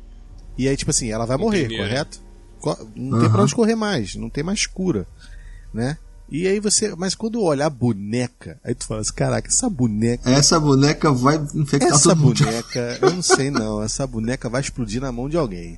E 0.57 0.67
aí, 0.67 0.75
tipo 0.75 0.91
assim, 0.91 1.11
ela 1.11 1.25
vai 1.25 1.37
morrer, 1.37 1.65
primeiro. 1.65 1.83
correto? 1.83 2.21
Não 2.95 3.17
uhum. 3.17 3.21
tem 3.21 3.31
pra 3.31 3.43
onde 3.43 3.55
correr 3.55 3.75
mais, 3.75 4.15
não 4.15 4.29
tem 4.29 4.43
mais 4.43 4.65
cura, 4.65 5.07
né? 5.73 5.97
E 6.31 6.47
aí 6.47 6.61
você. 6.61 6.95
Mas 6.95 7.13
quando 7.13 7.41
olhar 7.41 7.65
a 7.65 7.69
boneca, 7.69 8.57
aí 8.63 8.73
tu 8.73 8.85
fala 8.85 9.01
assim, 9.01 9.13
caraca, 9.13 9.49
essa 9.49 9.69
boneca. 9.69 10.29
Essa 10.29 10.57
boneca 10.57 11.11
vai 11.11 11.35
infectar 11.53 11.89
essa 11.89 12.09
todo 12.09 12.19
mundo. 12.19 12.41
Essa 12.41 12.45
boneca, 12.45 12.99
eu 13.01 13.11
não 13.11 13.21
sei 13.21 13.51
não. 13.51 13.83
Essa 13.83 14.07
boneca 14.07 14.47
vai 14.47 14.61
explodir 14.61 15.01
na 15.01 15.11
mão 15.11 15.27
de 15.27 15.35
alguém. 15.35 15.77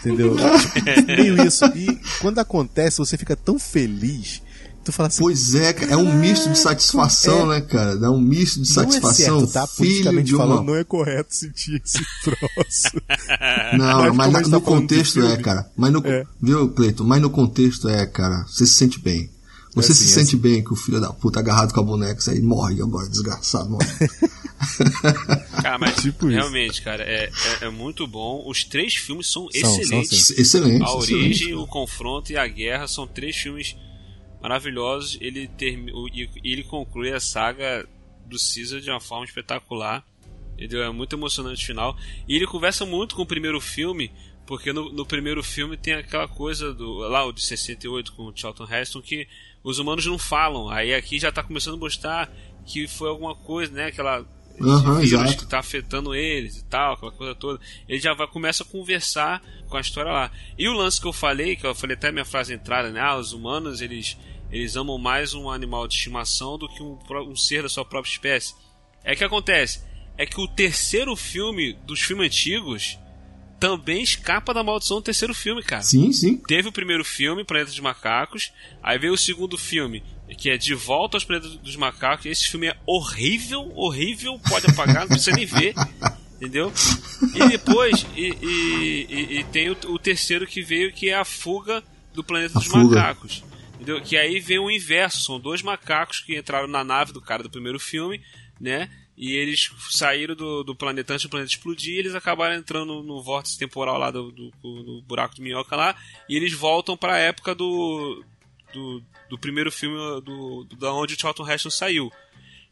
Entendeu? 0.00 0.34
meio 1.06 1.46
isso. 1.46 1.64
E 1.66 1.98
quando 2.20 2.38
acontece, 2.38 2.98
você 2.98 3.16
fica 3.16 3.36
tão 3.36 3.58
feliz. 3.58 4.42
tu 4.84 4.92
fala 4.92 5.08
assim. 5.08 5.22
Pois 5.22 5.54
é, 5.54 5.74
é 5.90 5.96
um 5.96 6.12
misto 6.12 6.50
de 6.50 6.58
satisfação, 6.58 7.52
é. 7.52 7.56
né, 7.56 7.66
cara? 7.66 7.96
Dá 7.96 8.10
um 8.10 8.20
misto 8.20 8.60
de 8.60 8.68
satisfação. 8.68 9.36
É 9.36 9.40
certo, 9.40 9.52
tá? 9.52 9.66
Politicamente 9.66 10.34
uma... 10.34 10.46
falando, 10.46 10.66
não 10.66 10.76
é 10.76 10.84
correto 10.84 11.34
sentir 11.34 11.82
esse 11.84 11.98
troço. 12.22 13.02
Não, 13.76 14.14
mas, 14.14 14.32
mas 14.32 14.48
no 14.48 14.60
tá 14.60 14.66
contexto 14.66 15.22
é, 15.22 15.36
cara. 15.36 15.70
Mas 15.76 15.92
no, 15.92 16.06
é. 16.06 16.24
Viu, 16.40 16.68
Cleiton? 16.70 17.04
Mas 17.04 17.20
no 17.20 17.30
contexto 17.30 17.88
é, 17.88 18.06
cara. 18.06 18.44
Você 18.46 18.66
se 18.66 18.74
sente 18.74 19.00
bem. 19.00 19.30
Você 19.82 19.92
é 19.92 19.94
assim, 19.94 20.04
se 20.04 20.10
sente 20.10 20.34
assim. 20.34 20.38
bem 20.38 20.64
que 20.64 20.72
o 20.72 20.76
filho 20.76 21.00
da 21.00 21.12
puta 21.12 21.40
agarrado 21.40 21.72
com 21.72 21.80
a 21.80 21.82
boneca 21.82 22.30
aí 22.30 22.40
morre 22.40 22.80
agora, 22.82 23.08
desgraçado, 23.08 23.70
morre. 23.70 23.86
cara, 25.62 25.78
mas 25.78 26.02
tipo 26.02 26.26
realmente, 26.26 26.74
isso. 26.74 26.82
cara, 26.82 27.04
é, 27.04 27.24
é, 27.24 27.64
é, 27.66 27.70
muito 27.70 28.06
bom. 28.06 28.44
Os 28.46 28.64
três 28.64 28.94
filmes 28.94 29.30
são, 29.30 29.48
são 29.50 29.80
excelentes. 29.80 30.26
São, 30.26 30.36
excelentes. 30.36 30.82
A 30.82 30.94
origem, 30.94 31.30
excelente, 31.30 31.54
o 31.54 31.66
confronto 31.66 32.32
e 32.32 32.36
a 32.36 32.46
guerra 32.46 32.88
são 32.88 33.06
três 33.06 33.36
filmes 33.36 33.76
maravilhosos. 34.40 35.18
Ele, 35.20 35.46
term... 35.48 35.86
ele 36.44 36.64
conclui 36.64 37.12
a 37.12 37.20
saga 37.20 37.86
do 38.26 38.36
Caesar 38.36 38.80
de 38.80 38.90
uma 38.90 39.00
forma 39.00 39.24
espetacular. 39.24 40.04
Ele 40.56 40.76
é 40.76 40.90
muito 40.90 41.14
emocionante 41.14 41.60
no 41.60 41.66
final. 41.66 41.96
E 42.26 42.34
ele 42.34 42.46
conversa 42.46 42.84
muito 42.84 43.14
com 43.14 43.22
o 43.22 43.26
primeiro 43.26 43.60
filme, 43.60 44.10
porque 44.46 44.72
no, 44.72 44.92
no 44.92 45.06
primeiro 45.06 45.42
filme 45.42 45.76
tem 45.76 45.94
aquela 45.94 46.26
coisa 46.26 46.74
do. 46.74 46.98
lá, 46.98 47.24
o 47.24 47.32
de 47.32 47.42
68 47.44 48.12
com 48.12 48.24
o 48.24 48.32
Charlton 48.34 48.66
Heston, 48.68 49.00
que 49.00 49.28
os 49.68 49.78
humanos 49.78 50.06
não 50.06 50.18
falam. 50.18 50.70
Aí 50.70 50.94
aqui 50.94 51.18
já 51.18 51.28
está 51.28 51.42
começando 51.42 51.74
a 51.74 51.78
mostrar 51.78 52.32
que 52.64 52.88
foi 52.88 53.08
alguma 53.08 53.34
coisa, 53.34 53.72
né? 53.72 53.86
Aquela 53.86 54.24
uhum, 54.58 54.96
vírus 54.96 55.12
exato. 55.12 55.36
que 55.36 55.44
está 55.44 55.58
afetando 55.58 56.14
eles 56.14 56.56
e 56.56 56.64
tal, 56.64 56.94
aquela 56.94 57.12
coisa 57.12 57.34
toda. 57.34 57.60
Ele 57.86 58.00
já 58.00 58.14
vai 58.14 58.26
começa 58.26 58.62
a 58.62 58.66
conversar 58.66 59.42
com 59.68 59.76
a 59.76 59.80
história 59.80 60.10
lá. 60.10 60.30
E 60.56 60.66
o 60.68 60.72
lance 60.72 61.00
que 61.00 61.06
eu 61.06 61.12
falei, 61.12 61.54
que 61.54 61.66
eu 61.66 61.74
falei 61.74 61.96
até 61.96 62.10
minha 62.10 62.24
frase 62.24 62.54
entrada, 62.54 62.90
né? 62.90 63.00
Ah, 63.00 63.16
os 63.16 63.32
humanos 63.32 63.82
eles 63.82 64.16
eles 64.50 64.76
amam 64.76 64.96
mais 64.96 65.34
um 65.34 65.50
animal 65.50 65.86
de 65.86 65.94
estimação 65.94 66.56
do 66.56 66.66
que 66.68 66.82
um, 66.82 66.98
um 67.26 67.36
ser 67.36 67.62
da 67.62 67.68
sua 67.68 67.84
própria 67.84 68.10
espécie. 68.10 68.54
É 69.04 69.14
que 69.14 69.22
acontece, 69.22 69.82
é 70.16 70.24
que 70.24 70.40
o 70.40 70.48
terceiro 70.48 71.14
filme 71.14 71.74
dos 71.84 72.00
filmes 72.00 72.26
antigos 72.28 72.98
também 73.58 74.02
escapa 74.02 74.54
da 74.54 74.62
maldição 74.62 74.98
do 74.98 75.02
terceiro 75.02 75.34
filme, 75.34 75.62
cara. 75.62 75.82
Sim, 75.82 76.12
sim. 76.12 76.36
Teve 76.36 76.68
o 76.68 76.72
primeiro 76.72 77.04
filme, 77.04 77.44
Planeta 77.44 77.70
dos 77.70 77.80
Macacos, 77.80 78.52
aí 78.82 78.98
veio 78.98 79.12
o 79.12 79.18
segundo 79.18 79.58
filme, 79.58 80.02
que 80.36 80.50
é 80.50 80.56
De 80.56 80.74
Volta 80.74 81.16
aos 81.16 81.24
Planetas 81.24 81.56
dos 81.56 81.76
Macacos. 81.76 82.26
Esse 82.26 82.48
filme 82.48 82.68
é 82.68 82.76
horrível, 82.86 83.72
horrível, 83.74 84.38
pode 84.48 84.70
apagar, 84.70 85.02
não 85.02 85.08
precisa 85.08 85.36
nem 85.36 85.46
ver. 85.46 85.74
Entendeu? 86.36 86.72
E 87.34 87.48
depois, 87.48 88.06
e, 88.16 88.28
e, 88.40 89.06
e, 89.08 89.38
e 89.40 89.44
tem 89.44 89.70
o, 89.70 89.76
o, 89.88 89.98
terceiro 89.98 90.46
que 90.46 90.62
veio, 90.62 90.92
que 90.92 91.08
é 91.08 91.14
a 91.14 91.24
fuga 91.24 91.82
do 92.14 92.22
Planeta 92.22 92.56
a 92.56 92.60
dos 92.60 92.68
fuga. 92.68 92.96
Macacos. 92.96 93.42
Entendeu? 93.74 94.00
Que 94.00 94.16
aí 94.16 94.38
vem 94.38 94.60
o 94.60 94.70
inverso, 94.70 95.24
são 95.24 95.40
dois 95.40 95.62
macacos 95.62 96.20
que 96.20 96.38
entraram 96.38 96.68
na 96.68 96.84
nave 96.84 97.12
do 97.12 97.20
cara 97.20 97.42
do 97.42 97.50
primeiro 97.50 97.80
filme, 97.80 98.20
né? 98.60 98.88
E 99.18 99.34
eles 99.34 99.72
saíram 99.90 100.36
do, 100.36 100.62
do 100.62 100.76
planeta 100.76 101.12
antes 101.12 101.26
do 101.26 101.28
planeta 101.28 101.50
explodir 101.50 101.96
e 101.96 101.98
eles 101.98 102.14
acabaram 102.14 102.54
entrando 102.54 103.02
no, 103.02 103.20
vórtice 103.20 103.58
temporal 103.58 103.98
lá 103.98 104.12
do, 104.12 104.30
do, 104.30 104.52
do, 104.62 105.02
buraco 105.02 105.34
de 105.34 105.42
minhoca 105.42 105.74
lá. 105.74 105.96
E 106.28 106.36
eles 106.36 106.52
voltam 106.52 106.96
para 106.96 107.14
a 107.14 107.18
época 107.18 107.52
do, 107.52 108.24
do, 108.72 109.02
do, 109.28 109.36
primeiro 109.36 109.72
filme 109.72 109.96
do, 109.96 110.62
do, 110.62 110.76
da 110.76 110.92
onde 110.92 111.14
o 111.14 111.20
Charlton 111.20 111.50
Heston 111.50 111.68
saiu. 111.68 112.12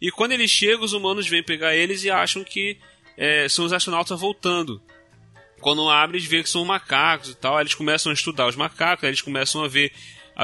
E 0.00 0.12
quando 0.12 0.32
eles 0.32 0.48
chegam, 0.48 0.84
os 0.84 0.92
humanos 0.92 1.26
vêm 1.26 1.42
pegar 1.42 1.74
eles 1.74 2.04
e 2.04 2.10
acham 2.10 2.44
que 2.44 2.78
é, 3.16 3.48
são 3.48 3.64
os 3.64 3.72
astronautas 3.72 4.20
voltando. 4.20 4.80
Quando 5.60 5.90
abrem, 5.90 6.20
eles 6.20 6.30
veem 6.30 6.44
que 6.44 6.48
são 6.48 6.64
macacos 6.64 7.30
e 7.30 7.34
tal. 7.34 7.60
Eles 7.60 7.74
começam 7.74 8.10
a 8.10 8.14
estudar 8.14 8.46
os 8.46 8.54
macacos, 8.54 9.02
eles 9.02 9.20
começam 9.20 9.64
a 9.64 9.68
ver 9.68 9.92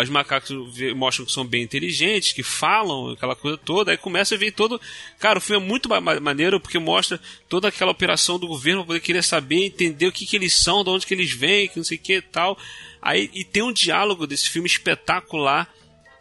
os 0.00 0.08
macacos 0.08 0.50
mostram 0.96 1.26
que 1.26 1.32
são 1.32 1.44
bem 1.44 1.62
inteligentes, 1.62 2.32
que 2.32 2.42
falam, 2.42 3.10
aquela 3.10 3.36
coisa 3.36 3.58
toda. 3.58 3.90
Aí 3.90 3.98
começa 3.98 4.34
a 4.34 4.38
ver 4.38 4.52
todo. 4.52 4.80
Cara, 5.18 5.38
o 5.38 5.42
filme 5.42 5.62
é 5.62 5.68
muito 5.68 5.88
maneiro 6.20 6.58
porque 6.58 6.78
mostra 6.78 7.20
toda 7.48 7.68
aquela 7.68 7.90
operação 7.90 8.38
do 8.38 8.46
governo 8.46 8.86
poder 8.86 9.00
querer 9.00 9.22
saber, 9.22 9.66
entender 9.66 10.06
o 10.06 10.12
que, 10.12 10.24
que 10.24 10.36
eles 10.36 10.54
são, 10.54 10.82
de 10.82 10.88
onde 10.88 11.06
que 11.06 11.12
eles 11.12 11.32
vêm, 11.32 11.68
que 11.68 11.76
não 11.76 11.84
sei 11.84 11.98
o 11.98 12.00
que 12.00 12.14
e 12.14 12.22
tal. 12.22 12.56
Aí, 13.02 13.30
e 13.34 13.44
tem 13.44 13.62
um 13.62 13.72
diálogo 13.72 14.26
desse 14.26 14.48
filme 14.48 14.66
espetacular 14.66 15.68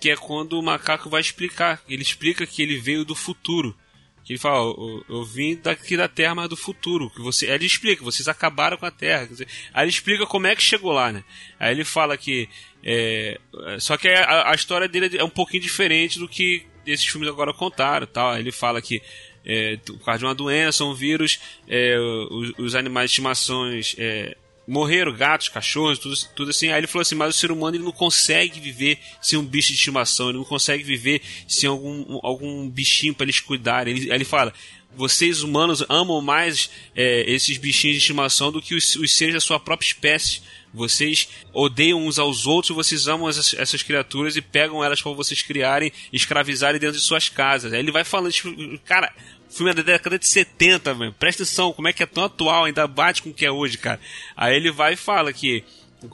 que 0.01 0.09
é 0.09 0.17
quando 0.17 0.59
o 0.59 0.63
macaco 0.63 1.09
vai 1.09 1.21
explicar. 1.21 1.81
Ele 1.87 2.01
explica 2.01 2.45
que 2.45 2.61
ele 2.61 2.77
veio 2.77 3.05
do 3.05 3.15
futuro. 3.15 3.77
Que 4.25 4.33
ele 4.33 4.39
fala, 4.39 4.57
eu, 4.57 5.05
eu, 5.07 5.23
vim 5.23 5.55
daqui 5.55 5.95
da 5.95 6.07
Terra, 6.07 6.35
mas 6.35 6.49
do 6.49 6.57
futuro. 6.57 7.09
Que 7.09 7.21
você, 7.21 7.47
aí 7.47 7.53
ele 7.53 7.65
explica, 7.65 8.03
vocês 8.03 8.27
acabaram 8.27 8.77
com 8.77 8.85
a 8.85 8.91
Terra. 8.91 9.29
Aí 9.73 9.83
ele 9.83 9.91
explica 9.91 10.25
como 10.25 10.47
é 10.47 10.55
que 10.55 10.61
chegou 10.61 10.91
lá, 10.91 11.11
né? 11.11 11.23
Aí 11.59 11.71
ele 11.71 11.83
fala 11.83 12.17
que 12.17 12.49
é, 12.83 13.39
só 13.79 13.95
que 13.97 14.07
a, 14.07 14.51
a, 14.51 14.55
história 14.55 14.87
dele 14.87 15.17
é 15.17 15.23
um 15.23 15.29
pouquinho 15.29 15.61
diferente 15.61 16.17
do 16.17 16.27
que 16.27 16.65
esses 16.85 17.05
filmes 17.05 17.29
agora 17.29 17.53
contaram. 17.53 18.07
Tal. 18.07 18.37
Ele 18.37 18.51
fala 18.51 18.81
que 18.81 19.01
é, 19.45 19.77
por 19.77 19.99
causa 19.99 20.19
de 20.19 20.25
uma 20.25 20.35
doença, 20.35 20.83
um 20.83 20.93
vírus, 20.93 21.39
é, 21.67 21.97
os, 22.29 22.53
os, 22.57 22.75
animais 22.75 23.09
de 23.09 23.13
estimações 23.13 23.95
é, 23.97 24.35
morreram, 24.67 25.13
gatos, 25.13 25.49
cachorros, 25.49 25.99
tudo, 25.99 26.15
tudo 26.35 26.51
assim. 26.51 26.69
Aí 26.69 26.79
ele 26.79 26.87
falou 26.87 27.01
assim: 27.01 27.15
mas 27.15 27.35
o 27.35 27.39
ser 27.39 27.51
humano 27.51 27.75
ele 27.75 27.83
não 27.83 27.91
consegue 27.91 28.59
viver 28.59 28.99
sem 29.21 29.37
um 29.37 29.45
bicho 29.45 29.69
de 29.69 29.75
estimação, 29.75 30.29
ele 30.29 30.37
não 30.37 30.45
consegue 30.45 30.83
viver 30.83 31.21
sem 31.47 31.69
algum, 31.69 32.19
algum 32.23 32.67
bichinho 32.69 33.13
para 33.13 33.25
eles 33.25 33.39
cuidarem. 33.39 33.95
Ele, 33.95 34.11
aí 34.11 34.17
ele 34.17 34.25
fala: 34.25 34.53
vocês 34.95 35.41
humanos 35.41 35.83
amam 35.89 36.21
mais 36.21 36.69
é, 36.95 37.23
esses 37.31 37.57
bichinhos 37.57 37.95
de 37.95 38.01
estimação 38.01 38.51
do 38.51 38.61
que 38.61 38.75
os, 38.75 38.95
os 38.95 39.15
seres 39.15 39.33
da 39.33 39.39
sua 39.39 39.59
própria 39.59 39.87
espécie 39.87 40.41
vocês 40.73 41.27
odeiam 41.53 42.05
uns 42.05 42.17
aos 42.17 42.47
outros, 42.47 42.75
vocês 42.75 43.07
amam 43.07 43.27
essas, 43.27 43.53
essas 43.53 43.83
criaturas 43.83 44.35
e 44.35 44.41
pegam 44.41 44.83
elas 44.83 45.01
para 45.01 45.11
vocês 45.11 45.41
criarem, 45.41 45.91
escravizarem 46.13 46.79
dentro 46.79 46.97
de 46.97 47.03
suas 47.03 47.27
casas. 47.27 47.73
Aí 47.73 47.79
ele 47.79 47.91
vai 47.91 48.03
falando, 48.03 48.31
tipo, 48.31 48.49
cara, 48.85 49.13
filme 49.49 49.71
é 49.71 49.73
da 49.73 49.81
década 49.81 50.17
de 50.17 50.27
70, 50.27 50.93
velho. 50.93 51.13
Presta 51.13 51.43
atenção, 51.43 51.73
como 51.73 51.87
é 51.87 51.93
que 51.93 52.03
é 52.03 52.05
tão 52.05 52.23
atual, 52.23 52.65
ainda 52.65 52.87
bate 52.87 53.21
com 53.21 53.29
o 53.29 53.33
que 53.33 53.45
é 53.45 53.51
hoje, 53.51 53.77
cara. 53.77 53.99
Aí 54.35 54.55
ele 54.55 54.71
vai 54.71 54.93
e 54.93 54.97
fala 54.97 55.33
que 55.33 55.63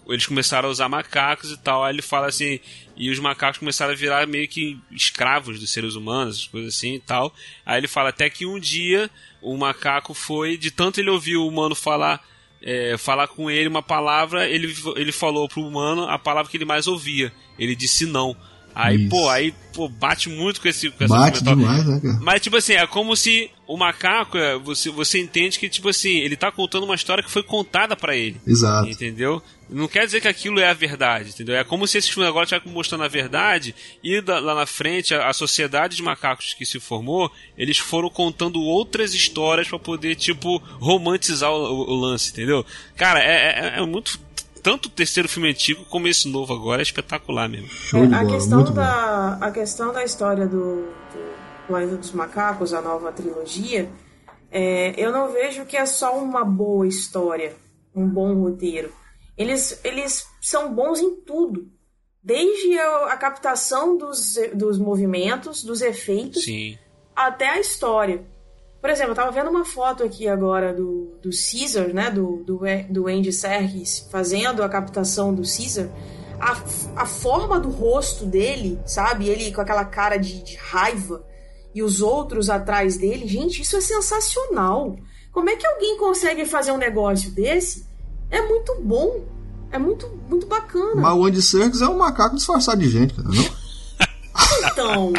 eles 0.07 0.25
começaram 0.25 0.69
a 0.69 0.71
usar 0.71 0.89
macacos 0.89 1.51
e 1.51 1.57
tal. 1.57 1.83
Aí 1.83 1.93
ele 1.93 2.01
fala 2.01 2.27
assim, 2.27 2.59
e 2.95 3.09
os 3.09 3.19
macacos 3.19 3.59
começaram 3.59 3.93
a 3.93 3.95
virar 3.95 4.27
meio 4.27 4.47
que 4.47 4.79
escravos 4.91 5.59
dos 5.59 5.71
seres 5.71 5.95
humanos, 5.95 6.47
coisas 6.47 6.75
assim 6.75 6.95
e 6.95 6.99
tal. 6.99 7.33
Aí 7.65 7.79
ele 7.79 7.87
fala 7.87 8.09
até 8.09 8.29
que 8.29 8.45
um 8.45 8.59
dia 8.59 9.09
o 9.41 9.55
macaco 9.57 10.13
foi, 10.13 10.57
de 10.57 10.71
tanto 10.71 10.99
ele 10.99 11.09
ouvir 11.09 11.37
o 11.37 11.47
humano 11.47 11.75
falar 11.75 12.21
é, 12.61 12.97
falar 12.97 13.27
com 13.27 13.49
ele 13.51 13.69
uma 13.69 13.83
palavra, 13.83 14.49
ele, 14.49 14.73
ele 14.95 15.11
falou 15.11 15.47
pro 15.47 15.61
humano 15.61 16.03
a 16.03 16.17
palavra 16.17 16.49
que 16.49 16.57
ele 16.57 16.65
mais 16.65 16.87
ouvia. 16.87 17.31
Ele 17.57 17.75
disse 17.75 18.05
não. 18.05 18.35
Aí, 18.79 18.95
Isso. 18.95 19.09
pô, 19.09 19.27
aí, 19.27 19.55
pô, 19.73 19.89
bate 19.89 20.29
muito 20.29 20.61
com 20.61 20.67
esse 20.67 20.91
com 20.91 21.03
essa 21.03 21.17
Bate 21.17 21.43
demais, 21.43 21.83
né, 21.83 21.99
cara? 21.99 22.19
Mas, 22.21 22.41
tipo 22.41 22.57
assim, 22.57 22.73
é 22.73 22.85
como 22.85 23.15
se 23.15 23.49
o 23.65 23.75
macaco, 23.75 24.37
é, 24.37 24.55
você, 24.55 24.91
você 24.91 25.19
entende 25.19 25.57
que, 25.57 25.67
tipo 25.67 25.89
assim, 25.89 26.19
ele 26.19 26.35
tá 26.35 26.51
contando 26.51 26.83
uma 26.83 26.93
história 26.93 27.23
que 27.23 27.31
foi 27.31 27.41
contada 27.41 27.95
para 27.95 28.15
ele. 28.15 28.39
Exato. 28.45 28.87
Entendeu? 28.87 29.41
Não 29.67 29.87
quer 29.87 30.05
dizer 30.05 30.21
que 30.21 30.27
aquilo 30.27 30.59
é 30.59 30.69
a 30.69 30.75
verdade, 30.75 31.31
entendeu? 31.31 31.55
É 31.55 31.63
como 31.63 31.87
se 31.87 31.97
esse 31.97 32.11
filme 32.11 32.29
agora 32.29 32.43
estivesse 32.43 32.69
mostrando 32.69 33.03
a 33.03 33.07
verdade 33.07 33.73
e 34.03 34.21
da, 34.21 34.37
lá 34.37 34.53
na 34.53 34.67
frente 34.67 35.15
a, 35.15 35.27
a, 35.27 35.33
sociedade 35.33 35.95
de 35.95 36.03
macacos 36.03 36.53
que 36.53 36.63
se 36.63 36.79
formou, 36.79 37.31
eles 37.57 37.79
foram 37.79 38.11
contando 38.11 38.61
outras 38.61 39.15
histórias 39.15 39.67
para 39.67 39.79
poder, 39.79 40.15
tipo, 40.15 40.59
romantizar 40.79 41.51
o, 41.51 41.55
o, 41.55 41.93
o, 41.93 41.95
lance, 41.95 42.29
entendeu? 42.31 42.63
Cara, 42.95 43.19
é, 43.19 43.73
é, 43.75 43.79
é 43.79 43.85
muito 43.87 44.19
tanto 44.61 44.87
o 44.87 44.91
terceiro 44.91 45.29
filme 45.29 45.49
antigo 45.49 45.85
como 45.85 46.07
esse 46.07 46.27
novo 46.27 46.53
agora 46.53 46.81
é 46.81 46.83
espetacular 46.83 47.47
mesmo. 47.47 47.69
É, 47.93 48.15
a, 48.15 48.25
questão 48.25 48.63
da, 48.63 49.37
a 49.39 49.51
questão 49.51 49.93
da 49.93 50.03
história 50.03 50.47
do, 50.47 50.83
do 50.85 51.67
Planeta 51.67 51.97
dos 51.97 52.11
Macacos, 52.11 52.73
a 52.73 52.81
nova 52.81 53.11
trilogia, 53.11 53.89
é, 54.51 54.93
eu 54.97 55.11
não 55.11 55.31
vejo 55.31 55.65
que 55.65 55.77
é 55.77 55.85
só 55.85 56.17
uma 56.17 56.43
boa 56.43 56.87
história, 56.87 57.55
um 57.95 58.07
bom 58.07 58.33
roteiro. 58.33 58.91
Eles, 59.37 59.79
eles 59.83 60.25
são 60.41 60.73
bons 60.73 60.99
em 60.99 61.15
tudo. 61.21 61.69
Desde 62.23 62.77
a, 62.77 63.13
a 63.13 63.17
captação 63.17 63.97
dos, 63.97 64.35
dos 64.53 64.77
movimentos, 64.77 65.63
dos 65.63 65.81
efeitos, 65.81 66.43
Sim. 66.43 66.77
até 67.15 67.49
a 67.49 67.59
história. 67.59 68.25
Por 68.79 68.89
exemplo, 68.89 69.11
eu 69.11 69.15
tava 69.15 69.31
vendo 69.31 69.49
uma 69.49 69.65
foto 69.65 70.03
aqui 70.03 70.27
agora 70.27 70.73
do, 70.73 71.17
do 71.21 71.29
Caesar, 71.29 71.93
né? 71.93 72.11
Do, 72.11 72.43
do, 72.43 72.61
do 72.89 73.07
Andy 73.07 73.31
Serkis 73.31 74.07
fazendo 74.11 74.63
a 74.63 74.69
captação 74.69 75.33
do 75.33 75.41
Caesar. 75.41 75.89
A, 76.39 77.01
a 77.01 77.05
forma 77.05 77.59
do 77.59 77.69
rosto 77.69 78.25
dele, 78.25 78.79
sabe? 78.85 79.27
Ele 79.27 79.51
com 79.51 79.61
aquela 79.61 79.83
cara 79.83 80.17
de, 80.17 80.43
de 80.43 80.55
raiva 80.55 81.25
e 81.73 81.81
os 81.81 82.01
outros 82.01 82.49
atrás 82.49 82.97
dele. 82.97 83.27
Gente, 83.27 83.61
isso 83.61 83.75
é 83.75 83.81
sensacional. 83.81 84.95
Como 85.31 85.49
é 85.49 85.55
que 85.55 85.65
alguém 85.65 85.97
consegue 85.97 86.45
fazer 86.45 86.71
um 86.71 86.77
negócio 86.77 87.31
desse? 87.31 87.87
É 88.29 88.41
muito 88.41 88.75
bom. 88.81 89.25
É 89.71 89.77
muito, 89.77 90.07
muito 90.29 90.45
bacana. 90.47 91.01
Mas 91.01 91.13
o 91.13 91.25
Andy 91.25 91.41
Serkis 91.41 91.81
é 91.81 91.87
um 91.87 91.97
macaco 91.97 92.35
disfarçado 92.35 92.79
de 92.81 92.89
gente, 92.89 93.13
cara, 93.13 93.27
não? 93.27 93.67
então. 94.71 95.13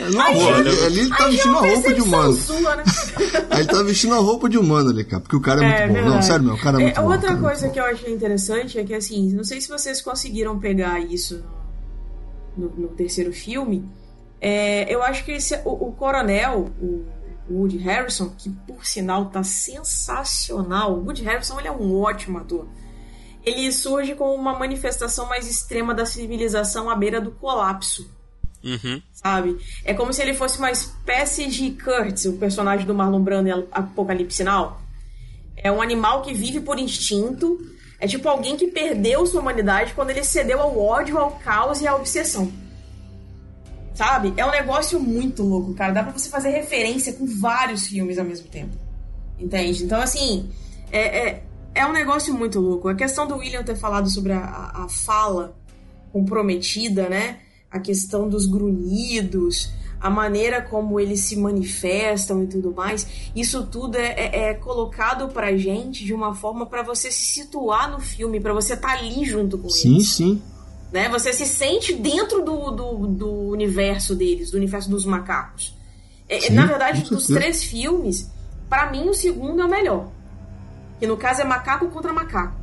Não, 0.00 0.20
aí, 0.20 0.38
ele, 0.38 0.68
ele, 0.68 1.00
ele 1.00 1.10
tá 1.10 1.28
vestindo 1.28 1.56
a 1.56 1.60
roupa 1.60 1.94
de 1.94 2.00
humano. 2.00 2.32
Sua, 2.32 2.76
né? 2.76 2.84
ele 3.58 3.66
tá 3.66 3.82
vestindo 3.82 4.14
a 4.14 4.18
roupa 4.18 4.48
de 4.48 4.58
humano 4.58 4.90
ali, 4.90 5.04
cara, 5.04 5.22
porque 5.22 5.36
o 5.36 5.40
cara 5.40 5.64
é, 5.64 5.66
é 5.66 5.68
muito 5.68 5.88
bom. 5.88 5.92
Verdade. 5.94 6.14
Não, 6.14 6.22
sério, 6.22 6.44
meu, 6.44 6.54
o 6.54 6.58
cara 6.58 6.78
é 6.78 6.82
muito 6.82 6.98
é, 6.98 7.02
bom. 7.02 7.10
Outra 7.10 7.36
coisa 7.36 7.68
que 7.68 7.78
eu 7.78 7.84
achei 7.84 8.12
interessante 8.12 8.78
é 8.78 8.84
que, 8.84 8.94
assim, 8.94 9.32
não 9.32 9.44
sei 9.44 9.60
se 9.60 9.68
vocês 9.68 10.00
conseguiram 10.00 10.58
pegar 10.58 11.00
isso 11.00 11.44
no, 12.56 12.70
no 12.70 12.88
terceiro 12.88 13.32
filme, 13.32 13.88
é, 14.40 14.92
eu 14.92 15.02
acho 15.02 15.24
que 15.24 15.32
esse, 15.32 15.54
o, 15.64 15.88
o 15.88 15.92
coronel, 15.92 16.70
o 16.80 17.04
Woody 17.50 17.78
Harrison, 17.78 18.30
que 18.30 18.50
por 18.50 18.86
sinal 18.86 19.26
tá 19.26 19.42
sensacional. 19.42 20.94
O 20.94 21.04
Woody 21.04 21.22
Harrison 21.22 21.58
ele 21.58 21.68
é 21.68 21.72
um 21.72 22.00
ótimo 22.00 22.38
ator. 22.38 22.66
Ele 23.44 23.72
surge 23.72 24.14
como 24.14 24.34
uma 24.34 24.58
manifestação 24.58 25.28
mais 25.28 25.50
extrema 25.50 25.94
da 25.94 26.06
civilização 26.06 26.88
à 26.88 26.94
beira 26.94 27.20
do 27.20 27.32
colapso. 27.32 28.08
Uhum. 28.64 29.02
Sabe? 29.12 29.58
É 29.84 29.92
como 29.92 30.12
se 30.12 30.22
ele 30.22 30.34
fosse 30.34 30.58
uma 30.58 30.70
espécie 30.70 31.46
de 31.46 31.70
Kurtz, 31.72 32.24
o 32.26 32.34
personagem 32.34 32.86
do 32.86 32.94
Marlon 32.94 33.22
Brando 33.22 33.48
em 33.48 33.66
Apocalipse 33.72 34.44
Now. 34.44 34.80
É 35.56 35.70
um 35.70 35.82
animal 35.82 36.22
que 36.22 36.32
vive 36.32 36.60
por 36.60 36.78
instinto. 36.78 37.58
É 38.00 38.06
tipo 38.06 38.28
alguém 38.28 38.56
que 38.56 38.68
perdeu 38.68 39.26
sua 39.26 39.40
humanidade 39.40 39.94
quando 39.94 40.10
ele 40.10 40.24
cedeu 40.24 40.60
ao 40.60 40.78
ódio, 40.78 41.18
ao 41.18 41.32
caos 41.32 41.80
e 41.80 41.86
à 41.86 41.94
obsessão. 41.94 42.52
Sabe? 43.94 44.32
É 44.36 44.44
um 44.44 44.50
negócio 44.50 44.98
muito 44.98 45.42
louco, 45.42 45.74
cara. 45.74 45.92
Dá 45.92 46.02
pra 46.02 46.12
você 46.12 46.28
fazer 46.28 46.50
referência 46.50 47.12
com 47.12 47.26
vários 47.26 47.86
filmes 47.86 48.18
ao 48.18 48.24
mesmo 48.24 48.48
tempo. 48.48 48.76
Entende? 49.38 49.84
Então, 49.84 50.00
assim, 50.00 50.50
é, 50.90 51.28
é, 51.28 51.44
é 51.74 51.86
um 51.86 51.92
negócio 51.92 52.34
muito 52.34 52.58
louco. 52.58 52.88
A 52.88 52.94
questão 52.94 53.26
do 53.26 53.36
William 53.36 53.62
ter 53.62 53.76
falado 53.76 54.08
sobre 54.10 54.32
a, 54.32 54.72
a 54.74 54.88
fala 54.88 55.54
comprometida, 56.12 57.08
né? 57.08 57.38
A 57.72 57.80
questão 57.80 58.28
dos 58.28 58.46
grunhidos, 58.46 59.72
a 59.98 60.10
maneira 60.10 60.60
como 60.60 61.00
eles 61.00 61.20
se 61.20 61.36
manifestam 61.36 62.42
e 62.42 62.46
tudo 62.46 62.72
mais, 62.72 63.06
isso 63.34 63.66
tudo 63.66 63.96
é, 63.96 64.12
é, 64.12 64.50
é 64.50 64.54
colocado 64.54 65.28
pra 65.28 65.56
gente 65.56 66.04
de 66.04 66.12
uma 66.12 66.34
forma 66.34 66.66
para 66.66 66.82
você 66.82 67.10
se 67.10 67.32
situar 67.32 67.90
no 67.90 67.98
filme, 67.98 68.40
para 68.40 68.52
você 68.52 68.74
estar 68.74 68.88
tá 68.88 68.94
ali 68.98 69.24
junto 69.24 69.56
com 69.56 69.70
sim, 69.70 69.94
eles. 69.94 70.08
Sim, 70.08 70.34
sim. 70.34 70.42
Né? 70.92 71.08
Você 71.08 71.32
se 71.32 71.46
sente 71.46 71.94
dentro 71.94 72.44
do, 72.44 72.70
do, 72.70 73.06
do 73.06 73.30
universo 73.48 74.14
deles, 74.14 74.50
do 74.50 74.58
universo 74.58 74.90
dos 74.90 75.06
macacos. 75.06 75.74
É, 76.28 76.40
Sim, 76.40 76.54
Na 76.54 76.66
verdade, 76.66 77.02
dos 77.08 77.26
três 77.26 77.62
filmes, 77.62 78.30
para 78.68 78.90
mim 78.90 79.08
o 79.08 79.14
segundo 79.14 79.60
é 79.60 79.64
o 79.64 79.68
melhor. 79.68 80.08
Que 80.98 81.06
no 81.06 81.16
caso 81.16 81.42
é 81.42 81.44
macaco 81.44 81.88
contra 81.88 82.12
macaco, 82.12 82.56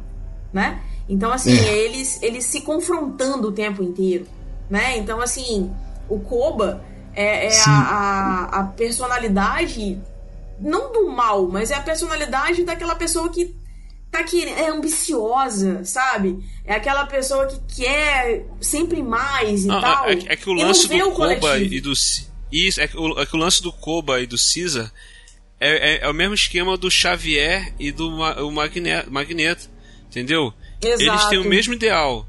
né? 0.52 0.82
Então, 1.08 1.32
assim, 1.32 1.52
é. 1.52 1.78
eles, 1.78 2.22
eles 2.22 2.46
se 2.46 2.62
confrontando 2.62 3.50
o 3.50 3.52
tempo 3.52 3.84
inteiro, 3.84 4.26
né? 4.70 4.98
Então, 4.98 5.22
assim, 5.22 5.72
o 6.08 6.20
Koba 6.20 6.84
é, 7.14 7.48
é 7.48 7.62
a, 7.66 7.72
a, 7.72 8.60
a 8.60 8.64
personalidade, 8.64 10.00
não 10.60 10.92
do 10.92 11.10
mal, 11.10 11.48
mas 11.48 11.72
é 11.72 11.76
a 11.76 11.82
personalidade 11.82 12.64
daquela 12.64 12.96
pessoa 12.96 13.30
que 13.30 13.56
tá 14.12 14.24
que 14.24 14.44
é 14.44 14.70
ambiciosa, 14.70 15.84
sabe? 15.86 16.40
É 16.66 16.74
aquela 16.74 17.06
pessoa 17.06 17.46
que 17.46 17.82
quer 17.82 18.46
sempre 18.60 19.04
mais 19.04 19.66
e 19.66 19.68
não, 19.68 19.80
tal. 19.80 20.10
É, 20.10 20.14
é, 20.28 20.36
que 20.36 20.50
o 20.50 20.54
lance 20.54 20.88
do 20.88 21.10
o 21.10 21.12
Koba 21.12 21.60
e 21.60 21.80
do 21.80 21.94
isso 22.52 22.82
é 22.82 22.88
que, 22.88 22.98
o, 22.98 23.20
é 23.20 23.26
que 23.26 23.36
o 23.36 23.40
lance 23.40 23.62
do 23.62 23.72
Koba 23.72 24.20
e 24.20 24.26
do 24.26 24.36
Caesar 24.36 24.92
é, 25.60 25.70
é, 25.70 26.00
é, 26.04 26.10
o 26.10 26.14
mesmo 26.14 26.34
esquema 26.34 26.76
do 26.76 26.90
Xavier 26.90 27.74
e 27.78 27.92
do 27.92 28.10
o 28.10 28.52
Magneto, 28.52 29.12
Magneto 29.12 29.70
entendeu? 30.08 30.54
Exato. 30.82 31.04
Eles 31.04 31.26
têm 31.26 31.40
o 31.40 31.44
mesmo 31.44 31.74
ideal. 31.74 32.26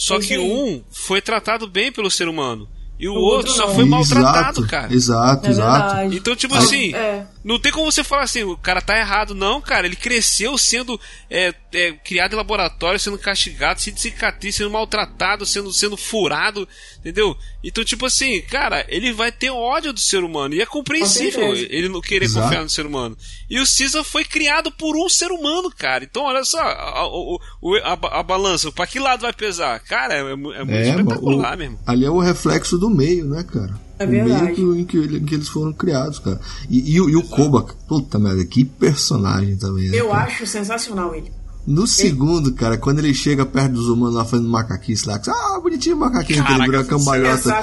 Só 0.00 0.18
que 0.18 0.38
um 0.38 0.82
foi 0.90 1.20
tratado 1.20 1.66
bem 1.66 1.92
pelo 1.92 2.10
ser 2.10 2.26
humano. 2.26 2.66
E 2.98 3.06
o, 3.06 3.12
o 3.12 3.16
outro, 3.16 3.50
outro 3.50 3.52
só 3.52 3.74
foi 3.74 3.84
maltratado, 3.84 4.60
exato, 4.60 4.66
cara. 4.66 4.94
Exato, 4.94 5.46
é 5.46 5.50
exato. 5.50 6.14
Então, 6.14 6.34
tipo 6.34 6.54
assim, 6.54 6.94
é. 6.94 7.26
Não 7.42 7.58
tem 7.58 7.72
como 7.72 7.90
você 7.90 8.04
falar 8.04 8.22
assim, 8.22 8.42
o 8.42 8.56
cara 8.56 8.82
tá 8.82 8.98
errado, 8.98 9.34
não, 9.34 9.60
cara. 9.60 9.86
Ele 9.86 9.96
cresceu 9.96 10.58
sendo 10.58 11.00
é, 11.30 11.54
é, 11.72 11.92
criado 11.92 12.34
em 12.34 12.36
laboratório, 12.36 13.00
sendo 13.00 13.18
castigado, 13.18 13.80
sendo 13.80 13.98
cicatriz, 13.98 14.56
sendo 14.56 14.70
maltratado, 14.70 15.46
sendo, 15.46 15.72
sendo 15.72 15.96
furado, 15.96 16.68
entendeu? 16.98 17.34
Então, 17.64 17.82
tipo 17.82 18.04
assim, 18.04 18.42
cara, 18.42 18.84
ele 18.88 19.12
vai 19.12 19.32
ter 19.32 19.50
ódio 19.50 19.92
do 19.92 20.00
ser 20.00 20.22
humano. 20.22 20.54
E 20.54 20.60
é 20.60 20.66
compreensível 20.66 21.54
ele 21.54 21.88
não 21.88 22.02
querer 22.02 22.26
exato. 22.26 22.44
confiar 22.44 22.62
no 22.62 22.70
ser 22.70 22.84
humano. 22.84 23.16
E 23.48 23.58
o 23.58 23.64
Caesar 23.64 24.04
foi 24.04 24.24
criado 24.24 24.70
por 24.70 24.94
um 24.96 25.08
ser 25.08 25.30
humano, 25.30 25.70
cara. 25.70 26.04
Então, 26.04 26.24
olha 26.24 26.44
só, 26.44 26.60
a, 26.60 26.62
a, 26.62 27.92
a, 27.92 28.20
a 28.20 28.22
balança, 28.22 28.70
pra 28.70 28.86
que 28.86 28.98
lado 28.98 29.22
vai 29.22 29.32
pesar? 29.32 29.80
Cara, 29.80 30.14
é, 30.14 30.20
é 30.20 30.36
muito 30.36 30.72
é, 30.72 30.88
espetacular 30.90 31.54
o, 31.54 31.58
mesmo. 31.58 31.78
Ali 31.86 32.04
é 32.04 32.10
o 32.10 32.18
reflexo 32.18 32.76
do 32.76 32.90
meio, 32.90 33.24
né, 33.24 33.42
cara? 33.44 33.89
É. 34.00 34.04
O 34.06 34.08
meio 34.08 34.74
em 34.74 34.84
que, 34.84 34.96
em 34.96 35.24
que, 35.24 35.34
eles 35.34 35.48
foram 35.48 35.74
criados, 35.74 36.18
cara. 36.18 36.40
E, 36.70 36.92
e, 36.92 36.94
e 36.94 37.16
o 37.16 37.22
Koba, 37.22 37.66
puta 37.86 38.18
merda, 38.18 38.42
que 38.46 38.64
personagem 38.64 39.56
também. 39.56 39.90
Né, 39.90 40.00
Eu 40.00 40.08
cara? 40.08 40.24
acho 40.24 40.46
sensacional 40.46 41.14
ele. 41.14 41.30
No 41.66 41.86
segundo, 41.86 42.54
cara, 42.54 42.78
quando 42.78 43.00
ele 43.00 43.12
chega 43.12 43.44
perto 43.44 43.72
dos 43.72 43.88
humanos 43.88 44.14
lá 44.14 44.24
fazendo 44.24 44.48
macaquice 44.48 45.06
lá, 45.06 45.20
ah, 45.28 45.60
bonitinho 45.60 45.96
macaquinho, 45.96 46.44
que 46.44 46.52
ele 46.52 46.64
vira 46.64 46.84
cambalhota 46.84 47.60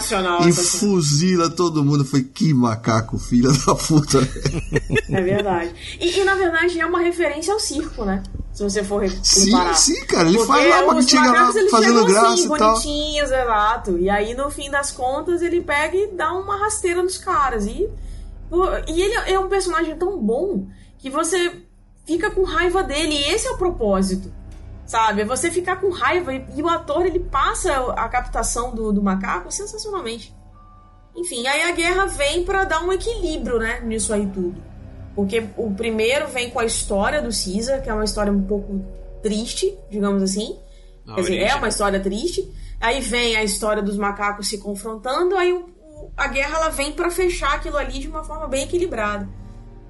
e 0.47 0.53
fuzila 0.53 1.49
todo 1.49 1.83
mundo. 1.83 2.05
Foi 2.05 2.23
que 2.23 2.53
macaco, 2.53 3.17
filha 3.17 3.49
da 3.51 3.75
puta. 3.75 4.19
É 5.09 5.21
verdade. 5.21 5.73
E, 5.99 6.19
e, 6.19 6.23
na 6.23 6.35
verdade 6.35 6.79
é 6.79 6.85
uma 6.85 6.99
referência 6.99 7.53
ao 7.53 7.59
circo, 7.59 8.03
né? 8.03 8.21
Se 8.53 8.63
você 8.63 8.83
for 8.83 9.01
comparar. 9.01 9.73
Sim, 9.75 9.95
sim, 9.95 10.05
cara, 10.05 10.27
ele 10.27 10.37
Porque 10.37 10.51
faz 10.51 10.69
lá, 10.69 10.83
uma 10.83 11.01
chega 11.01 11.31
lá 11.31 11.53
fazendo 11.71 12.05
graça 12.05 12.33
assim, 12.33 12.45
e 12.45 12.57
tal. 12.57 12.73
bonitinhos, 12.73 13.31
exato. 13.31 13.97
E 13.97 14.09
aí 14.09 14.33
no 14.35 14.49
fim 14.51 14.69
das 14.69 14.91
contas 14.91 15.41
ele 15.41 15.61
pega 15.61 15.95
e 15.95 16.11
dá 16.15 16.33
uma 16.33 16.57
rasteira 16.57 17.01
nos 17.01 17.17
caras. 17.17 17.65
E, 17.65 17.89
e 18.87 19.01
ele 19.01 19.13
é 19.31 19.39
um 19.39 19.47
personagem 19.47 19.97
tão 19.97 20.19
bom 20.19 20.67
que 20.97 21.09
você 21.09 21.66
fica 22.07 22.31
com 22.31 22.43
raiva 22.43 22.81
dele. 22.81 23.13
E 23.13 23.33
esse 23.33 23.47
é 23.47 23.51
o 23.51 23.57
propósito, 23.57 24.33
sabe? 24.85 25.21
É 25.21 25.25
você 25.25 25.51
ficar 25.51 25.75
com 25.75 25.89
raiva 25.89 26.33
e, 26.33 26.63
o 26.63 26.69
ator 26.69 27.05
ele 27.05 27.19
passa 27.19 27.73
a 27.91 28.07
captação 28.07 28.73
do, 28.73 28.93
do 28.93 29.03
macaco 29.03 29.51
sensacionalmente. 29.51 30.33
Enfim, 31.15 31.45
aí 31.45 31.63
a 31.63 31.71
guerra 31.71 32.05
vem 32.05 32.45
para 32.45 32.63
dar 32.63 32.83
um 32.83 32.93
equilíbrio, 32.93 33.59
né, 33.59 33.81
nisso 33.81 34.13
aí 34.13 34.25
tudo. 34.27 34.63
Porque 35.15 35.43
o 35.57 35.73
primeiro 35.73 36.27
vem 36.27 36.49
com 36.49 36.59
a 36.59 36.65
história 36.65 37.21
do 37.21 37.29
Caesar, 37.29 37.81
que 37.81 37.89
é 37.89 37.93
uma 37.93 38.03
história 38.03 38.31
um 38.31 38.43
pouco 38.43 38.85
triste, 39.21 39.77
digamos 39.89 40.21
assim. 40.21 40.59
Na 41.03 41.15
Quer 41.15 41.21
origem. 41.21 41.39
dizer, 41.39 41.51
é 41.51 41.55
uma 41.55 41.67
história 41.67 41.99
triste. 41.99 42.53
Aí 42.79 43.01
vem 43.01 43.35
a 43.35 43.43
história 43.43 43.81
dos 43.81 43.97
macacos 43.97 44.47
se 44.47 44.59
confrontando, 44.59 45.35
aí 45.35 45.51
o, 45.51 45.67
a 46.15 46.27
guerra 46.27 46.57
ela 46.57 46.69
vem 46.69 46.91
para 46.91 47.09
fechar 47.09 47.55
aquilo 47.55 47.77
ali 47.77 47.97
de 47.97 48.07
uma 48.07 48.23
forma 48.23 48.47
bem 48.47 48.63
equilibrada. 48.63 49.27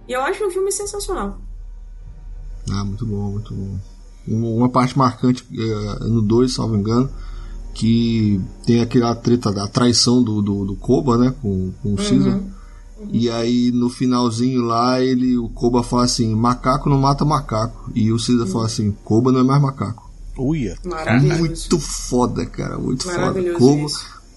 E 0.07 0.13
eu 0.13 0.21
acho 0.21 0.47
um 0.47 0.49
filme 0.49 0.71
sensacional. 0.71 1.41
Ah, 2.71 2.83
muito 2.83 3.05
bom, 3.05 3.31
muito 3.31 3.53
bom. 3.53 3.77
Uma 4.27 4.69
parte 4.69 4.97
marcante 4.97 5.45
é, 5.53 5.99
no 6.05 6.21
2, 6.21 6.53
salvo 6.53 6.75
engano, 6.75 7.09
que 7.73 8.41
tem 8.65 8.81
aquela 8.81 9.15
treta 9.15 9.51
da 9.51 9.67
traição 9.67 10.21
do, 10.21 10.41
do, 10.41 10.65
do 10.65 10.75
Koba, 10.75 11.17
né, 11.17 11.33
com, 11.41 11.71
com 11.81 11.93
o 11.93 11.95
Caesar. 11.95 12.35
Uhum. 12.35 12.57
Uhum. 12.99 13.09
E 13.11 13.29
aí 13.29 13.71
no 13.71 13.89
finalzinho 13.89 14.61
lá, 14.63 14.99
ele, 15.01 15.37
o 15.37 15.47
Koba 15.49 15.83
fala 15.83 16.05
assim: 16.05 16.33
macaco 16.35 16.89
não 16.89 16.97
mata 16.97 17.23
macaco. 17.23 17.91
E 17.93 18.11
o 18.11 18.17
Caesar 18.17 18.45
uhum. 18.45 18.51
fala 18.51 18.65
assim: 18.65 18.91
Koba 19.03 19.31
não 19.31 19.39
é 19.39 19.43
mais 19.43 19.61
macaco. 19.61 20.07
Uia. 20.37 20.77
Muito 21.39 21.79
foda, 21.79 22.45
cara, 22.45 22.77
muito 22.77 23.03
foda. 23.03 23.53
Koba, 23.53 23.87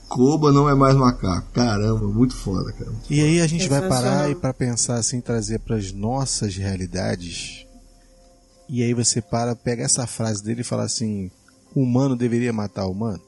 Koba 0.09 0.53
não 0.53 0.69
é 0.69 0.75
mais 0.75 0.95
macaco. 0.95 1.47
Caramba, 1.53 2.07
muito 2.07 2.35
foda, 2.35 2.73
cara. 2.73 2.93
E 3.09 3.21
aí 3.21 3.41
a 3.41 3.47
gente 3.47 3.69
vai 3.69 3.87
parar 3.87 4.31
e 4.31 4.35
para 4.35 4.53
pensar 4.53 4.97
assim, 4.97 5.21
trazer 5.21 5.61
para 5.61 5.77
as 5.77 5.93
nossas 5.93 6.57
realidades 6.57 7.67
e 8.71 8.85
aí 8.85 8.95
você 8.95 9.21
para, 9.21 9.57
pega 9.57 9.83
essa 9.83 10.07
frase 10.07 10.45
dele 10.45 10.61
e 10.61 10.65
fala 10.65 10.85
assim: 10.85 11.29
o 11.75 11.83
humano 11.83 12.15
deveria 12.15 12.53
matar 12.53 12.87
o 12.87 12.93
humano? 12.93 13.21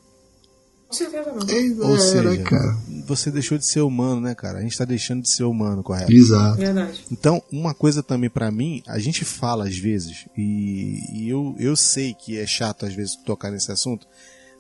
Com 0.87 0.95
certeza 0.95 1.33
não. 1.33 1.41
É, 1.49 1.91
Ou 1.91 1.99
seja, 1.99 2.43
cara. 2.45 2.79
você 3.07 3.31
deixou 3.31 3.59
de 3.59 3.67
ser 3.67 3.81
humano, 3.81 4.21
né, 4.21 4.35
cara? 4.37 4.59
A 4.59 4.63
gente 4.63 4.79
tá 4.79 4.85
deixando 4.85 5.23
de 5.23 5.31
ser 5.31 5.43
humano, 5.43 5.83
correto? 5.83 6.13
Exato. 6.13 6.59
Verdade. 6.59 7.05
Então, 7.11 7.43
uma 7.51 7.75
coisa 7.75 8.03
também 8.03 8.31
para 8.31 8.51
mim, 8.53 8.83
a 8.87 9.01
gente 9.01 9.25
fala 9.25 9.67
às 9.67 9.77
vezes, 9.77 10.27
e, 10.37 11.01
e, 11.13 11.29
eu, 11.29 11.57
eu 11.59 11.75
sei 11.75 12.15
que 12.15 12.39
é 12.39 12.47
chato 12.47 12.87
às 12.87 12.95
vezes 12.95 13.17
tocar 13.17 13.51
nesse 13.51 13.73
assunto, 13.73 14.07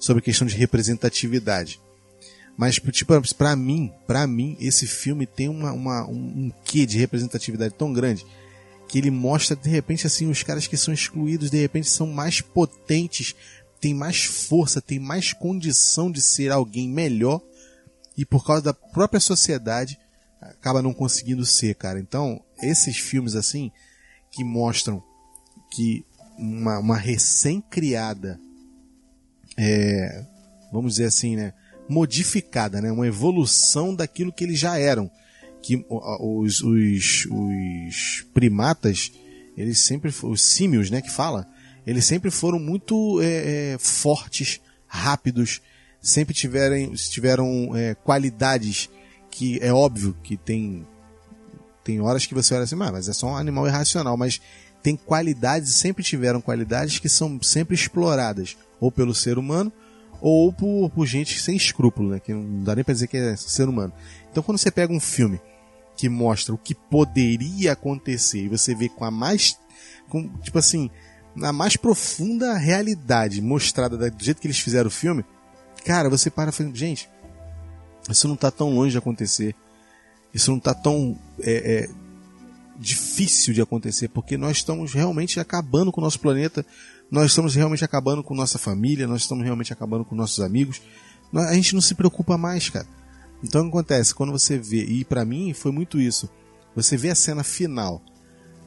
sobre 0.00 0.20
a 0.20 0.24
questão 0.24 0.46
de 0.46 0.56
representatividade. 0.56 1.80
Mas, 2.56 2.74
tipo, 2.74 3.14
pra 3.36 3.54
mim, 3.54 3.92
para 4.06 4.26
mim, 4.26 4.56
esse 4.59 4.86
filme 4.86 5.26
tem 5.26 5.48
uma, 5.48 5.72
uma, 5.72 6.06
um, 6.09 6.14
um 6.46 6.52
quê 6.64 6.86
de 6.86 6.98
representatividade 6.98 7.74
tão 7.78 7.92
grande 7.92 8.26
que 8.93 8.98
ele 8.98 9.10
mostra 9.10 9.56
de 9.56 9.70
repente 9.70 10.06
assim 10.06 10.28
os 10.28 10.43
caras 10.43 10.66
que 10.66 10.77
são 10.77 10.93
excluídos 10.93 11.51
de 11.51 11.56
repente 11.56 11.89
são 11.89 12.06
mais 12.06 12.43
potentes, 12.43 13.35
têm 13.81 13.94
mais 13.94 14.24
força, 14.24 14.82
têm 14.82 14.98
mais 14.98 15.32
condição 15.32 16.12
de 16.12 16.20
ser 16.20 16.52
alguém 16.52 16.90
melhor 16.90 17.40
e 18.19 18.27
por 18.27 18.44
causa 18.44 18.64
da 18.64 18.74
própria 18.74 19.19
sociedade 19.19 19.98
acaba 20.43 20.82
não 20.82 20.93
conseguindo 20.93 21.47
ser, 21.47 21.74
cara. 21.74 21.98
Então, 21.98 22.44
esses 22.60 22.98
filmes 22.98 23.35
assim 23.35 23.73
que 24.31 24.44
mostram 24.44 25.02
que 25.70 26.05
uma, 26.36 26.78
uma 26.78 26.97
recém-criada 26.98 28.39
é, 29.56 30.23
vamos 30.70 30.97
dizer 30.97 31.06
assim, 31.06 31.35
né, 31.35 31.55
modificada, 31.89 32.78
né, 32.82 32.93
uma 32.93 33.06
evolução 33.06 33.94
daquilo 33.94 34.35
que 34.35 34.44
eles 34.44 34.59
já 34.59 34.78
eram 34.78 35.10
que 35.62 35.86
os, 35.89 36.60
os, 36.60 37.26
os 37.30 38.26
primatas, 38.34 39.12
eles 39.56 39.78
sempre, 39.78 40.12
os 40.22 40.43
símios, 40.43 40.90
né, 40.90 41.01
que 41.01 41.10
fala, 41.10 41.47
eles 41.86 42.05
sempre 42.05 42.30
foram 42.30 42.59
muito 42.59 43.20
é, 43.22 43.74
é, 43.74 43.78
fortes, 43.78 44.60
rápidos, 44.86 45.62
sempre 46.01 46.34
tiverem, 46.34 46.93
tiveram 46.93 47.76
é, 47.76 47.94
qualidades 47.94 48.90
que 49.30 49.59
é 49.62 49.72
óbvio 49.72 50.14
que 50.22 50.36
tem 50.36 50.86
tem 51.84 52.01
horas 52.01 52.26
que 52.26 52.34
você 52.34 52.55
olha 52.55 52.62
assim, 52.62 52.76
ah, 52.76 52.93
mas 52.93 53.09
é 53.09 53.12
só 53.12 53.26
um 53.26 53.36
animal 53.36 53.66
irracional, 53.66 54.16
mas 54.16 54.40
tem 54.82 54.94
qualidades, 54.94 55.74
sempre 55.74 56.05
tiveram 56.05 56.40
qualidades 56.40 57.01
que 57.01 57.09
são 57.09 57.43
sempre 57.43 57.74
exploradas, 57.74 58.56
ou 58.78 58.93
pelo 58.93 59.12
ser 59.12 59.36
humano, 59.36 59.72
ou 60.20 60.52
por, 60.52 60.90
por 60.90 61.06
gente 61.06 61.40
sem 61.40 61.56
escrúpulo, 61.56 62.10
né? 62.10 62.20
Que 62.20 62.32
não 62.32 62.62
dá 62.62 62.76
nem 62.76 62.84
pra 62.84 62.94
dizer 62.94 63.09
que 63.09 63.16
é 63.16 63.34
ser 63.34 63.68
humano. 63.68 63.93
Então 64.30 64.44
quando 64.44 64.59
você 64.59 64.70
pega 64.70 64.93
um 64.93 65.01
filme 65.01 65.40
que 65.97 66.09
mostra 66.09 66.55
o 66.55 66.59
que 66.59 66.74
poderia 66.74 67.73
acontecer 67.73 68.44
e 68.44 68.48
você 68.48 68.74
vê 68.74 68.89
com 68.89 69.05
a 69.05 69.10
mais. 69.10 69.59
Com, 70.09 70.28
tipo 70.39 70.59
assim, 70.59 70.90
na 71.35 71.52
mais 71.52 71.77
profunda 71.77 72.56
realidade 72.56 73.40
mostrada 73.40 74.10
do 74.10 74.24
jeito 74.24 74.40
que 74.40 74.47
eles 74.47 74.59
fizeram 74.59 74.89
o 74.89 74.90
filme, 74.90 75.24
cara, 75.85 76.10
você 76.10 76.31
para 76.31 76.51
e 76.51 76.52
fala, 76.52 76.74
gente, 76.74 77.09
isso 78.09 78.28
não 78.28 78.36
tá 78.36 78.51
tão 78.51 78.74
longe 78.74 78.93
de 78.93 78.98
acontecer. 78.98 79.55
Isso 80.35 80.51
não 80.51 80.59
tá 80.59 80.74
tão 80.74 81.19
é, 81.40 81.52
é, 81.52 81.90
difícil 82.78 83.52
de 83.52 83.60
acontecer, 83.60 84.09
porque 84.09 84.36
nós 84.36 84.59
estamos 84.59 84.93
realmente 84.93 85.39
acabando 85.39 85.93
com 85.93 86.01
o 86.01 86.05
nosso 86.05 86.19
planeta, 86.19 86.64
nós 87.10 87.27
estamos 87.27 87.55
realmente 87.55 87.85
acabando 87.85 88.23
com 88.23 88.35
nossa 88.35 88.59
família, 88.59 89.06
nós 89.06 89.23
estamos 89.23 89.44
realmente 89.44 89.73
acabando 89.73 90.05
com 90.05 90.14
nossos 90.14 90.40
amigos. 90.40 90.81
A 91.35 91.55
gente 91.55 91.74
não 91.74 91.81
se 91.81 91.94
preocupa 91.94 92.39
mais, 92.39 92.70
cara. 92.70 92.86
Então 93.43 93.62
o 93.62 93.64
que 93.64 93.70
acontece? 93.70 94.14
Quando 94.14 94.32
você 94.32 94.56
vê, 94.56 94.85
e 94.85 95.05
para 95.05 95.24
mim 95.24 95.52
foi 95.52 95.73
muito 95.73 96.01
isso, 96.01 96.28
você 96.74 96.97
vê 96.97 97.10
a 97.10 97.14
cena 97.14 97.43
final 97.43 98.02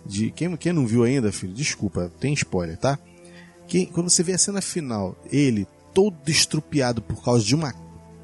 de. 0.06 0.32
Quem, 0.32 0.56
quem 0.58 0.74
não 0.74 0.86
viu 0.86 1.04
ainda, 1.04 1.32
filho, 1.32 1.54
desculpa, 1.54 2.12
tem 2.20 2.34
spoiler, 2.34 2.78
tá? 2.78 3.00
Quem, 3.68 3.86
quando 3.86 4.10
você 4.10 4.22
vê 4.22 4.34
a 4.34 4.38
cena 4.38 4.62
final, 4.62 5.18
ele 5.32 5.68
todo 5.94 6.30
estrupiado 6.30 7.02
por 7.02 7.24
causa 7.24 7.44
de 7.44 7.56
uma. 7.56 7.74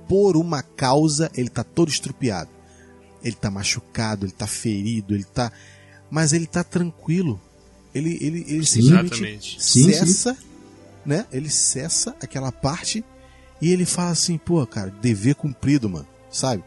Por 0.08 0.36
uma 0.36 0.62
causa, 0.62 1.32
ele 1.34 1.50
tá 1.50 1.64
todo 1.64 1.90
estrupiado. 1.90 2.50
Ele 3.24 3.36
tá 3.36 3.50
machucado, 3.50 4.26
ele 4.26 4.34
tá 4.34 4.46
ferido, 4.46 5.16
ele 5.16 5.24
tá. 5.24 5.52
Mas 6.10 6.34
ele 6.34 6.46
tá 6.46 6.64
tranquilo. 6.64 7.40
Ele, 7.96 8.18
ele, 8.22 8.46
ele 8.48 8.66
simplesmente 8.66 9.62
cessa, 9.62 10.34
sim. 10.34 10.40
né? 11.06 11.26
Ele 11.32 11.50
cessa 11.50 12.16
aquela 12.22 12.52
parte 12.52 13.04
e 13.62 13.72
ele 13.72 13.86
fala 13.86 14.12
assim, 14.12 14.38
pô, 14.38 14.66
cara, 14.66 14.90
dever 15.02 15.36
cumprido, 15.36 15.90
mano 15.90 16.11
sabe? 16.32 16.64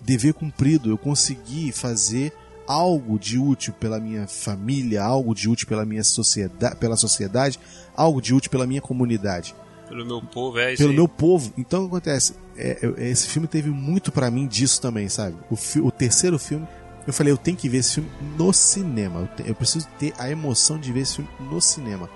Dever 0.00 0.34
cumprido, 0.34 0.90
eu 0.90 0.98
consegui 0.98 1.70
fazer 1.70 2.32
algo 2.66 3.18
de 3.18 3.38
útil 3.38 3.72
pela 3.74 4.00
minha 4.00 4.26
família, 4.26 5.02
algo 5.02 5.34
de 5.34 5.48
útil 5.48 5.66
pela 5.66 5.84
minha 5.84 6.02
sociedade, 6.02 6.76
pela 6.76 6.96
sociedade, 6.96 7.58
algo 7.94 8.20
de 8.20 8.34
útil 8.34 8.50
pela 8.50 8.66
minha 8.66 8.80
comunidade. 8.80 9.54
Pelo 9.88 10.06
meu 10.06 10.22
povo, 10.22 10.58
é 10.58 10.72
isso 10.72 10.78
Pelo 10.78 10.90
aí. 10.90 10.96
meu 10.96 11.06
povo. 11.06 11.52
Então 11.56 11.80
o 11.80 11.82
que 11.82 11.96
acontece? 11.96 12.34
É, 12.56 12.78
é, 12.96 13.10
esse 13.10 13.28
filme 13.28 13.46
teve 13.46 13.68
muito 13.70 14.10
para 14.10 14.30
mim 14.30 14.46
disso 14.46 14.80
também, 14.80 15.08
sabe? 15.08 15.36
O, 15.50 15.56
fi, 15.56 15.80
o, 15.80 15.90
terceiro 15.90 16.38
filme, 16.38 16.66
eu 17.06 17.12
falei, 17.12 17.32
eu 17.32 17.36
tenho 17.36 17.56
que 17.56 17.68
ver 17.68 17.78
esse 17.78 17.94
filme 17.96 18.10
no 18.38 18.52
cinema. 18.52 19.20
Eu, 19.20 19.26
te, 19.26 19.48
eu 19.48 19.54
preciso 19.54 19.86
ter 19.98 20.14
a 20.18 20.30
emoção 20.30 20.78
de 20.78 20.90
ver 20.92 21.00
esse 21.00 21.16
filme 21.16 21.30
no 21.40 21.60
cinema. 21.60 22.08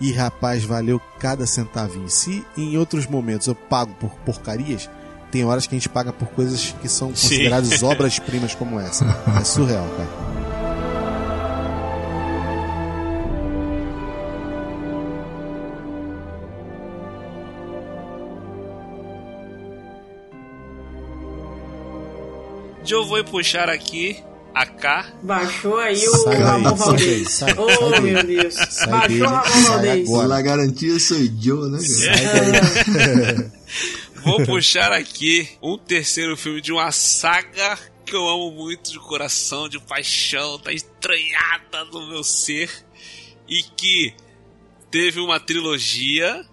E 0.00 0.12
rapaz, 0.12 0.64
valeu 0.64 1.00
cada 1.20 1.46
centavinho. 1.46 2.08
Se 2.08 2.44
em 2.56 2.76
outros 2.76 3.06
momentos 3.06 3.46
eu 3.46 3.54
pago 3.54 3.94
por 4.00 4.10
porcarias, 4.24 4.90
tem 5.32 5.46
horas 5.46 5.66
que 5.66 5.74
a 5.74 5.78
gente 5.78 5.88
paga 5.88 6.12
por 6.12 6.28
coisas 6.28 6.74
que 6.82 6.88
são 6.88 7.08
consideradas 7.08 7.82
obras-primas 7.82 8.54
como 8.54 8.78
essa. 8.78 9.06
É 9.40 9.42
surreal, 9.42 9.88
cara. 9.96 10.32
Eu 22.86 23.06
vou 23.06 23.24
puxar 23.24 23.70
aqui 23.70 24.22
a 24.54 24.66
K. 24.66 25.06
Baixou 25.22 25.78
aí 25.78 26.06
o 26.06 26.16
sai 26.18 26.36
Ramon 26.36 26.74
Valdez. 26.74 27.40
oh, 27.56 28.00
meu 28.02 28.22
Deus. 28.22 28.54
Sai 28.54 28.90
Baixou 28.90 29.26
o 29.26 29.30
Ramon 29.30 29.62
Valdez. 29.62 30.10
La 30.28 30.42
garantia 30.42 31.00
sou 31.00 31.16
eu, 31.16 31.70
né, 31.70 31.78
cara? 31.78 33.50
Vou 34.24 34.44
puxar 34.46 34.92
aqui 34.92 35.48
um 35.62 35.76
terceiro 35.76 36.36
filme 36.36 36.60
de 36.60 36.72
uma 36.72 36.92
saga 36.92 37.78
que 38.04 38.14
eu 38.14 38.28
amo 38.28 38.50
muito 38.52 38.92
de 38.92 38.98
coração, 38.98 39.68
de 39.68 39.80
paixão, 39.80 40.58
tá 40.58 40.72
estranhada 40.72 41.84
no 41.86 42.06
meu 42.08 42.22
ser 42.22 42.70
e 43.48 43.62
que 43.62 44.14
teve 44.90 45.20
uma 45.20 45.40
trilogia 45.40 46.44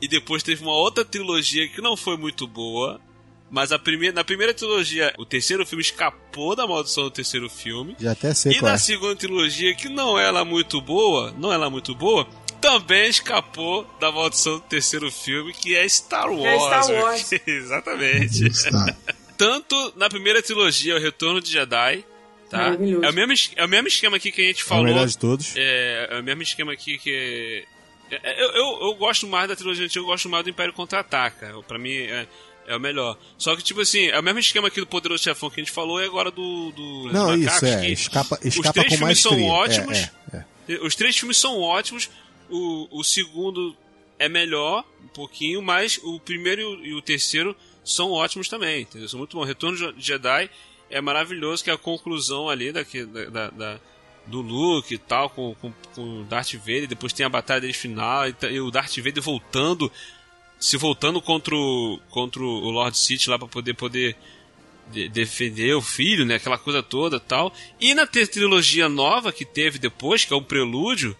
e 0.00 0.08
depois 0.08 0.42
teve 0.42 0.62
uma 0.62 0.74
outra 0.74 1.04
trilogia 1.04 1.68
que 1.68 1.80
não 1.80 1.96
foi 1.96 2.16
muito 2.16 2.46
boa. 2.46 3.00
Mas 3.48 3.70
a 3.70 3.78
primeira, 3.78 4.14
na 4.14 4.24
primeira 4.24 4.52
trilogia, 4.52 5.14
o 5.16 5.24
terceiro 5.24 5.64
filme 5.64 5.82
escapou 5.82 6.56
da 6.56 6.66
maldição 6.66 7.04
do 7.04 7.10
terceiro 7.12 7.48
filme. 7.48 7.94
Já 7.98 8.10
até 8.10 8.34
sei 8.34 8.54
E 8.54 8.60
na 8.60 8.72
é. 8.72 8.78
segunda 8.78 9.14
trilogia, 9.14 9.72
que 9.74 9.88
não 9.88 10.18
é 10.18 10.28
lá 10.30 10.44
muito 10.44 10.80
boa, 10.80 11.32
não 11.38 11.52
é 11.52 11.56
lá 11.56 11.70
muito 11.70 11.94
boa, 11.94 12.26
também 12.60 13.08
escapou 13.08 13.86
da 14.00 14.10
maldição 14.10 14.54
do 14.54 14.60
terceiro 14.60 15.10
filme, 15.10 15.52
que 15.52 15.76
é 15.76 15.88
Star 15.88 16.30
Wars. 16.30 16.44
É 16.44 16.58
Star 16.58 16.90
Wars. 16.90 17.32
Exatamente. 17.46 18.44
Tanto 19.36 19.92
na 19.96 20.08
primeira 20.08 20.42
trilogia, 20.42 20.96
O 20.96 20.98
Retorno 21.00 21.40
de 21.40 21.50
Jedi, 21.50 22.04
tá? 22.50 22.68
É 22.68 23.10
o, 23.10 23.12
mesmo, 23.12 23.54
é 23.56 23.64
o 23.64 23.68
mesmo 23.68 23.88
esquema 23.88 24.16
aqui 24.16 24.32
que 24.32 24.42
a 24.42 24.46
gente 24.46 24.64
falou. 24.64 24.86
É 24.86 24.90
o 24.90 24.94
melhor 24.94 25.06
de 25.06 25.18
todos. 25.18 25.54
É, 25.56 26.08
é 26.10 26.20
o 26.20 26.22
mesmo 26.22 26.42
esquema 26.42 26.72
aqui 26.72 26.98
que... 26.98 27.64
É, 28.10 28.42
eu, 28.42 28.50
eu, 28.50 28.78
eu, 28.82 28.94
gosto 28.94 29.26
mais 29.26 29.48
da 29.48 29.56
trilogia 29.56 29.84
antiga, 29.84 30.00
eu 30.00 30.06
gosto 30.06 30.28
mais 30.28 30.44
do 30.44 30.50
Império 30.50 30.72
Contra-Ataca. 30.72 31.52
Pra 31.66 31.76
mim, 31.76 31.92
é, 31.92 32.26
é 32.66 32.76
o 32.76 32.80
melhor. 32.80 33.16
Só 33.38 33.54
que, 33.56 33.62
tipo 33.62 33.80
assim, 33.80 34.08
é 34.08 34.18
o 34.18 34.22
mesmo 34.22 34.40
esquema 34.40 34.68
aqui 34.68 34.80
do 34.80 34.86
Poderoso 34.86 35.22
Chefão 35.22 35.48
que 35.48 35.60
a 35.60 35.64
gente 35.64 35.72
falou 35.72 36.00
e 36.02 36.04
agora 36.04 36.30
do. 36.30 36.72
do 36.72 37.12
Não, 37.12 37.34
isso, 37.36 37.64
é. 37.64 37.90
Escapa, 37.90 38.38
escapa 38.42 38.68
os 38.68 38.72
três 38.72 38.98
com 38.98 39.04
mais 39.04 39.20
são 39.20 39.42
ótimos. 39.44 39.98
É, 40.32 40.44
é, 40.68 40.78
os 40.82 40.94
três 40.94 41.16
filmes 41.16 41.36
são 41.36 41.60
ótimos. 41.60 42.10
O, 42.50 43.00
o 43.00 43.04
segundo 43.04 43.76
é 44.18 44.28
melhor, 44.28 44.84
um 45.04 45.08
pouquinho, 45.08 45.60
mas 45.62 45.98
o 46.02 46.18
primeiro 46.20 46.62
e 46.84 46.94
o, 46.94 47.02
terceiro 47.02 47.56
são 47.84 48.12
ótimos 48.12 48.48
também. 48.48 48.82
Entendeu? 48.82 49.08
São 49.08 49.18
muito 49.18 49.36
bons. 49.36 49.46
Retorno 49.46 49.92
de 49.92 50.04
Jedi 50.04 50.50
é 50.90 51.00
maravilhoso, 51.00 51.62
que 51.62 51.70
é 51.70 51.74
a 51.74 51.78
conclusão 51.78 52.48
ali 52.48 52.72
da, 52.72 52.82
da, 53.30 53.50
da 53.50 53.80
do 54.26 54.40
Luke 54.40 54.92
e 54.92 54.98
tal, 54.98 55.30
com, 55.30 55.54
com, 55.54 55.72
o 56.20 56.24
Darth 56.24 56.54
Vader. 56.54 56.88
Depois 56.88 57.12
tem 57.12 57.24
a 57.24 57.28
batalha 57.28 57.60
dele 57.60 57.72
final 57.72 58.28
e, 58.28 58.34
e 58.50 58.60
o 58.60 58.70
Darth 58.70 58.96
Vader 58.96 59.22
voltando 59.22 59.90
se 60.58 60.76
voltando 60.76 61.20
contra 61.20 61.54
o, 61.54 62.00
contra 62.10 62.42
o 62.42 62.70
Lord 62.70 62.96
City 62.96 63.28
lá 63.28 63.38
para 63.38 63.48
poder 63.48 63.74
poder 63.74 64.16
de, 64.90 65.08
defender 65.08 65.74
o 65.74 65.82
filho, 65.82 66.24
né? 66.24 66.36
Aquela 66.36 66.58
coisa 66.58 66.82
toda 66.82 67.20
tal. 67.20 67.52
E 67.80 67.94
na 67.94 68.06
trilogia 68.06 68.88
nova 68.88 69.32
que 69.32 69.44
teve 69.44 69.78
depois, 69.78 70.24
que 70.24 70.32
é 70.32 70.36
o 70.36 70.42
Prelúdio, 70.42 71.16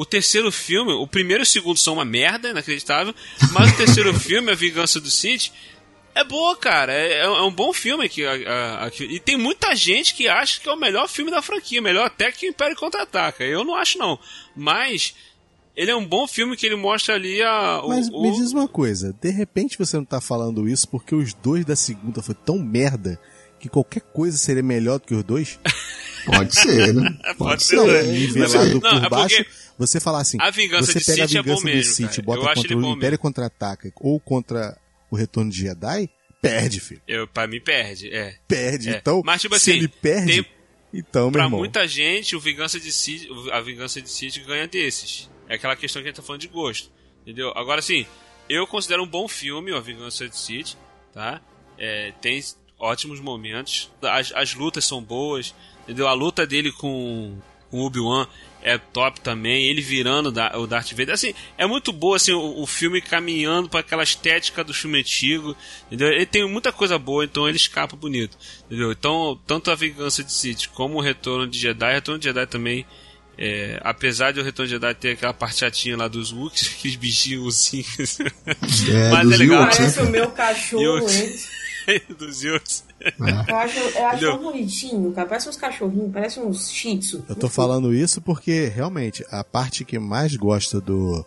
o 0.00 0.04
terceiro 0.04 0.52
filme, 0.52 0.92
o 0.92 1.06
primeiro 1.06 1.42
e 1.42 1.44
o 1.44 1.46
segundo 1.46 1.78
são 1.78 1.94
uma 1.94 2.04
merda, 2.04 2.50
inacreditável, 2.50 3.14
mas 3.52 3.72
o 3.72 3.76
terceiro 3.76 4.12
filme, 4.18 4.52
A 4.52 4.54
Vingança 4.54 5.00
do 5.00 5.10
City, 5.10 5.52
é 6.14 6.24
boa, 6.24 6.56
cara. 6.56 6.92
É, 6.92 7.20
é 7.20 7.42
um 7.42 7.52
bom 7.52 7.72
filme 7.72 8.04
aqui, 8.04 8.24
aqui, 8.24 9.04
E 9.04 9.20
tem 9.20 9.36
muita 9.36 9.74
gente 9.74 10.14
que 10.14 10.28
acha 10.28 10.60
que 10.60 10.68
é 10.68 10.72
o 10.72 10.76
melhor 10.76 11.08
filme 11.08 11.30
da 11.30 11.42
franquia, 11.42 11.80
melhor 11.80 12.06
até 12.06 12.32
que 12.32 12.46
o 12.46 12.50
Império 12.50 12.76
Contra-Ataca. 12.76 13.44
Eu 13.44 13.64
não 13.64 13.74
acho, 13.74 13.98
não. 13.98 14.18
Mas 14.54 15.14
ele 15.76 15.90
é 15.90 15.96
um 15.96 16.06
bom 16.06 16.26
filme 16.26 16.56
que 16.56 16.64
ele 16.64 16.76
mostra 16.76 17.14
ali 17.14 17.42
a. 17.42 17.82
O, 17.82 17.88
Mas 17.88 18.08
me 18.08 18.32
diz 18.32 18.52
uma 18.52 18.66
coisa, 18.66 19.14
de 19.20 19.30
repente 19.30 19.76
você 19.78 19.96
não 19.98 20.04
tá 20.04 20.20
falando 20.20 20.66
isso 20.66 20.88
porque 20.88 21.14
os 21.14 21.34
dois 21.34 21.64
da 21.64 21.76
segunda 21.76 22.22
foi 22.22 22.34
tão 22.34 22.58
merda 22.58 23.20
que 23.60 23.68
qualquer 23.68 24.00
coisa 24.00 24.38
seria 24.38 24.62
melhor 24.62 24.98
do 24.98 25.06
que 25.06 25.14
os 25.14 25.24
dois? 25.24 25.60
Pode 26.24 26.54
ser, 26.54 26.94
né? 26.94 27.10
Pode, 27.36 27.38
Pode 27.38 27.62
ser. 27.62 27.76
Não, 27.76 27.90
é, 27.90 28.02
nivelado 28.02 28.80
por 28.80 29.04
é 29.04 29.08
baixo, 29.08 29.46
você 29.78 30.00
falar 30.00 30.20
assim, 30.20 30.38
a 30.40 30.50
vingança 30.50 30.92
você 30.92 31.00
pega 31.00 31.26
City 31.26 31.38
a 31.38 31.42
vingança 31.42 31.60
é 31.60 31.70
do 31.70 31.76
mesmo, 31.76 31.92
City, 31.92 32.22
cara. 32.22 32.22
bota 32.22 32.54
contra 32.54 32.76
o 32.76 32.92
Império 32.92 33.18
Contra-Ataca 33.18 33.92
ou 33.96 34.18
contra 34.20 34.76
o 35.10 35.16
Retorno 35.16 35.50
de 35.50 35.58
Jedi, 35.58 36.10
perde, 36.40 36.80
filho. 36.80 37.02
Eu, 37.06 37.26
pra 37.26 37.46
mim, 37.46 37.60
perde, 37.60 38.12
é. 38.12 38.36
Perde, 38.48 38.90
é. 38.90 38.96
então, 38.96 39.22
Mas, 39.24 39.42
tipo 39.42 39.58
se 39.58 39.70
assim, 39.70 39.78
ele 39.78 39.88
perde, 39.88 40.42
tem, 40.42 40.46
então, 40.92 41.24
meu 41.24 41.32
pra 41.32 41.48
muita 41.48 41.86
gente, 41.86 42.34
o 42.34 42.40
Vingança 42.40 42.80
de 42.80 42.90
City, 42.90 43.28
a 43.52 43.60
Vingança 43.60 44.00
de 44.00 44.08
City 44.08 44.40
ganha 44.40 44.66
desses. 44.66 45.30
É 45.48 45.54
aquela 45.54 45.76
questão 45.76 46.00
que 46.00 46.08
a 46.08 46.10
gente 46.10 46.16
tá 46.16 46.22
falando 46.22 46.40
de 46.40 46.48
gosto. 46.48 46.90
Entendeu? 47.22 47.52
Agora, 47.54 47.80
assim, 47.80 48.06
eu 48.48 48.66
considero 48.66 49.02
um 49.02 49.06
bom 49.06 49.28
filme, 49.28 49.74
A 49.74 49.80
Vingança 49.80 50.28
de 50.28 50.36
City, 50.36 50.76
tá? 51.12 51.40
É, 51.78 52.12
tem 52.20 52.42
ótimos 52.78 53.20
momentos. 53.20 53.90
As, 54.02 54.32
as 54.32 54.54
lutas 54.54 54.84
são 54.84 55.02
boas, 55.02 55.54
entendeu? 55.82 56.08
A 56.08 56.12
luta 56.12 56.46
dele 56.46 56.72
com, 56.72 57.38
com 57.70 57.80
o 57.80 57.84
Obi-Wan 57.86 58.26
é 58.66 58.76
top 58.76 59.20
também. 59.20 59.64
Ele 59.66 59.80
virando 59.80 60.32
da, 60.32 60.58
o 60.58 60.66
Darth 60.66 60.90
Vader. 60.90 61.14
Assim, 61.14 61.32
é 61.56 61.64
muito 61.66 61.92
boa, 61.92 62.16
assim, 62.16 62.32
o, 62.32 62.60
o 62.60 62.66
filme 62.66 63.00
caminhando 63.00 63.68
para 63.68 63.80
aquela 63.80 64.02
estética 64.02 64.64
do 64.64 64.74
filme 64.74 64.98
antigo, 64.98 65.56
entendeu? 65.86 66.08
Ele 66.08 66.26
tem 66.26 66.46
muita 66.48 66.72
coisa 66.72 66.98
boa, 66.98 67.24
então 67.24 67.48
ele 67.48 67.56
escapa 67.56 67.94
bonito, 67.94 68.36
entendeu? 68.66 68.90
Então, 68.90 69.38
tanto 69.46 69.70
A 69.70 69.76
Vingança 69.76 70.24
de 70.24 70.32
City 70.32 70.68
como 70.68 70.98
o 70.98 71.00
Retorno 71.00 71.46
de 71.46 71.56
Jedi, 71.58 71.92
o 71.92 71.94
Retorno 71.94 72.18
de 72.18 72.24
Jedi 72.24 72.46
também 72.46 72.84
É, 73.38 73.78
apesar 73.82 74.32
de 74.32 74.40
o 74.40 74.42
Retorno 74.42 74.66
de 74.66 74.74
Jedi 74.74 74.94
ter 74.94 75.10
aquela 75.10 75.34
parte 75.34 75.58
chatinha 75.58 75.96
lá 75.96 76.08
dos 76.08 76.32
Wooks, 76.32 76.72
aqueles 76.76 76.96
bichinhos 76.96 77.54
assim. 77.54 77.84
É, 78.90 79.10
Mas 79.10 79.30
é 79.30 79.36
legal. 79.36 79.64
Né? 79.64 79.70
Parece 79.76 80.00
o 80.00 80.10
meu 80.10 80.30
cachorro, 80.30 81.08
hein? 81.08 81.36
dos 82.18 82.44
Ewoks. 82.44 82.84
É. 83.06 83.50
Eu 83.50 83.56
acho, 83.56 83.78
eu 83.78 84.06
acho 84.06 84.20
tão 84.20 84.38
bonitinho, 84.42 85.12
cara. 85.12 85.28
Parece 85.28 85.48
uns 85.48 85.56
cachorrinhos, 85.56 86.12
parece 86.12 86.40
uns 86.40 86.70
shih 86.70 86.98
tzu. 86.98 87.24
Eu 87.28 87.36
tô 87.36 87.48
falando 87.48 87.94
isso 87.94 88.20
porque, 88.20 88.66
realmente, 88.66 89.24
a 89.30 89.44
parte 89.44 89.84
que 89.84 89.98
mais 89.98 90.34
gosta 90.36 90.80
do, 90.80 91.24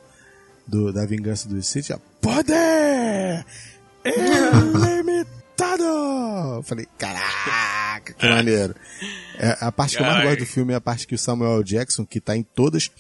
do 0.67 0.91
da 0.91 1.05
vingança 1.05 1.47
do 1.47 1.61
Sith 1.61 1.91
é 1.91 1.97
poder 2.21 3.45
ilimitado! 4.05 5.83
Eu 6.57 6.63
falei, 6.63 6.87
caraca, 6.97 8.13
que 8.13 8.27
maneiro. 8.27 8.75
É, 9.37 9.57
a 9.61 9.71
parte 9.71 9.95
que 9.95 10.03
eu 10.03 10.05
mais 10.05 10.19
Ai. 10.19 10.25
gosto 10.27 10.39
do 10.39 10.45
filme 10.45 10.73
é 10.73 10.75
a 10.75 10.81
parte 10.81 11.07
que 11.07 11.15
o 11.15 11.17
Samuel. 11.17 11.63
Jackson, 11.63 12.05
que 12.05 12.19
tá 12.19 12.35
em 12.35 12.43
todas. 12.43 12.91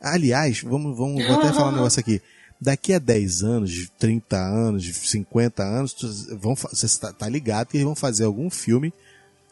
Aliás, 0.00 0.60
vamos, 0.60 0.96
vamos 0.96 1.24
vou 1.26 1.38
até 1.38 1.52
falar 1.52 1.68
um 1.68 1.72
negócio 1.72 2.00
aqui. 2.00 2.20
Daqui 2.60 2.92
a 2.94 2.98
10 2.98 3.42
anos, 3.42 3.90
30 3.98 4.36
anos, 4.36 4.84
50 4.84 5.62
anos, 5.62 6.26
vão, 6.40 6.54
você 6.54 6.98
tá, 6.98 7.12
tá 7.12 7.28
ligado 7.28 7.68
que 7.68 7.76
eles 7.76 7.84
vão 7.84 7.94
fazer 7.94 8.24
algum 8.24 8.48
filme 8.48 8.92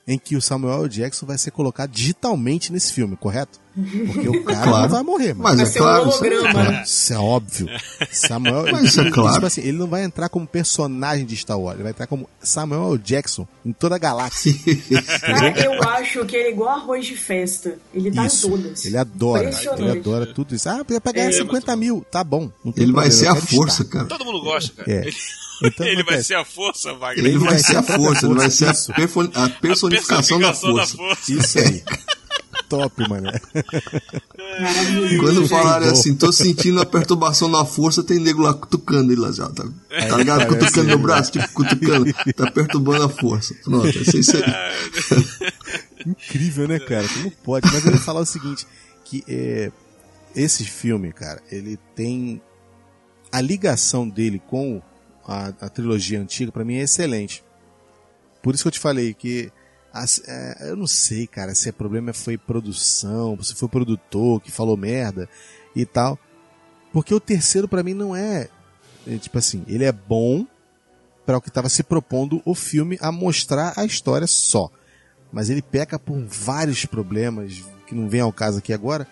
em 0.06 0.18
que 0.18 0.34
o 0.36 0.42
Samuel 0.42 0.80
L. 0.84 0.88
Jackson 0.88 1.26
vai 1.26 1.38
ser 1.38 1.50
colocado 1.52 1.90
digitalmente 1.90 2.72
nesse 2.72 2.92
filme, 2.92 3.16
correto? 3.16 3.60
Porque 4.06 4.28
o 4.28 4.42
cara 4.44 4.62
Claro. 4.64 4.82
não 4.82 4.88
vai 4.88 5.02
morrer, 5.02 5.28
mano. 5.34 5.42
Mas 5.44 5.56
Vai 5.56 5.66
é 5.66 5.68
ser 5.70 5.80
um 5.80 5.82
claro. 5.84 6.08
isso 6.08 6.24
é 6.24 6.28
holograma, 6.28 6.52
claro. 6.52 6.84
Isso 6.84 7.12
é 7.12 7.18
óbvio. 7.18 7.66
Samuel, 8.10 8.64
Mas 8.72 8.82
isso 8.84 9.00
é 9.00 9.04
ele- 9.04 9.10
claro. 9.12 9.32
tipo 9.34 9.46
assim, 9.46 9.60
ele 9.62 9.78
não 9.78 9.86
vai 9.86 10.02
entrar 10.04 10.28
como 10.28 10.46
personagem 10.46 11.24
de 11.24 11.36
Star 11.36 11.58
Wars, 11.58 11.76
ele 11.76 11.84
vai 11.84 11.92
entrar 11.92 12.06
como 12.06 12.28
Samuel 12.42 12.92
L. 12.94 12.98
Jackson 12.98 13.46
em 13.64 13.72
toda 13.72 13.94
a 13.94 13.98
galáxia. 13.98 14.52
Cara, 15.20 15.60
eu 15.64 15.82
acho 15.90 16.24
que 16.26 16.36
ele 16.36 16.48
é 16.48 16.50
igual 16.50 16.70
arroz 16.70 17.06
de 17.06 17.16
festa. 17.16 17.78
Ele 17.94 18.10
tá 18.10 18.26
isso. 18.26 18.46
em 18.48 18.50
todas. 18.50 18.84
Ele 18.84 18.96
adora, 18.96 19.50
ele 19.78 19.90
adora 19.90 20.26
tudo 20.26 20.54
isso. 20.54 20.68
Ah, 20.68 20.84
pra 20.84 21.12
ganhar 21.12 21.28
É, 21.28 21.32
50 21.32 21.74
mil, 21.76 22.04
tá 22.10 22.22
bom. 22.24 22.50
Ele 22.76 22.92
vai 22.92 23.08
problema, 23.08 23.10
ser 23.10 23.26
eu 23.28 23.32
a 23.32 23.36
força, 23.36 23.82
estar. 23.82 23.98
cara. 23.98 24.08
Todo 24.08 24.24
mundo 24.24 24.42
gosta, 24.42 24.72
cara. 24.84 24.90
É. 24.92 25.06
Ele, 25.06 25.16
Então, 25.64 25.86
ele 25.86 26.02
vai 26.02 26.22
ser 26.22 26.34
a 26.34 26.44
força, 26.44 26.92
Wagner. 26.94 27.24
Ele 27.24 27.38
vai 27.38 27.58
ser 27.58 27.76
a 27.76 27.82
força, 27.82 28.26
ele 28.26 28.34
vai 28.34 28.50
ser 28.50 28.68
a, 28.68 28.74
força, 28.74 29.30
a 29.44 29.48
personificação 29.48 30.38
da 30.38 30.52
força. 30.52 30.96
Isso 31.28 31.58
aí. 31.58 31.82
Top, 32.68 33.06
mano. 33.06 33.30
Quando 35.20 35.46
bom. 35.46 35.56
assim, 35.58 36.14
tô 36.14 36.32
sentindo 36.32 36.80
a 36.80 36.86
perturbação 36.86 37.46
na 37.46 37.66
força, 37.66 38.02
tem 38.02 38.18
nego 38.18 38.40
lá 38.40 38.54
cutucando 38.54 39.12
ele 39.12 39.20
lá 39.20 39.30
já, 39.30 39.46
tá, 39.50 39.64
tá 40.08 40.16
ligado? 40.16 40.46
parece 40.46 40.58
Cutucando 40.58 40.86
meu 40.86 40.98
braço, 40.98 41.32
tipo, 41.32 41.48
cutucando, 41.52 42.10
tá 42.34 42.50
perturbando 42.50 43.04
a 43.04 43.08
força. 43.10 43.54
Pronto, 43.62 43.86
é 43.86 44.18
isso 44.18 44.36
aí. 44.38 44.42
Incrível, 46.06 46.66
né, 46.66 46.78
cara? 46.78 47.06
Como 47.08 47.30
pode? 47.30 47.70
Mas 47.70 47.84
eu 47.84 47.92
ia 47.92 47.98
falar 47.98 48.20
o 48.20 48.26
seguinte, 48.26 48.66
que 49.04 49.22
é, 49.28 49.70
esse 50.34 50.64
filme, 50.64 51.12
cara, 51.12 51.42
ele 51.50 51.78
tem 51.94 52.40
a 53.30 53.40
ligação 53.40 54.08
dele 54.08 54.40
com 54.46 54.80
a, 55.26 55.46
a 55.60 55.68
trilogia 55.68 56.20
antiga, 56.20 56.50
pra 56.52 56.64
mim 56.64 56.76
é 56.76 56.82
excelente. 56.82 57.44
Por 58.42 58.54
isso 58.54 58.64
que 58.64 58.68
eu 58.68 58.72
te 58.72 58.78
falei 58.78 59.14
que 59.14 59.50
as- 59.92 60.20
é, 60.26 60.70
eu 60.70 60.76
não 60.76 60.86
sei, 60.86 61.26
cara, 61.26 61.54
se 61.54 61.68
o 61.68 61.72
problema 61.72 62.12
foi 62.12 62.36
produção, 62.38 63.40
se 63.42 63.54
foi 63.54 63.66
o 63.66 63.70
produtor 63.70 64.40
que 64.40 64.50
falou 64.50 64.76
merda 64.76 65.28
e 65.76 65.84
tal. 65.86 66.18
Porque 66.92 67.14
o 67.14 67.20
terceiro 67.20 67.66
pra 67.68 67.82
mim 67.82 67.94
não 67.94 68.14
é, 68.14 68.48
é, 69.06 69.16
tipo 69.16 69.38
assim, 69.38 69.64
ele 69.66 69.84
é 69.84 69.92
bom 69.92 70.46
para 71.24 71.38
o 71.38 71.40
que 71.40 71.48
estava 71.48 71.68
se 71.68 71.82
propondo 71.82 72.42
o 72.44 72.54
filme 72.54 72.98
a 73.00 73.12
mostrar 73.12 73.72
a 73.76 73.84
história 73.84 74.26
só. 74.26 74.68
Mas 75.32 75.48
ele 75.48 75.62
peca 75.62 75.98
por 75.98 76.18
vários 76.26 76.84
problemas 76.84 77.62
que 77.86 77.94
não 77.94 78.08
vem 78.08 78.20
ao 78.20 78.32
caso 78.32 78.58
aqui 78.58 78.72
agora. 78.72 79.06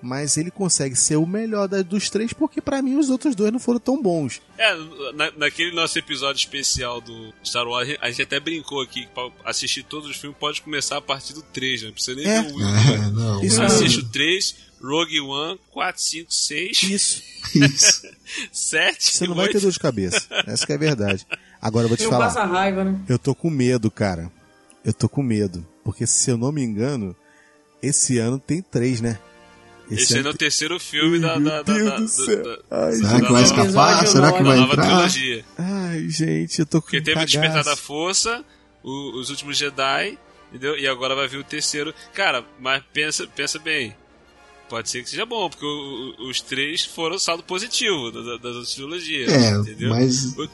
Mas 0.00 0.36
ele 0.36 0.50
consegue 0.50 0.94
ser 0.94 1.16
o 1.16 1.26
melhor 1.26 1.66
dos 1.82 2.08
três 2.08 2.32
porque 2.32 2.60
pra 2.60 2.80
mim 2.80 2.96
os 2.96 3.10
outros 3.10 3.34
dois 3.34 3.52
não 3.52 3.58
foram 3.58 3.80
tão 3.80 4.00
bons. 4.00 4.40
É, 4.56 4.74
na- 5.14 5.32
naquele 5.36 5.72
nosso 5.72 5.98
episódio 5.98 6.38
especial 6.38 7.00
do 7.00 7.34
Star 7.44 7.66
Wars, 7.66 7.96
a 8.00 8.08
gente 8.08 8.22
até 8.22 8.38
brincou 8.38 8.80
aqui 8.80 9.06
que 9.06 9.12
pra 9.12 9.28
assistir 9.44 9.82
todos 9.82 10.08
os 10.08 10.16
filmes 10.16 10.38
pode 10.38 10.62
começar 10.62 10.98
a 10.98 11.00
partir 11.00 11.32
do 11.32 11.42
3, 11.42 11.82
né? 11.82 11.86
Não 11.88 11.94
precisa 11.94 12.16
nem 12.16 12.26
É. 12.26 12.42
ver 12.42 12.52
o 12.52 12.56
1. 12.56 12.60
É, 12.62 13.10
não. 13.10 13.44
Isso 13.44 13.60
Assiste 13.60 13.98
o 13.98 14.08
3, 14.08 14.54
Rogue 14.80 15.20
One, 15.20 15.58
4, 15.72 16.00
5, 16.00 16.32
6, 16.32 16.82
Isso. 16.84 17.22
isso. 17.56 18.02
7, 18.52 19.02
Você 19.04 19.26
não 19.26 19.34
vai 19.34 19.46
ter 19.48 19.54
8. 19.56 19.62
dor 19.62 19.72
de 19.72 19.78
cabeça. 19.80 20.26
Essa 20.46 20.64
que 20.64 20.72
é 20.72 20.76
a 20.76 20.78
verdade. 20.78 21.26
Agora 21.60 21.86
eu 21.86 21.88
vou 21.88 21.96
te 21.96 22.04
Não 22.04 22.10
falar. 22.10 22.26
passa 22.26 22.44
raiva, 22.44 22.84
né? 22.84 23.00
Eu 23.08 23.18
tô 23.18 23.34
com 23.34 23.50
medo, 23.50 23.90
cara. 23.90 24.30
Eu 24.84 24.92
tô 24.92 25.08
com 25.08 25.22
medo. 25.24 25.66
Porque 25.82 26.06
se 26.06 26.30
eu 26.30 26.36
não 26.38 26.52
me 26.52 26.62
engano, 26.62 27.16
esse 27.82 28.18
ano 28.18 28.38
tem 28.38 28.62
três, 28.62 29.00
né? 29.00 29.18
Esse 29.90 30.18
aí 30.18 30.26
é 30.26 30.28
o 30.28 30.34
terceiro 30.34 30.78
filme 30.78 31.18
da, 31.18 31.38
da, 31.38 31.62
da, 31.62 31.62
da, 31.62 31.96
do 31.96 32.02
da- 32.02 32.08
céu. 32.08 32.42
da- 32.42 32.58
Ai, 32.70 32.92
Será 32.92 33.20
que 33.20 33.32
vai 33.32 33.42
escapar? 33.42 33.64
Episódio 33.64 34.08
Será 34.08 34.32
que 34.32 34.42
vai 34.42 34.56
nova 34.58 34.72
entrar? 34.72 34.86
trilogia. 34.86 35.44
Ai, 35.58 36.08
gente, 36.08 36.58
eu 36.60 36.66
tô 36.66 36.80
com 36.80 36.86
Porque 36.86 37.00
teve 37.00 37.20
o. 37.22 37.24
Despertar 37.26 37.64
da 37.64 37.76
Força, 37.76 38.44
o- 38.82 39.18
os 39.18 39.30
últimos 39.30 39.56
Jedi, 39.56 40.18
entendeu? 40.50 40.76
E 40.78 40.86
agora 40.86 41.14
vai 41.14 41.26
vir 41.28 41.38
o 41.38 41.44
terceiro. 41.44 41.94
Cara, 42.14 42.44
mas 42.60 42.82
pensa, 42.92 43.26
pensa 43.28 43.58
bem. 43.58 43.94
Pode 44.68 44.90
ser 44.90 45.02
que 45.02 45.08
seja 45.08 45.24
bom, 45.24 45.48
porque 45.48 45.64
o- 45.64 46.14
o- 46.18 46.28
os 46.28 46.42
três 46.42 46.84
foram 46.84 47.18
saldo 47.18 47.42
positivo 47.42 48.10
da- 48.10 48.20
da- 48.20 48.36
das 48.36 48.54
outras 48.56 48.74
trilogias. 48.74 49.32
É, 49.32 49.50
entendeu? 49.52 49.88
mas 49.90 50.36
O- 50.36 50.48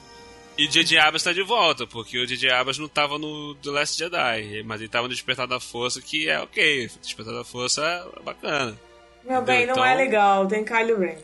E 0.56 0.69
J.J. 0.69 0.97
Abrams 0.98 1.24
tá 1.24 1.32
de 1.32 1.43
volta, 1.43 1.85
porque 1.85 2.16
o 2.16 2.24
J.J. 2.24 2.48
Abrams 2.52 2.81
não 2.81 2.86
tava 2.86 3.19
no 3.19 3.56
The 3.56 3.70
Last 3.70 3.98
Jedi, 3.98 4.62
mas 4.65 4.81
ele 4.81 4.89
tava 4.89 5.09
no 5.09 5.12
Despertar 5.12 5.48
da 5.48 5.59
Força, 5.59 6.01
que 6.01 6.28
é 6.28 6.39
ok. 6.40 6.89
Despertar 7.02 7.35
da 7.35 7.43
Força 7.43 7.82
é 7.85 8.23
bacana. 8.23 8.78
Meu 9.24 9.42
bem, 9.42 9.64
então... 9.64 9.76
não 9.76 9.84
é 9.84 9.94
legal, 9.94 10.46
tem 10.46 10.64
Kylo 10.64 10.98
Ren. 10.98 11.16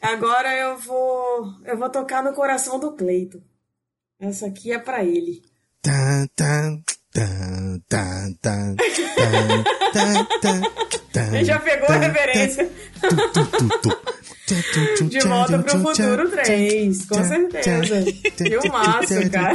Agora 0.00 0.54
eu 0.54 0.78
vou. 0.78 1.52
Eu 1.64 1.76
vou 1.76 1.90
tocar 1.90 2.22
no 2.22 2.32
coração 2.32 2.78
do 2.78 2.92
Cleito. 2.92 3.42
Essa 4.18 4.46
aqui 4.46 4.72
é 4.72 4.78
pra 4.78 5.04
ele. 5.04 5.42
Tan, 5.82 6.26
tan, 6.34 6.82
Ele 11.32 11.44
já 11.44 11.58
pegou 11.58 11.88
a 11.88 11.96
referência. 11.96 12.70
De 15.08 15.20
volta 15.20 15.58
pro 15.58 15.80
futuro 15.80 16.30
3, 16.30 17.04
com 17.06 17.24
certeza. 17.24 18.04
E 18.44 18.56
o 18.56 18.72
massa, 18.72 19.28
cara. 19.28 19.54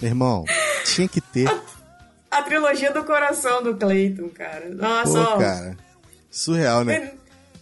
Meu 0.00 0.10
irmão, 0.10 0.44
tinha 0.84 1.08
que 1.08 1.20
ter 1.20 1.48
a 2.30 2.42
trilogia 2.42 2.92
do 2.92 3.04
coração 3.04 3.62
do 3.62 3.76
Clayton, 3.76 4.28
cara. 4.28 4.68
Nossa, 4.70 5.12
Pô, 5.12 5.18
ó. 5.34 5.38
cara. 5.38 5.76
Surreal, 6.30 6.84
né? 6.84 7.12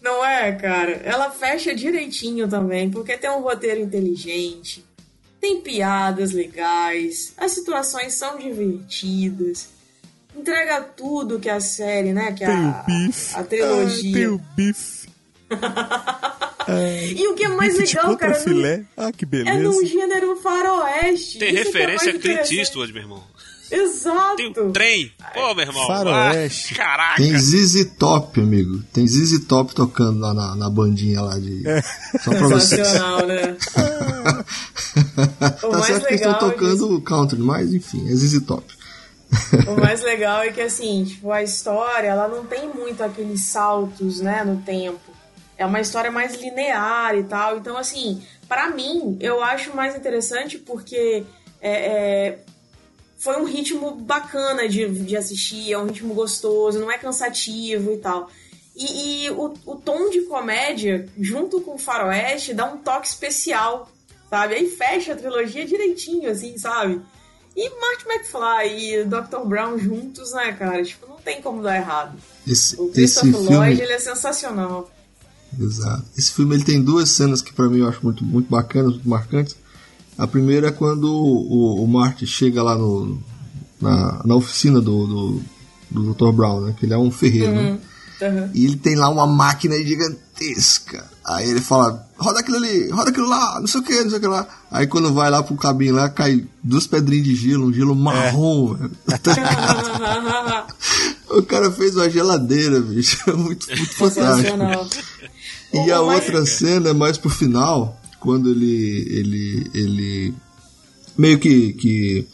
Não 0.02 0.24
é, 0.24 0.52
cara? 0.52 0.93
Ela 1.05 1.30
fecha 1.30 1.74
direitinho 1.74 2.48
também, 2.48 2.90
porque 2.90 3.16
tem 3.16 3.30
um 3.30 3.40
roteiro 3.43 3.80
inteligente, 3.80 4.84
tem 5.40 5.60
piadas 5.60 6.32
legais, 6.32 7.32
as 7.36 7.52
situações 7.52 8.14
são 8.14 8.38
divertidas, 8.38 9.68
entrega 10.36 10.80
tudo 10.80 11.38
que 11.40 11.48
a 11.48 11.60
série, 11.60 12.12
né? 12.12 12.32
Que 12.32 12.44
Tem 12.44 12.55
o 12.66 12.68
a, 12.68 12.84
bife. 12.86 13.34
a 13.36 13.40
Ah, 13.40 13.44
trilogia. 13.44 14.12
tem 14.16 14.26
o 14.28 14.38
bife. 14.56 15.09
E 17.16 17.28
o 17.28 17.34
que 17.36 17.44
é 17.44 17.48
mais 17.48 17.78
bife 17.78 17.94
legal, 17.97 18.16
cara, 18.16 18.32
contrafilé. 18.34 18.84
Ah, 18.97 19.12
que 19.12 19.24
é 19.24 19.28
beleza. 19.28 19.59
num 19.62 19.86
gênero 19.86 20.34
faroeste. 20.36 21.38
Tem 21.38 21.51
Isso 21.51 21.59
é 21.60 21.62
referência 21.64 22.12
mais 22.12 22.16
a 22.16 22.20
Clint. 22.20 22.51
Eastwood, 22.51 22.93
meu 22.93 23.02
irmão. 23.02 23.22
Exato. 23.70 24.36
Tem 24.36 24.52
um 24.62 24.72
trem. 24.72 25.12
Pô, 25.34 25.55
meu 25.55 25.66
irmão. 25.66 25.86
Faroeste. 25.86 26.74
Ah, 26.74 26.76
caraca. 26.76 27.16
tem 27.16 27.36
ZZ 27.38 27.93
Top, 27.98 28.40
amigo. 28.40 28.82
Tem 28.93 29.06
ZZ 29.06 29.44
Top 29.47 29.74
tocando 29.74 30.20
lá 30.20 30.32
na, 30.32 30.55
na 30.55 30.70
bandinha 30.70 31.20
lá 31.20 31.38
de. 31.38 31.62
Só 32.22 32.30
pra 32.30 32.48
vocês. 32.48 32.86
Sensacional, 32.86 33.26
né? 33.26 33.56
O 35.62 35.70
tá 35.70 35.82
certo 35.82 36.06
que 36.06 36.14
estão 36.14 36.32
é 36.32 36.38
tocando 36.38 37.01
country, 37.02 37.38
mas 37.38 37.72
enfim, 37.74 38.09
é 38.09 38.14
ZZ 38.14 38.40
Top. 38.47 38.64
O 39.66 39.80
mais 39.80 40.02
legal 40.02 40.43
é 40.43 40.51
que, 40.51 40.60
assim, 40.60 41.05
tipo, 41.05 41.30
a 41.30 41.43
história, 41.43 42.09
ela 42.09 42.28
não 42.28 42.47
tem 42.47 42.68
muito 42.68 43.02
aqueles 43.02 43.44
saltos, 43.44 44.20
né, 44.20 44.44
no 44.44 44.62
tempo. 44.62 45.01
É 45.59 45.66
uma 45.66 45.80
história 45.80 46.10
mais 46.10 46.40
linear 46.40 47.14
e 47.16 47.24
tal. 47.24 47.59
Então, 47.59 47.76
assim, 47.76 48.22
pra 48.48 48.70
mim, 48.70 49.16
eu 49.20 49.43
acho 49.43 49.74
mais 49.74 49.97
interessante 49.97 50.59
porque 50.59 51.24
é, 51.60 51.70
é, 51.70 52.38
foi 53.18 53.36
um 53.40 53.44
ritmo 53.44 53.93
bacana 53.97 54.68
de, 54.68 54.86
de 54.88 55.16
assistir, 55.16 55.72
é 55.72 55.78
um 55.78 55.86
ritmo 55.86 56.14
gostoso, 56.14 56.78
não 56.78 56.90
é 56.90 56.98
cansativo 56.98 57.93
e 57.93 57.97
tal. 57.98 58.30
E, 58.76 59.24
e 59.24 59.30
o, 59.30 59.55
o 59.64 59.76
tom 59.76 60.10
de 60.10 60.22
comédia, 60.22 61.09
junto 61.18 61.60
com 61.62 61.76
o 61.76 61.78
faroeste, 61.78 62.52
dá 62.52 62.66
um 62.66 62.76
toque 62.76 63.09
especial, 63.09 63.90
sabe? 64.28 64.55
Aí 64.55 64.68
fecha 64.68 65.14
a 65.14 65.16
trilogia 65.16 65.64
direitinho, 65.64 66.30
assim, 66.30 66.59
sabe? 66.59 67.01
E 67.56 67.70
Marty 67.80 68.05
McFly 68.06 69.01
e 69.01 69.05
Dr. 69.05 69.47
Brown 69.47 69.78
juntos, 69.78 70.32
né, 70.32 70.52
cara? 70.52 70.84
Tipo, 70.84 71.06
não 71.09 71.16
tem 71.16 71.40
como 71.40 71.62
dar 71.62 71.76
errado. 71.76 72.18
Esse, 72.47 72.78
O 72.78 72.84
esse 72.88 72.93
Christopher 72.93 73.32
filme. 73.32 73.56
Lloyd, 73.56 73.80
ele 73.80 73.93
é 73.93 73.98
sensacional. 73.98 74.90
Exato. 75.59 76.05
Esse 76.18 76.32
filme 76.32 76.55
ele 76.55 76.64
tem 76.64 76.82
duas 76.82 77.09
cenas 77.09 77.40
que 77.40 77.55
pra 77.55 77.66
mim 77.66 77.78
eu 77.78 77.88
acho 77.88 78.05
muito, 78.05 78.22
muito 78.22 78.51
bacanas, 78.51 78.93
muito 78.93 79.09
marcantes. 79.09 79.56
A 80.18 80.26
primeira 80.26 80.68
é 80.68 80.72
quando 80.72 81.05
o, 81.05 81.84
o, 81.84 82.26
chega 82.26 82.62
lá 82.62 82.76
no, 82.76 83.18
na, 83.80 84.22
na 84.24 84.34
oficina 84.34 84.80
do, 84.80 85.06
do, 85.06 85.43
do 85.90 86.14
Dr. 86.14 86.32
Brown, 86.32 86.60
né? 86.62 86.74
Que 86.78 86.86
ele 86.86 86.94
é 86.94 86.98
um 86.98 87.10
ferreiro, 87.10 87.52
né? 87.52 87.70
Uhum. 87.70 87.78
Uhum. 88.18 88.51
E 88.55 88.64
ele 88.64 88.76
tem 88.76 88.97
lá 88.97 89.10
uma 89.10 89.26
máquina 89.26 89.76
gigantesca. 89.76 91.05
Aí 91.24 91.51
ele 91.51 91.60
fala, 91.60 92.09
roda 92.16 92.40
aquilo 92.40 92.56
ali, 92.56 92.88
roda 92.90 93.10
aquilo 93.10 93.28
lá, 93.28 93.60
não 93.60 93.66
sei 93.66 93.80
o 93.80 93.84
que, 93.84 94.02
não 94.02 94.09
sei 94.09 94.18
o 94.18 94.20
que 94.20 94.26
lá. 94.26 94.47
Aí 94.70 94.86
quando 94.86 95.12
vai 95.12 95.30
lá 95.30 95.43
pro 95.43 95.56
cabinho 95.56 95.94
lá, 95.94 96.09
cai 96.09 96.47
duas 96.62 96.86
pedrinhas 96.86 97.26
de 97.26 97.34
gelo, 97.34 97.66
um 97.66 97.72
gelo 97.72 97.94
marrom, 97.94 98.74
ligado? 98.74 100.66
o 101.30 101.43
cara 101.43 101.70
fez 101.70 101.94
uma 101.94 102.09
geladeira, 102.09 102.80
bicho. 102.80 103.18
Muito, 103.36 103.66
muito 103.68 103.94
fantástico. 103.94 104.43
Sensacional. 104.43 104.88
E 105.74 105.90
a 105.90 106.01
outra 106.01 106.47
cena 106.47 106.90
é 106.90 106.94
mais 106.94 107.18
pro 107.18 107.28
final, 107.28 108.01
quando 108.27 108.51
ele. 108.51 109.07
ele. 109.09 109.70
ele. 109.73 110.35
meio 111.16 111.39
que. 111.39 111.73
que 111.74 112.27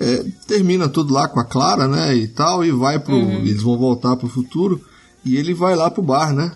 é, 0.00 0.24
termina 0.46 0.88
tudo 0.88 1.12
lá 1.12 1.28
com 1.28 1.38
a 1.38 1.44
Clara, 1.44 1.86
né? 1.86 2.16
E 2.16 2.26
tal, 2.26 2.64
e 2.64 2.70
vai 2.70 2.98
pro. 2.98 3.14
Eles 3.14 3.60
vão 3.62 3.76
voltar 3.76 4.16
pro 4.16 4.28
futuro. 4.28 4.80
E 5.24 5.36
ele 5.36 5.52
vai 5.52 5.76
lá 5.76 5.90
pro 5.90 6.02
bar, 6.02 6.32
né? 6.32 6.52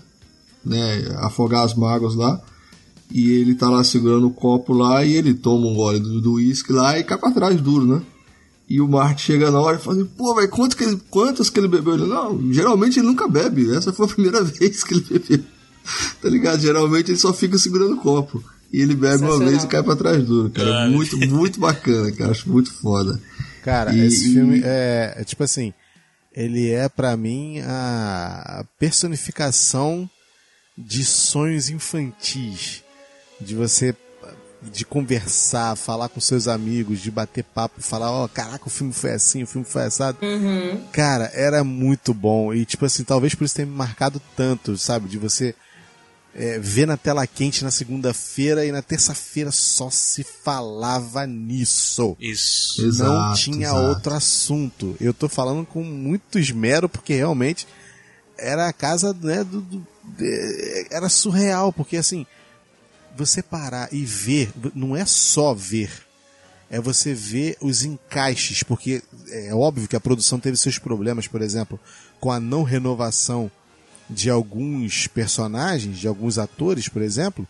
né 0.65 1.15
afogar 1.19 1.65
as 1.65 1.74
mágoas 1.74 2.15
lá. 2.15 2.40
E 3.12 3.32
ele 3.32 3.55
tá 3.55 3.69
lá 3.69 3.82
segurando 3.85 4.28
o 4.28 4.32
copo 4.32 4.73
lá 4.73 5.05
e 5.05 5.15
ele 5.15 5.35
toma 5.35 5.66
um 5.66 5.74
gole 5.74 5.98
do 5.98 6.35
uísque 6.35 6.73
lá 6.73 6.98
e 6.98 7.05
cai 7.05 7.19
pra 7.19 7.32
trás 7.32 7.61
duro, 7.61 7.85
né? 7.85 8.01
E 8.69 8.81
o 8.81 8.86
Marty 8.86 9.23
chega 9.23 9.51
na 9.51 9.61
hora 9.61 9.77
e 9.77 9.81
fala 9.81 9.97
assim, 9.97 10.09
pô, 10.16 10.32
velho, 10.36 10.48
quanto 10.48 10.77
que 10.77 10.85
ele- 10.85 11.01
quantas 11.11 11.51
que 11.51 11.59
ele 11.59 11.66
bebeu? 11.66 11.94
Ele, 11.94 12.07
não, 12.07 12.52
geralmente 12.52 13.01
ele 13.01 13.09
nunca 13.09 13.27
bebe. 13.27 13.74
Essa 13.74 13.93
foi 13.93 14.07
a 14.07 14.09
primeira 14.15 14.44
vez 14.44 14.85
que 14.85 14.94
ele 14.94 15.05
bebeu. 15.11 15.44
tá 16.23 16.28
ligado? 16.28 16.61
Geralmente 16.61 17.11
ele 17.11 17.19
só 17.19 17.32
fica 17.32 17.59
segurando 17.59 17.94
o 17.94 18.01
copo. 18.01 18.43
E 18.72 18.80
ele 18.82 18.94
bebe 18.94 19.24
uma 19.24 19.38
vez 19.38 19.64
e 19.64 19.66
cai 19.66 19.82
pra 19.82 19.97
trás 19.97 20.24
duro, 20.24 20.51
cara. 20.51 20.88
Muito, 20.88 21.18
muito 21.28 21.59
bacana, 21.60 22.12
cara. 22.12 22.30
Acho 22.30 22.48
muito 22.48 22.72
foda. 22.72 23.20
Cara, 23.62 23.92
E- 23.94 24.06
esse 24.06 24.30
e- 24.30 24.32
filme 24.34 24.60
é, 24.64 25.14
é 25.18 25.24
tipo 25.24 25.42
assim, 25.42 25.74
ele 26.34 26.70
é 26.70 26.88
pra 26.88 27.16
mim 27.16 27.60
a 27.66 28.64
personificação 28.78 30.09
de 30.78 31.05
sonhos 31.05 31.68
infantis, 31.68 32.82
de 33.40 33.55
você 33.55 33.94
de 34.62 34.84
conversar, 34.84 35.74
falar 35.74 36.10
com 36.10 36.20
seus 36.20 36.47
amigos, 36.47 37.01
de 37.01 37.10
bater 37.10 37.42
papo, 37.42 37.80
falar, 37.80 38.10
ó, 38.12 38.28
caraca, 38.28 38.66
o 38.66 38.70
filme 38.70 38.92
foi 38.92 39.10
assim, 39.12 39.42
o 39.42 39.47
filme 39.47 39.66
foi 39.66 39.84
assado. 39.84 40.18
Cara, 40.92 41.30
era 41.32 41.64
muito 41.64 42.12
bom 42.12 42.52
e 42.52 42.66
tipo 42.66 42.84
assim, 42.84 43.02
talvez 43.02 43.34
por 43.34 43.44
isso 43.44 43.55
tenha 43.55 43.64
me 43.66 43.74
marcado 43.74 44.20
tanto, 44.36 44.76
sabe, 44.76 45.09
de 45.09 45.16
você 45.16 45.55
é, 46.35 46.59
ver 46.59 46.86
na 46.86 46.97
tela 46.97 47.27
quente 47.27 47.65
na 47.65 47.70
segunda-feira 47.70 48.65
e 48.65 48.70
na 48.73 48.81
terça-feira 48.82 49.51
só 49.51 49.90
se 49.90 50.23
falava 50.23 51.27
nisso 51.27 52.16
Isso. 52.20 52.81
não 52.82 52.89
Exato, 52.89 53.39
tinha 53.40 53.66
exato. 53.69 53.81
outro 53.82 54.15
assunto. 54.15 54.97
Eu 55.01 55.12
tô 55.12 55.28
falando 55.28 55.66
com 55.66 55.82
muito 55.82 56.39
esmero, 56.39 56.89
porque 56.89 57.15
realmente 57.15 57.66
era 58.39 58.69
a 58.69 58.73
casa, 58.73 59.12
né, 59.20 59.43
do, 59.44 59.61
do- 59.61 59.86
de- 60.16 60.86
era 60.90 61.09
surreal, 61.09 61.73
porque 61.73 61.97
assim, 61.97 62.24
você 63.16 63.43
parar 63.43 63.89
e 63.93 64.05
ver, 64.05 64.52
não 64.74 64.97
é 64.97 65.05
só 65.05 65.52
ver, 65.52 65.90
é 66.70 66.81
você 66.81 67.12
ver 67.12 67.57
os 67.61 67.82
encaixes, 67.82 68.62
porque 68.62 69.02
é 69.31 69.52
óbvio 69.52 69.89
que 69.89 69.97
a 69.97 70.01
produção 70.01 70.39
teve 70.39 70.57
seus 70.57 70.78
problemas, 70.78 71.27
por 71.27 71.43
exemplo, 71.43 71.78
com 72.20 72.31
a 72.31 72.39
não 72.39 72.62
renovação 72.62 73.51
de 74.11 74.28
alguns 74.28 75.07
personagens, 75.07 75.99
de 75.99 76.09
alguns 76.09 76.39
atores, 76.39 76.89
por 76.89 77.01
exemplo. 77.03 77.47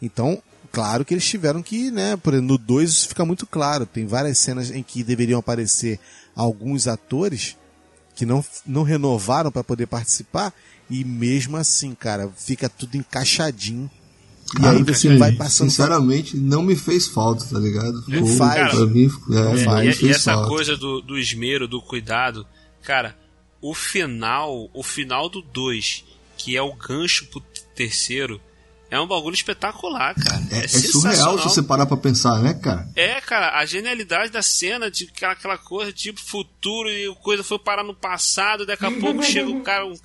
Então, 0.00 0.42
claro 0.72 1.04
que 1.04 1.14
eles 1.14 1.24
tiveram 1.26 1.62
que, 1.62 1.90
né, 1.90 2.16
por 2.16 2.34
exemplo, 2.34 2.48
no 2.52 2.58
2 2.58 2.90
isso 2.90 3.08
fica 3.08 3.24
muito 3.24 3.46
claro. 3.46 3.86
Tem 3.86 4.06
várias 4.06 4.38
cenas 4.38 4.70
em 4.70 4.82
que 4.82 5.02
deveriam 5.04 5.38
aparecer 5.40 5.98
alguns 6.34 6.86
atores 6.88 7.56
que 8.14 8.26
não, 8.26 8.44
não 8.66 8.82
renovaram 8.82 9.50
para 9.50 9.64
poder 9.64 9.86
participar 9.86 10.52
e 10.90 11.04
mesmo 11.04 11.56
assim, 11.56 11.94
cara, 11.94 12.28
fica 12.36 12.68
tudo 12.68 12.96
encaixadinho. 12.96 13.90
E 14.54 14.60
Cara, 14.60 14.76
aí 14.76 14.82
você 14.82 15.08
assim, 15.08 15.16
vai 15.18 15.32
passando 15.32 15.70
Sinceramente, 15.70 16.36
não 16.36 16.62
me 16.62 16.76
fez 16.76 17.06
falta, 17.06 17.42
tá 17.46 17.58
ligado? 17.58 17.94
Não 18.06 18.26
Ficou- 18.26 18.36
faz. 18.36 18.70
Pra 18.74 18.86
mim, 18.86 19.08
é, 19.30 19.64
faz. 19.64 20.00
E, 20.02 20.06
e 20.06 20.10
essa 20.10 20.34
falta. 20.34 20.48
coisa 20.48 20.76
do, 20.76 21.00
do 21.00 21.16
esmero, 21.18 21.66
do 21.66 21.80
cuidado, 21.80 22.46
cara, 22.82 23.16
o 23.62 23.72
final, 23.74 24.68
o 24.74 24.82
final 24.82 25.28
do 25.30 25.40
2, 25.40 26.04
que 26.36 26.56
é 26.56 26.60
o 26.62 26.74
gancho 26.74 27.26
pro 27.26 27.40
terceiro, 27.74 28.40
é 28.90 29.00
um 29.00 29.06
bagulho 29.06 29.32
espetacular, 29.34 30.14
cara. 30.14 30.42
É, 30.50 30.56
É, 30.60 30.64
é 30.64 30.68
surreal 30.68 31.12
sensacional. 31.14 31.38
se 31.38 31.44
você 31.44 31.62
parar 31.62 31.86
pra 31.86 31.96
pensar, 31.96 32.42
né, 32.42 32.52
cara? 32.52 32.86
É, 32.94 33.20
cara, 33.22 33.56
a 33.58 33.64
genialidade 33.64 34.30
da 34.30 34.42
cena 34.42 34.90
de 34.90 35.04
aquela, 35.04 35.32
aquela 35.32 35.56
coisa 35.56 35.90
tipo 35.92 36.20
futuro 36.20 36.90
e 36.90 37.08
a 37.10 37.14
coisa 37.14 37.42
foi 37.42 37.58
parar 37.58 37.82
no 37.84 37.94
passado, 37.94 38.66
daqui 38.66 38.84
a 38.84 38.90
pouco 39.00 39.22
chega 39.22 39.48
o 39.48 39.62
cara. 39.62 39.86
um- 39.86 39.96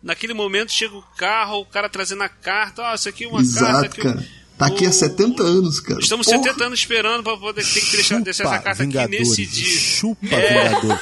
naquele 0.00 0.32
momento 0.34 0.70
chega 0.70 0.94
o 0.96 1.02
carro, 1.16 1.58
o 1.62 1.66
cara 1.66 1.88
trazendo 1.88 2.22
a 2.22 2.28
carta, 2.28 2.82
ó, 2.82 2.94
isso 2.94 3.08
aqui 3.08 3.24
é 3.24 3.28
uma 3.28 3.38
carta. 3.42 3.48
Exato, 3.50 3.84
aqui, 3.86 4.00
cara. 4.02 4.24
Tá 4.58 4.66
aqui 4.66 4.84
há 4.84 4.90
o- 4.90 4.92
70 4.92 5.42
anos, 5.42 5.78
cara. 5.80 6.00
Estamos 6.00 6.26
Porra. 6.26 6.38
70 6.42 6.64
anos 6.64 6.78
esperando 6.80 7.22
pra 7.22 7.36
poder 7.36 7.64
ter 7.64 7.80
que 7.80 7.92
deixar, 7.96 8.20
deixar 8.20 8.44
essa 8.44 8.58
carta 8.58 8.70
aqui 8.82 8.92
Vingadores. 8.92 9.28
nesse 9.28 9.46
dia. 9.46 9.66
É. 9.66 9.80
Chupa, 9.80 10.26
Vingadores. 10.36 11.00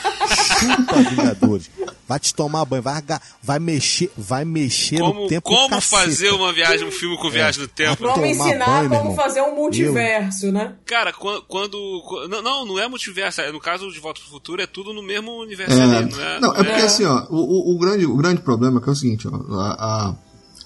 Chupa, 0.60 0.94
Vingadores. 1.10 1.70
Vai 2.08 2.20
te 2.20 2.32
tomar 2.34 2.64
banho, 2.64 2.82
vai, 2.82 3.02
vai 3.42 3.58
mexer, 3.58 4.10
vai 4.16 4.44
mexer 4.44 5.00
no 5.00 5.12
Como, 5.12 5.26
tempo 5.26 5.42
como 5.50 5.68
caceta. 5.70 6.02
fazer 6.02 6.30
uma 6.30 6.52
viagem, 6.52 6.86
um 6.86 6.90
filme 6.92 7.16
com 7.16 7.28
viagem 7.30 7.62
no 7.62 7.66
tempo? 7.68 8.04
Vai 8.04 8.14
Vamos 8.14 8.30
ensinar 8.30 8.64
banho, 8.66 8.88
como 8.90 9.00
irmão. 9.00 9.16
fazer 9.16 9.40
um 9.42 9.56
multiverso, 9.56 10.52
né? 10.52 10.74
Cara, 10.84 11.12
quan- 11.12 11.40
quando. 11.48 11.76
qu- 12.06 12.28
Não, 12.28 12.42
não, 12.42 12.64
não 12.66 12.78
é 12.78 12.86
multiverso. 12.88 13.40
é- 13.40 13.50
No 13.50 13.58
caso 13.60 13.90
de 13.90 13.98
Volta 13.98 14.20
pro 14.20 14.30
Futuro, 14.30 14.62
é 14.62 14.66
tudo 14.66 14.92
no 14.92 15.02
mesmo 15.02 15.32
universo 15.40 15.74
É, 15.76 15.82
ali, 15.82 16.10
não 16.12 16.20
é? 16.22 16.40
não, 16.40 16.50
é 16.54 16.62
porque 16.62 16.82
assim, 16.82 17.04
ó, 17.04 17.26
o, 17.30 17.72
o, 17.72 17.74
o 17.74 17.78
grande, 17.78 18.06
o 18.06 18.16
grande 18.16 18.40
problema 18.40 18.78
é 18.78 18.82
que 18.82 18.88
é 18.88 18.92
o 18.92 18.96
seguinte, 18.96 19.26
ó, 19.26 19.54
a, 19.58 19.72
a- 20.10 20.14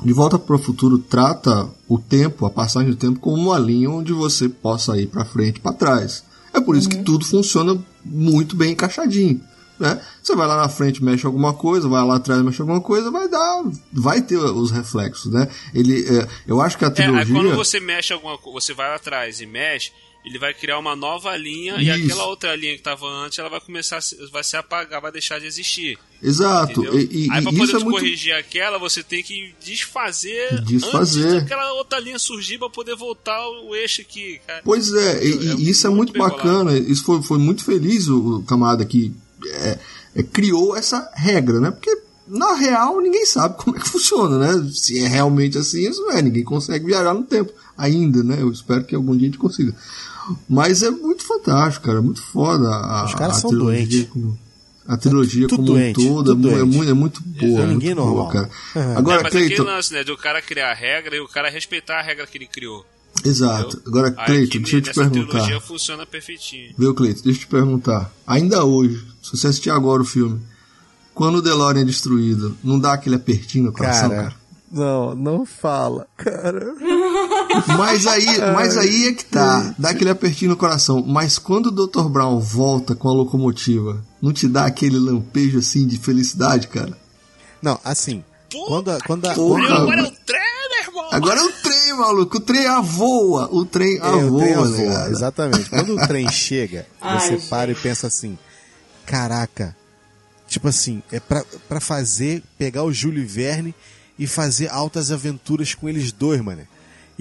De 0.05 0.12
Volta 0.12 0.39
para 0.39 0.56
o 0.56 0.59
Futuro 0.59 0.98
trata 0.98 1.68
o 1.89 1.98
tempo, 1.98 2.47
a 2.47 2.51
passagem 2.51 2.90
do 2.90 2.97
tempo, 2.97 3.20
como 3.20 3.36
uma 3.36 3.59
linha 3.59 3.90
onde 3.90 4.12
você 4.12 4.48
possa 4.48 4.98
ir 4.98 5.06
para 5.06 5.24
frente 5.24 5.56
e 5.56 5.60
para 5.60 5.72
trás. 5.72 6.24
É 6.52 6.60
por 6.60 6.77
isso 6.77 6.89
que 6.89 7.02
tudo 7.02 7.24
funciona 7.24 7.78
muito 8.05 8.56
bem 8.56 8.72
encaixadinho. 8.72 9.40
Né? 9.78 9.98
Você 10.22 10.36
vai 10.36 10.47
lá 10.47 10.59
na 10.59 10.68
frente, 10.68 11.02
mexe 11.02 11.24
alguma 11.24 11.55
coisa, 11.55 11.89
vai 11.89 12.05
lá 12.05 12.16
atrás, 12.16 12.43
mexe 12.43 12.60
alguma 12.60 12.82
coisa, 12.82 13.10
vai 13.10 13.28
dar, 13.28 13.62
vai 13.90 14.20
ter 14.20 14.36
os 14.36 14.70
reflexos, 14.70 15.32
né? 15.32 15.48
Ele, 15.74 16.06
é, 16.06 16.28
eu 16.47 16.60
acho 16.60 16.77
que 16.77 16.85
a 16.85 16.89
É, 16.89 16.90
aí 16.90 16.94
trilogia 16.94 17.35
quando 17.35 17.56
você 17.56 17.81
mexe 17.81 18.12
alguma 18.12 18.36
coisa, 18.36 18.60
você 18.60 18.74
vai 18.74 18.90
lá 18.90 18.97
atrás 18.97 19.40
e 19.40 19.47
mexe, 19.47 19.90
ele 20.24 20.38
vai 20.38 20.52
criar 20.52 20.78
uma 20.78 20.94
nova 20.94 21.34
linha 21.36 21.76
e 21.78 21.88
Isso. 21.88 22.05
aquela 22.05 22.26
outra 22.26 22.55
linha 22.55 22.76
que 22.76 22.82
tava 22.82 23.06
antes, 23.06 23.38
ela 23.38 23.48
vai 23.48 23.60
começar 23.60 24.01
vai 24.30 24.44
se 24.44 24.56
apagar, 24.56 25.01
vai 25.01 25.10
deixar 25.10 25.40
de 25.40 25.47
existir. 25.47 25.98
Exato. 26.22 26.84
E, 26.94 27.24
e- 27.26 27.30
aí 27.30 27.42
pra 27.42 27.52
e 27.52 27.56
poder 27.56 27.70
é 27.76 27.78
muito 27.78 27.90
corrigir 27.90 28.34
aquela, 28.34 28.78
você 28.78 29.02
tem 29.02 29.22
que 29.22 29.55
desfazer, 29.64 30.62
Desfazer. 30.62 31.24
antes 31.26 31.42
daquela 31.42 31.72
outra 31.72 31.98
linha 31.98 32.18
surgir 32.18 32.59
pra 32.59 32.68
poder 32.68 32.94
voltar 32.97 33.40
o 33.64 33.74
eixo 33.74 34.02
aqui, 34.02 34.38
cara. 34.47 34.60
Pois 34.64 34.92
é, 34.92 35.24
e, 35.24 35.30
É 35.32 35.55
e 35.55 35.70
isso 35.70 35.86
é 35.86 35.90
muito 35.90 36.12
bacana. 36.12 36.76
Isso 36.76 37.02
foi, 37.05 37.22
foi 37.22 37.38
muito 37.38 37.64
feliz 37.64 38.09
o, 38.09 38.36
o 38.38 38.42
camarada 38.42 38.84
que 38.84 39.12
é, 39.47 39.78
é, 40.16 40.22
criou 40.22 40.76
essa 40.76 41.10
regra, 41.14 41.59
né? 41.60 41.70
Porque 41.70 41.90
na 42.28 42.52
real 42.55 43.01
ninguém 43.01 43.24
sabe 43.24 43.56
como 43.56 43.76
é 43.76 43.80
que 43.80 43.88
funciona, 43.88 44.38
né? 44.38 44.70
Se 44.74 44.98
é 45.02 45.09
realmente 45.09 45.56
assim, 45.56 45.88
isso 45.88 46.02
não 46.02 46.12
é. 46.12 46.20
Ninguém 46.20 46.44
consegue 46.44 46.84
viajar 46.84 47.14
no 47.14 47.24
tempo 47.24 47.52
ainda, 47.76 48.22
né? 48.22 48.36
Eu 48.40 48.52
espero 48.52 48.84
que 48.84 48.94
algum 48.94 49.16
dia 49.16 49.28
a 49.28 49.30
gente 49.30 49.38
consiga. 49.38 49.74
Mas 50.48 50.82
é 50.82 50.90
muito 50.90 51.24
fantástico, 51.24 51.86
cara. 51.86 51.98
É 51.98 52.01
muito 52.01 52.22
foda 52.22 52.68
a, 52.68 53.05
Os 53.06 53.14
caras 53.14 53.36
a 53.38 53.40
são 53.40 53.51
trilogia 53.51 53.78
doentes. 53.86 54.09
como- 54.10 54.38
a 54.88 54.97
trilogia 54.97 55.47
Tudo 55.47 55.56
como 55.56 55.68
doente, 55.68 56.01
um 56.01 56.14
todo 56.24 56.51
é, 56.51 56.60
é, 56.60 56.64
muito, 56.64 56.90
é 56.90 56.94
muito 56.94 57.22
boa. 57.22 57.62
É 57.62 57.66
ninguém 57.66 57.94
muito 57.94 58.09
boa, 58.09 58.24
normal. 58.24 58.28
cara. 58.28 58.51
Uhum. 58.74 58.97
Agora, 58.98 59.20
É, 59.20 59.22
mas 59.32 59.59
lance, 59.59 59.92
né, 59.92 60.02
de 60.05 60.10
o 60.10 60.16
cara 60.16 60.42
criar 60.42 60.70
a 60.70 60.74
regra 60.74 61.14
e 61.16 61.20
o 61.20 61.28
cara 61.28 61.48
respeitar 61.48 61.98
a 62.01 62.02
regra 62.02 62.26
que 62.26 62.36
ele 62.38 62.47
criou. 62.47 62.84
exato. 63.24 63.76
entendeu? 63.76 63.82
Agora, 63.86 64.10
Cleiton, 64.26 64.59
deixa 64.59 64.76
eu 64.78 64.82
te 64.82 64.92
perguntar. 64.94 65.26
trilogia 65.28 65.60
funciona 65.60 66.05
perfeitinho. 66.06 66.74
Viu, 66.76 66.92
Cleiton? 66.94 67.22
Deixa 67.22 67.38
eu 67.40 67.44
te 67.44 67.47
perguntar. 67.47 68.10
Ainda 68.26 68.64
hoje, 68.64 69.05
se 69.22 69.36
você 69.36 69.47
assistir 69.48 69.70
agora 69.70 70.02
o 70.02 70.05
filme, 70.05 70.40
quando 71.14 71.36
o 71.36 71.42
DeLorean 71.42 71.82
é 71.82 71.84
destruído, 71.84 72.56
não 72.64 72.78
dá 72.78 72.94
aquele 72.94 73.14
apertinho 73.16 73.64
no 73.66 73.72
coração, 73.72 74.09
Cara, 74.10 74.22
cara? 74.22 74.34
não, 74.72 75.14
não 75.14 75.47
fala, 75.47 76.06
cara. 76.16 76.74
Mas 77.76 78.06
aí, 78.06 78.26
mas 78.55 78.76
aí 78.76 79.09
é 79.09 79.12
que 79.12 79.24
tá. 79.24 79.74
Dá 79.78 79.90
aquele 79.90 80.10
apertinho 80.10 80.51
no 80.51 80.56
coração. 80.56 81.02
Mas 81.06 81.38
quando 81.38 81.66
o 81.66 81.86
Dr. 81.86 82.09
Brown 82.09 82.38
volta 82.38 82.94
com 82.94 83.09
a 83.09 83.12
locomotiva, 83.12 84.02
não 84.20 84.32
te 84.32 84.48
dá 84.48 84.66
aquele 84.66 84.98
lampejo 84.98 85.59
assim 85.59 85.86
de 85.86 85.98
felicidade, 85.98 86.68
cara? 86.68 86.97
Não, 87.62 87.78
assim, 87.84 88.24
Pô, 88.51 88.66
quando 88.66 88.90
a, 88.90 89.01
quando 89.01 89.26
a, 89.26 89.34
Porra, 89.34 89.84
quando 89.84 89.90
Agora 89.90 90.01
é 90.01 90.05
o 90.05 90.10
trem, 90.10 90.40
meu 90.70 90.82
irmão! 90.82 91.09
Agora 91.12 91.40
é 91.40 91.42
o 91.42 91.52
trem, 91.52 91.97
maluco. 91.97 92.36
O 92.36 92.40
trem 92.40 92.66
avoa. 92.66 93.48
O 93.52 93.64
trem 93.64 93.98
É, 93.98 94.09
o 94.09 94.38
trem 94.38 94.55
avoa, 94.55 94.66
avoa, 94.66 94.98
né? 95.05 95.10
Exatamente. 95.10 95.70
Quando 95.70 95.97
o 95.97 95.97
trem 96.06 96.30
chega, 96.30 96.86
Ai, 97.01 97.20
você 97.20 97.38
gente. 97.38 97.48
para 97.48 97.70
e 97.70 97.74
pensa 97.74 98.06
assim: 98.06 98.38
caraca, 99.06 99.76
tipo 100.48 100.68
assim, 100.68 101.02
é 101.12 101.20
pra, 101.20 101.44
pra 101.68 101.80
fazer, 101.80 102.42
pegar 102.59 102.84
o 102.84 102.92
Júlio 102.92 103.26
Verne 103.26 103.74
e 104.18 104.26
fazer 104.26 104.68
altas 104.70 105.10
aventuras 105.10 105.74
com 105.74 105.88
eles 105.88 106.12
dois, 106.12 106.40
mano. 106.40 106.62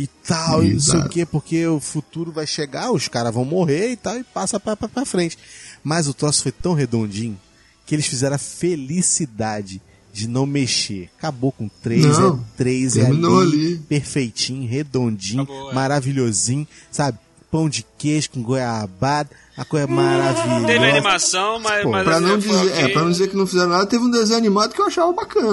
E 0.02 0.08
tal, 0.08 0.64
e 0.64 0.74
não 0.76 0.80
sei 0.80 1.00
o 1.02 1.10
quê, 1.10 1.26
porque 1.26 1.68
o 1.68 1.78
futuro 1.82 2.32
vai 2.32 2.48
chegar, 2.48 2.90
os 2.90 3.10
caras 3.10 3.34
vão 3.34 3.44
morrer 3.44 3.92
e 3.92 3.96
tal, 3.98 4.18
e 4.18 4.24
passa 4.24 4.58
pra, 4.58 4.74
pra, 4.74 4.88
pra 4.88 5.06
frente. 5.06 5.38
Mas 5.84 6.08
o 6.08 6.14
troço 6.14 6.42
foi 6.42 6.54
tão 6.54 6.74
redondinho 6.74 7.38
que 7.86 7.96
eles 7.96 8.06
fizeram 8.08 8.36
a 8.36 8.40
felicidade 8.40 9.82
de 10.14 10.28
não 10.28 10.46
mexer. 10.46 11.10
Acabou 11.18 11.52
com 11.52 11.68
três, 11.68 12.06
Não, 12.06 12.36
é 12.36 12.58
três, 12.58 12.96
é 12.96 13.04
terminou 13.06 13.42
ali, 13.42 13.66
ali. 13.68 13.78
perfeitinho, 13.90 14.68
redondinho, 14.70 15.44
Acabou, 15.44 15.72
é. 15.72 15.74
maravilhosinho, 15.74 16.68
sabe? 16.92 17.18
Pão 17.52 17.68
de 17.68 17.84
queijo 17.98 18.30
com 18.30 18.44
goiabada, 18.44 19.30
a 19.58 19.66
coisa 19.66 19.88
maravilhosa. 19.88 20.68
Teve 20.68 20.86
animação, 20.86 21.60
mas. 21.60 21.82
Pô, 21.84 21.90
mas 21.90 22.04
Pra 22.04 22.18
assim, 22.18 22.26
não, 22.26 22.42
foi 22.42 22.58
dizer, 22.60 22.80
é, 22.80 22.88
pra 22.90 23.02
não 23.02 23.12
dizer 23.12 23.28
que 23.30 23.36
não 23.36 23.48
fizeram 23.48 23.70
nada, 23.70 23.86
teve 23.88 24.04
um 24.04 24.12
desenho 24.12 24.38
animado 24.38 24.74
que 24.76 24.80
eu 24.82 24.86
achava 24.86 25.12
bacana. 25.14 25.50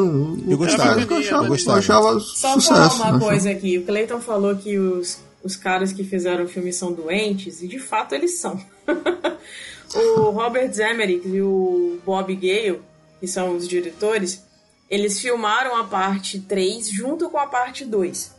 Eu 0.47 0.59
gostava, 0.59 1.07
que 1.07 1.13
eu 1.13 1.17
achava, 1.19 1.45
eu 1.45 1.49
gostava. 1.49 1.79
eu 1.79 1.81
achava 1.81 2.21
Só 2.21 2.53
sucesso. 2.55 2.69
falar 2.69 2.79
eu 2.81 2.85
uma 2.97 3.05
achava- 3.07 3.19
coisa 3.21 3.51
aqui. 3.51 3.79
O 3.79 3.85
Clayton 3.87 4.21
falou 4.21 4.55
que 4.57 4.79
os, 4.79 5.19
os 5.43 5.57
caras 5.57 5.91
que 5.93 6.05
fizeram 6.05 6.45
o 6.45 6.49
filme 6.49 6.71
são 6.73 6.93
doentes, 6.93 7.63
e 7.63 7.67
de 7.69 7.79
fato 7.79 8.15
eles 8.15 8.39
são. 8.39 8.61
o 9.95 10.31
Robert 10.31 10.71
Zemerick 10.73 11.27
e 11.27 11.41
o 11.41 11.99
Bob 12.05 12.35
Gale, 12.37 12.81
que 13.21 13.27
são 13.27 13.57
os 13.57 13.67
diretores, 13.67 14.43
eles 14.91 15.19
filmaram 15.21 15.77
a 15.77 15.85
parte 15.85 16.39
3 16.41 16.91
junto 16.91 17.29
com 17.31 17.39
a 17.39 17.47
parte 17.47 17.85
2. 17.85 18.36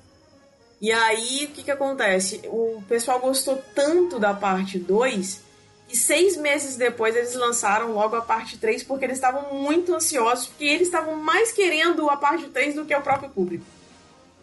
E 0.79 0.91
aí, 0.91 1.45
o 1.49 1.55
que, 1.55 1.63
que 1.63 1.71
acontece? 1.71 2.41
O 2.45 2.83
pessoal 2.87 3.19
gostou 3.19 3.61
tanto 3.73 4.19
da 4.19 4.33
parte 4.33 4.77
2 4.77 5.41
e 5.89 5.95
seis 5.95 6.35
meses 6.35 6.75
depois 6.75 7.15
eles 7.15 7.33
lançaram 7.33 7.93
logo 7.93 8.15
a 8.15 8.21
parte 8.21 8.57
3 8.57 8.83
porque 8.83 9.05
eles 9.05 9.17
estavam 9.17 9.53
muito 9.53 9.95
ansiosos, 9.95 10.47
porque 10.47 10.65
eles 10.65 10.87
estavam 10.87 11.15
mais 11.15 11.51
querendo 11.51 12.09
a 12.09 12.17
parte 12.17 12.45
3 12.45 12.75
do 12.75 12.85
que 12.85 12.93
o 12.95 13.01
próprio 13.01 13.29
público. 13.29 13.65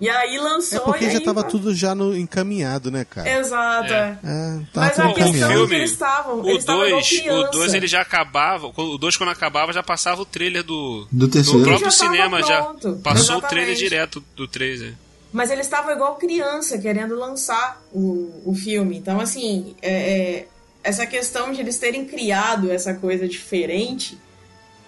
E 0.01 0.09
aí 0.09 0.37
É 0.37 0.41
lançou 0.41 0.81
porque 0.81 1.05
e 1.05 1.11
já 1.11 1.19
aí... 1.19 1.25
tava 1.25 1.45
tudo 1.45 1.73
já 1.73 1.95
no, 1.95 2.17
encaminhado, 2.17 2.91
né, 2.91 3.05
cara? 3.05 3.39
Exato, 3.39 3.93
é. 3.93 4.19
É, 4.25 4.61
tá 4.73 4.81
Mas 4.81 4.97
tudo 4.97 5.09
a 5.09 5.15
questão 5.15 5.51
é 5.51 5.53
filme, 5.53 5.69
que 5.69 5.75
eles 5.77 5.91
estavam. 5.93 6.41
O 6.41 6.49
eles 6.49 6.59
estavam 6.59 6.87
igual 6.87 7.01
2, 7.01 7.07
o 7.07 7.21
criança. 7.23 7.51
2 7.53 7.75
ele 7.75 7.87
já 7.87 8.01
acabava. 8.01 8.73
O 8.77 8.99
2 8.99 9.17
quando 9.17 9.29
acabava 9.31 9.73
já 9.73 9.83
passava 9.85 10.21
o 10.21 10.25
trailer 10.25 10.65
do. 10.65 11.07
Do 11.13 11.29
terceiro. 11.29 11.61
No 11.61 11.65
próprio 11.65 11.91
Já 11.93 12.07
cinema 12.07 12.43
já. 12.43 12.63
Passou 12.65 13.37
o 13.37 13.39
Exatamente. 13.39 13.49
trailer 13.49 13.75
direto 13.77 14.25
do 14.35 14.49
3, 14.49 14.83
é. 14.83 14.93
Mas 15.35 15.51
eles 15.51 15.67
estavam 15.67 15.93
igual 15.93 16.15
criança, 16.15 16.79
querendo 16.79 17.17
lançar 17.17 17.83
o, 17.93 18.31
o 18.47 18.55
filme. 18.55 18.97
Então, 18.97 19.19
assim, 19.19 19.75
é, 19.83 19.91
é, 19.91 20.49
essa 20.81 21.05
questão 21.07 21.51
de 21.51 21.61
eles 21.61 21.77
terem 21.77 22.05
criado 22.05 22.71
essa 22.71 22.95
coisa 22.95 23.27
diferente 23.27 24.17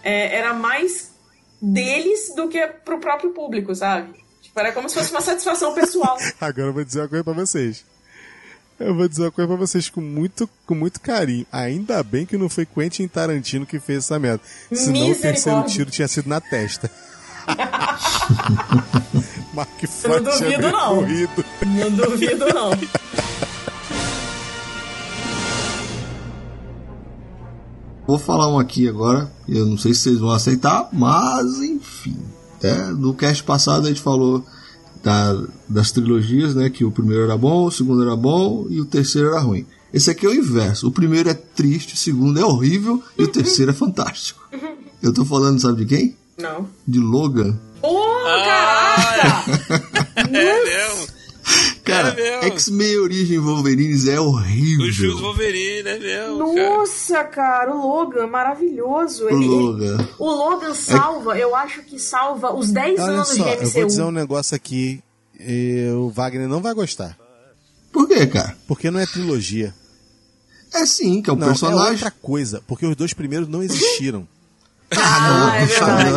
é, 0.04 0.36
era 0.36 0.54
mais 0.54 1.10
deles 1.60 2.32
do 2.36 2.46
que 2.46 2.64
pro 2.84 3.00
próprio 3.00 3.30
público, 3.30 3.74
sabe? 3.74 4.14
Tipo, 4.40 4.60
era 4.60 4.70
como 4.70 4.88
se 4.88 4.94
fosse 4.94 5.10
uma 5.10 5.20
satisfação 5.20 5.74
pessoal. 5.74 6.16
Agora 6.40 6.68
eu 6.68 6.72
vou 6.72 6.84
dizer 6.84 7.00
uma 7.00 7.08
coisa 7.08 7.24
pra 7.24 7.32
vocês. 7.32 7.84
Eu 8.78 8.94
vou 8.94 9.08
dizer 9.08 9.22
uma 9.22 9.32
coisa 9.32 9.48
pra 9.48 9.56
vocês 9.56 9.88
com 9.88 10.00
muito, 10.00 10.48
com 10.64 10.76
muito 10.76 11.00
carinho. 11.00 11.44
Ainda 11.50 12.00
bem 12.04 12.24
que 12.24 12.38
não 12.38 12.48
foi 12.48 12.64
Quentin 12.64 13.08
Tarantino 13.08 13.66
que 13.66 13.80
fez 13.80 14.04
essa 14.04 14.16
merda. 14.16 14.44
Senão 14.72 15.10
o 15.10 15.14
terceiro 15.16 15.64
tiro 15.64 15.90
tinha 15.90 16.06
sido 16.06 16.28
na 16.28 16.40
testa. 16.40 16.88
Mark 19.56 19.82
não 20.06 20.22
duvido, 20.22 20.70
não. 20.70 20.94
corrido. 20.96 21.44
Não 21.66 21.90
duvido, 21.90 22.46
não. 22.54 22.70
Vou 28.06 28.18
falar 28.18 28.48
um 28.48 28.58
aqui 28.58 28.88
agora, 28.88 29.30
eu 29.48 29.66
não 29.66 29.76
sei 29.76 29.92
se 29.92 30.02
vocês 30.02 30.18
vão 30.18 30.30
aceitar, 30.30 30.88
mas 30.92 31.60
enfim. 31.60 32.16
né? 32.62 32.90
No 32.98 33.12
cast 33.14 33.42
passado 33.42 33.84
a 33.84 33.88
gente 33.88 34.00
falou 34.00 34.44
da- 35.02 35.44
das 35.68 35.90
trilogias, 35.92 36.54
né? 36.54 36.70
Que 36.70 36.84
o 36.84 36.90
primeiro 36.90 37.24
era 37.24 37.36
bom, 37.36 37.64
o 37.66 37.70
segundo 37.70 38.02
era 38.02 38.16
bom 38.16 38.66
e 38.70 38.80
o 38.80 38.84
terceiro 38.84 39.28
era 39.28 39.40
ruim. 39.40 39.66
Esse 39.92 40.10
aqui 40.10 40.24
é 40.24 40.28
o 40.28 40.34
inverso. 40.34 40.86
O 40.88 40.90
primeiro 40.92 41.28
é 41.28 41.34
triste, 41.34 41.94
o 41.94 41.96
segundo 41.96 42.38
é 42.40 42.44
horrível 42.44 43.02
e 43.18 43.24
o 43.24 43.28
terceiro 43.28 43.70
é 43.72 43.74
fantástico. 43.74 44.40
Eu 45.02 45.12
tô 45.12 45.24
falando, 45.24 45.60
sabe 45.60 45.84
de 45.84 45.86
quem? 45.96 46.16
Não. 46.38 46.66
De 46.86 46.98
Logan. 46.98 47.58
Ô, 47.82 47.98
Ah, 48.26 49.44
caraca! 49.46 50.06
É 50.16 50.24
mesmo. 50.64 51.16
Cara, 51.84 52.14
mesmo. 52.14 52.42
X-Men 52.44 52.98
Origem 52.98 53.38
Wolverines 53.38 54.08
é 54.08 54.20
horrível. 54.20 54.86
Os 54.88 54.96
filmes 54.96 55.20
Wolverine, 55.20 55.88
é 55.88 55.98
mesmo. 55.98 56.54
cara. 56.54 56.68
Nossa, 56.70 57.24
cara, 57.24 57.72
o 57.74 57.80
Logan, 57.86 58.26
maravilhoso. 58.26 59.26
O 59.26 59.28
Ele, 59.28 59.44
ele- 59.44 59.46
Logan. 59.46 60.08
o 60.18 60.26
Logan 60.30 60.74
salva, 60.74 61.38
eu 61.38 61.54
acho 61.54 61.82
que 61.84 61.98
salva 62.00 62.52
os 62.52 62.72
10 62.72 62.98
Olha 63.00 63.12
anos 63.12 63.28
só, 63.28 63.34
de 63.56 63.64
eu 63.64 63.70
vou 63.70 63.86
dizer 63.86 64.02
um 64.02 64.06
MCU. 64.10 64.12
negócio 64.12 64.56
aqui. 64.56 65.00
e 65.38 65.88
o 65.94 66.08
Wagner 66.10 66.48
não 66.48 66.60
vai 66.60 66.74
gostar. 66.74 67.16
Por 67.92 68.08
quê, 68.08 68.26
cara? 68.26 68.56
Porque 68.66 68.90
não 68.90 68.98
é 68.98 69.06
trilogia. 69.06 69.72
É 70.74 70.84
sim, 70.84 71.22
que 71.22 71.30
é 71.30 71.32
o 71.32 71.36
não, 71.36 71.46
é 71.46 71.50
personagem. 71.50 71.92
outra 71.92 72.10
coisa. 72.10 72.60
Porque 72.66 72.84
os 72.84 72.96
dois 72.96 73.14
primeiros 73.14 73.46
não 73.48 73.62
existiram. 73.62 74.26
Ah, 74.92 75.50
Ah, 75.52 75.56
é 75.56 75.60
não, 75.60 75.66
verdade. 75.66 76.10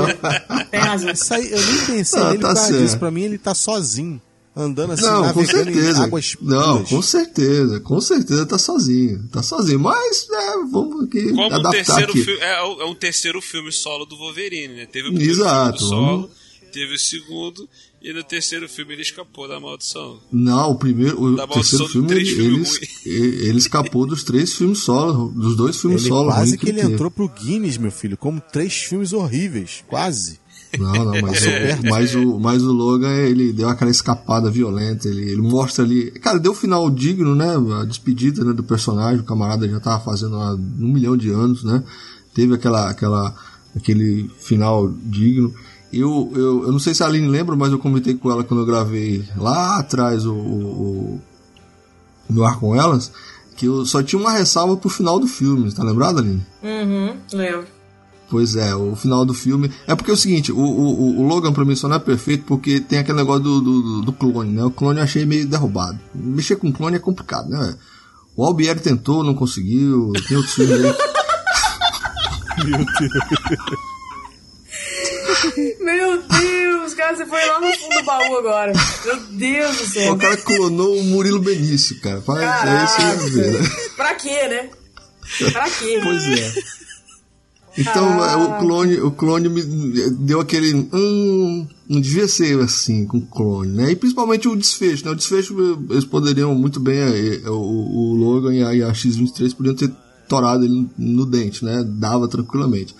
não. 0.49 0.65
Tem 0.65 0.79
razão. 0.79 1.11
Isso 1.11 1.33
aí, 1.33 1.51
eu 1.51 1.61
nem 1.65 1.85
pensei 1.85 2.21
Ah, 2.21 2.25
nele 2.31 2.39
tá 2.39 2.55
certo. 2.55 2.79
disso. 2.83 2.99
Pra 2.99 3.11
mim, 3.11 3.23
ele 3.23 3.37
tá 3.37 3.53
sozinho. 3.55 4.21
Andando 4.55 4.91
assim, 4.93 5.03
Não, 5.05 5.19
com 5.33 5.39
navegando 5.41 5.69
em 5.69 5.73
certeza. 5.73 6.03
águas 6.03 6.35
Não, 6.41 6.83
com 6.83 7.01
certeza, 7.01 7.79
com 7.79 8.01
certeza 8.01 8.45
tá 8.45 8.57
sozinho. 8.57 9.23
Tá 9.31 9.41
sozinho, 9.41 9.79
mas 9.79 10.27
é, 10.29 10.51
vamos 10.69 11.05
aqui 11.05 11.29
Como 11.29 11.41
o 11.43 11.45
adaptar 11.45 11.71
terceiro 11.71 12.11
aqui. 12.11 12.23
filme. 12.23 12.41
É, 12.41 12.61
o- 12.63 12.81
é 12.81 12.85
um 12.85 12.95
terceiro 12.95 13.41
filme 13.41 13.71
solo 13.71 14.05
do 14.05 14.17
Wolverine, 14.17 14.73
né? 14.75 14.85
Teve 14.85 15.07
o 15.07 15.11
primeiro 15.13 15.31
Exato, 15.31 15.77
filme 15.77 15.89
solo, 15.95 16.05
vamos- 16.23 16.29
teve 16.73 16.93
o 16.93 16.99
segundo, 16.99 17.69
e 18.01 18.13
no 18.13 18.23
terceiro 18.23 18.69
filme 18.69 18.93
ele 18.93 19.01
escapou 19.01 19.47
da 19.47 19.59
maldição. 19.59 20.19
Não, 20.31 20.71
o 20.71 20.75
primeiro, 20.75 21.21
o 21.21 21.35
Da 21.35 21.47
terceiro 21.47 21.87
filme, 21.87 22.11
ele, 22.13 22.25
filmes 22.25 22.79
ele, 23.05 23.47
ele 23.47 23.57
escapou 23.57 24.05
dos 24.05 24.23
três 24.23 24.53
filmes 24.53 24.79
solo, 24.79 25.29
dos 25.29 25.55
dois 25.55 25.79
filmes 25.79 26.01
Ele 26.01 26.09
solo. 26.09 26.31
quase 26.31 26.57
que 26.57 26.69
ele 26.69 26.81
teve. 26.81 26.93
entrou 26.93 27.11
pro 27.11 27.27
Guinness, 27.27 27.77
meu 27.77 27.91
filho, 27.91 28.17
como 28.17 28.39
três 28.39 28.73
filmes 28.73 29.11
horríveis. 29.11 29.83
Quase. 29.87 30.39
Não, 30.77 30.93
não, 30.93 31.21
mas, 31.21 31.45
o, 31.45 31.49
mas, 31.89 32.15
o, 32.15 32.39
mas 32.39 32.63
o 32.63 32.71
Logan, 32.71 33.11
ele 33.11 33.51
deu 33.51 33.67
aquela 33.67 33.89
escapada 33.89 34.51
violenta, 34.51 35.07
ele, 35.07 35.31
ele 35.31 35.41
mostra 35.41 35.83
ali. 35.83 36.11
Cara, 36.11 36.39
deu 36.39 36.51
um 36.51 36.55
final 36.55 36.89
digno, 36.89 37.35
né? 37.35 37.55
A 37.81 37.85
despedida 37.85 38.45
né, 38.45 38.53
do 38.53 38.63
personagem, 38.63 39.19
o 39.19 39.25
camarada 39.25 39.67
já 39.67 39.79
tava 39.79 40.03
fazendo 40.03 40.35
há 40.35 40.53
um 40.53 40.93
milhão 40.93 41.17
de 41.17 41.29
anos, 41.29 41.63
né? 41.63 41.83
Teve 42.33 42.53
aquela, 42.53 42.89
aquela, 42.89 43.35
aquele 43.75 44.29
final 44.39 44.89
digno. 45.03 45.53
Eu, 45.91 46.31
eu, 46.35 46.63
eu 46.65 46.71
não 46.71 46.79
sei 46.79 46.93
se 46.93 47.03
a 47.03 47.07
Aline 47.07 47.27
lembra, 47.27 47.55
mas 47.55 47.71
eu 47.71 47.79
comentei 47.79 48.13
com 48.13 48.29
ela 48.29 48.43
quando 48.43 48.61
eu 48.61 48.65
gravei 48.65 49.23
lá 49.35 49.79
atrás 49.79 50.25
o, 50.25 50.33
o, 50.33 51.21
o 52.29 52.33
no 52.33 52.43
ar 52.43 52.59
com 52.59 52.75
elas, 52.75 53.11
que 53.57 53.65
eu 53.65 53.85
só 53.85 54.03
tinha 54.03 54.21
uma 54.21 54.31
ressalva 54.31 54.77
pro 54.77 54.89
final 54.89 55.19
do 55.19 55.27
filme, 55.27 55.71
tá 55.71 55.83
lembrado, 55.83 56.19
Aline? 56.19 56.45
Uhum, 56.63 57.15
lembro. 57.33 57.65
Pois 58.29 58.55
é, 58.55 58.75
o 58.75 58.95
final 58.95 59.25
do 59.25 59.33
filme. 59.33 59.71
É 59.87 59.95
porque 59.95 60.11
é 60.11 60.13
o 60.13 60.17
seguinte, 60.17 60.51
o, 60.51 60.59
o, 60.59 61.19
o 61.19 61.27
Logan 61.27 61.51
pra 61.51 61.65
mim 61.65 61.75
só 61.75 61.87
não 61.87 61.95
é 61.95 61.99
perfeito 61.99 62.43
porque 62.45 62.79
tem 62.79 62.99
aquele 62.99 63.17
negócio 63.17 63.41
do, 63.41 63.59
do, 63.59 64.01
do 64.03 64.13
clone, 64.13 64.53
né? 64.53 64.63
O 64.63 64.69
clone 64.69 64.99
eu 64.99 65.03
achei 65.03 65.25
meio 65.25 65.47
derrubado. 65.47 65.99
Mexer 66.13 66.55
com 66.57 66.71
clone 66.71 66.97
é 66.97 66.99
complicado, 66.99 67.49
né? 67.49 67.75
O 68.35 68.45
Albieri 68.45 68.79
tentou, 68.79 69.23
não 69.23 69.33
conseguiu. 69.33 70.13
Tem 70.27 70.37
outros 70.37 70.53
filmes 70.53 70.75
aí. 70.75 70.93
Meu 72.63 72.77
Deus. 72.77 73.88
Meu 75.79 76.21
Deus, 76.21 76.93
cara, 76.93 77.15
você 77.15 77.25
foi 77.25 77.45
lá 77.45 77.59
no 77.59 77.71
fundo 77.73 77.95
do 77.99 78.03
baú 78.03 78.37
agora. 78.37 78.73
Meu 79.05 79.15
Deus 79.31 79.77
do 79.77 79.85
céu. 79.85 80.13
O 80.13 80.17
cara 80.17 80.37
clonou 80.37 80.97
o 80.97 81.03
Murilo 81.03 81.39
Benício, 81.39 81.99
cara. 82.01 82.21
Faz, 82.21 82.39
é 82.41 82.85
isso 83.25 83.39
eu 83.39 83.61
né? 83.61 83.69
Pra 83.95 84.15
quê, 84.15 84.47
né? 84.47 84.69
Pra 85.51 85.69
quê? 85.69 85.99
Pois 86.03 86.23
é. 86.27 86.53
Então 87.77 88.23
é, 88.25 88.35
o 88.35 88.59
clone, 88.59 88.99
o 88.99 89.11
clone 89.11 89.47
me 89.47 89.61
deu 90.11 90.41
aquele. 90.41 90.73
Hum, 90.91 91.67
não 91.87 92.01
devia 92.01 92.27
ser 92.27 92.59
assim 92.59 93.05
com 93.05 93.19
o 93.19 93.25
clone, 93.25 93.71
né? 93.71 93.91
E 93.91 93.95
principalmente 93.95 94.47
o 94.47 94.55
desfecho, 94.55 95.05
né? 95.05 95.11
O 95.11 95.15
desfecho 95.15 95.55
eles 95.89 96.03
poderiam 96.03 96.53
muito 96.55 96.79
bem. 96.79 96.97
eh, 96.97 97.49
O, 97.49 97.53
o 97.53 98.15
Logan 98.15 98.53
e 98.53 98.63
a, 98.63 98.73
e 98.75 98.83
a 98.83 98.91
X23 98.91 99.55
podiam 99.55 99.75
ter 99.75 99.89
torado 100.27 100.65
ele 100.65 100.89
no 100.97 101.25
dente, 101.25 101.63
né? 101.63 101.83
Dava 101.87 102.27
tranquilamente. 102.27 102.93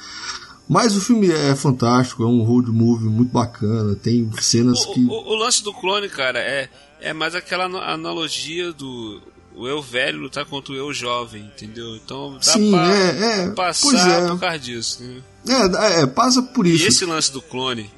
Mas 0.69 0.95
o 0.95 1.01
filme 1.01 1.31
é 1.31 1.55
fantástico, 1.55 2.21
é 2.23 2.27
um 2.27 2.43
road 2.43 2.69
movie 2.71 3.09
muito 3.09 3.31
bacana, 3.31 3.95
tem 3.95 4.29
cenas 4.39 4.85
O, 4.85 4.93
que. 4.93 5.03
o- 5.03 5.09
o 5.31 5.35
lance 5.35 5.63
do 5.63 5.73
clone, 5.73 6.07
cara, 6.07 6.37
é, 6.39 6.69
é 7.01 7.11
mais 7.11 7.33
aquela 7.33 7.65
analogia 7.91 8.71
do 8.71 9.19
o 9.55 9.67
eu 9.67 9.81
velho 9.81 10.19
lutar 10.19 10.45
contra 10.45 10.71
o 10.71 10.75
eu 10.75 10.93
jovem, 10.93 11.41
entendeu? 11.41 11.95
Então 11.95 12.35
dá 12.35 12.41
Sim, 12.41 12.69
pra 12.71 12.95
é, 12.95 13.41
é. 13.45 13.49
passar 13.49 14.23
é. 14.25 14.27
por 14.29 14.39
causa 14.39 14.59
disso. 14.59 15.03
Né? 15.03 15.21
É, 15.47 16.01
é, 16.01 16.05
passa 16.05 16.41
por 16.43 16.65
E 16.67 16.75
isso. 16.75 16.87
esse 16.87 17.03
lance 17.05 17.31
do 17.33 17.41
clone 17.41 17.89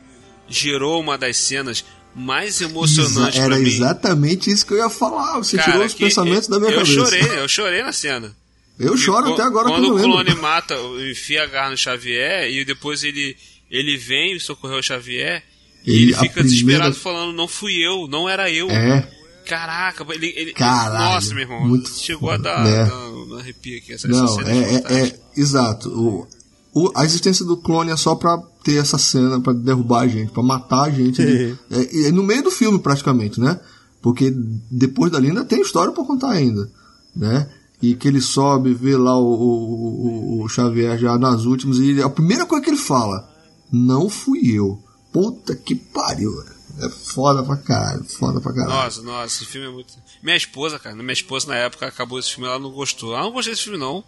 gerou 0.48 0.99
uma 0.99 1.18
das 1.18 1.38
cenas 1.38 1.84
mais 2.15 2.61
Exa- 2.61 2.69
emocionantes 2.69 3.39
Era 3.39 3.60
exatamente 3.60 4.49
isso 4.49 4.65
que 4.65 4.73
eu 4.73 4.77
ia 4.77 4.89
falar. 4.89 5.38
Você 5.38 5.57
Cara, 5.57 5.72
tirou 5.73 5.85
os 5.85 5.93
pensamentos 5.93 6.48
eu, 6.48 6.53
da 6.53 6.60
minha 6.60 6.72
eu 6.72 6.80
cabeça. 6.80 6.93
chorei, 6.93 7.39
eu 7.39 7.48
chorei 7.48 7.84
na 7.84 7.91
cena. 7.93 8.35
Eu 8.81 8.97
choro 8.97 9.29
E 9.29 9.33
até 9.33 9.43
agora 9.43 9.69
quando 9.69 9.85
eu 9.85 9.91
o 9.91 9.95
lembro. 9.95 10.11
clone 10.11 10.35
mata, 10.41 10.75
enfia 11.11 11.43
a 11.43 11.47
garra 11.47 11.69
no 11.71 11.77
Xavier 11.77 12.49
e 12.51 12.63
depois 12.65 13.03
ele, 13.03 13.35
ele 13.69 13.97
vem 13.97 14.37
socorrer 14.39 14.77
o 14.77 14.83
Xavier 14.83 15.43
e 15.85 15.91
Ele- 15.91 16.03
ele 16.03 16.13
a 16.15 16.19
fica 16.19 16.33
primeira- 16.43 16.49
desesperado 16.89 16.95
falando, 16.95 17.35
não 17.35 17.47
fui 17.47 17.73
eu, 17.85 18.07
não 18.07 18.27
era 18.29 18.49
eu. 18.51 18.69
É. 18.69 19.07
Caraca, 19.45 20.05
ele. 20.13 20.33
ele 20.37 20.53
Caralho, 20.53 21.13
nossa, 21.15 21.33
meu 21.33 21.43
irmão. 21.43 21.67
muito 21.67 21.89
chegou 21.89 22.29
foda, 22.29 22.51
a 22.51 22.57
dar, 22.57 22.63
né? 22.63 22.85
dar, 22.85 23.35
dar 23.35 23.41
arrepio 23.41 23.77
aqui. 23.77 23.93
Essa, 23.93 24.07
Não, 24.07 24.23
essa 24.25 24.35
cena 24.35 24.51
é, 24.51 24.57
é, 24.59 24.63
fantástica. 24.81 24.93
é- 25.35 25.39
exato. 25.41 25.89
O, 25.89 26.27
o- 26.73 26.91
a 26.95 27.03
existência 27.03 27.43
do 27.43 27.57
clone 27.57 27.91
é 27.91 27.97
só 27.97 28.15
pra 28.15 28.37
ter 28.63 28.75
essa 28.77 28.97
cena, 28.99 29.39
pra 29.41 29.51
derrubar 29.51 30.01
a 30.03 30.07
gente, 30.07 30.31
pra 30.31 30.43
matar 30.43 30.83
a 30.83 30.89
gente. 30.91 31.21
é, 31.21 32.07
é 32.07 32.11
no 32.11 32.23
meio 32.23 32.43
do 32.43 32.51
filme, 32.51 32.77
praticamente, 32.79 33.39
né? 33.39 33.59
Porque 34.01 34.31
depois 34.69 35.11
dali 35.11 35.27
ainda 35.29 35.43
tem 35.43 35.61
história 35.61 35.91
pra 35.91 36.03
contar 36.03 36.31
ainda, 36.31 36.71
né? 37.15 37.49
E 37.81 37.95
que 37.95 38.07
ele 38.07 38.21
sobe, 38.21 38.73
vê 38.73 38.95
lá 38.95 39.17
o, 39.17 39.25
o, 39.25 40.43
o- 40.43 40.49
Xavier 40.49 40.97
já 40.99 41.17
nas 41.17 41.45
últimas, 41.45 41.77
e 41.77 41.89
ele- 41.89 42.03
a 42.03 42.09
primeira 42.09 42.45
coisa 42.45 42.63
que 42.63 42.69
ele 42.69 42.77
fala, 42.77 43.27
não 43.71 44.09
fui 44.09 44.51
eu. 44.55 44.81
Puta 45.11 45.55
que 45.55 45.75
pariu. 45.75 46.31
É 46.79 46.89
foda 46.89 47.43
pra 47.43 47.57
caralho, 47.57 48.03
foda 48.05 48.39
pra 48.39 48.53
caralho. 48.53 48.73
Nossa, 48.73 49.01
nossa, 49.01 49.25
esse 49.25 49.45
filme 49.45 49.67
é 49.67 49.71
muito. 49.71 49.93
Minha 50.23 50.37
esposa, 50.37 50.79
cara, 50.79 50.95
minha 50.95 51.11
esposa 51.11 51.47
na 51.47 51.55
época 51.55 51.85
acabou 51.85 52.17
esse 52.17 52.29
filme, 52.33 52.47
ela 52.47 52.59
não 52.59 52.71
gostou. 52.71 53.15
Ah, 53.15 53.21
não 53.23 53.31
gostei 53.31 53.53
desse 53.53 53.63
filme 53.65 53.77
não. 53.79 54.03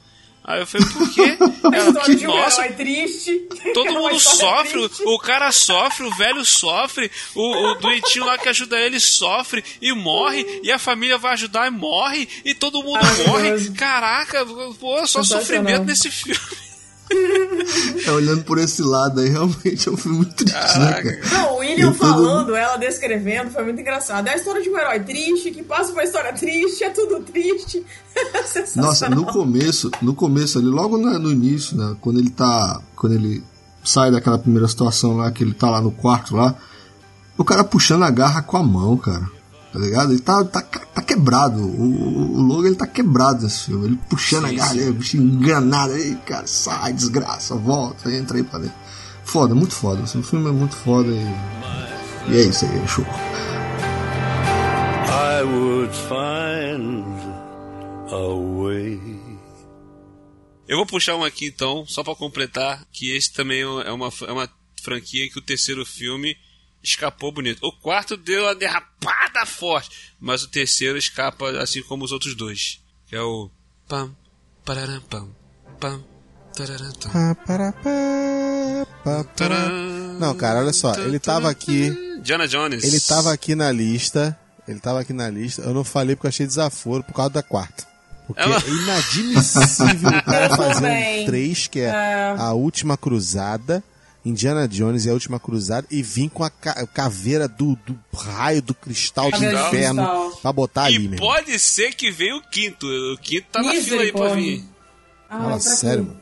Aí 0.45 0.59
eu 0.59 0.67
falei, 0.67 0.87
por 0.87 1.13
quê? 1.13 1.37
Ela, 1.73 1.89
um 1.89 2.35
nossa, 2.35 2.65
herói 2.65 2.73
triste. 2.75 3.47
Todo 3.73 3.93
mundo 3.93 4.19
sofre, 4.19 4.89
triste. 4.89 5.03
o 5.05 5.17
cara 5.17 5.51
sofre, 5.51 6.05
o 6.05 6.15
velho 6.15 6.43
sofre, 6.43 7.09
o, 7.33 7.67
o 7.67 7.75
doentinho 7.75 8.25
lá 8.25 8.37
que 8.37 8.49
ajuda 8.49 8.77
ele 8.77 8.99
sofre 8.99 9.63
e 9.81 9.93
morre, 9.93 10.45
e 10.61 10.71
a 10.71 10.77
família 10.77 11.17
vai 11.17 11.33
ajudar 11.33 11.67
e 11.67 11.71
morre, 11.71 12.27
e 12.43 12.53
todo 12.53 12.83
mundo 12.83 12.99
Ai, 13.01 13.27
morre. 13.27 13.49
Deus. 13.51 13.69
Caraca, 13.69 14.45
pô, 14.79 15.07
só 15.07 15.23
sofrimento 15.23 15.85
nesse 15.85 16.11
filme. 16.11 16.39
É, 18.05 18.11
olhando 18.11 18.43
por 18.43 18.57
esse 18.57 18.81
lado 18.81 19.21
aí, 19.21 19.29
realmente 19.29 19.87
é 19.87 19.91
um 19.91 19.95
filme 19.97 20.17
muito 20.17 20.35
triste, 20.35 20.79
né, 20.79 21.01
cara? 21.01 21.19
Não, 21.31 21.53
o 21.55 21.57
William 21.59 21.89
E 21.91 21.93
todo- 21.93 21.97
falando, 21.97 22.55
ela 22.55 22.75
descrevendo, 22.77 23.49
foi 23.51 23.63
muito 23.63 23.79
engraçado. 23.79 24.27
É 24.27 24.31
a 24.33 24.35
história 24.35 24.61
de 24.61 24.69
um 24.69 24.77
herói 24.77 24.99
triste, 24.99 25.51
que 25.51 25.63
passa 25.63 25.85
por 25.85 25.93
uma 25.93 26.03
história 26.03 26.33
triste, 26.33 26.83
é 26.83 26.89
tudo 26.89 27.21
triste. 27.21 27.83
Sensacional. 28.45 28.89
Nossa, 28.89 29.09
no 29.09 29.25
começo, 29.25 29.89
no 30.01 30.13
começo 30.13 30.59
ali, 30.59 30.67
logo 30.67 30.97
na- 30.97 31.17
no 31.17 31.31
início, 31.31 31.77
né, 31.77 31.95
quando 32.01 32.19
ele 32.19 32.29
tá, 32.29 32.81
quando 32.95 33.13
ele 33.13 33.41
sai 33.83 34.11
daquela 34.11 34.37
primeira 34.37 34.67
situação 34.67 35.15
lá, 35.15 35.31
que 35.31 35.43
ele 35.43 35.53
tá 35.53 35.69
lá 35.69 35.81
no 35.81 35.91
quarto 35.91 36.35
lá, 36.35 36.53
o 37.37 37.43
cara 37.45 37.63
puxando 37.63 38.03
a 38.03 38.11
garra 38.11 38.41
com 38.41 38.57
a 38.57 38.63
mão, 38.63 38.97
cara. 38.97 39.29
Tá 39.73 39.79
ligado? 39.79 40.11
Ele 40.11 40.21
tá, 40.21 40.43
tá, 40.45 40.61
tá 40.61 41.01
quebrado. 41.01 41.59
O, 41.59 42.37
o, 42.37 42.41
Logan 42.43 42.67
ele 42.67 42.75
tá 42.75 42.85
quebrado 42.85 43.41
nesse 43.41 43.65
filme. 43.65 43.87
Ele 43.87 43.99
puxando 44.07 44.47
Sim, 44.47 44.59
a 44.59 44.75
ele, 44.75 44.89
o 44.91 44.93
bicho 44.93 45.17
enganado. 45.17 45.93
Aí, 45.93 46.15
cara, 46.27 46.45
sai, 46.45 46.93
desgraça, 46.93 47.55
volta, 47.55 48.11
entra 48.11 48.37
aí 48.37 48.43
pra 48.43 48.59
dentro. 48.59 48.75
Foda, 49.25 49.55
muito 49.55 49.73
foda. 49.73 50.03
Assim, 50.03 50.19
o 50.19 50.23
filme 50.23 50.47
é 50.47 50.51
muito 50.51 50.75
foda 50.75 51.09
e. 51.09 52.31
E 52.31 52.37
é 52.37 52.41
isso 52.43 52.65
aí, 52.65 52.77
é 52.77 52.87
show. 52.87 53.03
I 55.09 55.43
would 55.43 55.93
find 56.07 57.03
a 58.11 58.61
way. 58.61 58.99
Eu 60.67 60.77
vou 60.77 60.85
puxar 60.85 61.15
um 61.15 61.23
aqui 61.23 61.47
então, 61.47 61.83
só 61.87 62.03
pra 62.03 62.15
completar, 62.15 62.85
que 62.91 63.09
esse 63.09 63.33
também 63.33 63.61
é 63.61 63.91
uma, 63.91 64.09
é 64.27 64.31
uma 64.31 64.49
franquia 64.83 65.27
que 65.29 65.39
o 65.39 65.41
terceiro 65.41 65.83
filme 65.83 66.37
escapou 66.83 67.31
bonito. 67.31 67.59
O 67.65 67.71
quarto 67.71 68.17
deu 68.17 68.43
uma 68.43 68.53
derrapada 68.55 69.45
forte, 69.45 70.13
mas 70.19 70.43
o 70.43 70.47
terceiro 70.49 70.97
escapa 70.97 71.49
assim 71.61 71.81
como 71.83 72.03
os 72.03 72.11
outros 72.11 72.35
dois. 72.35 72.79
Que 73.07 73.15
é 73.15 73.21
o 73.21 73.49
pam, 73.87 74.15
pararam, 74.65 75.01
pam, 75.01 75.29
pam, 75.79 76.03
tararam, 76.55 76.91
tam. 76.93 77.11
Pá, 77.11 77.35
pará, 77.45 77.71
pá, 77.71 77.83
pá, 79.03 79.23
pá. 79.23 79.23
Taran, 79.35 80.17
Não, 80.19 80.35
cara, 80.35 80.59
olha 80.59 80.73
só, 80.73 80.93
ele 80.95 81.19
tava 81.19 81.49
aqui, 81.49 81.91
Diana 82.21 82.47
Jones. 82.47 82.83
ele 82.83 82.99
tava 82.99 83.31
aqui 83.33 83.55
na 83.55 83.71
lista, 83.71 84.37
ele 84.67 84.79
tava 84.79 84.99
aqui 85.01 85.13
na 85.13 85.29
lista, 85.29 85.61
eu 85.61 85.73
não 85.73 85.83
falei 85.83 86.15
porque 86.15 86.27
eu 86.27 86.29
achei 86.29 86.45
desaforo 86.47 87.03
por 87.03 87.13
causa 87.13 87.31
da 87.31 87.43
quarta. 87.43 87.85
Porque 88.25 88.41
Ela- 88.41 88.55
é 88.57 88.69
inadmissível 88.69 90.09
o 90.09 90.23
cara 90.23 90.55
fazer 90.55 90.87
um 91.21 91.25
3, 91.25 91.67
que 91.67 91.79
é, 91.81 91.83
É. 91.89 92.35
a 92.37 92.53
última 92.53 92.95
cruzada, 92.97 93.83
Indiana 94.25 94.67
Jones 94.67 95.05
e 95.05 95.09
a 95.09 95.13
última 95.13 95.39
cruzada, 95.39 95.85
e 95.91 96.01
vir 96.01 96.29
com 96.29 96.43
a 96.43 96.49
ca- 96.49 96.87
caveira 96.87 97.47
do, 97.47 97.75
do 97.85 97.99
raio 98.15 98.61
do 98.61 98.73
cristal 98.73 99.25
do 99.25 99.31
Caveira 99.31 99.57
do 99.61 99.67
inferno 99.67 100.01
cristal. 100.05 100.31
pra 100.41 100.53
botar 100.53 100.83
ali, 100.85 100.95
E 100.95 100.99
meu 100.99 101.13
irmão. 101.15 101.27
pode 101.29 101.59
ser 101.59 101.93
que 101.93 102.09
venha 102.09 102.35
o 102.37 102.41
quinto. 102.41 102.87
O 102.87 103.17
quinto 103.17 103.47
tá 103.51 103.61
na 103.61 103.73
fila 103.73 104.01
aí 104.01 104.11
pra 104.11 104.33
vir. 104.33 104.63
Ai, 105.29 105.37
Fala 105.39 105.49
pra 105.49 105.59
sério, 105.59 106.03
mano. 106.05 106.21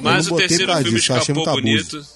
Mas 0.00 0.30
o 0.30 0.36
terceiro 0.36 0.72
filme 0.74 0.90
disso, 0.90 1.12
escapou 1.12 1.42
abuso. 1.48 1.62
bonito. 1.62 2.06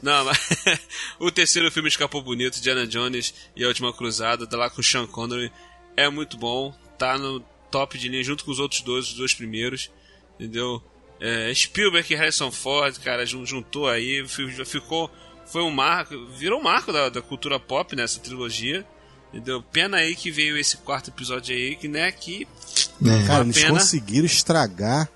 Não, 0.00 0.24
mas 0.24 0.38
o 1.18 1.30
terceiro 1.30 1.70
filme 1.72 1.88
escapou 1.88 2.22
bonito, 2.22 2.60
Diana 2.60 2.86
Jones 2.86 3.34
e 3.56 3.64
a 3.64 3.68
Última 3.68 3.92
Cruzada, 3.92 4.46
tá 4.46 4.56
lá 4.56 4.70
com 4.70 4.80
o 4.80 4.84
Sean 4.84 5.06
Connery. 5.08 5.50
É 5.96 6.08
muito 6.08 6.36
bom, 6.38 6.72
tá 6.96 7.18
no 7.18 7.40
top 7.70 7.98
de 7.98 8.08
linha 8.08 8.22
junto 8.22 8.44
com 8.44 8.52
os 8.52 8.60
outros 8.60 8.80
dois, 8.82 9.08
os 9.08 9.14
dois 9.14 9.34
primeiros, 9.34 9.90
entendeu? 10.38 10.80
É, 11.20 11.52
Spielberg 11.54 12.12
e 12.12 12.16
Harrison 12.16 12.50
Ford, 12.50 12.96
cara, 13.00 13.26
jun- 13.26 13.44
juntou 13.44 13.88
aí, 13.88 14.24
fi- 14.28 14.64
ficou, 14.64 15.10
foi 15.46 15.62
um 15.62 15.70
marco, 15.70 16.14
virou 16.26 16.60
um 16.60 16.62
marco 16.62 16.92
da, 16.92 17.08
da 17.08 17.20
cultura 17.20 17.58
pop 17.58 17.96
nessa 17.96 18.20
trilogia, 18.20 18.86
entendeu? 19.32 19.62
Pena 19.62 19.96
aí 19.96 20.14
que 20.14 20.30
veio 20.30 20.56
esse 20.56 20.76
quarto 20.78 21.10
episódio 21.10 21.54
aí, 21.56 21.74
que 21.76 21.88
né, 21.88 22.12
que 22.12 22.46
É. 23.04 23.26
Cara, 23.26 23.42
eles 23.44 23.56
pena. 23.58 23.70
conseguiram 23.78 24.26
estragar 24.26 25.08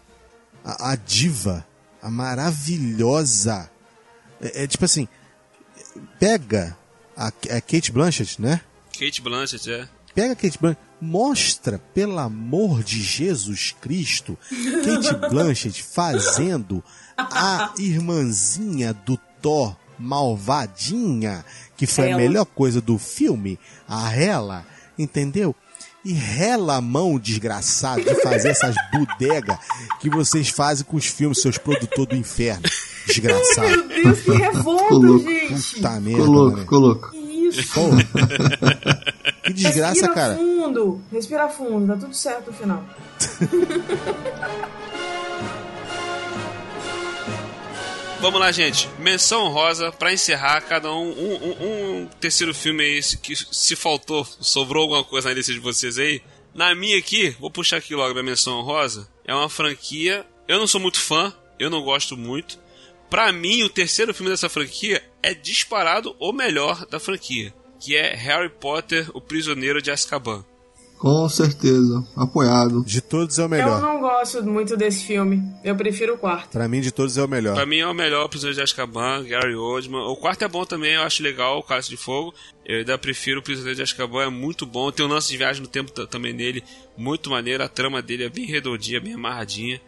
a, 0.64 0.90
a 0.92 0.96
diva, 0.96 1.64
a 2.02 2.10
maravilhosa. 2.10 3.70
É, 4.40 4.64
é 4.64 4.66
tipo 4.66 4.84
assim, 4.84 5.06
pega 6.18 6.76
a, 7.16 7.28
a 7.28 7.60
Kate 7.60 7.92
Blanchett, 7.92 8.40
né? 8.40 8.60
Kate 8.98 9.20
Blanchett, 9.22 9.70
é. 9.70 9.88
Pega 10.14 10.32
a 10.32 10.36
Kate 10.36 10.58
Blanchett, 10.58 10.82
mostra, 11.02 11.80
pelo 11.92 12.16
amor 12.20 12.84
de 12.84 13.02
Jesus 13.02 13.74
Cristo, 13.80 14.38
Kate 14.48 15.16
Blanchett 15.28 15.82
fazendo 15.82 16.82
a 17.18 17.72
irmãzinha 17.76 18.94
do 18.94 19.18
Thor 19.40 19.76
malvadinha, 19.98 21.44
que 21.76 21.86
foi 21.86 22.06
a 22.06 22.10
Ela. 22.10 22.18
melhor 22.18 22.44
coisa 22.44 22.80
do 22.80 22.98
filme, 22.98 23.58
a 23.88 24.14
Hela, 24.14 24.64
entendeu? 24.96 25.54
E 26.04 26.12
rela 26.12 26.76
a 26.76 26.80
mão, 26.80 27.16
desgraçado, 27.16 28.02
de 28.02 28.14
fazer 28.22 28.48
essas 28.48 28.74
bodegas 28.92 29.56
que 30.00 30.10
vocês 30.10 30.48
fazem 30.48 30.84
com 30.84 30.96
os 30.96 31.06
filmes, 31.06 31.40
seus 31.40 31.58
produtores 31.58 32.08
do 32.08 32.16
inferno. 32.16 32.64
Desgraçado. 33.06 33.68
Meu 33.68 33.88
Deus, 33.88 34.20
que 34.20 34.30
revolta, 34.32 35.18
gente. 35.18 35.74
Puta 35.76 36.00
merda, 36.00 36.26
mané. 36.26 36.60
ficou 36.62 36.78
louco. 36.80 37.10
Que 37.10 37.18
isso? 37.18 37.72
Que 39.42 39.52
desgraça, 39.52 39.92
Respira 40.06 40.14
cara. 40.14 40.34
fundo. 40.36 41.02
Respira 41.10 41.48
fundo. 41.48 41.86
Dá 41.86 41.96
tudo 41.96 42.14
certo 42.14 42.46
no 42.48 42.52
final. 42.56 42.84
Vamos 48.20 48.38
lá, 48.40 48.52
gente. 48.52 48.88
Menção 49.00 49.48
rosa 49.48 49.90
pra 49.90 50.12
encerrar 50.12 50.60
cada 50.60 50.92
um, 50.92 51.10
um, 51.10 51.34
um- 51.34 52.02
um 52.02 52.06
terceiro 52.20 52.54
filme 52.54 52.84
aí 52.84 53.02
se- 53.02 53.18
que 53.18 53.34
se 53.34 53.74
faltou, 53.74 54.24
sobrou 54.24 54.82
alguma 54.84 55.02
coisa 55.02 55.28
na 55.28 55.34
lista 55.34 55.52
de 55.52 55.58
vocês 55.58 55.98
aí. 55.98 56.22
Na 56.54 56.72
minha 56.74 56.96
aqui, 56.98 57.30
vou 57.40 57.50
puxar 57.50 57.78
aqui 57.78 57.94
logo 57.96 58.14
da 58.14 58.22
menção 58.22 58.60
rosa. 58.60 59.08
É 59.26 59.34
uma 59.34 59.48
franquia. 59.48 60.24
Eu 60.46 60.58
não 60.58 60.66
sou 60.68 60.80
muito 60.80 61.00
fã, 61.00 61.32
eu 61.58 61.68
não 61.68 61.82
gosto 61.82 62.16
muito. 62.16 62.60
Pra 63.10 63.32
mim, 63.32 63.62
o 63.64 63.68
terceiro 63.68 64.14
filme 64.14 64.30
dessa 64.30 64.48
franquia 64.48 65.02
é 65.22 65.34
disparado 65.34 66.14
o 66.20 66.32
melhor 66.32 66.86
da 66.86 67.00
franquia, 67.00 67.52
que 67.82 67.96
é 67.96 68.14
Harry 68.14 68.48
Potter, 68.48 69.10
o 69.14 69.20
Prisioneiro 69.20 69.82
de 69.82 69.90
Azkaban. 69.90 70.44
Com 70.98 71.28
certeza. 71.28 72.06
Apoiado. 72.16 72.84
De 72.84 73.00
todos 73.00 73.36
é 73.36 73.42
o 73.42 73.46
Eu 73.46 73.48
melhor. 73.48 73.82
não 73.82 74.00
gosto 74.00 74.40
muito 74.44 74.76
desse 74.76 75.04
filme. 75.04 75.42
Eu 75.64 75.74
prefiro 75.74 76.14
o 76.14 76.18
quarto. 76.18 76.50
Pra 76.50 76.68
mim, 76.68 76.80
de 76.80 76.92
todos 76.92 77.18
é 77.18 77.24
o 77.24 77.28
melhor. 77.28 77.56
Pra 77.56 77.66
mim 77.66 77.78
é 77.78 77.86
o 77.88 77.92
melhor 77.92 78.28
Prisioneiro 78.28 78.54
de 78.58 78.62
Azkaban, 78.62 79.24
Gary 79.24 79.56
Oldman. 79.56 80.02
O 80.06 80.14
quarto 80.14 80.44
é 80.44 80.48
bom 80.48 80.64
também, 80.64 80.94
eu 80.94 81.02
acho 81.02 81.20
legal, 81.20 81.58
o 81.58 81.62
Cálice 81.64 81.90
de 81.90 81.96
Fogo. 81.96 82.32
Eu 82.64 82.78
ainda 82.78 82.96
prefiro 82.96 83.40
o 83.40 83.42
Prisioneiro 83.42 83.74
de 83.78 83.82
Azkaban, 83.82 84.22
é 84.22 84.30
muito 84.30 84.64
bom. 84.64 84.92
Tem 84.92 85.04
um 85.04 85.08
lance 85.08 85.28
de 85.28 85.36
viagem 85.36 85.60
no 85.60 85.66
tempo 85.66 85.90
também 86.06 86.32
nele, 86.32 86.62
muito 86.96 87.30
maneiro. 87.30 87.64
A 87.64 87.68
trama 87.68 88.00
dele 88.00 88.22
é 88.22 88.28
bem 88.28 88.44
redondinha, 88.46 89.00
bem 89.00 89.14
amarradinha 89.14 89.80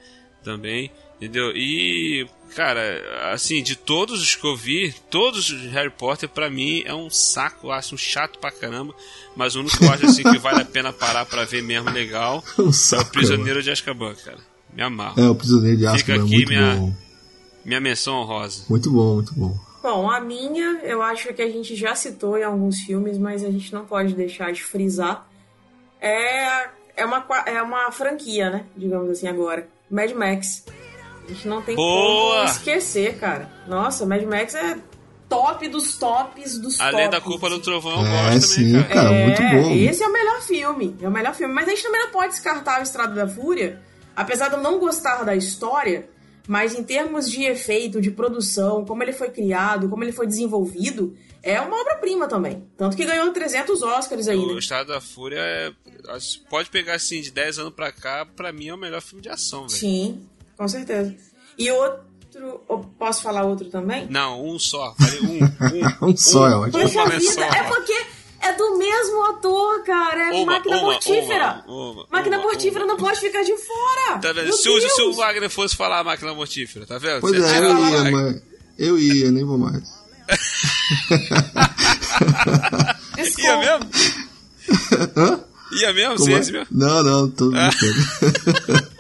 também, 0.43 0.91
entendeu? 1.25 1.53
E, 1.57 2.27
cara, 2.55 3.33
assim, 3.33 3.63
de 3.63 3.77
todos 3.77 4.21
os 4.23 4.35
que 4.35 4.47
eu 4.47 4.57
vi, 4.57 4.95
todos 5.11 5.51
os 5.51 5.63
Harry 5.73 5.91
Potter, 5.91 6.29
pra 6.29 6.49
mim, 6.51 6.83
é 6.87 6.95
um 6.95 7.09
saco, 7.11 7.71
acho 7.71 7.95
um 7.95 7.99
chato 7.99 8.39
pra 8.39 8.51
caramba. 8.51 8.95
Mas 9.37 9.57
o 9.57 9.61
único 9.61 9.77
que 9.79 9.85
eu 9.85 9.93
acho 9.93 10.07
assim 10.07 10.23
que 10.23 10.39
vale 10.39 10.63
a 10.63 10.65
pena 10.65 10.93
parar 10.93 11.25
pra 11.27 11.45
ver 11.45 11.63
mesmo 11.63 11.91
legal 11.91 12.43
Um 12.59 12.67
é 12.67 12.69
o 12.69 12.73
saco, 12.73 13.11
Prisioneiro 13.13 13.63
de 13.63 13.71
Azkaban, 13.71 14.15
cara. 14.25 14.39
Me 14.73 14.83
amarro. 14.83 15.21
É, 15.21 15.29
o 15.29 15.35
Prisioneiro 15.35 15.77
de 15.77 15.83
Fica 15.85 15.95
Azkaban 16.15 16.21
é 16.21 16.25
aqui 16.25 16.35
muito 16.37 16.49
minha- 16.49 16.77
bom. 16.77 16.95
Minha 17.65 17.81
menção 17.81 18.17
honrosa. 18.17 18.65
Muito 18.69 18.91
bom, 18.91 19.15
muito 19.15 19.33
bom. 19.35 19.59
Bom, 19.83 20.11
a 20.11 20.21
minha, 20.21 20.81
eu 20.83 21.03
acho 21.03 21.33
que 21.35 21.43
a 21.43 21.49
gente 21.51 21.75
já 21.77 21.95
citou 21.95 22.37
em 22.39 22.43
alguns 22.43 22.81
filmes, 22.81 23.19
mas 23.19 23.43
a 23.45 23.51
gente 23.51 23.73
não 23.73 23.85
pode 23.85 24.15
deixar 24.15 24.53
de 24.53 24.63
frisar. 24.63 25.27
É, 26.01 26.69
é, 26.97 27.05
uma, 27.05 27.25
é 27.47 27.63
uma 27.63 27.91
franquia, 27.93 28.51
né? 28.51 28.65
Digamos 28.77 29.11
assim 29.11 29.29
agora. 29.29 29.67
Mad 29.91 30.11
Max. 30.13 30.65
A 31.27 31.33
gente 31.33 31.49
não 31.49 31.63
tem 31.63 31.75
Boa! 31.75 32.35
como 32.37 32.45
esquecer, 32.51 33.17
cara. 33.19 33.51
Nossa, 33.67 34.05
Mad 34.05 34.23
Max 34.25 34.55
é 34.55 34.79
top 35.29 35.67
dos 35.69 35.97
tops 35.97 36.59
dos 36.59 36.79
Além 36.81 37.05
tops. 37.07 37.11
da 37.11 37.21
culpa 37.21 37.49
do 37.49 37.59
trovão, 37.61 38.05
eu 38.05 38.07
É, 38.07 38.31
gosto 38.35 38.47
sim, 38.47 38.73
também, 38.73 38.83
cara. 38.89 38.95
cara, 38.95 39.15
é, 39.15 39.27
muito 39.27 39.43
bom. 39.69 39.75
Esse 39.75 40.03
é 40.03 40.07
o 40.07 40.13
melhor 40.13 40.43
filme. 40.43 40.97
É 41.01 41.09
o 41.09 41.11
melhor 41.11 41.35
filme. 41.35 41.55
Mas 41.55 41.67
a 41.67 41.71
gente 41.71 41.83
também 41.83 42.01
não 42.03 42.11
pode 42.11 42.33
descartar 42.33 42.81
o 42.81 42.83
Estrada 42.83 43.15
da 43.15 43.27
Fúria, 43.27 43.81
apesar 44.15 44.49
de 44.49 44.57
eu 44.57 44.61
não 44.63 44.79
gostar 44.79 45.25
da 45.25 45.35
história, 45.35 46.09
mas 46.47 46.75
em 46.75 46.85
termos 46.85 47.31
de 47.31 47.43
efeito, 47.45 48.01
de 48.03 48.11
produção, 48.11 48.85
como 48.85 49.03
ele 49.03 49.13
foi 49.15 49.31
criado, 49.31 49.89
como 49.89 50.05
ele 50.05 50.13
foi 50.13 50.27
desenvolvido, 50.27 51.17
é 51.43 51.59
uma 51.61 51.81
obra-prima 51.81 52.29
também. 52.29 52.63
Tanto 52.77 52.97
que 52.97 53.05
ganhou 53.05 53.33
300 53.33 53.83
Oscars 53.83 54.29
aí, 54.29 54.37
O 54.39 54.53
né? 54.53 54.59
Estado 54.59 54.89
da 54.93 55.01
Fúria 55.01 55.39
é. 55.41 55.73
Pode 56.51 56.69
pegar 56.69 56.95
assim, 56.95 57.23
de 57.23 57.31
10 57.31 57.59
anos 57.61 57.73
pra 57.75 57.91
cá, 57.91 58.27
pra 58.27 58.53
mim 58.53 58.69
é 58.69 58.75
o 58.75 58.79
melhor 58.79 59.01
filme 59.01 59.23
de 59.23 59.31
ação, 59.31 59.61
velho. 59.67 59.71
Sim, 59.71 60.21
com 60.57 60.69
certeza. 60.69 61.15
E 61.59 61.71
outro. 61.71 62.01
eu 62.69 62.79
Posso 62.99 63.23
falar 63.23 63.45
outro 63.45 63.69
também? 63.71 64.07
Não, 64.11 64.45
um 64.45 64.59
só. 64.59 64.95
Falei 64.99 65.21
um. 65.21 65.45
Um, 65.45 66.09
Um 66.11 66.17
só 66.17 66.49
é 66.49 66.57
ótimo. 66.57 66.83
Poxa 66.83 67.03
Uma 67.03 67.11
vida, 67.11 67.33
só. 67.33 67.43
é 67.43 67.63
porque 67.65 68.07
é 68.41 68.53
do 68.55 68.77
mesmo 68.79 69.23
ator, 69.31 69.85
cara. 69.85 70.29
É 70.29 70.33
Uma, 70.43 70.53
máquina 70.55 70.77
uma, 70.77 70.83
mortífera. 70.85 71.65
uma, 71.67 71.91
uma, 71.93 72.07
máquina 72.11 72.37
uma, 72.39 72.47
mortífera 72.47 72.85
uma. 72.85 72.93
não 72.95 73.01
pode 73.01 73.21
ficar 73.21 73.43
de 73.43 73.57
fora. 73.57 74.19
Tá 74.19 74.33
vendo? 74.33 74.53
Se 74.53 74.69
o, 74.69 74.81
se 74.81 75.03
o. 75.03 75.13
Wagner 75.13 75.49
fosse 75.51 75.77
falar 75.77 76.01
a 76.01 76.05
máquina 76.05 76.35
mortífera, 76.35 76.87
tá 76.87 76.99
vendo? 76.99 77.21
Pois 77.21 77.37
Você 77.37 77.55
é, 77.55 77.59
eu 77.59 77.79
ia, 77.79 78.11
mas. 78.11 78.43
Eu 78.77 78.99
ia, 78.99 79.31
nem 79.31 79.45
vou 79.45 79.57
mais. 79.57 79.83
Ia 83.39 83.59
mesmo? 83.59 83.91
Hã? 85.17 85.41
Ia 85.81 85.93
mesmo? 85.93 86.19
Sim, 86.19 86.35
é? 86.35 86.39
esse 86.39 86.53
mesmo? 86.53 86.67
Não, 86.71 87.03
não, 87.03 87.31
tô 87.31 87.51
brincando. 87.51 88.94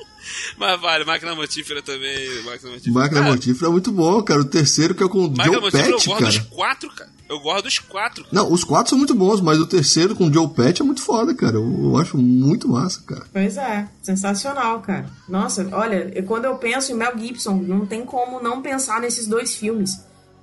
Mas 0.56 0.80
vale, 0.80 1.04
máquina 1.04 1.34
mortífera 1.34 1.82
também. 1.82 2.42
Máquina 2.44 2.70
mortífera. 2.70 2.94
Máquina 2.94 3.20
Cara, 3.20 3.32
Mortífera 3.32 3.66
é 3.68 3.72
muito 3.72 3.90
bom, 3.92 4.22
cara. 4.22 4.40
O 4.40 4.44
terceiro 4.44 4.94
que 4.94 5.02
é 5.02 5.08
com 5.08 5.18
o 5.26 5.34
Joe 5.34 5.60
mortífera 5.60 5.88
eu 5.88 5.96
Pet, 5.96 6.06
gosto 6.08 6.24
dos 6.24 6.36
cara. 6.38 6.46
quatro, 6.50 6.90
cara. 6.94 7.10
Eu 7.28 7.40
gosto 7.40 7.64
dos 7.64 7.78
quatro. 7.78 8.26
Não, 8.30 8.52
os 8.52 8.62
quatro 8.64 8.90
são 8.90 8.98
muito 8.98 9.14
bons, 9.14 9.40
mas 9.40 9.58
o 9.58 9.66
terceiro 9.66 10.14
com 10.14 10.28
o 10.28 10.32
Joe 10.32 10.48
Pet 10.48 10.82
é 10.82 10.84
muito 10.84 11.00
foda, 11.02 11.34
cara. 11.34 11.56
Eu, 11.56 11.80
eu 11.84 11.96
acho 11.96 12.16
muito 12.18 12.68
massa, 12.68 13.02
cara. 13.06 13.24
Pois 13.32 13.56
é, 13.56 13.88
sensacional, 14.02 14.80
cara. 14.80 15.06
Nossa, 15.28 15.66
olha, 15.72 16.12
eu- 16.14 16.22
quando 16.24 16.44
eu 16.44 16.56
penso 16.56 16.92
em 16.92 16.94
Mel 16.94 17.18
Gibson, 17.18 17.54
não 17.56 17.86
tem 17.86 18.04
como 18.04 18.40
não 18.42 18.60
pensar 18.62 19.00
nesses 19.00 19.26
dois 19.26 19.54
filmes. 19.54 19.92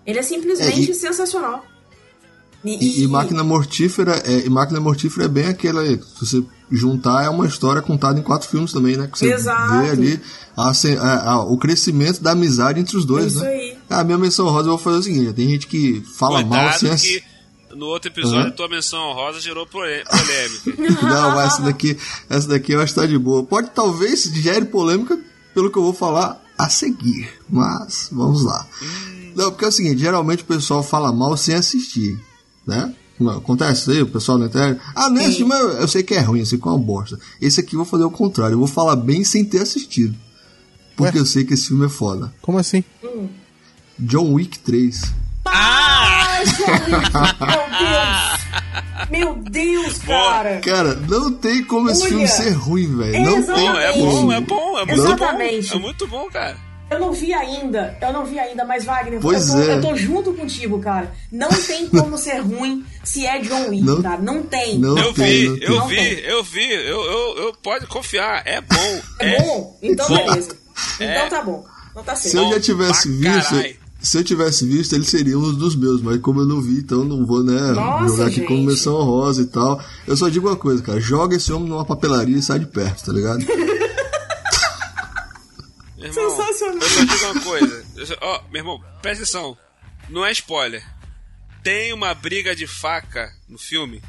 Ele 0.06 0.18
é 0.20 0.24
simplesmente 0.24 0.90
É, 0.90 0.92
e- 0.92 0.96
sensacional. 0.96 1.64
E, 2.64 3.04
e 3.04 3.08
Máquina 3.08 3.44
Mortífera 3.44 4.22
é, 4.26 4.46
e 4.46 4.50
Máquina 4.50 4.80
Mortífera 4.80 5.26
é 5.26 5.28
bem 5.30 5.46
aquela. 5.48 5.84
Se 5.86 6.00
você 6.20 6.44
juntar, 6.72 7.24
é 7.26 7.30
uma 7.30 7.48
história 7.48 7.82
contada 7.82 8.20
em 8.20 8.24
quatro 8.24 8.48
filmes 8.48 8.72
também, 8.72 8.96
né? 8.96 9.08
Que 9.12 9.18
você 9.18 9.34
Exato. 9.34 9.82
vê 9.82 9.90
ali 9.90 10.22
a 10.56 10.70
a- 10.70 11.32
a- 11.32 11.44
o 11.44 11.58
crescimento 11.58 12.22
da 12.22 12.32
amizade 12.32 12.80
entre 12.80 12.96
os 12.98 13.04
dois, 13.04 13.34
Isso 13.34 13.42
né? 13.44 13.48
aí. 13.50 13.78
A 13.90 14.04
minha 14.04 14.18
menção 14.18 14.48
rosa 14.48 14.68
eu 14.68 14.72
vou 14.72 14.78
fazer 14.78 14.98
o 14.98 15.04
seguinte: 15.04 15.34
tem 15.34 15.50
gente 15.50 15.66
que 15.68 16.04
fala 16.18 16.42
mal 16.44 16.60
Cuidado 16.60 16.80
sem 16.80 16.90
ass- 16.92 17.02
que 17.02 17.24
no 17.76 17.86
outro 17.88 18.12
episódio 18.12 18.42
Aham. 18.42 18.52
tua 18.52 18.68
menção 18.70 19.00
honrosa 19.10 19.40
gerou 19.40 19.66
polê- 19.66 20.04
polêmica. 20.06 21.02
Não, 21.08 21.32
mas 21.32 21.54
essa 21.54 21.62
daqui, 21.64 21.98
essa 22.30 22.48
daqui 22.48 22.74
eu 22.74 22.82
acho 22.82 22.94
que 22.94 23.00
tá 23.00 23.08
de 23.08 23.18
boa. 23.18 23.44
Pode 23.44 23.72
talvez 23.72 24.24
gere 24.24 24.66
polêmica 24.66 25.18
pelo 25.56 25.72
que 25.72 25.78
eu 25.80 25.84
vou 25.84 25.94
falar 25.94 26.40
a 26.58 26.70
seguir, 26.70 27.28
mas 27.50 28.10
vamos 28.12 28.44
lá. 28.44 28.68
Não, 29.36 29.50
porque 29.50 29.66
é 29.66 29.70
o 29.70 29.72
seguinte, 29.72 30.00
geralmente 30.00 30.44
o 30.44 30.46
pessoal 30.46 30.84
fala 30.84 31.12
mal 31.12 31.36
sem 31.38 31.56
assistir, 31.56 32.20
né? 32.72 32.94
Acontece 33.38 33.82
isso 33.82 33.92
aí, 33.92 34.02
o 34.02 34.08
pessoal 34.08 34.38
na 34.40 34.48
internet. 34.48 34.82
Ah, 34.96 35.06
assisti, 35.08 35.44
mas 35.44 35.60
eu- 35.60 35.88
sei 35.88 36.02
que 36.02 36.16
é 36.16 36.22
ruim, 36.22 36.40
eu 36.40 36.46
sei 36.46 36.58
que 36.58 36.68
é 36.68 36.72
uma 36.72 36.78
bosta. 36.80 37.20
Esse 37.40 37.60
aqui 37.60 37.76
eu 37.76 37.80
vou 37.80 37.86
fazer 37.86 38.04
o 38.04 38.10
contrário, 38.10 38.56
eu 38.56 38.60
vou 38.60 38.68
falar 38.68 38.96
bem 38.96 39.24
sem 39.24 39.46
ter 39.46 39.62
assistido. 39.62 40.16
Porque 40.96 41.20
eu 41.20 41.26
sei 41.26 41.44
que 41.46 41.54
esse 41.54 41.68
filme 41.68 41.86
é 41.86 41.90
foda. 41.90 42.34
Como 42.42 42.58
assim? 42.58 42.84
John 44.00 44.34
Wick 44.34 44.58
3. 44.60 45.02
Ai, 45.46 46.44
Meu 46.46 47.66
Deus! 47.80 48.42
Meu 49.12 49.36
Deus, 49.36 49.98
cara! 50.00 50.60
Cara, 50.60 50.96
não 50.96 51.32
tem 51.34 51.64
como 51.64 51.90
esse 51.90 52.02
Olha. 52.04 52.10
filme 52.10 52.28
ser 52.28 52.52
ruim, 52.52 52.96
velho. 52.98 53.24
Não 53.24 53.44
tem 53.44 53.56
Bom, 53.72 53.78
é 53.80 53.94
bom, 53.94 54.32
é 54.32 54.42
bom, 54.42 54.80
é 54.80 54.86
muito 54.86 55.02
Exatamente. 55.02 55.70
bom. 55.72 55.76
É 55.76 55.80
muito 55.82 56.08
bom, 56.08 56.30
cara. 56.32 56.58
Eu 56.92 57.00
não 57.00 57.14
vi 57.14 57.34
ainda, 57.34 57.98
eu 58.02 58.12
não 58.12 58.26
vi 58.26 58.38
ainda, 58.38 58.66
mas 58.66 58.84
Wagner, 58.84 59.20
Pois 59.22 59.48
eu, 59.48 59.56
tô, 59.56 59.62
é. 59.62 59.76
eu 59.78 59.82
tô 59.82 59.96
junto 59.96 60.34
contigo, 60.34 60.78
cara. 60.80 61.10
Não 61.32 61.48
tem 61.48 61.88
como 61.88 62.18
ser 62.18 62.40
ruim 62.40 62.84
se 63.04 63.26
é 63.26 63.40
John 63.40 63.70
Wick, 63.70 63.82
Não- 63.86 64.02
cara. 64.02 64.22
Não 64.22 64.44
tem. 64.44 64.78
não 64.78 64.98
Eu 64.98 65.14
tem, 65.14 65.26
vi, 65.40 65.48
não 65.48 65.58
tem. 65.58 65.68
eu 65.70 65.76
Não 65.80 65.88
vi, 65.88 65.96
tem. 65.96 66.20
eu 66.26 66.44
vi, 66.44 66.72
eu, 66.74 67.02
eu, 67.02 67.38
eu 67.46 67.54
pode 67.64 67.88
confiar, 67.88 68.44
é 68.46 68.60
bom. 68.60 69.02
É 69.20 69.42
bom? 69.42 69.80
Então 69.82 70.06
bom. 70.08 70.16
beleza. 70.18 70.58
Então 70.96 71.08
É. 71.08 71.30
tá 71.30 71.42
bom. 71.42 71.64
Então 71.92 72.04
tá 72.04 72.16
Se 72.16 72.30
certo. 72.30 72.44
eu 72.46 72.54
já 72.56 72.60
tivesse 72.60 73.10
visto, 73.10 73.50
carai. 73.52 73.76
se 74.02 74.18
eu 74.18 74.24
tivesse 74.26 74.66
visto, 74.68 74.94
ele 74.94 75.06
seria 75.06 75.38
um 75.40 75.54
dos 75.54 75.76
meus, 75.78 76.02
mas 76.02 76.20
como 76.20 76.42
eu 76.42 76.46
não 76.46 76.60
vi, 76.62 76.80
então 76.80 77.06
não 77.06 77.26
vou, 77.26 77.42
né, 77.42 77.72
Nossa, 77.72 78.08
jogar 78.10 78.26
aqui 78.26 78.36
gente. 78.36 78.48
como 78.48 78.64
menção 78.66 79.02
rosa 79.04 79.42
e 79.44 79.46
tal. 79.46 79.82
Eu 80.06 80.18
só 80.18 80.28
digo 80.28 80.48
uma 80.50 80.58
coisa, 80.58 80.84
cara, 80.84 81.00
joga 81.00 81.38
esse 81.38 81.54
homem 81.54 81.70
numa 81.70 81.86
papelaria 81.86 82.36
e 82.38 82.42
sai 82.42 82.60
de 82.60 82.66
perto, 82.66 83.06
tá 83.06 83.14
ligado? 83.14 83.46
Irmão, 86.08 86.30
Sensacional. 86.36 86.78
Eu 86.82 86.90
só 86.90 87.04
digo 87.06 87.26
uma 87.32 87.42
coisa. 87.44 87.86
Ó, 88.22 88.42
meu 88.50 88.60
irmão, 88.60 88.84
presta 89.02 89.24
atenção. 89.24 89.58
Não 90.10 90.26
é 90.26 90.32
spoiler. 90.32 90.84
Tem 91.64 91.94
uma 91.94 92.14
briga 92.14 92.56
de 92.56 92.66
faca 92.66 93.32
no 93.48 93.58
filme 93.58 94.02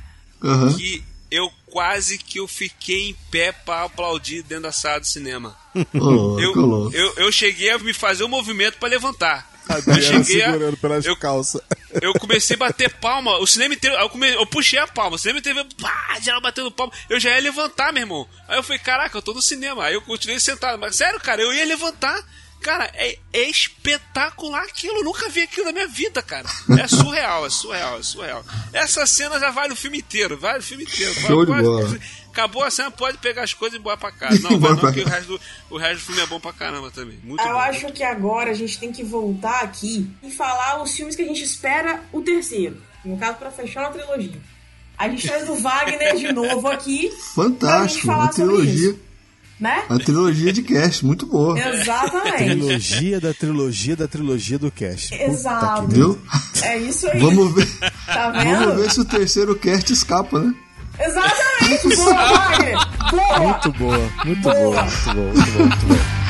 Aham. 0.43 0.73
que 0.74 1.05
eu 1.31 1.51
quase 1.66 2.19
que 2.19 2.39
eu 2.40 2.48
fiquei 2.48 3.10
em 3.10 3.16
pé 3.31 3.52
pra 3.52 3.85
aplaudir 3.85 4.43
dentro 4.43 4.64
da 4.64 4.73
sala 4.73 5.01
do 5.01 5.06
cinema. 5.06 5.56
Ô, 5.94 6.39
Eu, 6.40 6.90
eu, 6.93 7.14
eu 7.16 7.32
cheguei 7.32 7.70
a 7.70 7.78
me 7.78 7.93
fazer 7.94 8.24
um 8.24 8.28
movimento 8.28 8.78
pra 8.78 8.89
levantar. 8.89 9.51
Eu 9.78 10.03
cheguei 10.03 10.43
a, 10.43 10.53
segurando 10.53 10.77
pelas 10.77 11.05
eu- 11.05 11.16
calças. 11.16 11.61
eu 12.01 12.12
comecei 12.15 12.57
a 12.57 12.59
bater 12.59 12.90
palma, 12.94 13.39
o 13.39 13.47
cinema 13.47 13.74
inteiro, 13.74 13.97
eu, 13.97 14.09
come, 14.09 14.28
eu 14.35 14.47
puxei 14.47 14.78
a 14.78 14.86
palma, 14.86 15.16
o 15.16 15.19
cinema 15.19 15.39
inteiro, 15.40 15.65
pá, 15.81 16.19
geral 16.20 16.40
batendo 16.40 16.70
palma, 16.70 16.93
eu 17.11 17.19
já 17.20 17.31
ia 17.31 17.40
levantar, 17.43 17.93
meu 17.93 18.03
irmão. 18.03 18.28
Aí 18.49 18.59
eu 18.59 18.62
falei, 18.62 18.78
caraca, 18.78 19.16
eu 19.16 19.23
tô 19.23 19.32
no 19.35 19.43
cinema. 19.43 19.85
Aí 19.85 19.94
eu 19.94 20.03
continuei 20.03 20.39
sentado, 20.40 20.78
mas 20.78 20.97
sério, 20.97 21.20
cara, 21.20 21.40
eu 21.43 21.53
ia 21.53 21.65
levantar. 21.65 22.20
Cara, 22.62 22.89
é, 22.94 23.19
é 23.32 23.51
espetacular 23.51 24.62
aquilo, 24.62 24.99
eu 24.99 25.05
nunca 25.05 25.28
vi 25.28 25.40
aquilo 25.43 25.66
na 25.66 25.73
minha 25.73 25.89
vida, 25.89 26.23
cara. 26.23 26.49
É 26.78 26.86
surreal, 26.86 27.44
é 27.44 27.51
surreal, 27.51 27.99
é 27.99 28.03
surreal. 28.05 28.44
Essa 28.73 29.05
cena 29.05 29.40
já 29.40 29.51
vale 29.51 29.73
o 29.73 29.77
filme 29.77 29.99
inteiro, 29.99 30.39
vale 30.39 30.61
o 30.61 30.62
filme 30.62 30.85
inteiro. 30.85 31.12
Show 31.27 31.44
de 31.44 31.51
Pode- 31.51 31.65
bola. 31.65 31.99
Acabou 32.33 32.65
a 32.65 32.71
cena, 32.71 32.91
pode 32.91 33.19
pegar 33.19 33.43
as 33.43 33.53
coisas 33.53 33.77
e 33.77 33.81
embora 33.81 33.99
pra 33.99 34.11
casa. 34.11 34.41
Não, 34.41 34.57
vai 34.59 34.73
não, 34.73 34.79
o 34.83 34.91
resto, 35.09 35.27
do, 35.29 35.41
o 35.71 35.77
resto 35.77 35.97
do 35.97 36.01
filme 36.07 36.23
é 36.23 36.27
bom 36.27 36.41
pra 36.41 36.53
caramba 36.53 36.91
também. 36.91 37.19
Muito 37.23 37.43
Eu 37.43 37.53
bom. 37.53 37.59
acho 37.59 37.93
que 37.93 38.03
agora 38.03 38.51
a 38.51 38.55
gente 38.55 38.79
tem 38.81 38.91
que 38.91 39.05
voltar 39.05 39.61
aqui 39.61 40.09
e 40.23 40.31
falar 40.31 40.83
os 40.83 40.93
filmes 40.97 41.15
que 41.15 41.21
a 41.23 41.27
gente 41.27 41.45
espera 41.45 42.03
o 42.11 42.23
terceiro. 42.23 42.79
No 43.05 43.19
caso, 43.19 43.37
pra 43.37 43.51
fechar 43.51 43.85
a 43.85 43.91
trilogia. 43.91 44.41
A 44.97 45.09
gente 45.09 45.27
traz 45.27 45.49
o 45.49 45.57
Wagner 45.57 46.17
de 46.17 46.33
novo 46.33 46.69
aqui. 46.69 47.09
pra 47.09 47.17
gente 47.17 47.35
Fantástico, 47.35 48.07
falar 48.07 48.25
a 48.29 48.33
sobre 48.33 48.55
trilogia, 48.57 48.91
isso. 48.91 49.01
Né? 49.61 49.85
a 49.89 49.99
trilogia 49.99 50.53
de 50.53 50.63
cast, 50.63 51.05
muito 51.05 51.27
boa. 51.27 51.59
Exatamente. 51.61 52.37
Trilogia 52.39 53.21
da 53.21 53.35
trilogia 53.35 53.97
da 53.97 54.09
trilogia 54.09 54.59
do 54.59 54.71
cast. 54.71 55.15
Exato. 55.15 55.87
Viu? 55.89 56.19
É 56.63 56.79
isso 56.79 57.09
aí. 57.09 57.21
Vamos 57.21 57.55
ver, 57.55 57.69
Tá 58.07 58.31
vamos 58.31 58.77
ver 58.83 58.91
se 58.91 59.01
o 59.01 59.05
terceiro 59.05 59.55
cast 59.57 59.93
escapa, 59.93 60.39
né? 60.41 60.55
Exatamente. 60.98 61.97
Boa, 61.97 62.14
Wagner. 62.14 62.77
Boa. 63.10 63.39
Muito 63.39 63.73
boa, 63.73 64.10
muito 64.24 64.43
Boa. 64.43 64.55
boa, 64.55 64.82
muito 64.82 65.14
boa, 65.14 65.24
muito 65.27 65.52
boa, 65.52 65.66
muito 65.66 65.86
boa. 65.86 66.22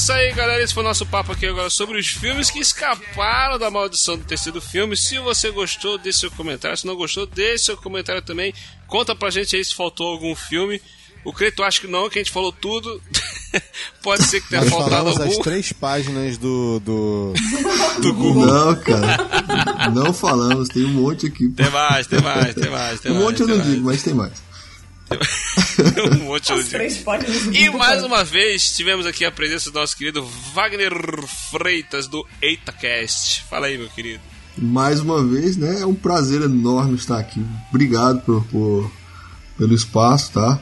Isso 0.00 0.12
aí, 0.12 0.32
galera. 0.32 0.62
Esse 0.62 0.72
foi 0.72 0.82
o 0.82 0.86
nosso 0.86 1.04
papo 1.06 1.32
aqui 1.32 1.46
agora 1.46 1.68
sobre 1.68 1.98
os 1.98 2.06
filmes 2.06 2.50
que 2.50 2.58
escaparam 2.58 3.58
da 3.58 3.70
maldição 3.70 4.16
do 4.16 4.24
terceiro 4.24 4.60
filme. 4.60 4.96
Se 4.96 5.18
você 5.18 5.50
gostou, 5.50 5.98
deixe 5.98 6.20
seu 6.20 6.30
comentário. 6.30 6.76
Se 6.76 6.86
não 6.86 6.96
gostou, 6.96 7.26
deixe 7.26 7.64
seu 7.64 7.76
comentário 7.76 8.22
também. 8.22 8.54
Conta 8.86 9.14
pra 9.14 9.30
gente 9.30 9.54
aí 9.56 9.64
se 9.64 9.74
faltou 9.74 10.08
algum 10.08 10.34
filme. 10.34 10.80
O 11.22 11.34
Creto 11.34 11.62
acha 11.62 11.82
que 11.82 11.86
não, 11.86 12.08
que 12.08 12.18
a 12.18 12.22
gente 12.22 12.32
falou 12.32 12.50
tudo. 12.50 13.00
Pode 14.02 14.22
ser 14.24 14.40
que 14.40 14.48
tenha 14.48 14.62
Nós 14.62 14.70
faltado 14.70 14.90
falamos 14.90 15.20
as 15.20 15.26
algum. 15.26 15.42
três 15.42 15.70
páginas 15.72 16.38
do. 16.38 16.80
do... 16.80 17.34
Não, 18.00 18.74
cara. 18.76 19.90
Não 19.92 20.14
falamos, 20.14 20.68
tem 20.70 20.84
um 20.84 20.88
monte 20.94 21.26
aqui. 21.26 21.46
Tem 21.50 21.68
mais, 21.68 22.06
tem 22.06 22.20
mais, 22.22 22.54
tem 22.54 22.70
mais. 22.70 23.00
Tem 23.00 23.12
Um 23.12 23.16
mais, 23.16 23.24
monte 23.26 23.40
eu 23.40 23.48
não 23.48 23.56
mais. 23.58 23.68
digo, 23.70 23.84
mas 23.84 24.02
tem 24.02 24.14
mais. 24.14 24.32
um 26.20 26.24
monte 26.24 26.52
As 26.52 26.68
do 26.68 27.54
E 27.54 27.68
mais 27.70 28.02
uma 28.02 28.22
vez 28.24 28.72
tivemos 28.76 29.06
aqui 29.06 29.24
a 29.24 29.30
presença 29.32 29.70
do 29.70 29.78
nosso 29.78 29.96
querido 29.96 30.24
Wagner 30.54 30.92
Freitas 31.50 32.06
do 32.06 32.26
EitaCast. 32.40 33.44
Fala 33.50 33.66
aí, 33.66 33.76
meu 33.78 33.88
querido. 33.88 34.20
Mais 34.56 35.00
uma 35.00 35.24
vez, 35.24 35.56
né? 35.56 35.80
É 35.80 35.86
um 35.86 35.94
prazer 35.94 36.42
enorme 36.42 36.96
estar 36.96 37.18
aqui. 37.18 37.44
Obrigado 37.70 38.20
por, 38.22 38.44
por- 38.46 38.90
pelo 39.58 39.74
espaço, 39.74 40.32
tá? 40.32 40.60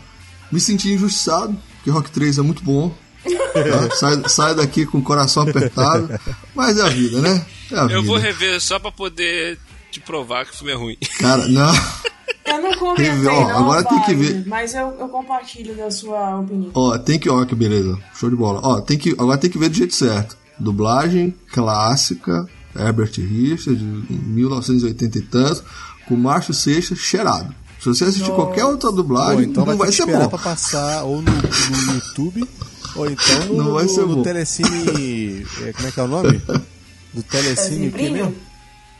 Me 0.51 0.61
senti 0.61 0.93
injustiçado, 0.93 1.57
porque 1.77 1.91
Rock 1.91 2.11
3 2.11 2.39
é 2.39 2.43
muito 2.43 2.63
bom. 2.63 2.95
tá? 3.25 3.91
Sai, 3.97 4.29
sai 4.29 4.55
daqui 4.55 4.87
com 4.87 4.99
o 4.99 5.03
coração 5.03 5.43
apertado. 5.43 6.09
Mas 6.55 6.79
é 6.79 6.83
a 6.83 6.89
vida, 6.89 7.21
né? 7.21 7.45
É 7.71 7.79
a 7.79 7.83
Eu 7.85 8.03
vou 8.03 8.17
vida. 8.17 8.29
rever 8.33 8.61
só 8.61 8.79
pra 8.79 8.91
poder 8.93 9.59
te 9.91 10.01
provar 10.01 10.45
que 10.47 10.53
o 10.53 10.57
filme 10.57 10.73
é 10.73 10.77
ruim. 10.77 10.97
Cara, 11.19 11.47
não. 11.49 11.73
Eu 12.49 12.63
não 12.63 12.79
comentei, 12.79 13.27
ó, 13.27 13.41
não, 13.49 13.59
agora 13.59 13.85
tem 13.85 14.03
que 14.03 14.15
ver. 14.15 14.47
Mas 14.47 14.75
eu, 14.75 14.97
eu 14.99 15.09
compartilho 15.09 15.75
da 15.77 15.91
sua 15.91 16.41
opinião. 16.41 16.71
Ó, 16.75 16.97
tem 16.99 17.19
que. 17.19 17.29
Ó, 17.29 17.45
que 17.45 17.55
beleza. 17.55 17.99
Show 18.15 18.31
de 18.31 18.37
bola. 18.37 18.61
Ó, 18.63 18.81
tem 18.81 18.97
que. 18.99 19.11
Agora 19.13 19.39
tem 19.39 19.51
que 19.51 19.59
ver 19.59 19.69
do 19.69 19.77
jeito 19.77 19.95
certo. 19.95 20.37
Dublagem 20.59 21.35
clássica, 21.53 22.49
Herbert 22.77 23.13
Richard, 23.17 23.77
de 23.79 24.15
1980 24.15 25.19
e 25.19 25.23
tanto, 25.23 25.65
com 26.07 26.17
Márcio 26.17 26.53
Seixas 26.55 26.99
cheirado. 26.99 27.55
Se 27.81 27.89
você 27.89 28.05
assistir 28.05 28.33
qualquer 28.33 28.65
outra 28.65 28.91
Pô, 28.91 28.97
dublagem, 28.97 29.45
então 29.45 29.65
não 29.65 29.77
vai, 29.77 29.87
vai 29.87 29.93
ser 29.93 30.05
bom. 30.07 30.29
pra 30.29 30.39
passar 30.39 31.05
ou 31.05 31.23
no, 31.23 31.31
no 31.31 31.95
YouTube, 31.95 32.49
ou 32.97 33.07
então 33.09 33.45
no, 33.47 33.63
Não 33.63 33.73
vai 33.75 33.87
ser 33.87 34.01
no 34.01 34.17
bom. 34.17 34.23
Telecine. 34.23 35.47
é, 35.63 35.73
Como 35.73 35.87
é 35.87 35.91
que 35.93 36.01
é 36.01 36.03
o 36.03 36.09
nome? 36.09 36.43
Do 37.15 37.23
Telecine 37.23 37.89
mesmo? 37.91 38.35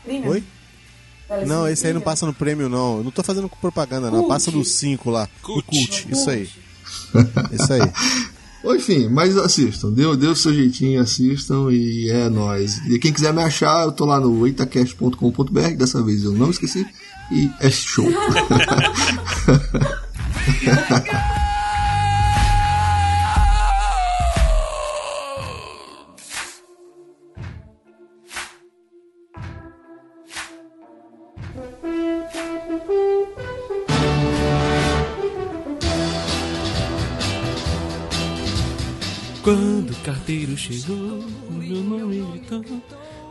Premium? 0.05 0.29
Oi? 0.29 0.43
Não, 1.45 1.67
esse 1.67 1.85
aí 1.85 1.93
não 1.93 2.01
passa 2.01 2.25
no 2.25 2.33
prêmio, 2.33 2.67
não. 2.67 2.97
Eu 2.97 3.03
não 3.03 3.11
tô 3.11 3.23
fazendo 3.23 3.49
propaganda, 3.61 4.09
não. 4.09 4.19
Cult. 4.19 4.29
Passa 4.29 4.51
no 4.51 4.65
5 4.65 5.09
lá. 5.09 5.27
Cult. 5.41 5.65
Cult. 5.65 6.07
Isso 6.11 6.29
aí. 6.29 6.49
Isso 7.51 7.73
aí. 7.73 7.81
Enfim, 8.75 9.07
mas 9.07 9.37
assistam, 9.37 9.89
deu, 9.89 10.17
deu 10.17 10.31
o 10.31 10.35
seu 10.35 10.53
jeitinho, 10.53 11.01
assistam 11.01 11.71
e 11.71 12.09
é 12.09 12.27
nóis. 12.29 12.77
E 12.87 12.99
quem 12.99 13.13
quiser 13.13 13.31
me 13.31 13.41
achar, 13.41 13.85
eu 13.85 13.91
tô 13.91 14.05
lá 14.05 14.19
no 14.19 14.45
eitacast.com.br, 14.45 15.75
dessa 15.77 16.03
vez 16.03 16.25
eu 16.25 16.33
não 16.33 16.49
esqueci, 16.49 16.85
e 17.31 17.49
é 17.61 17.71
show. 17.71 18.05
Quando 39.49 39.89
o 39.89 39.95
carteiro 40.03 40.55
chegou, 40.55 41.25
meu 41.49 41.81
nome 41.81 42.21
gritou, 42.33 42.63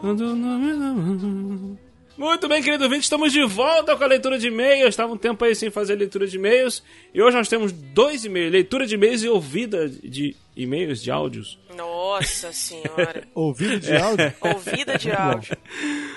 o 0.03 0.13
nome 0.13 0.73
não... 0.73 1.79
Muito 2.17 2.49
bem, 2.49 2.61
querido 2.61 2.83
ouvinte, 2.83 3.05
estamos 3.05 3.33
de 3.33 3.45
volta 3.45 3.95
com 3.95 4.03
a 4.03 4.07
leitura 4.09 4.37
de 4.37 4.49
e-mails. 4.49 4.89
Estava 4.89 5.13
um 5.13 5.17
tempo 5.17 5.45
aí 5.45 5.55
sem 5.55 5.71
fazer 5.71 5.95
leitura 5.95 6.27
de 6.27 6.37
e-mails. 6.37 6.83
E 7.15 7.23
hoje 7.23 7.37
nós 7.37 7.49
temos 7.49 7.71
dois 7.71 8.25
e-mails: 8.25 8.51
leitura 8.51 8.85
de 8.85 8.97
e-mails 8.97 9.23
e 9.23 9.29
ouvida 9.29 9.89
de 9.89 10.35
e-mails, 10.57 11.01
de 11.01 11.13
áudios. 11.13 11.57
Nossa 11.77 12.53
senhora. 12.53 13.23
Ouvido 13.33 13.79
de 13.79 13.95
áudio? 13.95 14.35
Ouvida 14.41 14.99
de 14.99 15.13
áudio. 15.13 15.57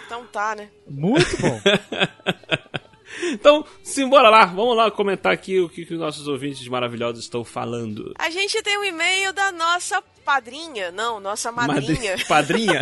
Então 0.08 0.26
tá, 0.32 0.56
né? 0.56 0.70
Muito 0.90 1.40
bom. 1.40 1.62
Então, 3.24 3.66
simbora 3.84 4.30
lá, 4.30 4.46
vamos 4.46 4.76
lá 4.76 4.90
comentar 4.92 5.32
aqui 5.32 5.60
o 5.60 5.70
que, 5.70 5.86
que 5.86 5.94
os 5.94 6.00
nossos 6.00 6.28
ouvintes 6.28 6.68
maravilhosos 6.68 7.24
estão 7.24 7.44
falando. 7.44 8.14
A 8.18 8.30
gente 8.30 8.62
tem 8.62 8.78
um 8.78 8.84
e-mail 8.84 9.32
da 9.34 9.52
nossa 9.52 10.02
padrinha. 10.26 10.92
Não, 10.92 11.20
nossa 11.20 11.52
madrinha. 11.52 12.12
Madri- 12.12 12.26
Padrinha. 12.28 12.82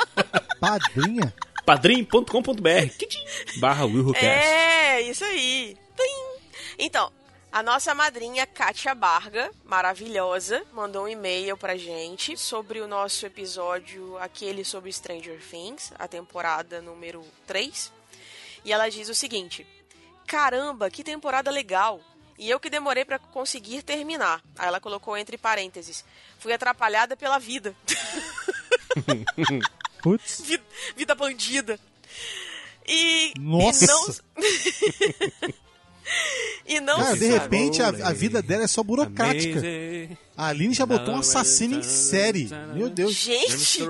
Padrinha? 0.60 1.34
padrim.com.br 1.66 2.60
barra. 3.58 3.84
É, 4.16 5.00
isso 5.02 5.24
aí. 5.24 5.76
Tim. 5.96 6.50
Então, 6.78 7.10
a 7.50 7.62
nossa 7.62 7.94
madrinha 7.94 8.46
Kátia 8.46 8.94
Barga, 8.94 9.50
maravilhosa, 9.64 10.62
mandou 10.72 11.04
um 11.04 11.08
e-mail 11.08 11.56
pra 11.56 11.76
gente 11.76 12.36
sobre 12.36 12.80
o 12.80 12.86
nosso 12.88 13.24
episódio, 13.24 14.16
aquele 14.18 14.64
sobre 14.64 14.92
Stranger 14.92 15.38
Things, 15.50 15.92
a 15.98 16.06
temporada 16.06 16.82
número 16.82 17.24
3. 17.46 17.92
E 18.64 18.72
ela 18.72 18.88
diz 18.90 19.08
o 19.08 19.14
seguinte: 19.14 19.66
Caramba, 20.26 20.90
que 20.90 21.04
temporada 21.04 21.50
legal! 21.50 22.00
E 22.38 22.50
eu 22.50 22.58
que 22.58 22.68
demorei 22.68 23.04
pra 23.04 23.18
conseguir 23.18 23.82
terminar. 23.82 24.42
Aí 24.58 24.66
ela 24.66 24.80
colocou 24.80 25.16
entre 25.16 25.38
parênteses: 25.38 26.04
Fui 26.38 26.52
atrapalhada 26.52 27.16
pela 27.16 27.38
vida. 27.38 27.74
Putz. 30.02 30.42
vida, 30.42 30.64
vida 30.96 31.14
bandida. 31.14 31.78
E, 32.86 33.32
Nossa. 33.38 33.84
e 33.84 33.88
não 33.88 35.54
E 36.66 36.80
não 36.80 36.96
Cara, 36.98 37.16
de 37.16 37.26
repente 37.26 37.82
a, 37.82 37.88
a 37.88 38.12
vida 38.12 38.42
dela 38.42 38.64
é 38.64 38.66
só 38.66 38.82
burocrática. 38.82 39.60
A 40.36 40.48
Aline 40.48 40.74
já 40.74 40.84
botou 40.86 41.14
um 41.14 41.18
assassino 41.18 41.78
em 41.78 41.82
série. 41.82 42.48
Meu 42.74 42.88
Deus. 42.88 43.12
Gente, 43.12 43.80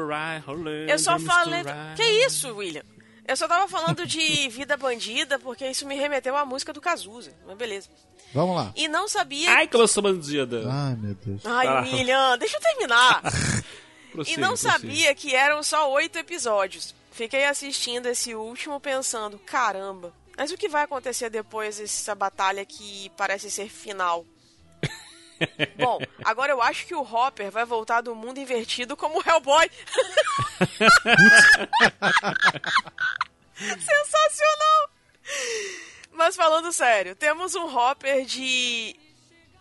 eu 0.88 0.98
só 0.98 1.18
falei. 1.18 1.62
Que 1.96 2.02
isso, 2.26 2.54
William? 2.54 2.82
Eu 3.26 3.36
só 3.36 3.48
tava 3.48 3.66
falando 3.68 4.06
de 4.06 4.48
vida 4.48 4.76
bandida 4.76 5.38
porque 5.38 5.66
isso 5.68 5.86
me 5.86 5.94
remeteu 5.96 6.36
à 6.36 6.44
música 6.44 6.72
do 6.72 6.80
Cazuza. 6.80 7.32
Mas 7.46 7.56
beleza. 7.56 7.88
Vamos 8.34 8.56
lá. 8.56 8.72
E 8.76 8.86
não 8.88 9.08
sabia. 9.08 9.50
Ai, 9.50 9.66
que 9.66 9.76
eu 9.76 9.86
sou 9.88 10.02
bandida. 10.02 10.62
Ai, 10.70 10.94
meu 10.96 11.14
Deus. 11.14 11.40
Ai, 11.46 11.66
Ah. 11.66 11.80
William, 11.82 12.36
deixa 12.38 12.56
eu 12.56 12.60
terminar. 12.60 13.22
e 14.08 14.12
Prossiga, 14.12 14.40
não 14.40 14.48
prossiga. 14.48 14.72
sabia 14.72 15.14
que 15.14 15.34
eram 15.34 15.62
só 15.62 15.90
oito 15.92 16.18
episódios. 16.18 16.94
Fiquei 17.12 17.44
assistindo 17.44 18.06
esse 18.06 18.34
último 18.34 18.78
pensando, 18.80 19.38
caramba, 19.38 20.12
mas 20.36 20.50
o 20.50 20.56
que 20.58 20.68
vai 20.68 20.82
acontecer 20.82 21.30
depois 21.30 21.78
dessa 21.78 22.14
batalha 22.14 22.64
que 22.64 23.10
parece 23.16 23.50
ser 23.50 23.68
final? 23.68 24.24
Bom, 25.76 25.98
agora 26.24 26.52
eu 26.52 26.62
acho 26.62 26.86
que 26.86 26.94
o 26.94 27.02
Hopper 27.02 27.50
vai 27.50 27.64
voltar 27.64 28.00
do 28.00 28.14
mundo 28.14 28.38
invertido 28.38 28.96
como 28.96 29.18
o 29.18 29.22
Hellboy. 29.28 29.70
Sensacional! 33.56 34.90
Mas 36.12 36.36
falando 36.36 36.72
sério, 36.72 37.14
temos 37.16 37.54
um 37.54 37.64
Hopper 37.76 38.24
de. 38.24 38.96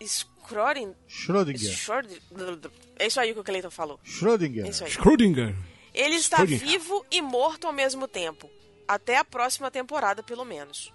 Schrödinger. 0.02 0.96
Schrödinger. 1.08 1.72
Schrödinger. 1.72 2.72
É 3.00 3.08
isso 3.08 3.20
aí 3.20 3.34
que 3.34 3.40
o 3.40 3.44
Cleiton 3.44 3.72
falou. 3.72 4.00
Schrödinger. 4.04 4.66
É. 4.68 4.72
Schrödinger. 4.72 5.56
Ele 5.94 6.16
está 6.16 6.38
Schrödinger. 6.38 6.68
vivo 6.68 7.06
e 7.10 7.22
morto 7.22 7.68
ao 7.68 7.74
mesmo 7.74 8.08
tempo. 8.08 8.50
Até 8.88 9.18
a 9.18 9.24
próxima 9.24 9.72
temporada, 9.72 10.22
pelo 10.22 10.44
menos. 10.44 10.92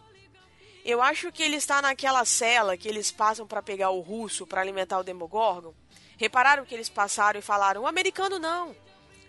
Eu 0.89 1.03
acho 1.03 1.31
que 1.31 1.43
ele 1.43 1.57
está 1.57 1.83
naquela 1.83 2.25
cela 2.25 2.75
que 2.75 2.89
eles 2.89 3.11
passam 3.13 3.47
para 3.47 3.61
pegar 3.61 3.91
o 3.91 4.01
russo 4.01 4.47
para 4.47 4.63
alimentar 4.63 4.99
o 4.99 5.05
Demogorgon. 5.05 5.75
Repararam 6.17 6.65
que 6.65 6.75
eles 6.75 6.89
passaram 6.89 7.39
e 7.39 7.43
falaram: 7.43 7.83
o 7.83 7.87
americano 7.87 8.39
não. 8.39 8.75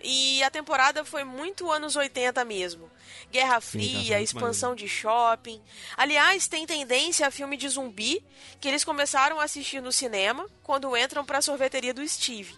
E 0.01 0.41
a 0.41 0.49
temporada 0.49 1.03
foi 1.03 1.25
muito 1.25 1.69
anos 1.69 1.97
80 1.97 2.45
mesmo. 2.45 2.89
Guerra 3.29 3.55
tá 3.55 3.61
Fria, 3.61 4.15
muito 4.15 4.23
expansão 4.23 4.73
de 4.73 4.87
shopping. 4.87 5.61
Aliás, 5.97 6.47
tem 6.47 6.65
tendência 6.65 7.27
a 7.27 7.31
filme 7.31 7.57
de 7.57 7.67
zumbi 7.67 8.23
que 8.61 8.69
eles 8.69 8.85
começaram 8.85 9.37
a 9.37 9.43
assistir 9.43 9.81
no 9.81 9.91
cinema 9.91 10.47
quando 10.63 10.95
entram 10.95 11.25
pra 11.25 11.41
sorveteria 11.41 11.93
do 11.93 12.07
Steve. 12.07 12.55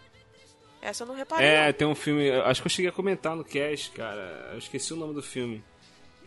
Essa 0.80 1.06
eu 1.06 1.08
não 1.08 1.16
reparei. 1.16 1.48
É, 1.48 1.66
não. 1.66 1.74
tem 1.74 1.88
um 1.88 1.96
filme. 1.96 2.30
Acho 2.30 2.62
que 2.62 2.68
eu 2.68 2.72
cheguei 2.72 2.90
a 2.90 2.94
comentar 2.94 3.36
no 3.36 3.44
cast, 3.44 3.90
cara. 3.90 4.50
Eu 4.52 4.60
esqueci 4.60 4.94
o 4.94 4.96
nome 4.96 5.16
do 5.16 5.24
filme. 5.24 5.64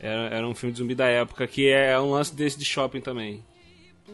Era, 0.05 0.37
era 0.37 0.47
um 0.47 0.55
filme 0.55 0.71
de 0.71 0.81
zumbi 0.81 0.95
da 0.95 1.07
época, 1.07 1.47
que 1.47 1.67
é 1.67 1.99
um 1.99 2.11
lance 2.11 2.35
desse 2.35 2.59
de 2.59 2.65
shopping 2.67 3.01
também. 3.01 3.43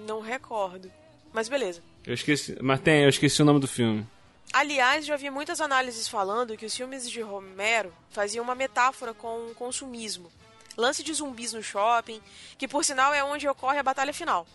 Não 0.07 0.21
recordo. 0.21 0.89
Mas 1.33 1.49
beleza. 1.49 1.83
Eu 2.07 2.15
esqueci. 2.15 2.57
Mas 2.62 2.79
tem, 2.79 3.03
eu 3.03 3.09
esqueci 3.09 3.43
o 3.43 3.45
nome 3.45 3.59
do 3.59 3.67
filme. 3.67 4.07
Aliás, 4.53 5.05
já 5.05 5.17
vi 5.17 5.31
muitas 5.31 5.61
análises 5.61 6.07
falando 6.07 6.57
que 6.57 6.65
os 6.65 6.77
filmes 6.77 7.11
de 7.11 7.21
Romero 7.21 7.93
faziam 8.11 8.45
uma 8.45 8.55
metáfora 8.55 9.12
com 9.12 9.47
o 9.47 9.55
consumismo. 9.55 10.31
Lance 10.77 11.03
de 11.03 11.12
zumbis 11.12 11.55
no 11.55 11.62
shopping, 11.62 12.21
que 12.57 12.69
por 12.69 12.85
sinal 12.85 13.12
é 13.12 13.25
onde 13.25 13.49
ocorre 13.49 13.79
a 13.79 13.83
batalha 13.83 14.15
final. 14.15 14.47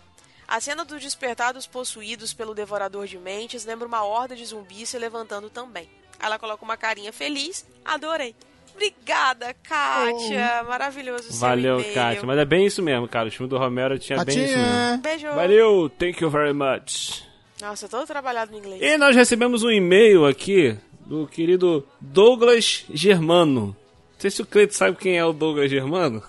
A 0.48 0.62
cena 0.62 0.86
dos 0.86 1.03
despertados 1.03 1.68
possuídos 1.68 2.34
pelo 2.34 2.56
devorador 2.56 3.07
de 3.07 3.18
mentes 3.18 3.66
lembra 3.66 3.88
uma 3.88 4.06
horda 4.06 4.38
de 4.38 4.45
zumbis 4.45 4.88
se 4.88 4.98
levantando 4.98 5.49
também. 5.49 5.90
Ela 6.18 6.40
coloca 6.40 6.64
uma 6.64 6.78
carinha 6.78 7.12
feliz. 7.12 7.66
Adorei. 7.84 8.34
Obrigada, 8.76 9.56
Kátia. 9.64 10.64
Maravilhoso 10.68 11.30
o 11.30 11.31
seu 11.31 11.39
Valeu, 11.39 11.80
e-mail. 11.80 11.93
Kátia. 11.93 12.23
Mas 12.26 12.38
é 12.38 12.45
bem 12.45 12.65
isso 12.65 12.81
mesmo, 12.81 13.07
cara. 13.07 13.30
O 13.30 13.31
filme 13.31 13.49
do 13.49 13.57
Romero 13.57 13.97
tinha 13.97 14.23
bem 14.23 14.45
isso 14.45 14.57
mesmo. 14.57 14.97
Beijo. 15.02 15.27
Valeu, 15.34 15.89
thank 15.97 16.22
you 16.22 16.30
very 16.30 16.53
much. 16.53 17.23
Nossa, 17.61 17.88
todo 17.88 18.06
trabalhado 18.06 18.52
no 18.52 18.57
inglês. 18.57 18.81
E 18.81 18.97
nós 18.97 19.15
recebemos 19.15 19.64
um 19.64 19.72
e-mail 19.72 20.26
aqui 20.26 20.77
do 21.06 21.26
querido 21.26 21.88
Douglas 22.02 22.85
Germano. 22.93 23.68
Não 23.68 23.76
sei 24.19 24.30
se 24.30 24.41
o 24.41 24.45
Cleito 24.45 24.73
sabe 24.76 24.97
quem 24.97 25.18
é 25.18 25.26
o 25.26 25.31
Douglas 25.34 25.72
Germano. 25.72 26.22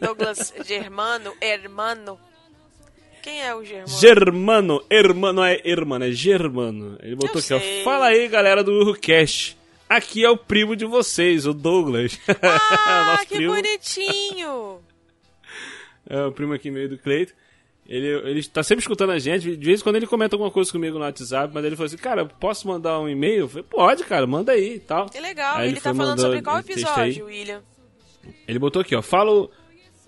Douglas 0.00 0.52
Germano, 0.64 1.32
Hermano. 1.40 2.18
Quem 3.22 3.42
é 3.42 3.54
o 3.54 3.64
Germano? 3.64 3.98
Germano, 3.98 4.82
hermano, 4.88 5.32
não 5.34 5.44
é 5.44 5.60
hermano, 5.64 6.04
é 6.04 6.10
Germano. 6.12 6.96
Ele 7.02 7.16
botou 7.16 7.34
Eu 7.34 7.40
aqui, 7.40 7.54
ó. 7.54 7.58
sei. 7.58 7.82
Fala 7.82 8.06
aí, 8.06 8.28
galera 8.28 8.62
do 8.62 8.72
Urcast. 8.72 9.57
Aqui 9.88 10.24
é 10.24 10.30
o 10.30 10.36
primo 10.36 10.76
de 10.76 10.84
vocês, 10.84 11.46
o 11.46 11.54
Douglas. 11.54 12.18
Ah, 12.42 13.12
Nosso 13.12 13.26
que 13.26 13.36
primo. 13.36 13.54
bonitinho! 13.54 14.80
É 16.08 16.24
o 16.24 16.32
primo 16.32 16.52
aqui 16.52 16.70
meio 16.70 16.88
do 16.88 16.98
Cleito. 16.98 17.34
Ele, 17.86 18.06
ele 18.28 18.44
tá 18.44 18.62
sempre 18.62 18.82
escutando 18.82 19.10
a 19.12 19.18
gente. 19.18 19.56
De 19.56 19.66
vez 19.66 19.80
em 19.80 19.82
quando 19.82 19.96
ele 19.96 20.06
comenta 20.06 20.36
alguma 20.36 20.50
coisa 20.50 20.70
comigo 20.70 20.98
no 20.98 21.04
WhatsApp, 21.04 21.52
mas 21.54 21.64
ele 21.64 21.74
falou 21.74 21.86
assim: 21.86 21.96
Cara, 21.96 22.26
posso 22.26 22.68
mandar 22.68 23.00
um 23.00 23.08
e-mail? 23.08 23.40
Eu 23.40 23.48
falei: 23.48 23.64
Pode, 23.68 24.04
cara, 24.04 24.26
manda 24.26 24.52
aí 24.52 24.74
e 24.74 24.80
tal. 24.80 25.06
Que 25.06 25.18
legal. 25.18 25.56
Aí 25.56 25.68
ele, 25.68 25.74
ele 25.74 25.80
tá 25.80 25.94
falando 25.94 26.20
sobre 26.20 26.42
qual 26.42 26.58
episódio. 26.58 27.24
William? 27.24 27.62
Ele 28.46 28.58
botou 28.58 28.82
aqui, 28.82 28.94
ó. 28.94 29.00
Falo, 29.00 29.50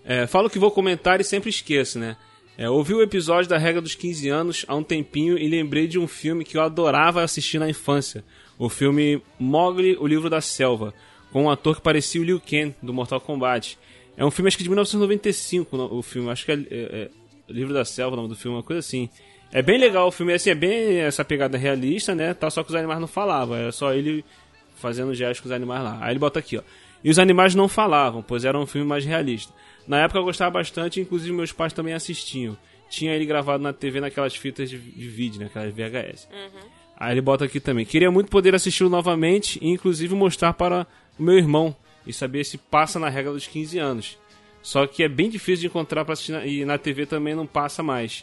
é, 0.05 0.27
falo 0.27 0.51
que 0.51 0.59
vou 0.59 0.71
comentar 0.71 1.21
e 1.21 1.25
sempre 1.25 1.49
esqueço, 1.49 1.99
né? 1.99 2.19
É, 2.59 2.69
ouvi 2.69 2.93
o 2.93 3.01
episódio 3.01 3.49
da 3.49 3.57
regra 3.57 3.81
dos 3.81 3.95
15 3.95 4.29
anos 4.29 4.67
há 4.69 4.75
um 4.75 4.83
tempinho 4.83 5.39
e 5.39 5.49
lembrei 5.49 5.87
de 5.87 5.99
um 5.99 6.07
filme 6.07 6.45
que 6.45 6.59
eu 6.59 6.63
adorava 6.63 7.23
assistir 7.23 7.59
na 7.59 7.71
infância. 7.71 8.23
O 8.61 8.69
filme 8.69 9.21
Mowgli, 9.39 9.97
o 9.99 10.07
Livro 10.07 10.29
da 10.31 10.41
Selva, 10.41 10.93
com 11.33 11.45
um 11.45 11.51
ator 11.51 11.77
que 11.77 11.83
parecia 11.83 12.21
o 12.21 12.25
Liu 12.25 12.39
Kang, 12.41 12.75
do 12.83 12.93
Mortal 12.93 13.21
Kombat. 13.21 13.79
É 14.17 14.25
um 14.25 14.31
filme, 14.31 14.49
acho 14.49 14.57
que 14.59 14.63
de 14.63 14.69
1995, 14.69 15.77
no- 15.77 15.95
o 15.99 16.03
filme. 16.03 16.29
Acho 16.31 16.45
que 16.45 16.53
é, 16.53 16.55
é, 16.55 16.61
é 16.71 17.11
Livro 17.49 17.73
da 17.73 17.85
Selva 17.85 18.13
o 18.15 18.17
nome 18.17 18.29
do 18.29 18.37
filme, 18.37 18.57
uma 18.57 18.63
coisa 18.63 18.81
assim. 18.81 19.09
É 19.51 19.63
bem 19.63 19.79
legal 19.79 20.07
o 20.07 20.13
filme, 20.13 20.33
assim, 20.35 20.51
é 20.51 20.55
bem 20.55 20.99
essa 20.99 21.25
pegada 21.25 21.57
realista, 21.59 22.15
né? 22.15 22.35
Tá, 22.35 22.49
só 22.51 22.63
que 22.63 22.69
os 22.69 22.75
animais 22.77 23.01
não 23.01 23.09
falavam, 23.09 23.57
era 23.57 23.73
só 23.73 23.93
ele 23.93 24.25
fazendo 24.77 25.13
gestos 25.15 25.41
com 25.41 25.47
os 25.47 25.53
animais 25.53 25.83
lá. 25.83 25.99
Aí 26.03 26.13
ele 26.13 26.19
bota 26.21 26.39
aqui, 26.39 26.57
ó. 26.59 26.63
E 27.03 27.11
os 27.11 27.19
animais 27.19 27.55
não 27.55 27.67
falavam, 27.67 28.23
pois 28.23 28.45
era 28.45 28.59
um 28.59 28.67
filme 28.67 28.87
mais 28.87 29.05
realista. 29.05 29.53
Na 29.89 30.03
época 30.03 30.19
eu 30.21 30.25
gostava 30.25 30.51
bastante, 30.51 31.01
inclusive 31.01 31.33
meus 31.33 31.51
pais 31.51 31.73
também 31.73 31.95
assistiam. 31.95 32.57
Tinha 32.91 33.13
ele 33.15 33.25
gravado 33.25 33.63
na 33.63 33.73
TV 33.73 34.01
naquelas 34.01 34.37
fitas 34.37 34.69
de, 34.69 34.79
de 34.79 35.09
vídeo, 35.09 35.41
né? 35.41 35.47
Aquelas 35.47 35.73
VHS. 35.75 36.29
Aí 37.01 37.15
ele 37.15 37.23
bota 37.23 37.47
aqui 37.47 37.59
também. 37.59 37.87
Queria 37.87 38.11
muito 38.11 38.29
poder 38.31 38.55
assisti-lo 38.55 38.91
novamente 38.91 39.59
e 39.63 39.69
inclusive 39.71 40.15
mostrar 40.15 40.53
para 40.53 40.87
o 41.19 41.23
meu 41.23 41.39
irmão 41.39 41.75
e 42.07 42.13
saber 42.13 42.45
se 42.45 42.59
passa 42.59 42.99
na 42.99 43.09
regra 43.09 43.33
dos 43.33 43.47
15 43.47 43.79
anos. 43.79 44.19
Só 44.63 44.87
que 44.87 45.03
é 45.03 45.09
bem 45.09 45.31
difícil 45.31 45.63
de 45.63 45.67
encontrar 45.69 46.05
pra 46.05 46.13
assistir 46.13 46.33
na, 46.33 46.45
e 46.45 46.63
na 46.67 46.77
TV 46.77 47.07
também 47.07 47.35
não 47.35 47.47
passa 47.47 47.83
mais. 47.83 48.23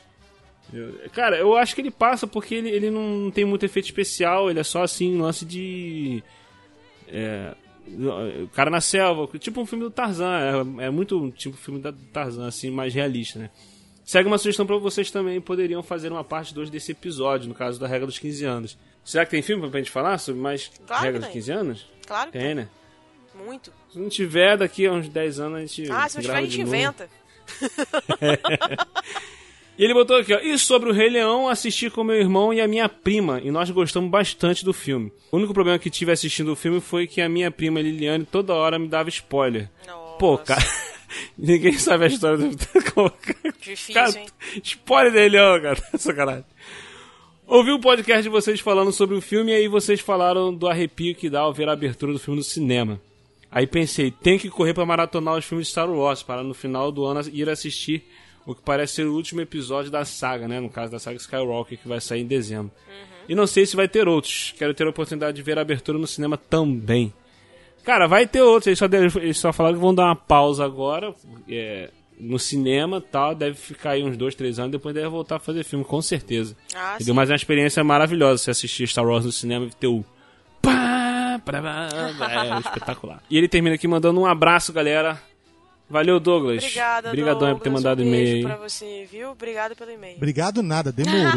Eu- 0.72 0.94
cara, 1.12 1.36
eu 1.38 1.58
acho 1.58 1.74
que 1.74 1.82
ele 1.82 1.90
passa 1.90 2.28
porque 2.28 2.54
ele, 2.54 2.70
ele 2.70 2.92
não 2.92 3.32
tem 3.32 3.44
muito 3.46 3.66
efeito 3.66 3.86
especial, 3.86 4.48
ele 4.50 4.60
é 4.60 4.64
só 4.64 4.84
assim, 4.84 5.16
um 5.18 5.22
lance 5.22 5.44
de. 5.44 6.22
É, 7.08 7.56
cara 8.54 8.70
na 8.70 8.82
selva, 8.82 9.28
tipo 9.40 9.60
um 9.62 9.66
filme 9.66 9.86
do 9.86 9.90
Tarzan, 9.90 10.76
é, 10.80 10.86
é 10.86 10.90
muito 10.92 11.32
tipo 11.32 11.58
filme 11.58 11.80
da 11.80 11.92
Tarzan, 12.14 12.46
assim, 12.48 12.70
mais 12.70 12.94
realista, 12.94 13.40
né? 13.40 13.50
Segue 14.08 14.26
uma 14.26 14.38
sugestão 14.38 14.66
pra 14.66 14.78
vocês 14.78 15.12
também, 15.12 15.42
poderiam 15.42 15.84
fazer 15.84 16.14
uma 16.14 16.24
parte 16.24 16.54
2 16.54 16.70
desse 16.70 16.94
episódio, 16.94 17.50
no 17.50 17.54
caso 17.54 17.78
da 17.78 17.86
regra 17.86 18.08
dos 18.08 18.18
15 18.18 18.46
anos. 18.46 18.78
Será 19.04 19.26
que 19.26 19.32
tem 19.32 19.42
filme 19.42 19.70
pra 19.70 19.82
gente 19.82 19.92
falar 19.92 20.18
sobre 20.18 20.40
mais 20.40 20.72
Claro 20.88 21.04
regra 21.04 21.20
dos 21.20 21.28
tem. 21.28 21.34
15 21.34 21.52
anos? 21.52 21.86
Claro 22.08 22.32
que 22.32 22.40
Tem, 22.40 22.56
né? 22.56 22.70
Muito. 23.36 23.70
Se 23.92 24.00
não 24.00 24.08
tiver, 24.08 24.56
daqui 24.56 24.88
a 24.88 24.94
uns 24.94 25.10
10 25.10 25.42
anos 25.42 25.58
a 25.58 25.60
gente. 25.60 25.92
Ah, 25.92 26.08
se 26.08 26.16
não 26.16 26.22
tiver, 26.22 26.38
a 26.38 26.42
gente 26.42 26.62
inventa. 26.62 27.10
E 29.78 29.84
ele 29.84 29.94
botou 29.94 30.18
aqui, 30.18 30.34
ó. 30.34 30.40
E 30.40 30.58
sobre 30.58 30.90
o 30.90 30.92
Rei 30.92 31.08
Leão, 31.08 31.48
assisti 31.48 31.88
com 31.88 32.04
meu 32.04 32.16
irmão 32.16 32.52
e 32.52 32.60
a 32.60 32.68
minha 32.68 32.90
prima, 32.90 33.40
e 33.44 33.52
nós 33.52 33.70
gostamos 33.70 34.10
bastante 34.10 34.66
do 34.66 34.74
filme. 34.74 35.14
O 35.32 35.38
único 35.38 35.54
problema 35.54 35.78
que 35.78 35.92
tive 35.92 36.12
assistindo 36.12 36.52
o 36.52 36.56
filme 36.56 36.82
foi 36.82 37.06
que 37.06 37.22
a 37.22 37.30
minha 37.30 37.52
prima 37.52 37.80
Liliane 37.80 38.26
toda 38.26 38.56
hora 38.56 38.80
me 38.80 38.88
dava 38.88 39.10
spoiler. 39.10 39.70
Pô, 40.18 40.36
cara. 40.36 40.64
Ninguém 41.38 41.74
sabe 41.74 42.06
a 42.06 42.08
história 42.08 42.38
do. 42.38 42.50
Difícil, 43.62 43.94
Cara, 43.94 44.20
hein? 44.20 44.28
Spoiler 44.64 45.14
Rei 45.14 45.30
Leão, 45.30 45.62
cara. 45.62 45.78
Sacanagem. 45.98 46.46
Ouvi 47.46 47.72
o 47.72 47.80
podcast 47.80 48.24
de 48.24 48.30
vocês 48.30 48.60
falando 48.60 48.92
sobre 48.92 49.16
o 49.16 49.22
filme 49.22 49.52
e 49.52 49.56
aí 49.56 49.68
vocês 49.68 50.02
falaram 50.02 50.54
do 50.54 50.68
arrepio 50.68 51.16
que 51.16 51.30
dá 51.30 51.42
ao 51.42 51.54
ver 51.54 51.70
a 51.70 51.74
abertura 51.74 52.12
do 52.12 52.20
filme 52.20 52.40
no 52.40 52.44
cinema. 52.44 53.00
Aí 53.50 53.66
pensei, 53.66 54.12
tem 54.12 54.38
que 54.38 54.50
correr 54.50 54.74
pra 54.74 54.86
maratonar 54.86 55.38
os 55.38 55.46
filmes 55.46 55.68
de 55.68 55.72
Star 55.72 55.90
Wars 55.90 56.22
para 56.22 56.44
no 56.44 56.54
final 56.54 56.92
do 56.92 57.06
ano 57.06 57.22
ir 57.32 57.50
assistir 57.50 58.04
o 58.46 58.54
que 58.54 58.62
parece 58.62 58.96
ser 58.96 59.06
o 59.06 59.14
último 59.14 59.42
episódio 59.42 59.90
da 59.92 60.04
saga, 60.06 60.48
né? 60.48 60.60
No 60.60 60.70
caso 60.70 60.92
da 60.92 61.00
saga 61.00 61.18
Skywalker, 61.18 61.78
que 61.78 61.88
vai 61.88 62.00
sair 62.00 62.22
em 62.22 62.28
dezembro. 62.28 62.72
E 63.28 63.36
não 63.36 63.46
sei 63.46 63.66
se 63.66 63.76
vai 63.76 63.88
ter 63.88 64.08
outros. 64.08 64.54
Quero 64.58 64.74
ter 64.74 64.86
a 64.86 64.90
oportunidade 64.90 65.36
de 65.36 65.42
ver 65.42 65.58
a 65.58 65.62
abertura 65.62 65.98
no 65.98 66.08
cinema 66.08 66.38
também. 66.38 67.14
Cara, 67.88 68.06
vai 68.06 68.28
ter 68.28 68.42
outros. 68.42 68.68
Eles 68.68 68.80
só, 68.80 68.86
eles 69.22 69.38
só 69.38 69.54
falaram 69.54 69.78
que 69.78 69.82
vão 69.82 69.96
dar 69.96 70.08
uma 70.08 70.16
pausa 70.16 70.66
agora 70.66 71.16
é, 71.48 71.90
no 72.20 72.38
cinema 72.38 73.00
tal. 73.00 73.34
Deve 73.34 73.56
ficar 73.56 73.92
aí 73.92 74.04
uns 74.04 74.18
dois, 74.18 74.36
três 74.36 74.60
anos. 74.60 74.74
Depois 74.74 74.94
deve 74.94 75.08
voltar 75.08 75.38
a 75.38 75.40
fazer 75.40 75.64
filme, 75.64 75.86
com 75.86 76.02
certeza. 76.02 76.54
Ah, 76.76 76.96
Entendeu? 76.96 77.16
Mas 77.16 77.30
é 77.30 77.32
uma 77.32 77.38
experiência 77.38 77.82
maravilhosa 77.86 78.44
você 78.44 78.52
assistir 78.52 78.90
Star 78.90 79.06
Wars 79.08 79.24
no 79.24 79.32
cinema 79.32 79.68
e 79.68 79.70
ter 79.70 79.88
o. 79.88 80.04
Pá, 80.62 81.40
pá, 81.46 81.62
pá, 82.20 82.46
É 82.46 82.60
espetacular. 82.60 83.24
E 83.30 83.38
ele 83.38 83.48
termina 83.48 83.76
aqui 83.76 83.88
mandando 83.88 84.20
um 84.20 84.26
abraço, 84.26 84.74
galera. 84.74 85.18
Valeu, 85.90 86.20
Douglas. 86.20 86.62
Obrigada, 86.64 87.08
Obrigadão 87.10 87.48
aí 87.48 87.54
por 87.54 87.62
ter 87.62 87.70
Douglas. 87.70 87.84
mandado 87.84 88.04
um 88.04 88.06
e-mail 88.08 88.26
beijo 88.26 88.48
pra 88.48 88.58
você, 88.58 89.08
viu? 89.10 89.32
Obrigado 89.32 89.74
pelo 89.76 89.92
e-mail. 89.92 90.18
Obrigado 90.18 90.62
nada, 90.62 90.92
demorou. 90.92 91.32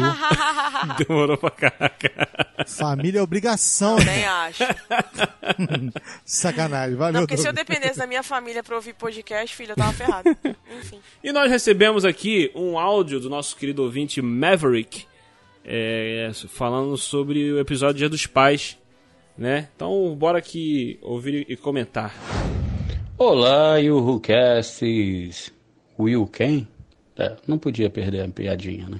Demorou 1.07 1.37
pra 1.37 1.51
caraca. 1.51 2.27
Família 2.67 3.19
é 3.19 3.21
obrigação. 3.21 3.95
Também 3.97 4.25
acho. 4.25 4.63
Sacanagem, 6.25 6.95
valeu. 6.97 7.13
Não, 7.13 7.21
porque 7.21 7.37
se 7.37 7.47
eu 7.47 7.53
Douglas. 7.53 7.65
dependesse 7.67 7.99
da 7.99 8.07
minha 8.07 8.23
família 8.23 8.61
pra 8.61 8.75
ouvir 8.75 8.93
podcast, 8.93 9.55
filho, 9.55 9.71
eu 9.71 9.75
tava 9.75 9.93
ferrado. 9.93 10.29
Enfim. 10.79 10.99
E 11.23 11.31
nós 11.31 11.49
recebemos 11.49 12.03
aqui 12.03 12.51
um 12.53 12.77
áudio 12.77 13.19
do 13.19 13.29
nosso 13.29 13.55
querido 13.55 13.83
ouvinte 13.83 14.21
Maverick, 14.21 15.05
é, 15.63 16.29
falando 16.49 16.97
sobre 16.97 17.53
o 17.53 17.59
episódio 17.59 17.99
Dia 17.99 18.09
dos 18.09 18.25
Pais, 18.27 18.77
né? 19.37 19.69
Então, 19.75 20.13
bora 20.15 20.37
aqui 20.39 20.99
ouvir 21.01 21.45
e 21.47 21.55
comentar. 21.55 22.13
Olá, 23.23 23.77
YouWhocasts. 23.77 25.53
Will 25.99 26.25
quem? 26.25 26.67
É, 27.15 27.35
não 27.45 27.59
podia 27.59 27.87
perder 27.87 28.21
a 28.21 28.27
piadinha, 28.27 28.89
né? 28.89 28.99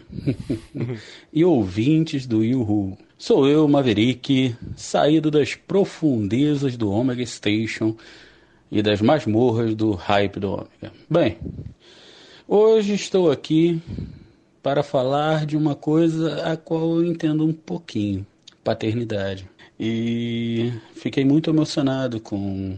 e 1.34 1.44
ouvintes 1.44 2.28
do 2.28 2.44
YouWho. 2.44 2.96
Sou 3.18 3.48
eu, 3.48 3.68
Maverick, 3.68 4.56
saído 4.76 5.32
das 5.32 5.56
profundezas 5.56 6.78
do 6.78 6.92
Omega 6.92 7.26
Station 7.26 7.96
e 8.72 8.84
das 8.84 9.02
masmorras 9.02 9.74
do 9.74 9.94
hype 9.94 10.40
do 10.40 10.52
Omega. 10.52 10.94
Bem, 11.10 11.40
hoje 12.48 12.94
estou 12.94 13.32
aqui 13.32 13.82
para 14.62 14.84
falar 14.84 15.48
de 15.48 15.58
uma 15.58 15.74
coisa 15.74 16.44
a 16.44 16.56
qual 16.56 16.98
eu 16.98 17.06
entendo 17.06 17.44
um 17.44 17.54
pouquinho: 17.54 18.24
paternidade. 18.64 19.50
E 19.80 20.72
fiquei 20.94 21.26
muito 21.26 21.50
emocionado 21.50 22.20
com 22.20 22.78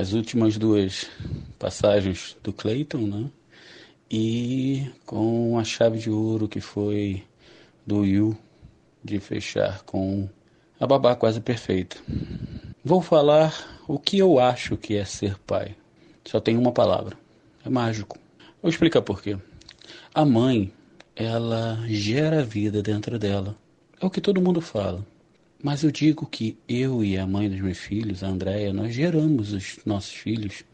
as 0.00 0.14
últimas 0.14 0.56
duas 0.56 1.10
passagens 1.58 2.34
do 2.42 2.54
Clayton, 2.54 3.06
né? 3.06 3.30
E 4.10 4.90
com 5.04 5.58
a 5.58 5.62
chave 5.62 5.98
de 5.98 6.08
ouro 6.08 6.48
que 6.48 6.58
foi 6.58 7.22
do 7.86 7.98
Will 7.98 8.36
de 9.04 9.20
fechar 9.20 9.82
com 9.82 10.26
a 10.80 10.86
babá 10.86 11.14
quase 11.14 11.38
perfeita. 11.38 11.98
Vou 12.82 13.02
falar 13.02 13.82
o 13.86 13.98
que 13.98 14.18
eu 14.18 14.38
acho 14.38 14.74
que 14.78 14.96
é 14.96 15.04
ser 15.04 15.36
pai. 15.40 15.76
Só 16.24 16.40
tem 16.40 16.56
uma 16.56 16.72
palavra: 16.72 17.14
é 17.62 17.68
mágico. 17.68 18.18
Vou 18.62 18.70
explicar 18.70 19.02
por 19.02 19.20
quê. 19.20 19.36
A 20.14 20.24
mãe, 20.24 20.72
ela 21.14 21.78
gera 21.86 22.42
vida 22.42 22.82
dentro 22.82 23.18
dela. 23.18 23.54
É 24.00 24.06
o 24.06 24.10
que 24.10 24.22
todo 24.22 24.40
mundo 24.40 24.62
fala. 24.62 25.06
Mas 25.62 25.82
eu 25.84 25.90
digo 25.90 26.26
que 26.26 26.56
eu 26.68 27.04
e 27.04 27.18
a 27.18 27.26
mãe 27.26 27.48
dos 27.50 27.60
meus 27.60 27.78
filhos, 27.78 28.22
a 28.24 28.28
Andréia, 28.28 28.72
nós 28.72 28.94
geramos 28.94 29.52
os 29.52 29.78
nossos 29.84 30.12
filhos, 30.12 30.64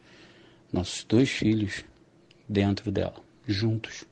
nossos 0.72 1.04
dois 1.04 1.28
filhos, 1.28 1.84
dentro 2.48 2.92
dela, 2.92 3.16
juntos. 3.46 4.04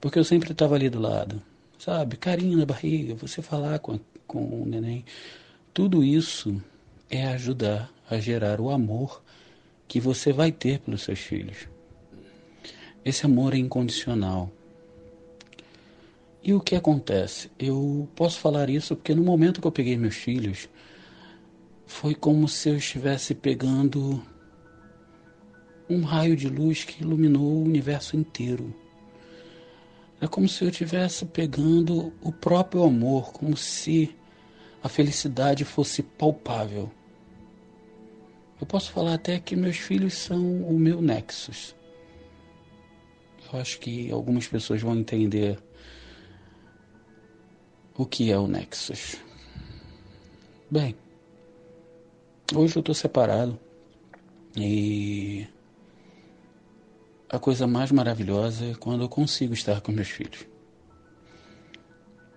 Porque 0.00 0.18
eu 0.18 0.24
sempre 0.24 0.52
estava 0.52 0.74
ali 0.74 0.88
do 0.88 0.98
lado, 1.00 1.42
sabe? 1.78 2.16
Carinho 2.16 2.56
na 2.56 2.64
barriga, 2.64 3.14
você 3.14 3.42
falar 3.42 3.78
com, 3.78 3.92
a- 3.94 4.00
com 4.26 4.62
o 4.62 4.66
neném. 4.66 5.04
Tudo 5.74 6.02
isso 6.02 6.62
é 7.10 7.26
ajudar 7.28 7.92
a 8.08 8.18
gerar 8.18 8.60
o 8.60 8.70
amor 8.70 9.22
que 9.86 10.00
você 10.00 10.32
vai 10.32 10.50
ter 10.50 10.78
pelos 10.80 11.02
seus 11.02 11.18
filhos. 11.18 11.68
Esse 13.04 13.26
amor 13.26 13.52
é 13.54 13.58
incondicional. 13.58 14.50
E 16.46 16.54
o 16.54 16.60
que 16.60 16.76
acontece? 16.76 17.50
Eu 17.58 18.08
posso 18.14 18.38
falar 18.38 18.70
isso 18.70 18.94
porque 18.94 19.12
no 19.12 19.24
momento 19.24 19.60
que 19.60 19.66
eu 19.66 19.72
peguei 19.72 19.96
meus 19.96 20.14
filhos, 20.14 20.68
foi 21.84 22.14
como 22.14 22.46
se 22.46 22.68
eu 22.68 22.76
estivesse 22.76 23.34
pegando 23.34 24.22
um 25.90 26.02
raio 26.02 26.36
de 26.36 26.48
luz 26.48 26.84
que 26.84 27.02
iluminou 27.02 27.42
o 27.42 27.64
universo 27.64 28.16
inteiro. 28.16 28.72
É 30.20 30.28
como 30.28 30.48
se 30.48 30.62
eu 30.62 30.68
estivesse 30.68 31.26
pegando 31.26 32.12
o 32.22 32.30
próprio 32.30 32.84
amor, 32.84 33.32
como 33.32 33.56
se 33.56 34.14
a 34.80 34.88
felicidade 34.88 35.64
fosse 35.64 36.00
palpável. 36.00 36.88
Eu 38.60 38.68
posso 38.68 38.92
falar 38.92 39.14
até 39.14 39.40
que 39.40 39.56
meus 39.56 39.78
filhos 39.78 40.14
são 40.14 40.62
o 40.62 40.78
meu 40.78 41.02
nexus. 41.02 41.74
Eu 43.52 43.58
acho 43.58 43.80
que 43.80 44.12
algumas 44.12 44.46
pessoas 44.46 44.80
vão 44.80 44.96
entender 44.96 45.65
o 47.98 48.04
que 48.04 48.30
é 48.30 48.38
o 48.38 48.46
Nexus? 48.46 49.16
Bem, 50.70 50.94
hoje 52.54 52.76
eu 52.76 52.80
estou 52.80 52.94
separado 52.94 53.58
e 54.56 55.46
a 57.28 57.38
coisa 57.38 57.66
mais 57.66 57.90
maravilhosa 57.90 58.66
é 58.66 58.74
quando 58.74 59.02
eu 59.02 59.08
consigo 59.08 59.54
estar 59.54 59.80
com 59.80 59.92
meus 59.92 60.08
filhos. 60.08 60.46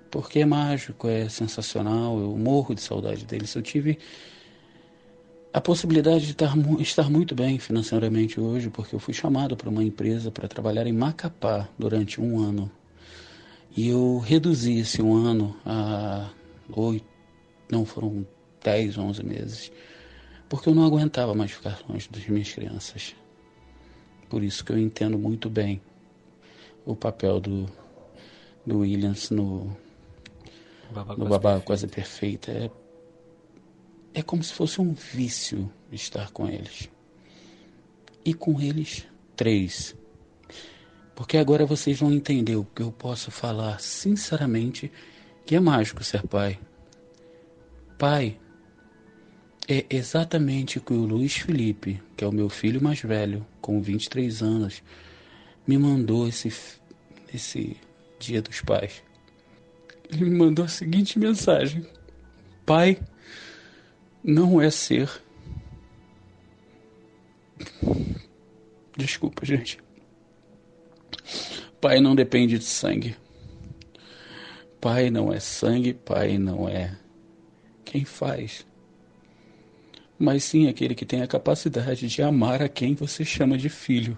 Porque 0.09 0.39
é 0.39 0.45
mágico, 0.45 1.07
é 1.07 1.29
sensacional, 1.29 2.19
eu 2.19 2.35
morro 2.37 2.73
de 2.73 2.81
saudade 2.81 3.25
deles. 3.25 3.53
Eu 3.53 3.61
tive 3.61 3.99
a 5.53 5.61
possibilidade 5.61 6.25
de 6.25 6.31
estar, 6.31 6.55
estar 6.79 7.09
muito 7.09 7.35
bem 7.35 7.59
financeiramente 7.59 8.39
hoje, 8.39 8.69
porque 8.69 8.95
eu 8.95 8.99
fui 8.99 9.13
chamado 9.13 9.55
para 9.55 9.69
uma 9.69 9.83
empresa 9.83 10.31
para 10.31 10.47
trabalhar 10.47 10.87
em 10.87 10.93
Macapá 10.93 11.67
durante 11.77 12.19
um 12.19 12.39
ano. 12.39 12.71
E 13.79 13.87
eu 13.87 14.17
reduzi 14.17 14.79
esse 14.79 15.01
um 15.01 15.15
ano 15.15 15.55
a 15.65 16.29
oito, 16.69 17.07
não 17.71 17.85
foram 17.85 18.27
dez, 18.61 18.97
onze 18.97 19.23
meses, 19.23 19.71
porque 20.49 20.67
eu 20.67 20.75
não 20.75 20.83
aguentava 20.83 21.33
mais 21.33 21.51
ficar 21.51 21.81
longe 21.87 22.09
das 22.11 22.27
minhas 22.27 22.51
crianças. 22.51 23.15
Por 24.29 24.43
isso 24.43 24.65
que 24.65 24.73
eu 24.73 24.77
entendo 24.77 25.17
muito 25.17 25.49
bem 25.49 25.81
o 26.85 26.93
papel 26.93 27.39
do, 27.39 27.67
do 28.65 28.79
Williams 28.79 29.29
no, 29.29 29.73
Babá 30.91 31.15
no 31.15 31.29
Babá 31.29 31.61
Quase 31.61 31.87
Perfeita. 31.87 32.51
É, 32.51 32.69
é 34.13 34.21
como 34.21 34.43
se 34.43 34.51
fosse 34.51 34.81
um 34.81 34.91
vício 34.91 35.71
estar 35.89 36.31
com 36.31 36.49
eles. 36.49 36.89
E 38.25 38.33
com 38.33 38.59
eles, 38.59 39.07
três. 39.37 39.95
Porque 41.19 41.37
agora 41.37 41.65
vocês 41.65 41.99
vão 41.99 42.13
entender 42.13 42.55
o 42.55 42.63
que 42.63 42.81
eu 42.81 42.93
posso 42.93 43.29
falar 43.29 43.81
sinceramente 43.81 44.89
que 45.45 45.53
é 45.53 45.59
mágico 45.59 46.01
ser 46.01 46.25
pai. 46.25 46.57
Pai 47.97 48.39
é 49.67 49.85
exatamente 49.89 50.77
o 50.77 50.81
que 50.81 50.93
o 50.93 51.05
Luiz 51.05 51.35
Felipe, 51.35 52.01
que 52.15 52.23
é 52.23 52.27
o 52.27 52.31
meu 52.31 52.47
filho 52.47 52.81
mais 52.81 53.01
velho, 53.01 53.45
com 53.59 53.81
23 53.81 54.41
anos, 54.41 54.81
me 55.67 55.77
mandou 55.77 56.25
esse, 56.25 56.53
esse 57.33 57.75
dia 58.17 58.41
dos 58.41 58.61
pais. 58.61 59.03
Ele 60.09 60.23
me 60.23 60.37
mandou 60.37 60.63
a 60.63 60.69
seguinte 60.69 61.19
mensagem: 61.19 61.85
Pai 62.65 62.97
não 64.23 64.61
é 64.61 64.71
ser. 64.71 65.11
Desculpa, 68.95 69.45
gente. 69.45 69.79
Pai 71.81 71.99
não 72.01 72.15
depende 72.15 72.57
de 72.57 72.65
sangue. 72.65 73.15
Pai 74.81 75.09
não 75.09 75.31
é 75.31 75.39
sangue, 75.39 75.93
pai 75.93 76.37
não 76.37 76.67
é 76.67 76.97
quem 77.83 78.05
faz 78.05 78.65
mas 80.19 80.43
sim 80.43 80.67
aquele 80.67 80.93
que 80.93 81.05
tem 81.05 81.21
a 81.21 81.27
capacidade 81.27 82.05
de 82.07 82.21
amar 82.21 82.61
a 82.61 82.67
quem 82.67 82.93
você 82.93 83.23
chama 83.23 83.57
de 83.57 83.69
filho. 83.69 84.17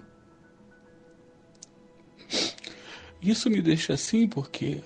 Isso 3.22 3.52
me 3.52 3.62
deixa 3.62 3.94
assim 3.94 4.28
porque 4.28 4.82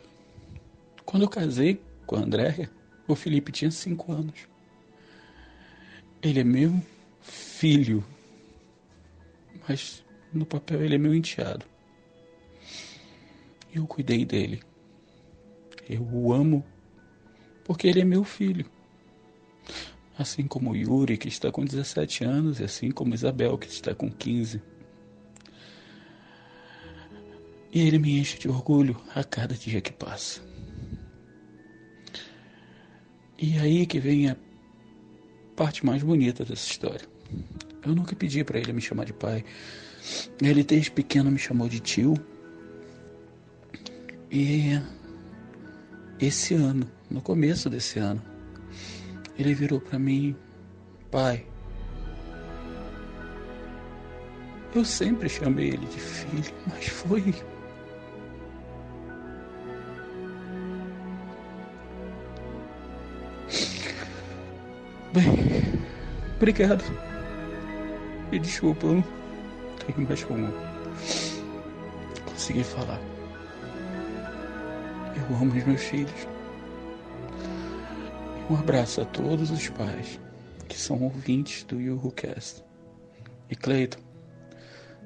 quando 1.05 1.23
eu 1.23 1.29
casei 1.29 1.81
com 2.05 2.17
a 2.17 2.19
Andréia, 2.19 2.69
o 3.07 3.15
Felipe 3.15 3.53
tinha 3.53 3.71
cinco 3.71 4.11
anos. 4.11 4.35
Ele 6.21 6.41
é 6.41 6.43
meu 6.43 6.81
filho, 7.21 8.03
mas 9.65 10.03
no 10.33 10.45
papel 10.45 10.83
ele 10.83 10.95
é 10.95 10.97
meu 10.97 11.15
enteado. 11.15 11.65
Eu 13.75 13.85
cuidei 13.85 14.25
dele. 14.25 14.63
Eu 15.87 16.01
o 16.01 16.33
amo 16.33 16.65
porque 17.63 17.87
ele 17.87 18.01
é 18.01 18.05
meu 18.05 18.23
filho 18.23 18.65
assim 20.17 20.47
como 20.47 20.75
Yuri, 20.75 21.17
que 21.17 21.27
está 21.27 21.51
com 21.51 21.65
17 21.65 22.23
anos, 22.23 22.59
e 22.59 22.63
assim 22.63 22.91
como 22.91 23.13
Isabel, 23.13 23.57
que 23.57 23.67
está 23.67 23.93
com 23.93 24.09
15. 24.09 24.61
E 27.71 27.81
ele 27.81 27.99
me 27.99 28.17
enche 28.17 28.37
de 28.39 28.47
orgulho 28.47 28.99
a 29.13 29.23
cada 29.23 29.53
dia 29.53 29.81
que 29.81 29.91
passa. 29.91 30.41
E 33.37 33.57
aí 33.59 33.85
que 33.85 33.99
vem 33.99 34.29
a 34.29 34.37
parte 35.55 35.85
mais 35.85 36.01
bonita 36.01 36.45
dessa 36.45 36.65
história. 36.65 37.05
Eu 37.85 37.93
nunca 37.93 38.15
pedi 38.15 38.43
para 38.43 38.57
ele 38.57 38.71
me 38.71 38.81
chamar 38.81 39.05
de 39.05 39.13
pai. 39.13 39.43
Ele 40.41 40.63
desde 40.63 40.89
pequeno 40.89 41.29
me 41.29 41.37
chamou 41.37 41.67
de 41.67 41.81
tio. 41.81 42.15
E 44.37 44.81
esse 46.19 46.53
ano, 46.55 46.91
no 47.09 47.21
começo 47.21 47.69
desse 47.69 47.99
ano, 47.99 48.21
ele 49.39 49.53
virou 49.53 49.79
para 49.79 49.97
mim, 49.97 50.35
pai. 51.09 51.45
Eu 54.73 54.83
sempre 54.83 55.29
chamei 55.29 55.69
ele 55.69 55.85
de 55.85 56.01
filho, 56.01 56.53
mas 56.67 56.85
foi. 56.85 57.21
Bem, 65.13 65.79
obrigado. 66.35 66.83
E 68.33 68.39
desculpa, 68.39 68.85
eu 68.85 68.95
não 68.95 69.03
tenho 69.85 70.05
mais 70.05 70.21
como 70.25 70.53
conseguir 72.25 72.65
falar. 72.65 73.14
Eu 75.15 75.35
amo 75.35 75.55
os 75.55 75.63
meus 75.63 75.81
filhos. 75.81 76.27
Um 78.49 78.55
abraço 78.55 79.01
a 79.01 79.05
todos 79.05 79.49
os 79.49 79.69
pais 79.69 80.19
que 80.67 80.77
são 80.77 81.01
ouvintes 81.01 81.63
do 81.63 81.79
YuhuCast. 81.79 82.63
E 83.49 83.55
Cleiton, 83.55 84.01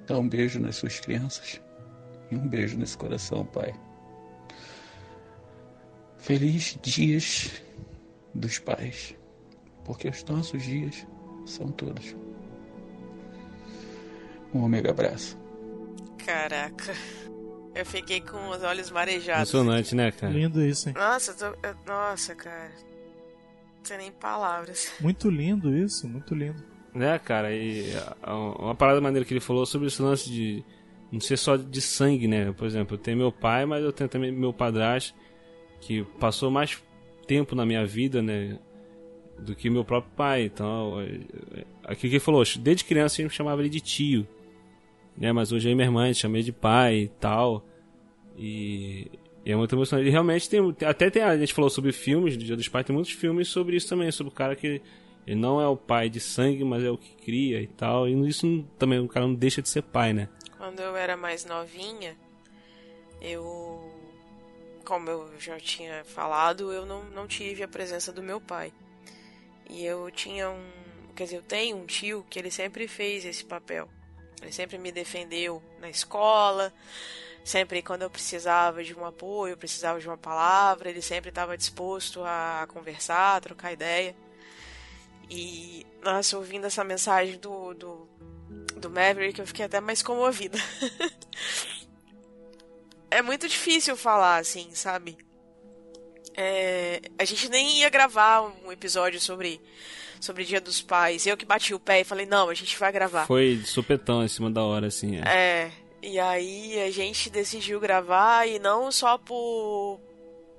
dá 0.08 0.18
um 0.18 0.28
beijo 0.28 0.60
nas 0.60 0.78
suas 0.78 1.00
crianças 1.00 1.62
e 2.32 2.36
um 2.36 2.48
beijo 2.48 2.78
nesse 2.78 2.98
coração, 2.98 3.46
pai. 3.46 3.74
Feliz 6.18 6.78
dias 6.82 7.62
dos 8.34 8.60
pais, 8.60 9.16
porque 9.84 10.08
os 10.08 10.24
nossos 10.26 10.64
dias 10.64 11.06
são 11.46 11.72
todos. 11.72 12.16
Um 14.54 14.64
omega 14.64 14.92
abraço. 14.92 15.38
Caraca. 16.26 16.94
Eu 17.76 17.86
fiquei 17.86 18.20
com 18.22 18.50
os 18.50 18.64
olhos 18.64 18.90
marejados. 18.92 19.54
Emocionante, 19.54 19.96
né, 19.96 20.12
cara? 20.12 20.34
Lindo 20.34 20.62
isso, 20.62 20.90
hein? 20.90 20.96
Nossa, 20.98 21.34
tô... 21.34 21.56
Nossa, 21.86 22.36
cara. 22.36 22.72
Não 23.78 23.84
tem 23.84 23.98
nem 23.98 24.12
palavras. 24.12 24.92
Muito 25.00 25.30
lindo 25.30 25.76
isso, 25.76 26.08
muito 26.08 26.34
lindo. 26.36 26.62
Né, 26.94 27.18
cara? 27.20 27.54
E 27.54 27.94
uma 28.26 28.74
parada 28.76 29.00
maneira 29.00 29.26
que 29.26 29.34
ele 29.34 29.40
falou 29.40 29.66
sobre 29.66 29.88
esse 29.88 30.02
lance 30.02 30.30
de 30.30 30.64
não 31.12 31.20
ser 31.20 31.38
só 31.38 31.56
de 31.56 31.80
sangue, 31.82 32.28
né? 32.28 32.52
Por 32.52 32.66
exemplo, 32.66 32.96
eu 32.96 33.00
tenho 33.00 33.18
meu 33.18 33.32
pai, 33.32 33.66
mas 33.66 33.84
eu 33.84 33.94
tenho 33.94 34.10
também 34.10 34.32
meu 34.32 34.52
padrasto, 34.52 35.14
que 35.80 36.04
passou 36.20 36.50
mais 36.52 36.82
tempo 37.28 37.56
na 37.56 37.66
minha 37.66 37.86
vida, 37.86 38.22
né? 38.22 38.58
Do 39.38 39.56
que 39.56 39.70
meu 39.70 39.86
próprio 39.86 40.12
pai. 40.16 40.44
Então, 40.46 41.00
é- 41.00 41.60
é- 41.62 41.66
aquilo 41.84 42.10
que 42.10 42.16
ele 42.16 42.20
falou, 42.20 42.44
desde 42.60 42.84
criança 42.84 43.22
a 43.22 43.24
gente 43.24 43.36
chamava 43.36 43.62
ele 43.62 43.70
de 43.70 43.80
tio. 43.80 44.28
Né? 45.20 45.34
Mas 45.34 45.52
hoje 45.52 45.68
aí 45.68 45.76
minha 45.76 45.88
irmã 45.88 46.12
chamei 46.14 46.42
de 46.42 46.54
pai 46.54 46.96
e 46.96 47.08
tal. 47.10 47.66
E, 48.38 49.12
é 49.46 49.56
muito 49.56 49.76
emocionante. 49.76 50.08
E 50.08 50.12
realmente 50.12 50.50
tem. 50.50 50.60
Até 50.86 51.10
tem, 51.10 51.22
a 51.22 51.38
gente 51.38 51.54
falou 51.54 51.70
sobre 51.70 51.92
filmes 51.92 52.38
do 52.38 52.44
Dia 52.44 52.56
dos 52.56 52.68
Pais, 52.68 52.86
tem 52.86 52.94
muitos 52.94 53.12
filmes 53.12 53.50
sobre 53.50 53.76
isso 53.76 53.90
também, 53.90 54.12
sobre 54.12 54.32
o 54.32 54.36
cara 54.36 54.56
que 54.56 54.82
ele 55.28 55.40
não 55.40 55.60
é 55.60 55.68
o 55.68 55.76
pai 55.76 56.10
de 56.10 56.20
sangue, 56.20 56.64
mas 56.64 56.84
é 56.84 56.90
o 56.90 56.98
que 56.98 57.16
cria 57.18 57.62
e 57.62 57.68
tal. 57.68 58.08
E 58.08 58.28
isso 58.28 58.66
também 58.78 59.00
o 59.00 59.08
cara 59.08 59.28
não 59.28 59.36
deixa 59.36 59.62
de 59.62 59.70
ser 59.70 59.84
pai, 59.84 60.14
né? 60.14 60.30
Quando 60.58 60.80
eu 60.80 60.96
era 60.96 61.18
mais 61.18 61.46
novinha, 61.46 62.16
eu. 63.22 63.88
Como 64.86 65.10
eu 65.10 65.30
já 65.40 65.58
tinha 65.60 66.04
falado, 66.04 66.72
eu 66.72 66.86
não, 66.86 67.04
não 67.12 67.28
tive 67.28 67.62
a 67.62 67.68
presença 67.68 68.12
do 68.12 68.24
meu 68.24 68.42
pai. 68.42 68.74
E 69.70 69.86
eu 69.86 70.10
tinha 70.10 70.50
um. 70.50 70.66
Quer 71.16 71.26
dizer, 71.26 71.38
eu 71.38 71.44
tenho 71.44 71.78
um 71.78 71.86
tio 71.86 72.26
que 72.30 72.40
ele 72.40 72.50
sempre 72.50 72.88
fez 72.88 73.26
esse 73.26 73.44
papel. 73.44 73.90
Ele 74.42 74.52
sempre 74.52 74.78
me 74.78 74.92
defendeu 74.92 75.62
na 75.80 75.90
escola, 75.90 76.74
sempre 77.44 77.82
quando 77.82 78.04
eu 78.04 78.10
precisava 78.10 78.84
de 78.84 78.94
um 78.96 79.06
apoio, 79.06 79.58
precisava 79.58 80.00
de 80.00 80.08
uma 80.08 80.18
palavra, 80.18 80.90
ele 80.90 81.02
sempre 81.02 81.30
estava 81.30 81.58
disposto 81.58 82.24
a 82.24 82.68
conversar, 82.70 83.38
a 83.38 83.42
trocar 83.42 83.74
ideia. 83.74 84.16
E, 85.30 85.86
nossa, 86.04 86.38
ouvindo 86.38 86.66
essa 86.66 86.84
mensagem 86.84 87.38
do, 87.38 87.74
do, 87.74 88.10
do 88.78 88.90
Maverick, 88.90 89.40
eu 89.40 89.48
fiquei 89.48 89.66
até 89.66 89.80
mais 89.80 90.02
comovida. 90.02 90.58
é 93.12 93.22
muito 93.22 93.48
difícil 93.48 93.96
falar 93.96 94.38
assim, 94.38 94.74
sabe? 94.74 95.18
É, 96.36 97.02
a 97.18 97.26
gente 97.26 97.50
nem 97.50 97.80
ia 97.80 97.90
gravar 97.90 98.42
um 98.42 98.72
episódio 98.72 99.20
sobre 99.20 99.62
sobre 100.20 100.44
Dia 100.44 100.62
dos 100.62 100.82
Pais. 100.82 101.26
Eu 101.26 101.38
que 101.38 101.46
bati 101.46 101.74
o 101.74 101.80
pé 101.80 102.02
e 102.02 102.04
falei, 102.04 102.26
não, 102.26 102.50
a 102.50 102.54
gente 102.54 102.78
vai 102.78 102.92
gravar. 102.92 103.26
Foi 103.26 103.56
de 103.56 103.68
supetão 103.68 104.24
em 104.24 104.28
cima 104.28 104.50
da 104.50 104.64
hora, 104.64 104.88
assim. 104.88 105.18
É. 105.18 105.22
É, 105.26 105.72
e 106.02 106.20
aí 106.20 106.82
a 106.82 106.92
gente 106.92 107.30
decidiu 107.30 107.80
gravar 107.80 108.48
e 108.48 108.60
não 108.60 108.92
só 108.92 109.18
por, 109.18 110.00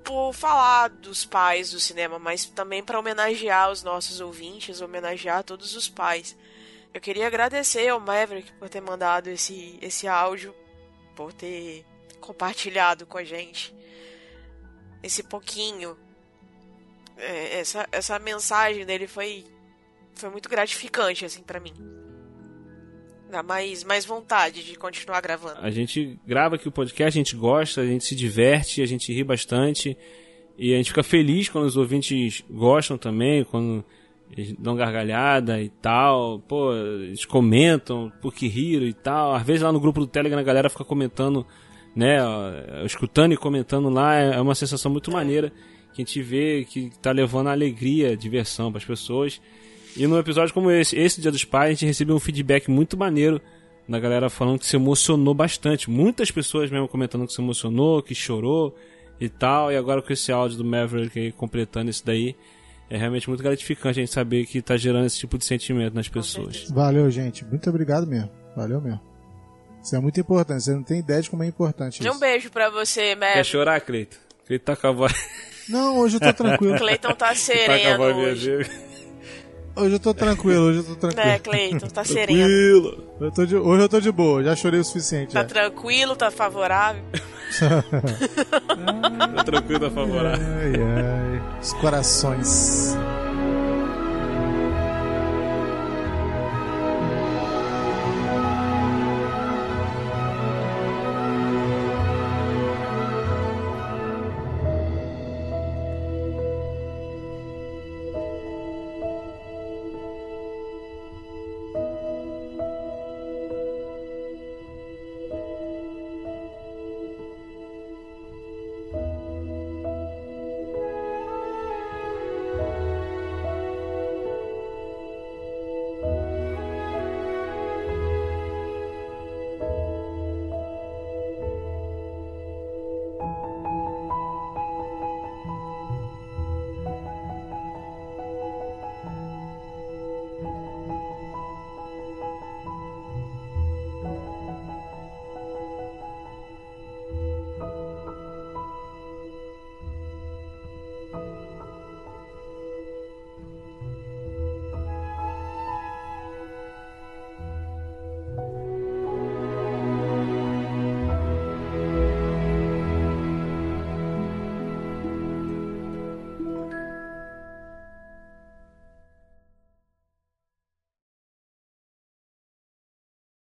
por 0.05 0.33
falar 0.33 0.89
dos 0.89 1.25
pais 1.25 1.71
do 1.71 1.81
cinema, 1.81 2.19
mas 2.19 2.47
também 2.47 2.83
para 2.83 2.99
homenagear 2.99 3.71
os 3.71 3.83
nossos 3.83 4.21
ouvintes, 4.21 4.81
homenagear 4.81 5.45
todos 5.45 5.77
os 5.77 5.89
pais 5.89 6.37
Eu 6.93 7.01
queria 7.01 7.27
agradecer 7.27 7.89
ao 7.89 8.01
Maverick 8.01 8.53
por 8.53 8.69
ter 8.69 8.81
mandado 8.81 9.29
esse, 9.29 9.79
esse 9.81 10.09
áudio, 10.09 10.55
por 11.15 11.33
ter 11.33 11.85
compartilhado 12.21 13.07
com 13.07 13.19
a 13.19 13.25
gente 13.25 13.75
esse 15.03 15.23
pouquinho. 15.23 15.97
É, 17.21 17.61
essa, 17.61 17.87
essa 17.93 18.19
mensagem 18.19 18.85
dele 18.85 19.07
foi, 19.07 19.45
foi 20.15 20.31
muito 20.31 20.49
gratificante, 20.49 21.25
assim, 21.25 21.43
para 21.43 21.61
mim. 21.61 21.73
Dá 23.31 23.43
mais, 23.43 23.85
mais 23.85 24.05
vontade 24.05 24.65
de 24.65 24.75
continuar 24.75 25.21
gravando. 25.21 25.61
A 25.61 25.71
gente 25.71 26.19
grava 26.27 26.57
aqui 26.57 26.67
o 26.67 26.73
podcast, 26.73 27.17
a 27.17 27.21
gente 27.21 27.37
gosta, 27.37 27.81
a 27.81 27.87
gente 27.87 28.05
se 28.05 28.17
diverte, 28.17 28.83
a 28.83 28.87
gente 28.87 29.13
ri 29.13 29.23
bastante. 29.23 29.97
E 30.59 30.75
a 30.75 30.77
gente 30.77 30.91
fica 30.91 31.03
feliz 31.03 31.49
quando 31.49 31.65
os 31.65 31.77
ouvintes 31.77 32.43
gostam 32.51 32.99
também, 32.99 33.45
quando 33.45 33.85
eles 34.31 34.53
dão 34.59 34.75
gargalhada 34.75 35.61
e 35.63 35.69
tal. 35.69 36.41
Pô, 36.41 36.75
eles 36.75 37.25
comentam 37.25 38.13
porque 38.21 38.47
riram 38.47 38.87
e 38.87 38.93
tal. 38.93 39.35
Às 39.35 39.45
vezes 39.45 39.63
lá 39.63 39.73
no 39.73 39.81
grupo 39.81 40.01
do 40.01 40.07
Telegram 40.07 40.41
a 40.41 40.45
galera 40.45 40.69
fica 40.69 40.85
comentando, 40.85 41.47
né? 41.95 42.19
Escutando 42.85 43.33
e 43.33 43.37
comentando 43.37 43.89
lá. 43.89 44.17
É 44.17 44.41
uma 44.41 44.55
sensação 44.55 44.91
muito 44.91 45.11
maneira 45.11 45.53
que 45.93 46.03
a 46.03 46.05
gente 46.05 46.23
vê 46.23 46.65
que 46.69 46.91
tá 47.03 47.11
levando 47.13 47.49
alegria, 47.49 48.17
diversão 48.17 48.71
para 48.71 48.79
as 48.79 48.85
pessoas. 48.85 49.41
E 49.97 50.07
num 50.07 50.19
episódio 50.19 50.55
como 50.55 50.71
esse, 50.71 50.97
esse 50.97 51.21
Dia 51.21 51.33
dos 51.33 51.45
Pais, 51.45 51.71
a 51.71 51.73
gente 51.73 51.87
recebeu 51.87 52.15
um 52.15 52.21
feedback 52.21 52.71
muito 52.71 52.97
maneiro 52.97 53.41
da 53.89 53.99
galera 53.99 54.31
falando 54.31 54.59
que 54.61 54.67
se 54.67 54.77
emocionou 54.77 55.35
bastante. 55.35 55.91
Muitas 55.91 56.31
pessoas 56.31 56.71
mesmo 56.71 56.87
comentando 56.87 57.27
que 57.27 57.33
se 57.33 57.41
emocionou, 57.41 58.01
que 58.03 58.15
chorou 58.15 58.77
e 59.21 59.29
tal. 59.29 59.73
E 59.73 59.77
agora 59.77 60.01
com 60.01 60.13
esse 60.13 60.31
áudio 60.31 60.59
do 60.59 60.65
Maverick 60.65 61.19
aí, 61.19 61.33
completando 61.33 61.91
isso 61.91 62.07
daí, 62.07 62.37
é 62.89 62.97
realmente 62.97 63.29
muito 63.29 63.43
gratificante 63.43 63.99
a 63.99 64.03
gente 64.03 64.13
saber 64.13 64.47
que 64.47 64.63
tá 64.63 64.77
gerando 64.77 65.07
esse 65.07 65.19
tipo 65.19 65.37
de 65.37 65.45
sentimento 65.45 65.93
nas 65.95 66.09
pessoas. 66.09 66.69
Valeu, 66.71 67.11
gente. 67.11 67.45
Muito 67.45 67.69
obrigado 67.69 68.07
mesmo. 68.07 68.31
Valeu 68.57 68.81
mesmo. 68.81 69.01
Isso 69.83 69.97
é 69.97 69.99
muito 69.99 70.21
importante. 70.21 70.63
Você 70.63 70.73
não 70.75 70.83
tem 70.85 71.01
ideia 71.01 71.21
de 71.23 71.29
como 71.31 71.43
é 71.43 71.47
importante 71.47 72.01
isso. 72.01 72.13
Um 72.13 72.19
beijo 72.19 72.49
pra 72.51 72.71
você, 72.71 73.01
Quer 73.01 73.17
Maverick. 73.17 73.45
chorar, 73.49 73.81
Cleiton? 73.81 74.17
Cleiton 74.47 74.65
tá 74.65 74.77
com 74.77 74.87
a 74.87 74.93
voz. 74.93 75.13
Não, 75.69 75.99
hoje 75.99 76.17
eu 76.17 76.21
tô 76.21 76.33
tranquilo. 76.33 76.79
Cleiton 76.79 77.13
tá 77.15 77.35
sereno 77.37 77.97
voz 77.97 78.17
hoje. 78.17 78.71
Hoje 79.77 79.95
eu 79.95 80.01
tô 80.01 80.13
tranquilo, 80.13 80.65
hoje 80.65 80.79
eu 80.79 80.85
tô 80.85 80.95
tranquilo. 80.97 81.27
Né, 81.27 81.39
Cleiton? 81.39 81.87
Tá 81.89 82.05
sereno. 82.05 82.39
Tranquilo. 82.41 83.05
Eu 83.21 83.31
tô 83.31 83.47
de- 83.47 83.57
hoje 83.57 83.83
eu 83.83 83.89
tô 83.89 84.01
de 84.01 84.11
boa, 84.13 84.43
já 84.43 84.57
chorei 84.57 84.81
o 84.81 84.85
suficiente. 84.85 85.33
Tá 85.33 85.41
já. 85.43 85.47
tranquilo, 85.47 86.17
tá 86.17 86.31
favorável. 86.31 87.03
Tá 89.37 89.45
tranquilo, 89.45 89.81
tá 89.81 89.91
favorável. 89.91 90.47
Ai, 90.61 90.73
ai. 90.77 91.59
Os 91.61 91.73
corações. 91.75 92.97